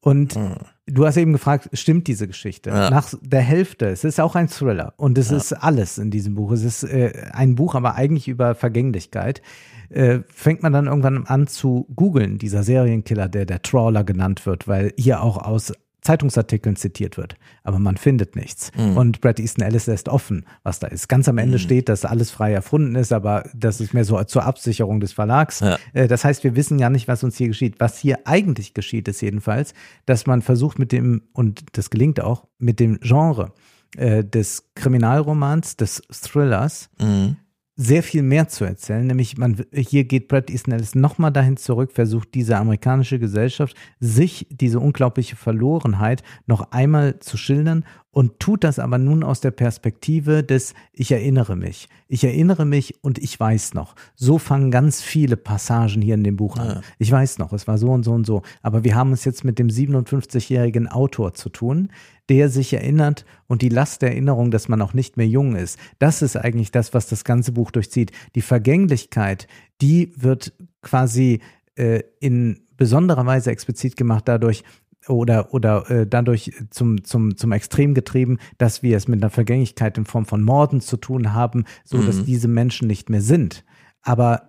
[0.00, 0.54] Und hm.
[0.86, 2.70] du hast eben gefragt, stimmt diese Geschichte?
[2.70, 2.90] Ja.
[2.90, 5.36] Nach der Hälfte, es ist auch ein Thriller und es ja.
[5.36, 6.52] ist alles in diesem Buch.
[6.52, 9.42] Es ist äh, ein Buch, aber eigentlich über Vergänglichkeit.
[9.90, 14.66] Äh, fängt man dann irgendwann an zu googeln, dieser Serienkiller, der der Trawler genannt wird,
[14.68, 15.72] weil hier auch aus
[16.04, 18.70] Zeitungsartikeln zitiert wird, aber man findet nichts.
[18.76, 18.96] Mhm.
[18.96, 21.08] Und Brad Easton Ellis lässt offen, was da ist.
[21.08, 21.62] Ganz am Ende mhm.
[21.62, 25.60] steht, dass alles frei erfunden ist, aber das ist mehr so zur Absicherung des Verlags.
[25.60, 25.78] Ja.
[25.94, 27.76] Äh, das heißt, wir wissen ja nicht, was uns hier geschieht.
[27.78, 29.72] Was hier eigentlich geschieht, ist jedenfalls,
[30.04, 33.52] dass man versucht mit dem, und das gelingt auch, mit dem Genre
[33.96, 37.36] äh, des Kriminalromans, des Thrillers, mhm
[37.76, 41.90] sehr viel mehr zu erzählen, nämlich man hier geht Brad Easton Ellis nochmal dahin zurück,
[41.92, 48.78] versucht diese amerikanische Gesellschaft, sich diese unglaubliche Verlorenheit noch einmal zu schildern und tut das
[48.78, 51.88] aber nun aus der Perspektive des Ich erinnere mich.
[52.06, 53.96] Ich erinnere mich und ich weiß noch.
[54.14, 56.68] So fangen ganz viele Passagen hier in dem Buch an.
[56.68, 56.80] Ja.
[56.98, 58.42] Ich weiß noch, es war so und so und so.
[58.62, 61.88] Aber wir haben es jetzt mit dem 57-jährigen Autor zu tun,
[62.28, 65.78] der sich erinnert und die Last der Erinnerung, dass man auch nicht mehr jung ist.
[65.98, 68.12] Das ist eigentlich das, was das ganze Buch durchzieht.
[68.34, 69.46] Die Vergänglichkeit,
[69.80, 71.40] die wird quasi
[71.76, 74.64] äh, in besonderer Weise explizit gemacht dadurch,
[75.08, 79.98] oder, oder äh, dadurch zum, zum, zum Extrem getrieben, dass wir es mit einer Vergänglichkeit
[79.98, 82.24] in Form von Morden zu tun haben, so dass mhm.
[82.24, 83.64] diese Menschen nicht mehr sind.
[84.02, 84.48] Aber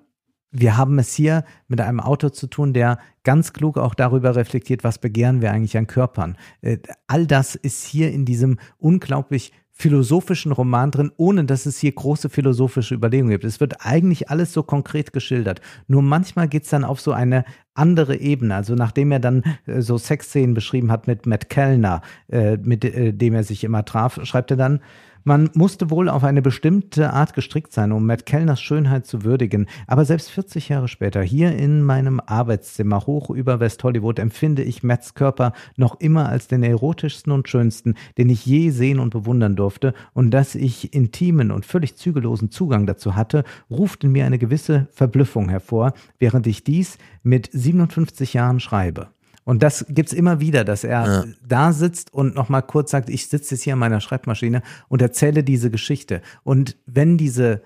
[0.58, 4.84] wir haben es hier mit einem Autor zu tun, der ganz klug auch darüber reflektiert,
[4.84, 6.38] was begehren wir eigentlich an Körpern.
[6.62, 6.78] Äh,
[7.08, 12.30] all das ist hier in diesem unglaublich philosophischen Roman drin, ohne dass es hier große
[12.30, 13.44] philosophische Überlegungen gibt.
[13.44, 15.60] Es wird eigentlich alles so konkret geschildert.
[15.88, 17.44] Nur manchmal geht es dann auf so eine
[17.74, 18.56] andere Ebene.
[18.56, 23.34] Also nachdem er dann äh, so Sexszenen beschrieben hat mit Matt Kellner, äh, mit dem
[23.34, 24.80] er sich immer traf, schreibt er dann,
[25.26, 29.66] man musste wohl auf eine bestimmte Art gestrickt sein, um Matt Kellners Schönheit zu würdigen.
[29.88, 34.84] Aber selbst 40 Jahre später, hier in meinem Arbeitszimmer hoch über West Hollywood, empfinde ich
[34.84, 39.56] Matts Körper noch immer als den erotischsten und schönsten, den ich je sehen und bewundern
[39.56, 39.96] durfte.
[40.14, 44.88] Und dass ich intimen und völlig zügellosen Zugang dazu hatte, ruft in mir eine gewisse
[44.92, 49.15] Verblüffung hervor, während ich dies mit 57 Jahren schreibe.
[49.46, 51.26] Und das gibt's immer wieder, dass er ja.
[51.48, 55.44] da sitzt und nochmal kurz sagt, ich sitze jetzt hier an meiner Schreibmaschine und erzähle
[55.44, 56.22] diese Geschichte.
[56.44, 57.62] Und wenn diese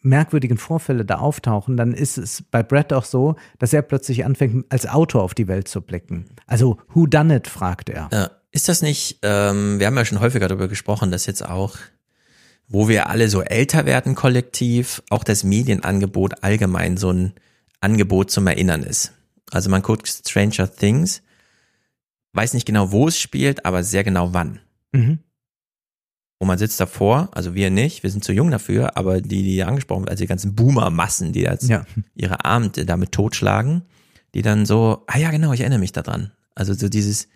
[0.00, 4.66] merkwürdigen Vorfälle da auftauchen, dann ist es bei Brett auch so, dass er plötzlich anfängt,
[4.68, 6.26] als Autor auf die Welt zu blicken.
[6.46, 8.08] Also, who done it, fragt er.
[8.12, 8.30] Ja.
[8.50, 11.76] Ist das nicht, ähm, wir haben ja schon häufiger darüber gesprochen, dass jetzt auch,
[12.66, 17.34] wo wir alle so älter werden kollektiv, auch das Medienangebot allgemein so ein
[17.80, 19.12] Angebot zum Erinnern ist.
[19.50, 21.22] Also man guckt Stranger Things,
[22.32, 24.60] weiß nicht genau, wo es spielt, aber sehr genau wann.
[24.92, 25.20] Mhm.
[26.38, 29.64] Und man sitzt davor, also wir nicht, wir sind zu jung dafür, aber die, die
[29.64, 31.84] angesprochen werden, also die ganzen Boomer-Massen, die jetzt ja.
[32.14, 33.82] ihre Abende damit totschlagen,
[34.34, 36.30] die dann so, ah ja, genau, ich erinnere mich daran.
[36.54, 37.28] Also so dieses,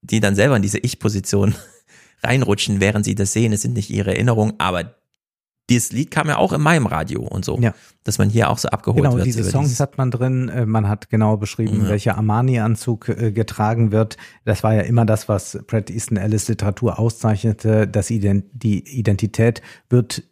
[0.00, 1.54] die dann selber in diese Ich-Position
[2.22, 3.52] reinrutschen, während sie das sehen.
[3.52, 4.97] Es sind nicht ihre Erinnerungen, aber
[5.68, 7.74] dieses Lied kam ja auch in meinem Radio und so, ja.
[8.04, 9.24] dass man hier auch so abgeholt genau, wird.
[9.24, 10.48] Genau, diese Songs hat man drin.
[10.48, 11.88] Äh, man hat genau beschrieben, ja.
[11.90, 14.16] welcher Armani-Anzug äh, getragen wird.
[14.44, 17.86] Das war ja immer das, was Brad Easton Ellis Literatur auszeichnete.
[17.86, 20.22] Dass die Identität wird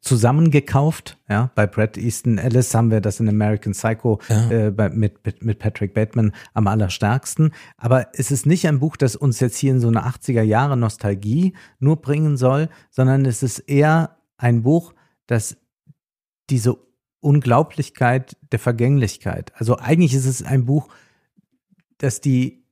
[0.00, 1.18] zusammengekauft.
[1.28, 4.50] Ja, bei Brad Easton Ellis haben wir das in American Psycho ja.
[4.50, 7.52] äh, bei, mit, mit, mit Patrick Bateman am allerstärksten.
[7.76, 10.76] Aber es ist nicht ein Buch, das uns jetzt hier in so eine 80er Jahre
[10.76, 14.94] Nostalgie nur bringen soll, sondern es ist eher ein Buch,
[15.26, 15.58] das
[16.48, 16.78] diese
[17.20, 20.88] Unglaublichkeit der Vergänglichkeit, also eigentlich ist es ein Buch,
[21.98, 22.64] das die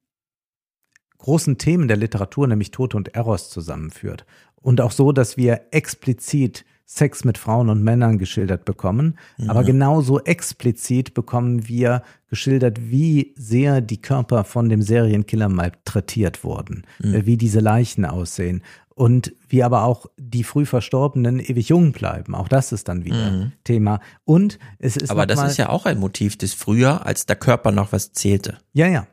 [1.18, 4.24] großen Themen der Literatur, nämlich Tod und Eros, zusammenführt.
[4.54, 9.18] Und auch so, dass wir explizit Sex mit Frauen und Männern geschildert bekommen.
[9.38, 9.50] Ja.
[9.50, 16.84] Aber genauso explizit bekommen wir geschildert, wie sehr die Körper von dem Serienkiller malträtiert wurden,
[17.00, 17.26] mhm.
[17.26, 18.62] wie diese Leichen aussehen
[18.94, 22.34] und wie aber auch die früh Verstorbenen ewig jung bleiben.
[22.34, 23.52] Auch das ist dann wieder mhm.
[23.64, 24.00] Thema.
[24.24, 25.10] Und es ist.
[25.10, 28.58] Aber das ist ja auch ein Motiv des früher, als der Körper noch was zählte.
[28.72, 29.06] Ja, ja.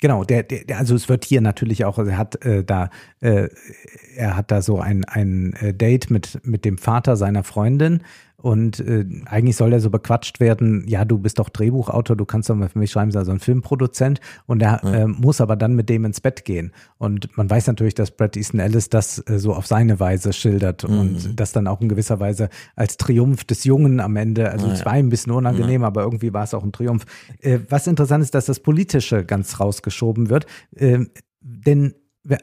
[0.00, 3.48] Genau, der, der, also es wird hier natürlich auch, er hat äh, da, äh,
[4.14, 8.02] er hat da so ein, ein äh, Date mit, mit dem Vater seiner Freundin
[8.46, 12.48] und äh, eigentlich soll er so bequatscht werden, ja, du bist doch Drehbuchautor, du kannst
[12.48, 14.20] doch mal für mich schreiben, also ein Filmproduzent.
[14.46, 14.94] Und er ja.
[14.94, 16.70] äh, muss aber dann mit dem ins Bett gehen.
[16.96, 20.88] Und man weiß natürlich, dass Brad Easton Ellis das äh, so auf seine Weise schildert
[20.88, 20.96] mhm.
[20.96, 24.84] und das dann auch in gewisser Weise als Triumph des Jungen am Ende, also es
[24.84, 25.88] war ein bisschen unangenehm, ja.
[25.88, 27.04] aber irgendwie war es auch ein Triumph.
[27.40, 30.46] Äh, was interessant ist, dass das Politische ganz rausgeschoben wird.
[30.76, 31.00] Äh,
[31.40, 31.94] denn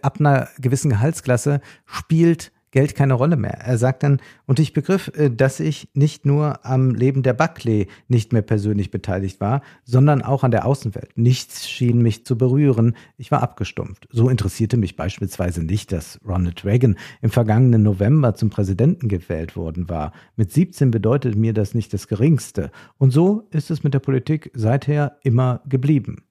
[0.01, 3.59] ab einer gewissen Gehaltsklasse spielt Geld keine Rolle mehr.
[3.59, 7.87] Er sagt dann, und ich begriff, äh, dass ich nicht nur am Leben der Buckley
[8.07, 11.15] nicht mehr persönlich beteiligt war, sondern auch an der Außenwelt.
[11.15, 12.95] Nichts schien mich zu berühren.
[13.15, 14.07] Ich war abgestumpft.
[14.11, 19.87] So interessierte mich beispielsweise nicht, dass Ronald Reagan im vergangenen November zum Präsidenten gewählt worden
[19.87, 20.11] war.
[20.35, 22.71] Mit 17 bedeutet mir das nicht das Geringste.
[22.97, 26.23] Und so ist es mit der Politik seither immer geblieben.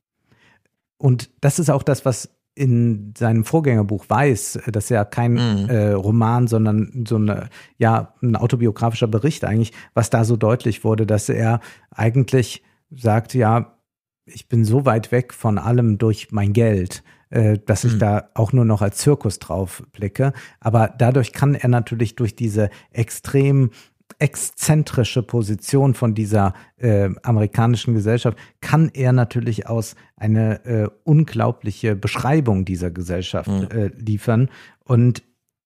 [0.99, 5.71] Und das ist auch das, was in seinem Vorgängerbuch weiß, das ist ja kein mhm.
[5.71, 7.49] äh, Roman, sondern so eine,
[7.79, 13.79] ja, ein autobiografischer Bericht eigentlich, was da so deutlich wurde, dass er eigentlich sagt, ja,
[14.27, 17.99] ich bin so weit weg von allem durch mein Geld, äh, dass ich mhm.
[18.01, 20.33] da auch nur noch als Zirkus drauf blicke.
[20.61, 23.71] Aber dadurch kann er natürlich durch diese extrem
[24.19, 32.65] exzentrische Position von dieser äh, amerikanischen Gesellschaft kann er natürlich aus eine äh, unglaubliche Beschreibung
[32.65, 33.69] dieser Gesellschaft mhm.
[33.71, 34.49] äh, liefern.
[34.85, 35.23] Und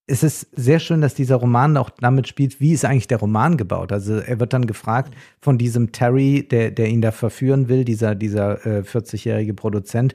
[0.09, 3.57] es ist sehr schön, dass dieser Roman auch damit spielt, wie ist eigentlich der Roman
[3.57, 3.91] gebaut.
[3.91, 8.15] Also er wird dann gefragt von diesem Terry, der, der ihn da verführen will, dieser,
[8.15, 10.15] dieser äh, 40-jährige Produzent,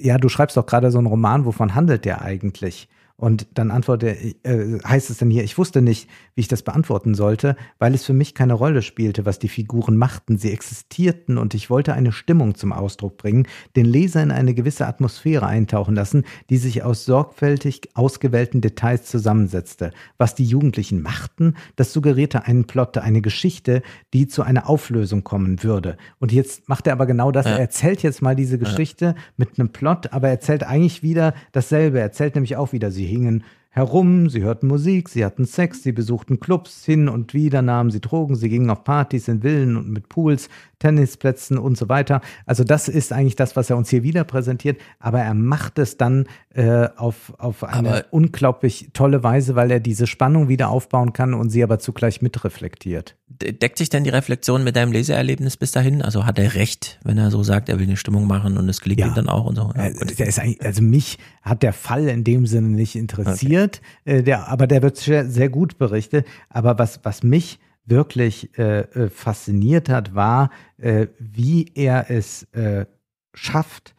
[0.00, 2.88] ja, du schreibst doch gerade so einen Roman, wovon handelt der eigentlich?
[3.20, 7.16] Und dann antworte, äh, heißt es dann hier, ich wusste nicht, wie ich das beantworten
[7.16, 10.38] sollte, weil es für mich keine Rolle spielte, was die Figuren machten.
[10.38, 14.86] Sie existierten und ich wollte eine Stimmung zum Ausdruck bringen, den Leser in eine gewisse
[14.86, 19.90] Atmosphäre eintauchen lassen, die sich aus sorgfältig ausgewählten Details zusammensetzte.
[20.16, 23.82] Was die Jugendlichen machten, das suggerierte einen Plot, eine Geschichte,
[24.14, 25.96] die zu einer Auflösung kommen würde.
[26.20, 27.46] Und jetzt macht er aber genau das.
[27.46, 27.54] Ja.
[27.54, 29.14] Er erzählt jetzt mal diese Geschichte ja.
[29.36, 31.98] mit einem Plot, aber er erzählt eigentlich wieder dasselbe.
[31.98, 35.92] Er erzählt nämlich auch wieder, sie hingen herum, sie hörten Musik, sie hatten Sex, sie
[35.92, 39.90] besuchten Clubs, hin und wieder nahmen sie Drogen, sie gingen auf Partys in Villen und
[39.90, 42.20] mit Pools, Tennisplätzen und so weiter.
[42.46, 45.96] Also das ist eigentlich das, was er uns hier wieder präsentiert, aber er macht es
[45.96, 51.12] dann äh, auf, auf eine aber unglaublich tolle Weise, weil er diese Spannung wieder aufbauen
[51.12, 53.16] kann und sie aber zugleich mitreflektiert.
[53.28, 56.02] Deckt sich denn die Reflexion mit deinem Leseerlebnis bis dahin?
[56.02, 58.80] Also hat er recht, wenn er so sagt, er will eine Stimmung machen und es
[58.80, 59.08] gelingt ja.
[59.08, 59.72] ihm dann auch und so?
[59.76, 64.18] Ja, ist also mich hat der Fall in dem Sinne nicht interessiert, okay.
[64.18, 66.26] äh, der, aber der wird sehr, sehr gut berichtet.
[66.48, 67.58] Aber was, was mich
[67.88, 72.86] wirklich äh, äh, fasziniert hat, war, äh, wie er es äh,
[73.34, 73.94] schafft,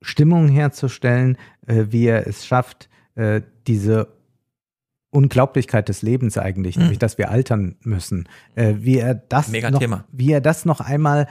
[0.00, 4.08] Stimmung herzustellen, äh, wie er es schafft, äh, diese
[5.10, 6.82] Unglaublichkeit des Lebens eigentlich, mhm.
[6.82, 10.04] nämlich dass wir altern müssen, wie er das Mega noch, Thema.
[10.12, 11.26] wie er das noch einmal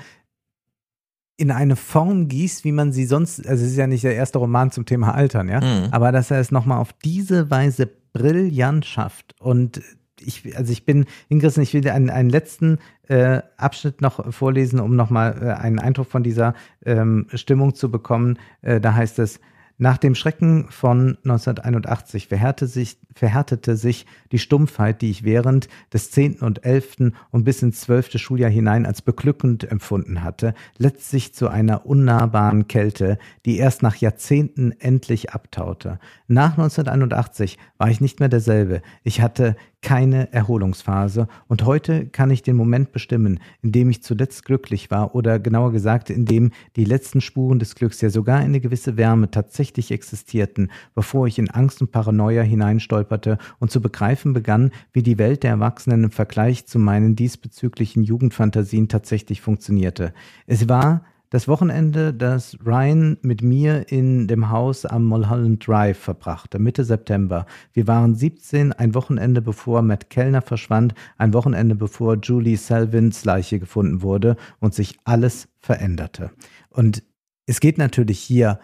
[1.37, 4.39] in eine Form gießt, wie man sie sonst, also es ist ja nicht der erste
[4.39, 5.89] Roman zum Thema Altern, ja, mhm.
[5.91, 9.81] aber dass er es nochmal auf diese Weise brillant schafft und
[10.21, 14.95] ich, also ich bin hingerissen, ich will einen, einen letzten äh, Abschnitt noch vorlesen, um
[14.95, 16.53] nochmal äh, einen Eindruck von dieser
[16.85, 18.37] ähm, Stimmung zu bekommen.
[18.61, 19.39] Äh, da heißt es,
[19.79, 26.09] nach dem Schrecken von 1981 verhärtete sich, verhärtete sich die Stumpfheit, die ich während des
[26.09, 26.39] 10.
[26.39, 27.13] und 11.
[27.29, 28.17] und bis ins 12.
[28.17, 34.71] Schuljahr hinein als beglückend empfunden hatte, letztlich zu einer unnahbaren Kälte, die erst nach Jahrzehnten
[34.71, 35.99] endlich abtaute.
[36.27, 38.81] Nach 1981 war ich nicht mehr derselbe.
[39.03, 44.43] Ich hatte keine Erholungsphase und heute kann ich den Moment bestimmen, in dem ich zuletzt
[44.43, 48.59] glücklich war oder genauer gesagt, in dem die letzten Spuren des Glücks ja sogar eine
[48.59, 54.71] gewisse Wärme tatsächlich existierten, bevor ich in Angst und Paranoia hineinstolperte und zu begreifen begann,
[54.93, 60.13] wie die Welt der Erwachsenen im Vergleich zu meinen diesbezüglichen Jugendfantasien tatsächlich funktionierte.
[60.47, 66.57] Es war das Wochenende, das Ryan mit mir in dem Haus am Mulholland Drive verbrachte,
[66.57, 67.45] Mitte September.
[67.73, 73.59] Wir waren 17, ein Wochenende bevor Matt Kellner verschwand, ein Wochenende bevor Julie Selvins Leiche
[73.59, 76.31] gefunden wurde und sich alles veränderte.
[76.69, 77.03] Und
[77.45, 78.59] es geht natürlich hier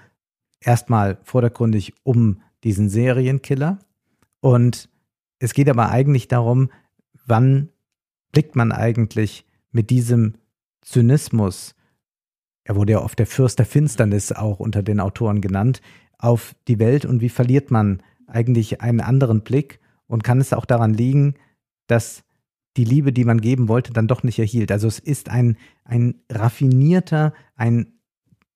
[0.61, 3.79] erstmal vordergründig um diesen Serienkiller
[4.39, 4.89] und
[5.39, 6.69] es geht aber eigentlich darum,
[7.25, 7.69] wann
[8.31, 10.35] blickt man eigentlich mit diesem
[10.81, 11.75] Zynismus,
[12.63, 15.81] er wurde ja oft der Fürst der Finsternis auch unter den Autoren genannt,
[16.17, 20.65] auf die Welt und wie verliert man eigentlich einen anderen Blick und kann es auch
[20.65, 21.35] daran liegen,
[21.87, 22.23] dass
[22.77, 24.71] die Liebe, die man geben wollte, dann doch nicht erhielt.
[24.71, 27.99] Also es ist ein, ein raffinierter, ein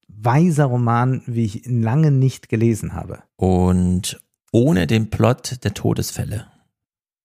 [0.08, 3.22] weiser Roman, wie ich ihn lange nicht gelesen habe.
[3.36, 4.20] Und
[4.50, 6.46] ohne den Plot der Todesfälle.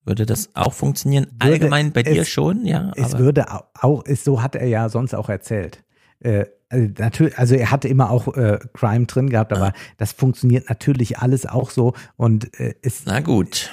[0.06, 1.28] Würde das auch funktionieren?
[1.32, 2.92] Würde Allgemein bei dir schon, ja.
[2.96, 3.46] Es würde
[3.82, 5.84] auch, so hat er ja sonst auch erzählt.
[6.24, 9.74] Äh, also natürlich, also er hatte immer auch äh, Crime drin gehabt, aber ja.
[9.98, 13.06] das funktioniert natürlich alles auch so und äh, ist.
[13.06, 13.70] Na gut.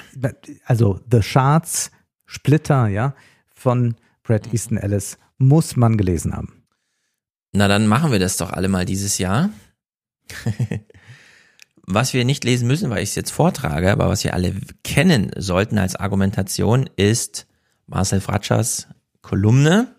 [0.65, 1.91] Also The Shards,
[2.25, 3.15] Splitter, ja,
[3.53, 4.53] von Brad mhm.
[4.53, 6.63] Easton Ellis muss man gelesen haben.
[7.53, 9.49] Na dann machen wir das doch alle mal dieses Jahr.
[11.87, 15.31] Was wir nicht lesen müssen, weil ich es jetzt vortrage, aber was wir alle kennen
[15.35, 17.47] sollten als Argumentation, ist
[17.87, 18.87] Marcel Fratschers
[19.21, 19.93] Kolumne.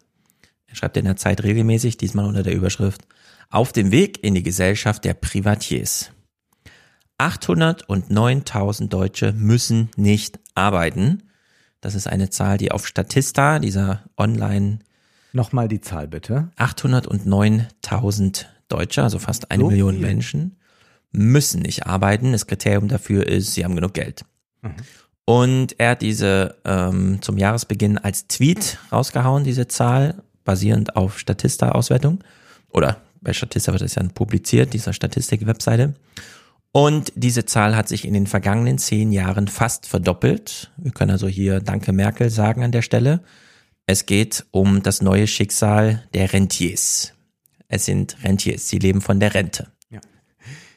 [0.73, 3.03] Er schreibt in der Zeit regelmäßig, diesmal unter der Überschrift
[3.51, 6.11] Auf dem Weg in die Gesellschaft der Privatiers.
[7.19, 11.25] 809.000 Deutsche müssen nicht arbeiten.
[11.83, 14.79] Das ist eine Zahl, die auf Statista, dieser Online-
[15.35, 16.51] Nochmal die Zahl bitte.
[16.57, 20.07] 809.000 Deutsche, also fast eine so Million viel.
[20.07, 20.57] Menschen,
[21.11, 22.33] müssen nicht arbeiten.
[22.33, 24.25] Das Kriterium dafür ist, sie haben genug Geld.
[24.63, 24.75] Mhm.
[25.25, 32.23] Und er hat diese ähm, zum Jahresbeginn als Tweet rausgehauen, diese Zahl, basierend auf Statista-Auswertung.
[32.71, 35.95] Oder bei Statista wird das ja publiziert, dieser Statistik-Webseite.
[36.73, 40.71] Und diese Zahl hat sich in den vergangenen zehn Jahren fast verdoppelt.
[40.79, 43.21] Wir können also hier Danke Merkel sagen an der Stelle.
[43.87, 47.13] Es geht um das neue Schicksal der Rentiers.
[47.69, 50.01] Es sind Rentiers, sie leben von der Rente, ja.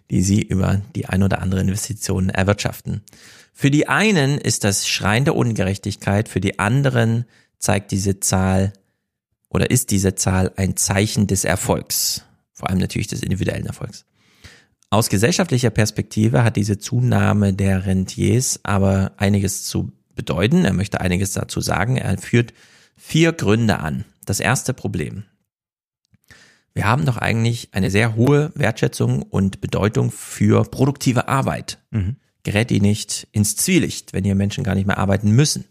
[0.10, 3.02] die sie über die ein oder andere Investition erwirtschaften.
[3.54, 7.26] Für die einen ist das schreiende Ungerechtigkeit, für die anderen
[7.58, 8.74] zeigt diese Zahl
[9.56, 14.06] oder ist diese Zahl ein Zeichen des Erfolgs, vor allem natürlich des individuellen Erfolgs.
[14.90, 20.64] Aus gesellschaftlicher Perspektive hat diese Zunahme der Rentiers aber einiges zu bedeuten.
[20.64, 21.98] Er möchte einiges dazu sagen.
[21.98, 22.54] Er führt
[22.96, 24.06] vier Gründe an.
[24.26, 25.24] Das erste Problem.
[26.74, 31.80] Wir haben doch eigentlich eine sehr hohe Wertschätzung und Bedeutung für produktive Arbeit.
[31.92, 35.66] Mhm gerät die nicht ins Zwielicht, wenn hier Menschen gar nicht mehr arbeiten müssen.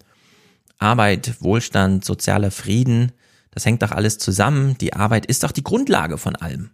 [0.77, 3.13] Arbeit, Wohlstand, sozialer Frieden,
[3.55, 4.77] das hängt doch alles zusammen.
[4.79, 6.71] Die Arbeit ist doch die Grundlage von allem,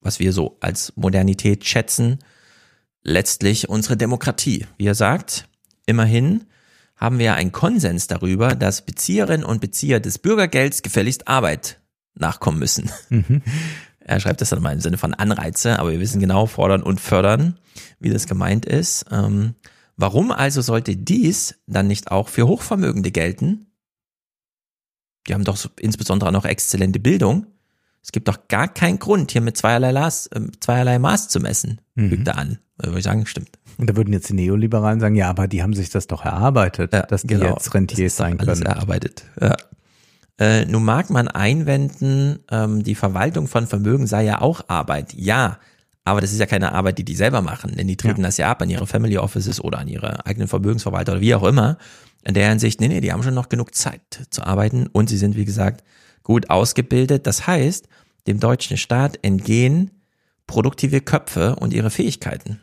[0.00, 2.18] was wir so als Modernität schätzen.
[3.02, 4.66] Letztlich unsere Demokratie.
[4.78, 5.48] Wie er sagt,
[5.86, 6.44] immerhin
[6.96, 11.80] haben wir einen Konsens darüber, dass Bezieherinnen und Bezieher des Bürgergelds gefälligst Arbeit
[12.14, 12.90] nachkommen müssen.
[13.08, 13.42] Mhm.
[14.00, 16.98] Er schreibt das dann mal im Sinne von Anreize, aber wir wissen genau, fordern und
[16.98, 17.58] fördern,
[18.00, 19.04] wie das gemeint ist.
[19.12, 19.54] Ähm,
[19.98, 23.66] warum also sollte dies dann nicht auch für Hochvermögende gelten?
[25.28, 27.46] Die haben doch so, insbesondere auch noch exzellente Bildung.
[28.02, 31.80] Es gibt doch gar keinen Grund, hier mit zweierlei, Las, äh, zweierlei Maß zu messen,
[31.94, 32.10] mhm.
[32.10, 32.58] fügt er an.
[32.78, 33.58] Da würde ich sagen, stimmt.
[33.76, 36.92] Und da würden jetzt die Neoliberalen sagen, ja, aber die haben sich das doch erarbeitet,
[36.92, 37.50] ja, dass die genau.
[37.50, 38.48] jetzt Rentiers sein können.
[38.48, 39.24] Alles erarbeitet.
[39.40, 39.56] Ja.
[40.38, 45.12] Äh, nun mag man einwenden, ähm, die Verwaltung von Vermögen sei ja auch Arbeit.
[45.14, 45.58] Ja,
[46.04, 48.28] aber das ist ja keine Arbeit, die die selber machen, denn die treten ja.
[48.28, 51.42] das ja ab an ihre Family Offices oder an ihre eigenen Vermögensverwalter oder wie auch
[51.42, 51.76] immer.
[52.24, 55.16] In der Hinsicht, nee, nee, die haben schon noch genug Zeit zu arbeiten und sie
[55.16, 55.84] sind, wie gesagt,
[56.22, 57.26] gut ausgebildet.
[57.26, 57.88] Das heißt,
[58.26, 59.90] dem deutschen Staat entgehen
[60.46, 62.60] produktive Köpfe und ihre Fähigkeiten.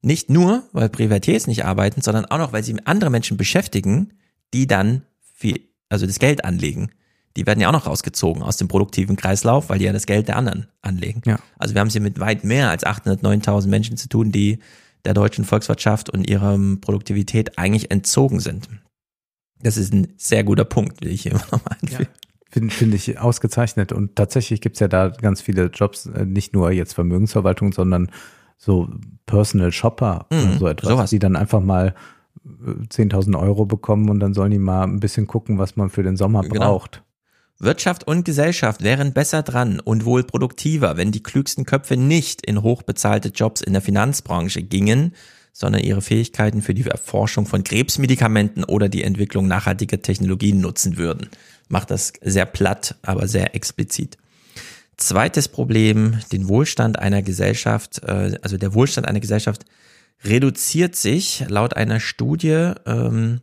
[0.00, 4.12] Nicht nur, weil Privatiers nicht arbeiten, sondern auch noch, weil sie andere Menschen beschäftigen,
[4.54, 5.02] die dann
[5.34, 6.90] viel, also das Geld anlegen
[7.36, 10.28] die werden ja auch noch rausgezogen aus dem produktiven Kreislauf, weil die ja das Geld
[10.28, 11.20] der anderen anlegen.
[11.26, 11.38] Ja.
[11.58, 14.58] Also wir haben es hier mit weit mehr als 809.000 Menschen zu tun, die
[15.04, 18.68] der deutschen Volkswirtschaft und ihrer Produktivität eigentlich entzogen sind.
[19.62, 22.08] Das ist ein sehr guter Punkt, will ich hier immer nochmal anfügen.
[22.12, 22.26] Ja.
[22.50, 23.92] Finde find ich ausgezeichnet.
[23.92, 28.10] Und tatsächlich gibt's ja da ganz viele Jobs, äh, nicht nur jetzt Vermögensverwaltung, sondern
[28.56, 28.88] so
[29.26, 31.10] Personal Shopper mhm, oder so etwas, sowas.
[31.10, 31.94] die dann einfach mal
[32.44, 36.02] 10.000 äh, Euro bekommen und dann sollen die mal ein bisschen gucken, was man für
[36.02, 36.78] den Sommer genau.
[36.78, 37.02] braucht.
[37.58, 42.62] Wirtschaft und Gesellschaft wären besser dran und wohl produktiver, wenn die klügsten Köpfe nicht in
[42.62, 45.12] hochbezahlte Jobs in der Finanzbranche gingen,
[45.58, 51.30] sondern ihre Fähigkeiten für die Erforschung von Krebsmedikamenten oder die Entwicklung nachhaltiger Technologien nutzen würden.
[51.70, 54.18] Macht das sehr platt, aber sehr explizit.
[54.98, 59.64] Zweites Problem, den Wohlstand einer Gesellschaft, äh, also der Wohlstand einer Gesellschaft
[60.24, 63.40] reduziert sich laut einer Studie, ähm,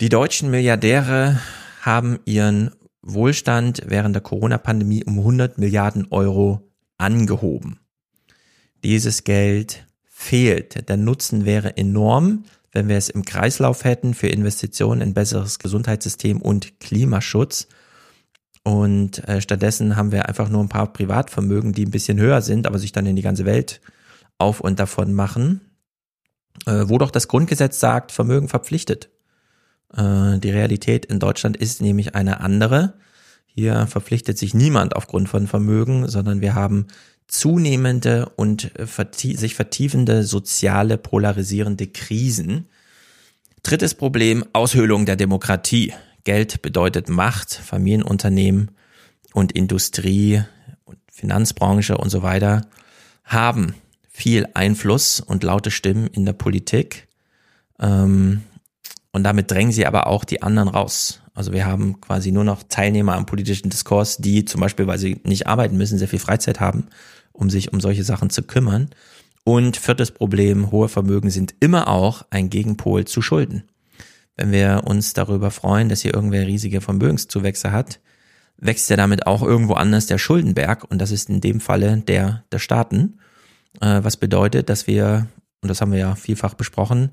[0.00, 1.40] die deutschen Milliardäre
[1.82, 7.78] haben ihren Wohlstand während der Corona-Pandemie um 100 Milliarden Euro angehoben.
[8.82, 9.86] Dieses Geld
[10.24, 10.88] fehlt.
[10.88, 16.40] Der Nutzen wäre enorm, wenn wir es im Kreislauf hätten für Investitionen in besseres Gesundheitssystem
[16.40, 17.68] und Klimaschutz.
[18.64, 22.66] Und äh, stattdessen haben wir einfach nur ein paar Privatvermögen, die ein bisschen höher sind,
[22.66, 23.80] aber sich dann in die ganze Welt
[24.38, 25.60] auf und davon machen.
[26.66, 29.10] Äh, wo doch das Grundgesetz sagt, Vermögen verpflichtet.
[29.94, 32.94] Äh, die Realität in Deutschland ist nämlich eine andere.
[33.46, 36.86] Hier verpflichtet sich niemand aufgrund von Vermögen, sondern wir haben
[37.26, 42.68] zunehmende und vertie sich vertiefende soziale polarisierende Krisen.
[43.62, 45.92] Drittes Problem, Aushöhlung der Demokratie.
[46.24, 48.70] Geld bedeutet Macht, Familienunternehmen
[49.32, 50.42] und Industrie
[50.84, 52.66] und Finanzbranche und so weiter
[53.24, 53.74] haben
[54.08, 57.08] viel Einfluss und laute Stimmen in der Politik.
[57.80, 58.42] Ähm,
[59.12, 61.20] und damit drängen sie aber auch die anderen raus.
[61.34, 65.20] Also wir haben quasi nur noch Teilnehmer am politischen Diskurs, die zum Beispiel, weil sie
[65.24, 66.86] nicht arbeiten müssen, sehr viel Freizeit haben,
[67.34, 68.88] um sich um solche Sachen zu kümmern.
[69.44, 73.64] Und viertes Problem, hohe Vermögen sind immer auch ein Gegenpol zu Schulden.
[74.36, 78.00] Wenn wir uns darüber freuen, dass hier irgendwer riesige Vermögenszuwächse hat,
[78.56, 82.44] wächst ja damit auch irgendwo anders der Schuldenberg und das ist in dem Falle der
[82.50, 83.18] der Staaten,
[83.80, 85.26] äh, was bedeutet, dass wir,
[85.60, 87.10] und das haben wir ja vielfach besprochen,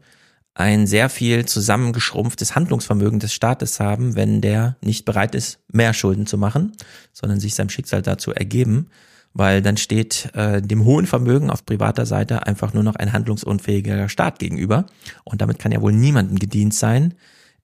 [0.53, 6.25] ein sehr viel zusammengeschrumpftes Handlungsvermögen des Staates haben, wenn der nicht bereit ist, mehr Schulden
[6.25, 6.73] zu machen,
[7.13, 8.87] sondern sich seinem Schicksal dazu ergeben,
[9.33, 14.09] weil dann steht äh, dem hohen Vermögen auf privater Seite einfach nur noch ein handlungsunfähiger
[14.09, 14.85] Staat gegenüber.
[15.23, 17.13] Und damit kann ja wohl niemandem gedient sein.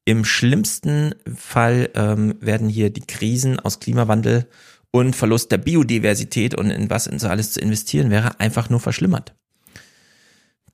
[0.05, 4.47] Im schlimmsten Fall ähm, werden hier die Krisen aus Klimawandel
[4.91, 8.79] und Verlust der Biodiversität und in was in so alles zu investieren wäre, einfach nur
[8.79, 9.35] verschlimmert.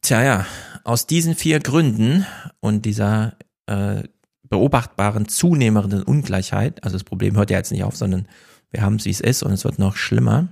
[0.01, 0.45] Tja, ja,
[0.83, 2.25] aus diesen vier Gründen
[2.59, 4.03] und dieser äh,
[4.49, 8.27] beobachtbaren zunehmenden Ungleichheit, also das Problem hört ja jetzt nicht auf, sondern
[8.69, 10.49] wir haben es, wie es ist und es wird noch schlimmer,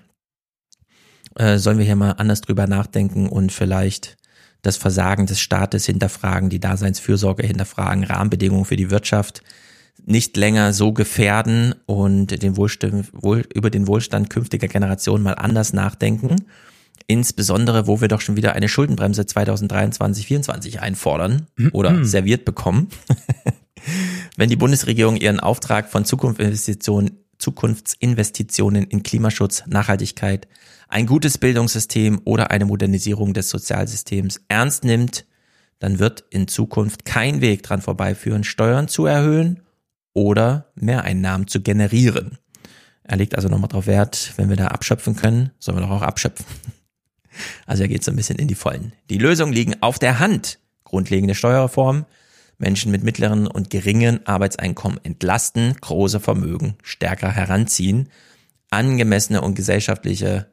[1.36, 4.18] äh, sollen wir hier mal anders drüber nachdenken und vielleicht
[4.62, 9.42] das Versagen des Staates hinterfragen, die Daseinsfürsorge hinterfragen, Rahmenbedingungen für die Wirtschaft
[10.04, 15.74] nicht länger so gefährden und den Wohlstand, wohl, über den Wohlstand künftiger Generationen mal anders
[15.74, 16.38] nachdenken
[17.12, 22.06] Insbesondere, wo wir doch schon wieder eine Schuldenbremse 2023, 2024 einfordern oder mhm.
[22.06, 22.88] serviert bekommen.
[24.38, 30.48] Wenn die Bundesregierung ihren Auftrag von Zukunftsinvestitionen, Zukunftsinvestitionen in Klimaschutz, Nachhaltigkeit,
[30.88, 35.26] ein gutes Bildungssystem oder eine Modernisierung des Sozialsystems ernst nimmt,
[35.80, 39.62] dann wird in Zukunft kein Weg dran vorbeiführen, Steuern zu erhöhen
[40.14, 42.38] oder Mehreinnahmen zu generieren.
[43.04, 46.02] Er legt also nochmal darauf Wert, wenn wir da abschöpfen können, sollen wir doch auch
[46.04, 46.46] abschöpfen.
[47.66, 48.94] Also er geht so ein bisschen in die Vollen.
[49.10, 50.60] Die Lösungen liegen auf der Hand.
[50.84, 52.06] Grundlegende Steuerreform,
[52.62, 58.10] Menschen mit mittleren und geringen Arbeitseinkommen entlasten, große Vermögen stärker heranziehen,
[58.70, 60.48] angemessene und gesellschaftliche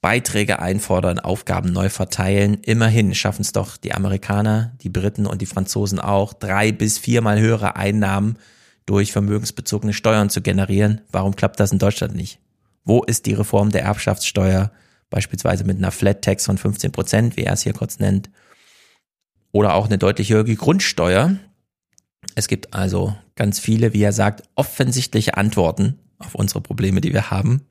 [0.00, 2.58] Beiträge einfordern, Aufgaben neu verteilen.
[2.62, 7.40] Immerhin schaffen es doch die Amerikaner, die Briten und die Franzosen auch, drei bis viermal
[7.40, 8.38] höhere Einnahmen
[8.84, 11.00] durch vermögensbezogene Steuern zu generieren.
[11.10, 12.38] Warum klappt das in Deutschland nicht?
[12.84, 14.70] Wo ist die Reform der Erbschaftssteuer?
[15.10, 18.30] beispielsweise mit einer Flat Tax von 15 Prozent, wie er es hier kurz nennt,
[19.56, 21.36] oder auch eine deutlich höhere Grundsteuer.
[22.34, 27.30] Es gibt also ganz viele, wie er sagt, offensichtliche Antworten auf unsere Probleme, die wir
[27.30, 27.62] haben.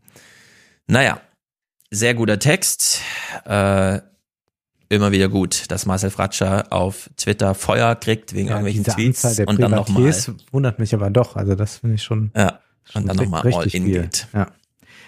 [0.88, 1.22] Naja,
[1.92, 3.02] sehr guter Text.
[3.46, 4.00] Äh,
[4.90, 9.60] immer wieder gut, dass Marcel Fratscher auf Twitter Feuer kriegt wegen ja, irgendwelchen Tweets und
[9.60, 10.14] dann nochmal.
[10.52, 11.36] wundert mich aber doch.
[11.36, 12.32] Also das finde ich schon.
[12.36, 12.60] Ja,
[12.94, 14.02] und dann nochmal all in viel.
[14.02, 14.28] geht.
[14.34, 14.48] Ja.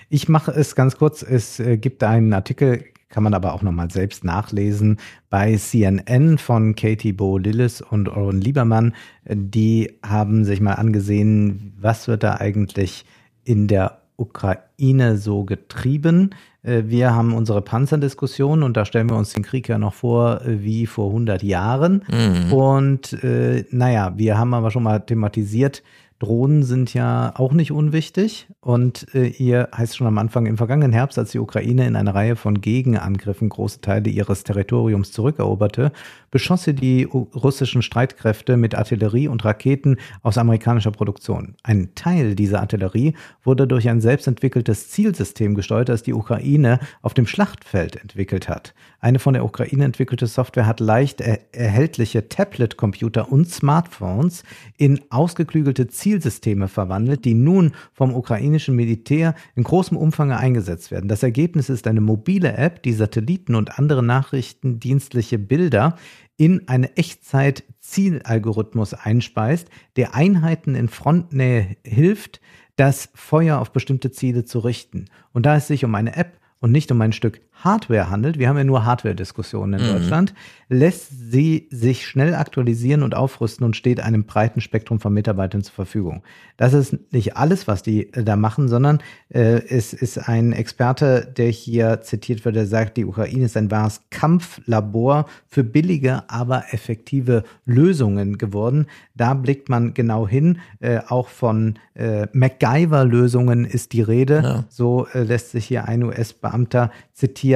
[0.10, 1.24] Ich mache es ganz kurz.
[1.24, 4.98] Es äh, gibt einen Artikel, kann man aber auch nochmal selbst nachlesen,
[5.30, 8.94] bei CNN von Katie Bo Lillis und Oren Liebermann.
[9.30, 13.06] Die haben sich mal angesehen, was wird da eigentlich
[13.44, 16.32] in der Ukraine so getrieben.
[16.64, 20.42] Äh, wir haben unsere Panzerdiskussion und da stellen wir uns den Krieg ja noch vor
[20.42, 22.04] äh, wie vor 100 Jahren.
[22.10, 22.52] Mhm.
[22.52, 25.84] Und äh, naja, wir haben aber schon mal thematisiert,
[26.20, 28.48] Drohnen sind ja auch nicht unwichtig.
[28.60, 32.16] Und äh, ihr heißt schon am Anfang, im vergangenen Herbst, als die Ukraine in einer
[32.16, 35.92] Reihe von Gegenangriffen große Teile ihres Territoriums zurückeroberte,
[36.32, 41.56] beschoss sie die russischen Streitkräfte mit Artillerie und Raketen aus amerikanischer Produktion.
[41.64, 43.14] Ein Teil dieser Artillerie
[43.44, 48.74] wurde durch ein selbstentwickeltes Zielsystem gesteuert, das die Ukraine auf dem Schlachtfeld entwickelt hat.
[49.00, 54.44] Eine von der Ukraine entwickelte Software hat leicht er erhältliche Tablet-Computer und Smartphones
[54.78, 61.10] in ausgeklügelte Zielsysteme verwandelt, die nun vom ukrainischen Militär in großem Umfang eingesetzt werden.
[61.10, 65.98] Das Ergebnis ist eine mobile App, die Satelliten und andere nachrichtendienstliche Bilder
[66.38, 72.40] in eine Echtzeit-Zielalgorithmus einspeist, der Einheiten in Frontnähe hilft,
[72.78, 75.08] das Feuer auf bestimmte Ziele zu richten.
[75.34, 78.50] Und da es sich um eine App und nicht um ein Stück Hardware handelt, wir
[78.50, 79.94] haben ja nur Hardware-Diskussionen in mhm.
[79.94, 80.34] Deutschland,
[80.70, 85.74] lässt sie sich schnell aktualisieren und aufrüsten und steht einem breiten Spektrum von Mitarbeitern zur
[85.74, 86.24] Verfügung.
[86.58, 91.32] Das ist nicht alles, was die äh, da machen, sondern äh, es ist ein Experte,
[91.38, 96.66] der hier zitiert wird, der sagt, die Ukraine ist ein wahres Kampflabor für billige, aber
[96.72, 98.88] effektive Lösungen geworden.
[99.16, 100.60] Da blickt man genau hin.
[100.80, 104.42] Äh, auch von äh, MacGyver-Lösungen ist die Rede.
[104.44, 104.64] Ja.
[104.70, 107.47] So äh, lässt sich hier ein US-Beamter zitieren.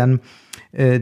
[0.71, 1.01] Äh,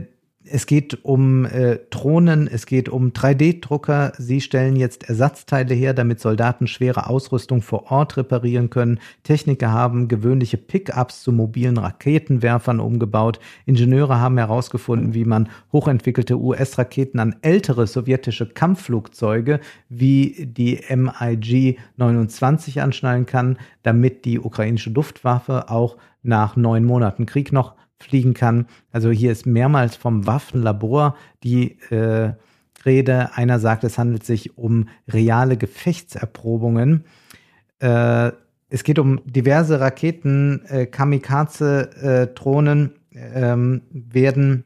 [0.51, 4.13] es geht um äh, Drohnen, es geht um 3D-Drucker.
[4.17, 8.99] Sie stellen jetzt Ersatzteile her, damit Soldaten schwere Ausrüstung vor Ort reparieren können.
[9.23, 13.39] Techniker haben gewöhnliche Pickups zu mobilen Raketenwerfern umgebaut.
[13.65, 19.59] Ingenieure haben herausgefunden, wie man hochentwickelte US-Raketen an ältere sowjetische Kampfflugzeuge
[19.89, 27.75] wie die MiG-29 anschnallen kann, damit die ukrainische Luftwaffe auch nach neun Monaten Krieg noch
[27.99, 28.65] fliegen kann.
[28.91, 32.33] Also hier ist mehrmals vom Waffenlabor die äh,
[32.85, 33.35] Rede.
[33.35, 37.03] Einer sagt, es handelt sich um reale Gefechtserprobungen.
[37.79, 38.31] Äh,
[38.69, 44.65] es geht um diverse Raketen, äh, Kamikaze-Drohnen ähm, werden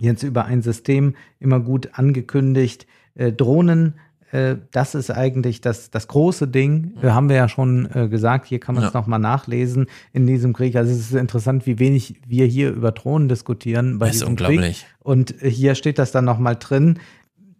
[0.00, 2.86] jetzt über ein System immer gut angekündigt.
[3.14, 3.96] Äh, Drohnen,
[4.32, 6.92] äh, das ist eigentlich das, das große Ding.
[7.02, 8.46] Äh, haben wir ja schon äh, gesagt.
[8.46, 9.00] Hier kann man es ja.
[9.00, 10.76] nochmal nachlesen in diesem Krieg.
[10.76, 14.30] Also es ist interessant, wie wenig wir hier über Drohnen diskutieren bei das diesem ist
[14.30, 14.78] unglaublich.
[14.80, 14.86] Krieg.
[15.00, 16.98] Und hier steht das dann nochmal drin.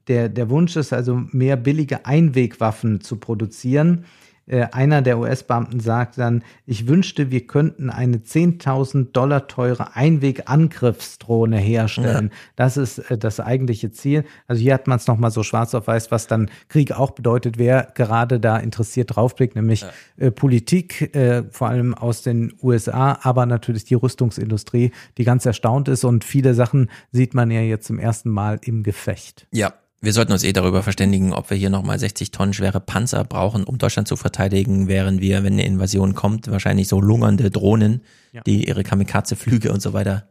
[0.09, 4.05] Der, der Wunsch ist also, mehr billige Einwegwaffen zu produzieren.
[4.49, 11.59] Äh, einer der US-Beamten sagt dann, ich wünschte, wir könnten eine 10.000 Dollar teure Einweg-Angriffsdrohne
[11.59, 12.31] herstellen.
[12.33, 12.37] Ja.
[12.57, 14.25] Das ist äh, das eigentliche Ziel.
[14.47, 17.59] Also hier hat man es nochmal so schwarz auf weiß, was dann Krieg auch bedeutet,
[17.59, 19.91] wer gerade da interessiert draufblickt, nämlich ja.
[20.17, 21.11] äh, Politik,
[21.51, 26.55] vor allem aus den USA, aber natürlich die Rüstungsindustrie, die ganz erstaunt ist und viele
[26.55, 29.47] Sachen sieht man ja jetzt zum ersten Mal im Gefecht.
[29.53, 33.25] Ja, wir sollten uns eh darüber verständigen, ob wir hier nochmal 60 Tonnen schwere Panzer
[33.25, 38.03] brauchen, um Deutschland zu verteidigen, während wir, wenn eine Invasion kommt, wahrscheinlich so lungernde Drohnen,
[38.33, 38.43] ja.
[38.43, 40.29] die ihre Kamikaze-Flüge und so weiter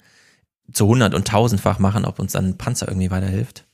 [0.72, 3.66] zu hundert- und tausendfach machen, ob uns dann ein Panzer irgendwie weiterhilft.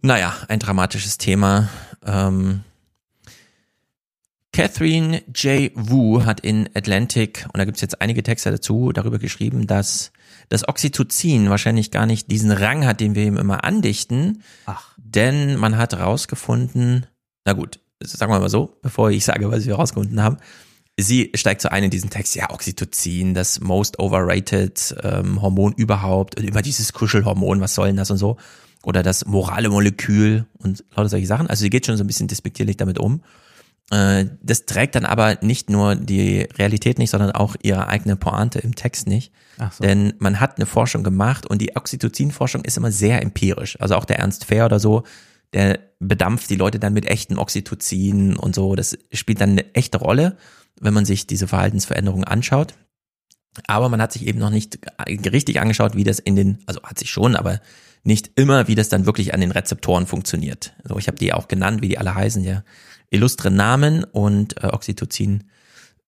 [0.00, 1.68] Naja, ein dramatisches Thema.
[2.04, 2.62] Ähm,
[4.52, 5.70] Catherine J.
[5.74, 10.12] Wu hat in Atlantic, und da gibt's jetzt einige Texte dazu, darüber geschrieben, dass
[10.48, 14.42] das Oxytocin wahrscheinlich gar nicht diesen Rang hat, den wir ihm immer andichten.
[14.66, 14.94] Ach.
[14.96, 17.06] Denn man hat herausgefunden,
[17.44, 20.38] na gut, sagen wir mal so, bevor ich sage, was wir herausgefunden haben,
[20.98, 26.38] sie steigt so ein in diesen Text, ja, Oxytocin, das most overrated ähm, Hormon überhaupt,
[26.38, 28.36] und immer dieses Kuschelhormon, was soll denn das und so,
[28.82, 31.48] oder das morale Molekül und lauter solche Sachen.
[31.48, 33.22] Also sie geht schon so ein bisschen despektierlich damit um.
[33.90, 38.58] Äh, das trägt dann aber nicht nur die Realität nicht, sondern auch ihre eigene Pointe
[38.58, 39.32] im Text nicht.
[39.58, 39.82] So.
[39.82, 43.80] Denn man hat eine Forschung gemacht und die Oxytocin-Forschung ist immer sehr empirisch.
[43.80, 45.02] Also auch der Ernst Fair oder so,
[45.52, 48.74] der bedampft die Leute dann mit echtem Oxytocin und so.
[48.76, 50.36] Das spielt dann eine echte Rolle,
[50.80, 52.74] wenn man sich diese Verhaltensveränderungen anschaut.
[53.66, 56.98] Aber man hat sich eben noch nicht richtig angeschaut, wie das in den, also hat
[56.98, 57.60] sich schon, aber
[58.04, 60.74] nicht immer, wie das dann wirklich an den Rezeptoren funktioniert.
[60.84, 62.62] So, also ich habe die auch genannt, wie die alle heißen, ja
[63.10, 65.44] illustre Namen und äh, Oxytocin.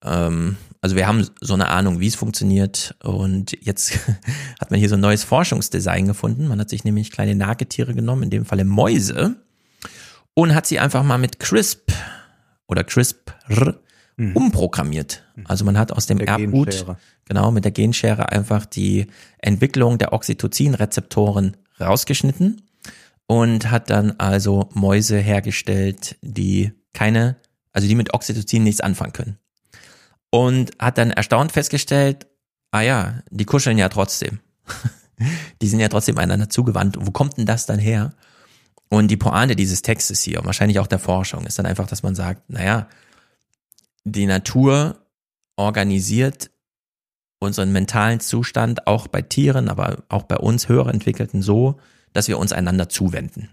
[0.05, 2.95] Ähm, also wir haben so eine Ahnung, wie es funktioniert.
[3.03, 3.99] Und jetzt
[4.61, 6.49] hat man hier so ein neues Forschungsdesign gefunden.
[6.49, 9.37] Man hat sich nämlich kleine Nagetiere genommen, in dem Falle Mäuse,
[10.35, 11.93] und hat sie einfach mal mit CRISP
[12.67, 13.81] oder CRISPR
[14.17, 14.37] mhm.
[14.37, 15.25] umprogrammiert.
[15.45, 16.87] Also man hat aus dem Erbgut,
[17.27, 19.07] genau, mit der Genschere einfach die
[19.39, 22.63] Entwicklung der Oxytocin-Rezeptoren rausgeschnitten
[23.27, 27.37] und hat dann also Mäuse hergestellt, die keine,
[27.73, 29.39] also die mit Oxytocin nichts anfangen können.
[30.31, 32.27] Und hat dann erstaunt festgestellt,
[32.71, 34.41] ah ja, die kuscheln ja trotzdem.
[35.63, 36.97] die sind ja trotzdem einander zugewandt.
[37.01, 38.15] Wo kommt denn das dann her?
[38.89, 42.15] Und die Pointe dieses Textes hier, wahrscheinlich auch der Forschung, ist dann einfach, dass man
[42.15, 42.89] sagt, naja,
[44.05, 45.07] die Natur
[45.57, 46.51] organisiert
[47.39, 51.79] unseren mentalen Zustand auch bei Tieren, aber auch bei uns höher entwickelten so,
[52.13, 53.49] dass wir uns einander zuwenden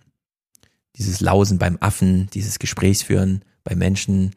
[0.97, 4.33] dieses Lausen beim Affen, dieses Gesprächsführen bei Menschen,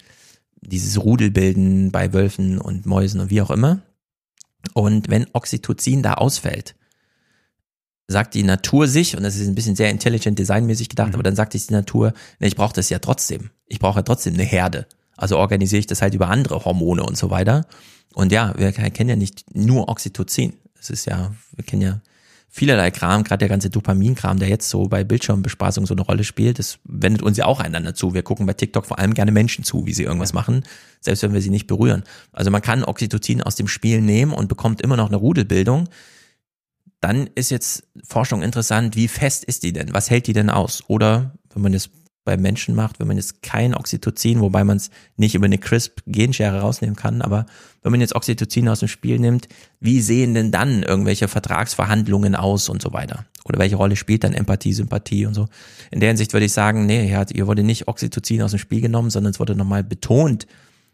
[0.61, 3.83] dieses Rudelbilden bei Wölfen und Mäusen und wie auch immer.
[4.75, 6.75] Und wenn Oxytocin da ausfällt,
[8.09, 11.15] sagt die Natur sich, und das ist ein bisschen sehr intelligent designmäßig gedacht, mhm.
[11.15, 13.51] aber dann sagt sich die Natur, ne, ich brauche das ja trotzdem.
[13.67, 14.87] Ich brauche ja trotzdem eine Herde.
[15.17, 17.67] Also organisiere ich das halt über andere Hormone und so weiter.
[18.15, 20.55] Und ja, wir kennen ja nicht nur Oxytocin.
[20.79, 22.01] Es ist ja, wir kennen ja
[22.53, 26.59] vielerlei Kram, gerade der ganze Dopaminkram, der jetzt so bei Bildschirmbespaßung so eine Rolle spielt,
[26.59, 28.13] das wendet uns ja auch einander zu.
[28.13, 30.65] Wir gucken bei TikTok vor allem gerne Menschen zu, wie sie irgendwas machen,
[31.01, 32.03] selbst wenn wir sie nicht berühren.
[32.33, 35.89] Also man kann Oxytocin aus dem Spiel nehmen und bekommt immer noch eine Rudelbildung.
[37.01, 39.95] Dann ist jetzt Forschung interessant, wie fest ist die denn?
[39.95, 40.83] Was hält die denn aus?
[40.89, 41.89] Oder wenn man das
[42.25, 46.61] bei Menschen macht, wenn man jetzt kein Oxytocin, wobei man es nicht über eine CRISP-Genschere
[46.61, 47.47] rausnehmen kann, aber
[47.83, 49.49] wenn man jetzt Oxytocin aus dem Spiel nimmt,
[49.81, 53.25] wie sehen denn dann irgendwelche Vertragsverhandlungen aus und so weiter?
[53.45, 55.49] Oder welche Rolle spielt dann Empathie, Sympathie und so?
[55.91, 59.11] In der Hinsicht würde ich sagen, nee, hier wurde nicht Oxytocin aus dem Spiel genommen,
[59.11, 60.47] sondern es wurde nochmal betont,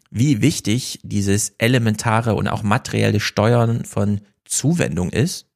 [0.09, 5.47] wie wichtig dieses elementare und auch materielle Steuern von Zuwendung ist.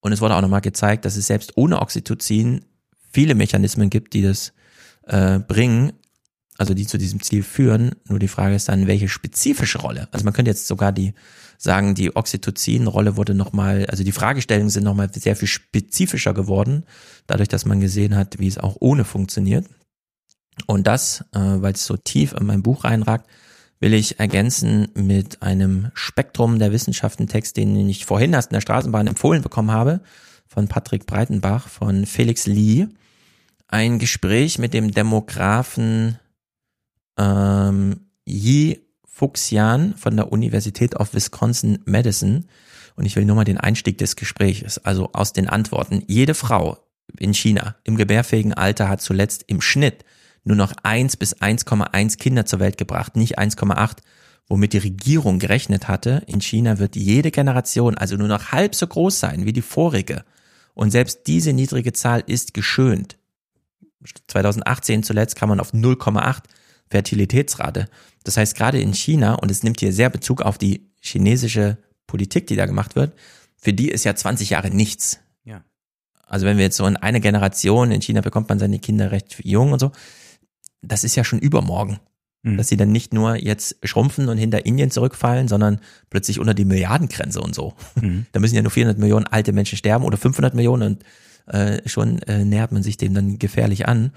[0.00, 2.64] Und es wurde auch nochmal gezeigt, dass es selbst ohne Oxytocin
[3.12, 4.52] viele Mechanismen gibt, die das
[5.06, 5.92] äh, bringen,
[6.58, 7.92] also die zu diesem Ziel führen.
[8.08, 10.08] Nur die Frage ist dann, welche spezifische Rolle?
[10.12, 11.14] Also man könnte jetzt sogar die
[11.58, 16.84] sagen, die Oxytocin-Rolle wurde nochmal, also die Fragestellungen sind nochmal sehr viel spezifischer geworden,
[17.26, 19.66] dadurch, dass man gesehen hat, wie es auch ohne funktioniert.
[20.66, 23.28] Und das, äh, weil es so tief in mein Buch reinragt,
[23.80, 29.08] will ich ergänzen mit einem Spektrum der Wissenschaften-Text, den ich vorhin erst in der Straßenbahn
[29.08, 30.00] empfohlen bekommen habe,
[30.46, 32.86] von Patrick Breitenbach, von Felix Lee.
[33.72, 36.18] Ein Gespräch mit dem Demografen
[37.18, 42.44] ähm, Yi Fuxian von der Universität of Wisconsin-Madison.
[42.96, 46.02] Und ich will nur mal den Einstieg des Gesprächs, also aus den Antworten.
[46.06, 46.86] Jede Frau
[47.18, 50.04] in China im gebärfähigen Alter hat zuletzt im Schnitt
[50.44, 54.00] nur noch 1 bis 1,1 Kinder zur Welt gebracht, nicht 1,8,
[54.48, 56.22] womit die Regierung gerechnet hatte.
[56.26, 60.26] In China wird jede Generation also nur noch halb so groß sein wie die vorige.
[60.74, 63.16] Und selbst diese niedrige Zahl ist geschönt.
[64.28, 66.42] 2018 zuletzt kam man auf 0,8
[66.90, 67.88] Fertilitätsrate.
[68.24, 72.46] Das heißt, gerade in China, und es nimmt hier sehr Bezug auf die chinesische Politik,
[72.46, 73.14] die da gemacht wird,
[73.56, 75.20] für die ist ja 20 Jahre nichts.
[75.44, 75.64] Ja.
[76.26, 79.38] Also wenn wir jetzt so in eine Generation, in China bekommt man seine Kinder recht
[79.42, 79.92] jung und so,
[80.82, 82.00] das ist ja schon übermorgen.
[82.42, 82.56] Mhm.
[82.56, 86.64] Dass sie dann nicht nur jetzt schrumpfen und hinter Indien zurückfallen, sondern plötzlich unter die
[86.64, 87.74] Milliardengrenze und so.
[88.00, 88.26] Mhm.
[88.32, 91.04] Da müssen ja nur 400 Millionen alte Menschen sterben oder 500 Millionen und
[91.46, 94.12] äh, schon äh, nähert man sich dem dann gefährlich an.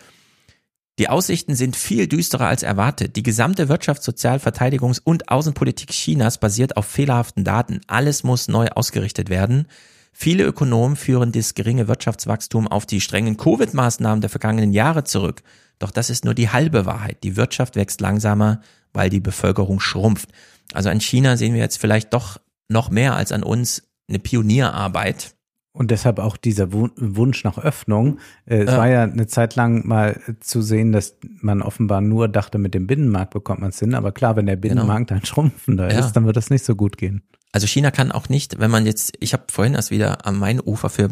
[0.98, 3.18] Die Aussichten sind viel düsterer als erwartet.
[3.18, 7.82] Die gesamte Wirtschafts-, Sozial-, Verteidigungs- und Außenpolitik Chinas basiert auf fehlerhaften Daten.
[7.88, 9.68] Alles muss neu ausgerichtet werden.
[10.14, 15.44] Viele Ökonomen führen das geringe Wirtschaftswachstum auf die strengen Covid-Maßnahmen der vergangenen Jahre zurück.
[15.80, 17.18] Doch das ist nur die halbe Wahrheit.
[17.24, 18.62] Die Wirtschaft wächst langsamer,
[18.94, 20.30] weil die Bevölkerung schrumpft.
[20.72, 22.40] Also an China sehen wir jetzt vielleicht doch
[22.70, 25.35] noch mehr als an uns eine Pionierarbeit.
[25.76, 28.20] Und deshalb auch dieser Wunsch nach Öffnung.
[28.46, 28.78] Äh, es ja.
[28.78, 32.88] war ja eine Zeit lang mal zu sehen, dass man offenbar nur dachte, mit dem
[32.88, 33.94] Binnenmarkt bekommt man es hin.
[33.94, 34.76] Aber klar, wenn der genau.
[34.76, 35.20] Binnenmarkt genau.
[35.20, 36.00] dann schrumpfender ja.
[36.00, 37.24] ist, dann wird das nicht so gut gehen.
[37.52, 40.90] Also China kann auch nicht, wenn man jetzt, ich habe vorhin erst wieder am Main-Ufer
[40.90, 41.10] für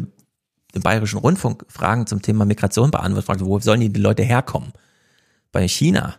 [0.74, 4.72] den Bayerischen Rundfunk Fragen zum Thema Migration beantwortet, wo sollen die, die Leute herkommen?
[5.52, 6.14] Bei China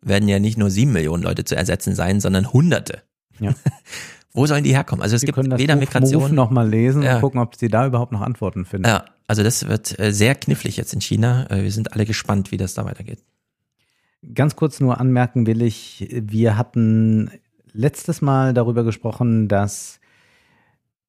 [0.00, 3.02] werden ja nicht nur sieben Millionen Leute zu ersetzen sein, sondern Hunderte.
[3.40, 3.54] Ja.
[4.32, 5.02] wo sollen die herkommen?
[5.02, 6.22] Also es Sie gibt können das weder Buch Migration.
[6.22, 7.16] Move noch mal lesen ja.
[7.16, 8.88] und gucken, ob sie da überhaupt noch Antworten finden.
[8.88, 11.50] Ja, also das wird äh, sehr knifflig jetzt in China.
[11.50, 13.20] Äh, wir sind alle gespannt, wie das da weitergeht.
[14.34, 17.30] Ganz kurz nur anmerken will ich, wir hatten
[17.72, 20.00] letztes Mal darüber gesprochen, dass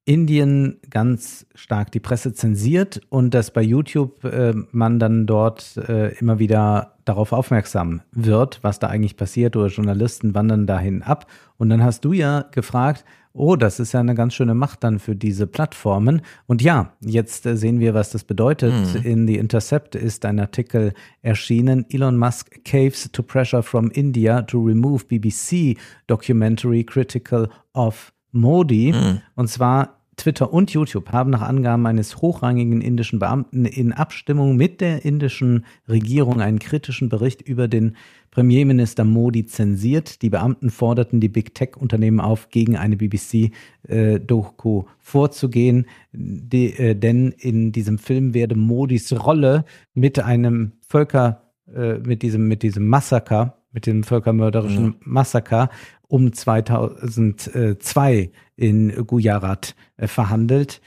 [0.05, 6.13] Indien ganz stark die Presse zensiert und dass bei YouTube äh, man dann dort äh,
[6.17, 11.27] immer wieder darauf aufmerksam wird, was da eigentlich passiert oder Journalisten wandern dahin ab.
[11.57, 14.99] Und dann hast du ja gefragt, oh, das ist ja eine ganz schöne Macht dann
[14.99, 16.21] für diese Plattformen.
[16.47, 18.73] Und ja, jetzt äh, sehen wir, was das bedeutet.
[18.73, 19.01] Mhm.
[19.03, 21.85] In The Intercept ist ein Artikel erschienen.
[21.89, 28.93] Elon Musk caves to pressure from India to remove BBC documentary critical of Modi.
[28.93, 29.21] Mhm.
[29.35, 34.79] Und zwar Twitter und YouTube haben nach Angaben eines hochrangigen indischen Beamten in Abstimmung mit
[34.79, 37.95] der indischen Regierung einen kritischen Bericht über den
[38.29, 40.21] Premierminister Modi zensiert.
[40.21, 47.31] Die Beamten forderten die Big Tech-Unternehmen auf, gegen eine BBC-Doku äh, vorzugehen, die, äh, denn
[47.31, 53.57] in diesem Film werde Modis Rolle mit einem Völker, äh, mit diesem, mit diesem Massaker,
[53.71, 54.95] mit dem völkermörderischen mhm.
[55.03, 55.71] Massaker
[56.07, 58.29] um 2002
[58.61, 60.81] in Gujarat äh, verhandelt.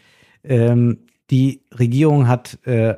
[0.44, 0.98] Ähm,
[1.30, 2.94] die Regierung hat äh,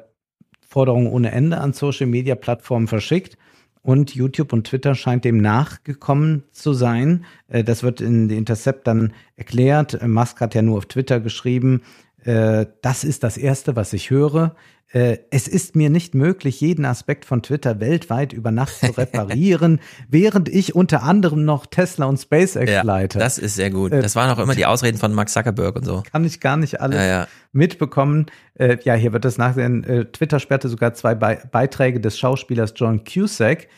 [0.60, 3.38] Forderungen ohne Ende an Social-Media-Plattformen verschickt
[3.80, 7.24] und YouTube und Twitter scheint dem nachgekommen zu sein.
[7.48, 10.06] Äh, das wird in The Intercept dann erklärt.
[10.06, 11.80] Musk hat ja nur auf Twitter geschrieben,
[12.26, 14.56] äh, das ist das Erste, was ich höre.
[14.92, 19.80] Äh, es ist mir nicht möglich, jeden Aspekt von Twitter weltweit über Nacht zu reparieren,
[20.08, 23.20] während ich unter anderem noch Tesla und SpaceX ja, leite.
[23.20, 23.92] Das ist sehr gut.
[23.92, 26.02] Äh, das waren auch immer die Ausreden von Mark Zuckerberg und so.
[26.10, 27.28] Kann ich gar nicht alles ja, ja.
[27.52, 28.26] mitbekommen.
[28.54, 30.08] Äh, ja, hier wird das nachsehen.
[30.12, 33.68] Twitter sperrte sogar zwei Beiträge des Schauspielers John Cusack,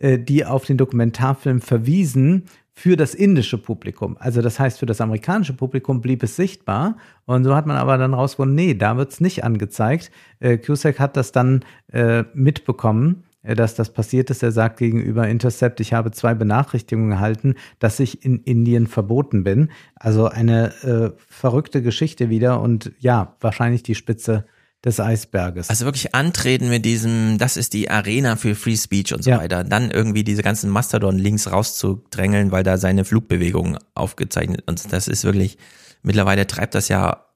[0.00, 2.44] die auf den Dokumentarfilm verwiesen,
[2.78, 4.16] für das indische Publikum.
[4.20, 6.96] Also das heißt, für das amerikanische Publikum blieb es sichtbar.
[7.26, 10.12] Und so hat man aber dann rausgefunden, nee, da wird es nicht angezeigt.
[10.38, 14.44] Äh, Cusack hat das dann äh, mitbekommen, äh, dass das passiert ist.
[14.44, 19.72] Er sagt gegenüber Intercept, ich habe zwei Benachrichtigungen erhalten, dass ich in Indien verboten bin.
[19.96, 24.44] Also eine äh, verrückte Geschichte wieder und ja, wahrscheinlich die Spitze
[24.84, 25.70] des Eisberges.
[25.70, 29.38] Also wirklich antreten mit diesem, das ist die Arena für Free Speech und so ja.
[29.38, 29.64] weiter.
[29.64, 35.58] Dann irgendwie diese ganzen Mastodon-Links rauszudrängeln, weil da seine Flugbewegungen aufgezeichnet und das ist wirklich,
[36.02, 37.26] mittlerweile treibt das ja,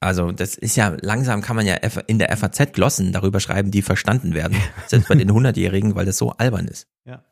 [0.00, 1.74] also das ist ja, langsam kann man ja
[2.06, 4.56] in der FAZ Glossen darüber schreiben, die verstanden werden.
[4.86, 6.88] Selbst bei den 100-Jährigen, weil das so albern ist.
[7.04, 7.24] Ja.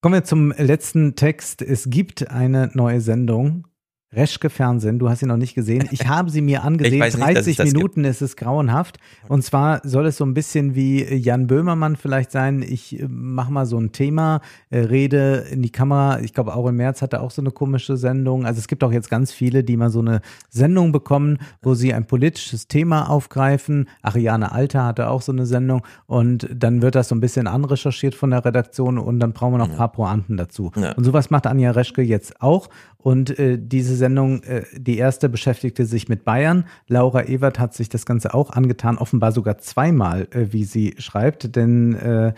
[0.00, 1.62] Kommen wir zum letzten Text.
[1.62, 3.66] Es gibt eine neue Sendung
[4.12, 5.88] Reschke Fernsehen, du hast sie noch nicht gesehen.
[5.90, 7.00] Ich habe sie mir angesehen.
[7.00, 8.14] nicht, 30 Minuten gibt.
[8.14, 8.98] ist es grauenhaft.
[9.28, 12.62] Und zwar soll es so ein bisschen wie Jan Böhmermann vielleicht sein.
[12.62, 16.20] Ich äh, mache mal so ein Thema, äh, rede in die Kamera.
[16.20, 18.46] Ich glaube, auch im März hatte auch so eine komische Sendung.
[18.46, 21.92] Also es gibt auch jetzt ganz viele, die mal so eine Sendung bekommen, wo sie
[21.92, 23.88] ein politisches Thema aufgreifen.
[24.02, 25.82] Ariane Alter hatte auch so eine Sendung.
[26.06, 29.58] Und dann wird das so ein bisschen anrecherchiert von der Redaktion und dann brauchen wir
[29.58, 30.70] noch ein paar Pointen dazu.
[30.76, 30.92] Ja.
[30.92, 32.68] Und sowas macht Anja Reschke jetzt auch.
[33.06, 36.66] Und äh, diese Sendung, äh, die erste beschäftigte sich mit Bayern.
[36.88, 41.54] Laura Ewert hat sich das Ganze auch angetan, offenbar sogar zweimal, äh, wie sie schreibt.
[41.54, 42.34] Denn äh,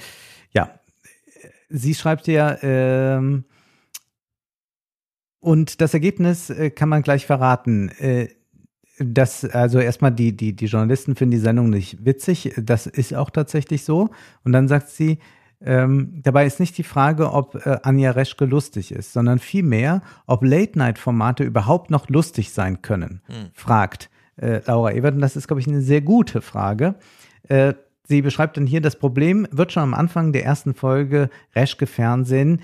[0.52, 0.78] ja,
[1.70, 3.46] sie schreibt ja, ähm,
[5.40, 7.88] und das Ergebnis äh, kann man gleich verraten.
[7.98, 8.28] Äh,
[8.98, 12.52] das, also erstmal die, die, die Journalisten finden die Sendung nicht witzig.
[12.58, 14.10] Das ist auch tatsächlich so.
[14.44, 15.18] Und dann sagt sie,
[15.60, 20.44] ähm, dabei ist nicht die Frage, ob äh, Anja Reschke lustig ist, sondern vielmehr, ob
[20.44, 23.50] Late-Night-Formate überhaupt noch lustig sein können, hm.
[23.54, 25.14] fragt äh, Laura Ebert.
[25.14, 26.94] Und das ist, glaube ich, eine sehr gute Frage.
[27.48, 31.86] Äh, sie beschreibt dann hier, das Problem wird schon am Anfang der ersten Folge Reschke
[31.86, 32.60] Fernsehen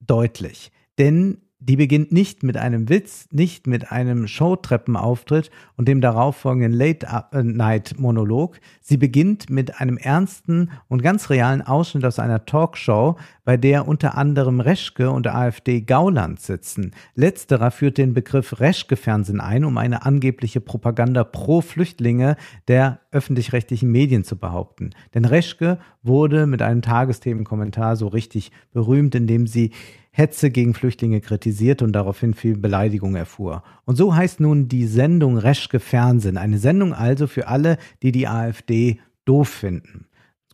[0.00, 0.70] deutlich.
[0.98, 1.38] Denn
[1.68, 8.60] die beginnt nicht mit einem Witz, nicht mit einem Showtreppenauftritt und dem darauffolgenden Late-Night-Monolog.
[8.80, 14.16] Sie beginnt mit einem ernsten und ganz realen Ausschnitt aus einer Talkshow, bei der unter
[14.16, 16.92] anderem Reschke und AfD Gauland sitzen.
[17.16, 22.36] Letzterer führt den Begriff Reschke-Fernsehen ein, um eine angebliche Propaganda pro Flüchtlinge
[22.68, 24.90] der öffentlich-rechtlichen Medien zu behaupten.
[25.14, 29.72] Denn Reschke wurde mit einem Tagesthemenkommentar so richtig berühmt, indem sie
[30.16, 33.62] Hetze gegen Flüchtlinge kritisiert und daraufhin viel Beleidigung erfuhr.
[33.84, 36.38] Und so heißt nun die Sendung Reschke Fernsehen.
[36.38, 40.06] Eine Sendung also für alle, die die AfD doof finden.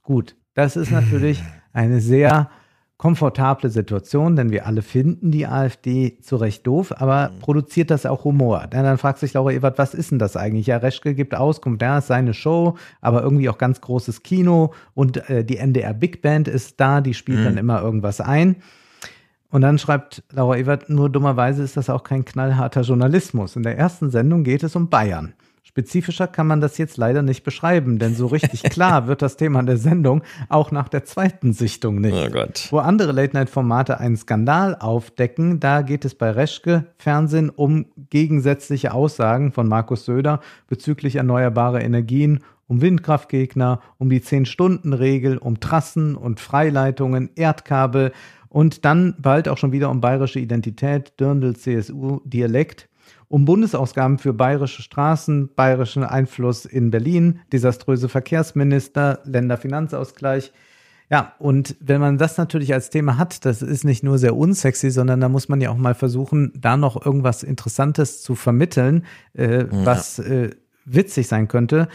[0.03, 1.41] Gut, das ist natürlich
[1.73, 2.51] eine sehr
[2.97, 8.25] komfortable Situation, denn wir alle finden die AfD zu Recht doof, aber produziert das auch
[8.25, 8.67] Humor?
[8.67, 10.67] Denn dann fragt sich Laura Ebert, was ist denn das eigentlich?
[10.67, 15.29] Ja, Reschke gibt Auskunft, ja, ist seine Show, aber irgendwie auch ganz großes Kino und
[15.31, 17.45] äh, die NDR Big Band ist da, die spielt mhm.
[17.45, 18.57] dann immer irgendwas ein.
[19.53, 23.55] Und dann schreibt Laura Ewert, nur dummerweise ist das auch kein knallharter Journalismus.
[23.55, 25.35] In der ersten Sendung geht es um Bayern.
[25.63, 29.63] Spezifischer kann man das jetzt leider nicht beschreiben, denn so richtig klar wird das Thema
[29.63, 32.15] der Sendung auch nach der zweiten Sichtung nicht.
[32.15, 32.69] Oh Gott.
[32.71, 39.53] Wo andere Late-Night-Formate einen Skandal aufdecken, da geht es bei Reschke Fernsehen um gegensätzliche Aussagen
[39.53, 47.29] von Markus Söder bezüglich erneuerbarer Energien, um Windkraftgegner, um die Zehn-Stunden-Regel, um Trassen und Freileitungen,
[47.35, 48.13] Erdkabel
[48.53, 52.91] und dann bald auch schon wieder um bayerische Identität, Dirndl, CSU, Dialekt,
[53.29, 60.53] um Bundesausgaben für bayerische Straßen, bayerischen Einfluss in Berlin, desaströse Verkehrsminister, Länderfinanzausgleich.
[61.09, 64.91] Ja, und wenn man das natürlich als Thema hat, das ist nicht nur sehr unsexy,
[64.91, 69.61] sondern da muss man ja auch mal versuchen, da noch irgendwas Interessantes zu vermitteln, äh,
[69.61, 69.69] ja.
[69.71, 70.51] was äh,
[70.85, 71.89] witzig sein könnte.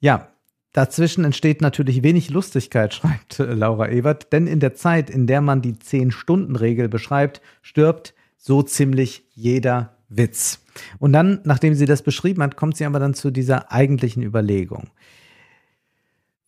[0.00, 0.31] Ja,
[0.72, 5.40] Dazwischen entsteht natürlich wenig Lustigkeit, schreibt äh, Laura Ewert, denn in der Zeit, in der
[5.40, 10.64] man die Zehn-Stunden-Regel beschreibt, stirbt so ziemlich jeder Witz.
[10.98, 14.90] Und dann, nachdem sie das beschrieben hat, kommt sie aber dann zu dieser eigentlichen Überlegung.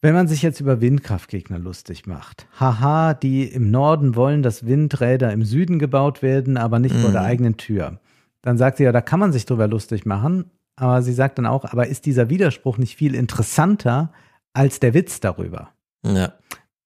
[0.00, 5.32] Wenn man sich jetzt über Windkraftgegner lustig macht, haha, die im Norden wollen, dass Windräder
[5.32, 7.00] im Süden gebaut werden, aber nicht mhm.
[7.00, 7.26] vor der mhm.
[7.26, 8.00] eigenen Tür,
[8.42, 11.46] dann sagt sie ja, da kann man sich drüber lustig machen, aber sie sagt dann
[11.46, 14.12] auch, aber ist dieser Widerspruch nicht viel interessanter
[14.52, 15.70] als der Witz darüber?
[16.04, 16.34] Ja.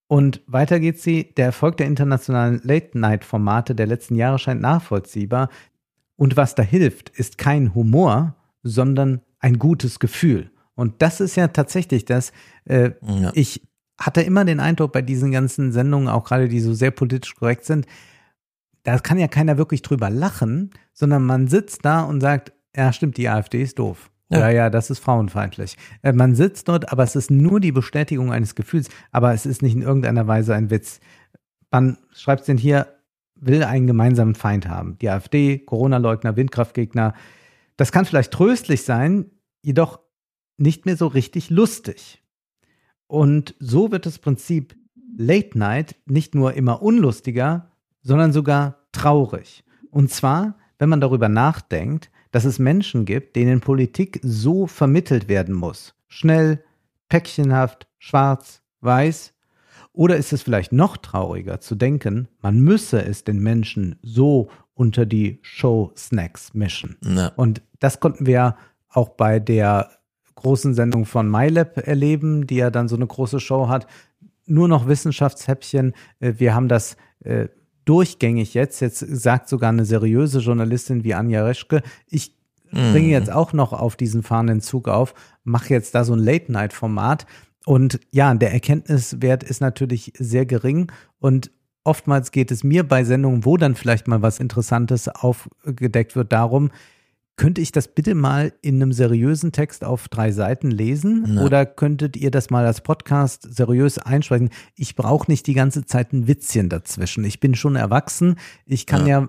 [0.07, 5.51] Und weiter geht sie, der Erfolg der internationalen Late-Night-Formate der letzten Jahre scheint nachvollziehbar.
[6.17, 10.51] Und was da hilft, ist kein Humor, sondern ein gutes Gefühl.
[10.75, 12.33] Und das ist ja tatsächlich das.
[12.65, 13.33] Äh, ja.
[13.35, 13.69] Ich
[13.99, 17.65] hatte immer den Eindruck bei diesen ganzen Sendungen, auch gerade die so sehr politisch korrekt
[17.65, 17.87] sind,
[18.85, 23.17] da kann ja keiner wirklich drüber lachen, sondern man sitzt da und sagt, ja, stimmt,
[23.17, 24.11] die AfD ist doof.
[24.31, 24.41] Ja.
[24.41, 25.77] ja, ja, das ist frauenfeindlich.
[26.03, 29.63] Äh, man sitzt dort, aber es ist nur die Bestätigung eines Gefühls, aber es ist
[29.63, 31.01] nicht in irgendeiner Weise ein Witz.
[31.71, 32.99] Man schreibt es denn hier,
[33.37, 34.99] will einen gemeinsamen Feind haben.
[34.99, 37.15] Die AfD, Corona-Leugner, Windkraftgegner.
[37.77, 39.31] Das kann vielleicht tröstlich sein,
[39.63, 40.01] jedoch
[40.59, 42.23] nicht mehr so richtig lustig.
[43.07, 44.77] Und so wird das Prinzip
[45.17, 47.71] Late Night nicht nur immer unlustiger,
[48.03, 49.65] sondern sogar traurig.
[49.91, 55.55] Und zwar, wenn man darüber nachdenkt, dass es Menschen gibt, denen Politik so vermittelt werden
[55.55, 55.95] muss.
[56.09, 56.63] Schnell,
[57.09, 59.33] päckchenhaft, schwarz, weiß.
[59.93, 65.07] Oder ist es vielleicht noch trauriger zu denken, man müsse es den Menschen so unter
[65.07, 66.97] die Show-Snacks mischen.
[67.03, 67.33] Ja.
[67.35, 68.57] Und das konnten wir
[68.89, 69.91] auch bei der
[70.37, 73.89] großen Sendung von MyLab erleben, die ja dann so eine große Show hat.
[74.47, 75.95] Nur noch Wissenschaftshäppchen.
[76.21, 77.49] Äh, wir haben das äh,
[77.89, 78.81] durchgängig jetzt.
[78.81, 82.35] Jetzt sagt sogar eine seriöse Journalistin wie Anja Reschke, ich
[82.71, 83.13] bringe Mhm.
[83.13, 87.27] jetzt auch noch auf diesen fahrenden Zug auf, mache jetzt da so ein Late-Night-Format.
[87.65, 91.51] Und ja, der Erkenntniswert ist natürlich sehr gering und
[91.85, 96.71] oftmals geht es mir bei Sendungen, wo dann vielleicht mal was Interessantes aufgedeckt wird, darum,
[97.39, 101.25] könnte ich das bitte mal in einem seriösen Text auf drei Seiten lesen?
[101.27, 101.45] Na.
[101.45, 104.51] Oder könntet ihr das mal als Podcast seriös einsprechen?
[104.75, 107.25] Ich brauche nicht die ganze Zeit ein Witzchen dazwischen.
[107.25, 108.37] Ich bin schon erwachsen.
[108.67, 109.29] Ich kann ja.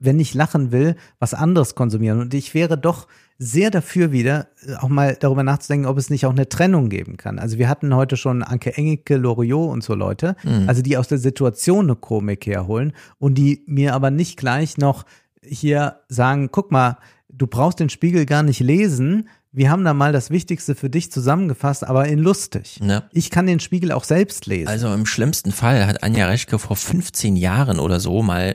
[0.00, 2.20] wenn ich lachen will, was anderes konsumieren.
[2.20, 3.06] Und ich wäre doch
[3.38, 7.18] sehr dafür wieder, äh, auch mal darüber nachzudenken, ob es nicht auch eine Trennung geben
[7.18, 7.38] kann.
[7.38, 11.18] Also wir hatten heute schon Anke Engelke, Loriot und so Leute, also die aus der
[11.18, 15.04] Situation eine Komik herholen und die mir aber nicht gleich noch
[15.44, 16.98] hier sagen, guck mal,
[17.42, 19.28] du brauchst den Spiegel gar nicht lesen.
[19.50, 22.78] Wir haben da mal das Wichtigste für dich zusammengefasst, aber in lustig.
[22.80, 23.02] Ja.
[23.10, 24.68] Ich kann den Spiegel auch selbst lesen.
[24.68, 28.54] Also im schlimmsten Fall hat Anja Reschke vor 15 Jahren oder so mal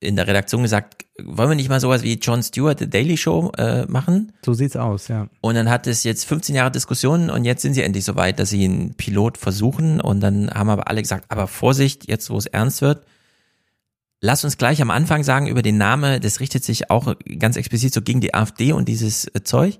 [0.00, 3.52] in der Redaktion gesagt, wollen wir nicht mal sowas wie Jon Stewart, The Daily Show
[3.56, 4.32] äh, machen?
[4.44, 5.28] so sieht's aus, ja.
[5.40, 8.40] Und dann hat es jetzt 15 Jahre Diskussionen und jetzt sind sie endlich so weit,
[8.40, 12.36] dass sie einen Pilot versuchen und dann haben aber alle gesagt, aber Vorsicht, jetzt wo
[12.36, 13.04] es ernst wird,
[14.20, 17.92] lass uns gleich am Anfang sagen über den Namen, das richtet sich auch ganz explizit
[17.92, 19.78] so gegen die AfD und dieses äh, Zeug.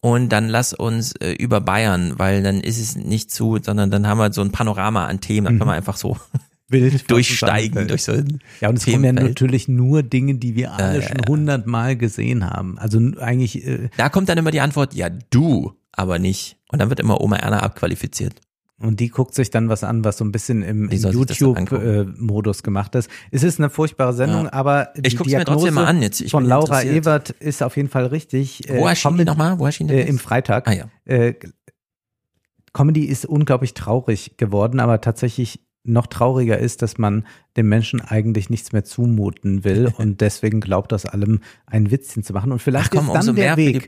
[0.00, 4.06] Und dann lass uns äh, über Bayern, weil dann ist es nicht zu, sondern dann
[4.06, 6.16] haben wir so ein Panorama an Themen, dann können wir einfach so
[6.68, 8.12] Wild, durchsteigen durch so
[8.60, 12.48] Ja, und es kommen ja natürlich nur Dinge, die wir alle ja, schon hundertmal gesehen
[12.48, 12.78] haben.
[12.78, 16.58] Also eigentlich, äh, Da kommt dann immer die Antwort, ja, du, aber nicht.
[16.70, 18.40] Und dann wird immer Oma Erna abqualifiziert.
[18.80, 20.98] Und die guckt sich dann was an, was so ein bisschen im, im.
[20.98, 23.10] YouTube-Modus gemacht ist.
[23.30, 24.52] Es ist eine furchtbare Sendung, Ja.
[24.52, 26.20] aber die Ich guck's mir trotzdem mal an jetzt.
[26.20, 26.82] Ich von Laura.
[26.82, 28.62] Ebert ist auf jeden Fall richtig.
[28.68, 29.58] Wo erschien die nochmal?
[29.58, 30.08] Wo erschien die Äh?
[30.08, 30.68] Im Freitag.
[30.68, 30.84] Ah ja.
[31.04, 31.34] Äh,
[32.72, 37.26] Comedy ist unglaublich traurig geworden, aber tatsächlich noch trauriger ist, dass man
[37.56, 42.32] dem Menschen eigentlich nichts mehr zumuten will und deswegen glaubt, aus allem ein Witzchen zu
[42.32, 42.52] machen.
[42.52, 43.86] Und vielleicht komm, ist dann der Weg.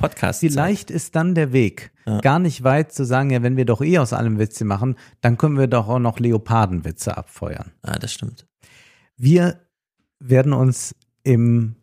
[0.52, 3.98] Vielleicht ist dann der Weg gar nicht weit zu sagen, ja, wenn wir doch eh
[3.98, 7.70] aus allem Witze machen, dann können wir doch auch noch Leopardenwitze abfeuern.
[7.82, 8.46] Ah, das stimmt.
[9.16, 9.60] Wir
[10.18, 11.76] werden uns im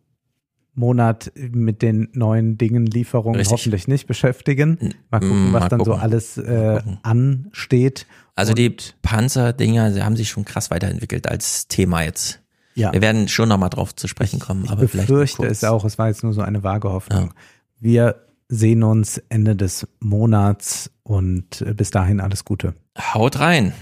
[0.74, 3.52] Monat mit den neuen Dingen, Lieferungen Richtig.
[3.54, 4.94] hoffentlich nicht beschäftigen.
[5.10, 6.02] Mal gucken, Mm, was mal dann so gucken.
[6.02, 8.06] alles äh, ansteht.
[8.38, 12.40] Also Und, die Panzerdinger sie haben sich schon krass weiterentwickelt als Thema jetzt.
[12.76, 15.64] ja, Wir werden schon nochmal drauf zu sprechen kommen, ich aber vielleicht nur befürchte es
[15.64, 17.34] auch, es war jetzt nur so eine vage Hoffnung.
[17.80, 22.76] Wir sehen uns Ende des Monats und äh, bis dahin alles Gute.
[22.98, 23.74] Haut rein.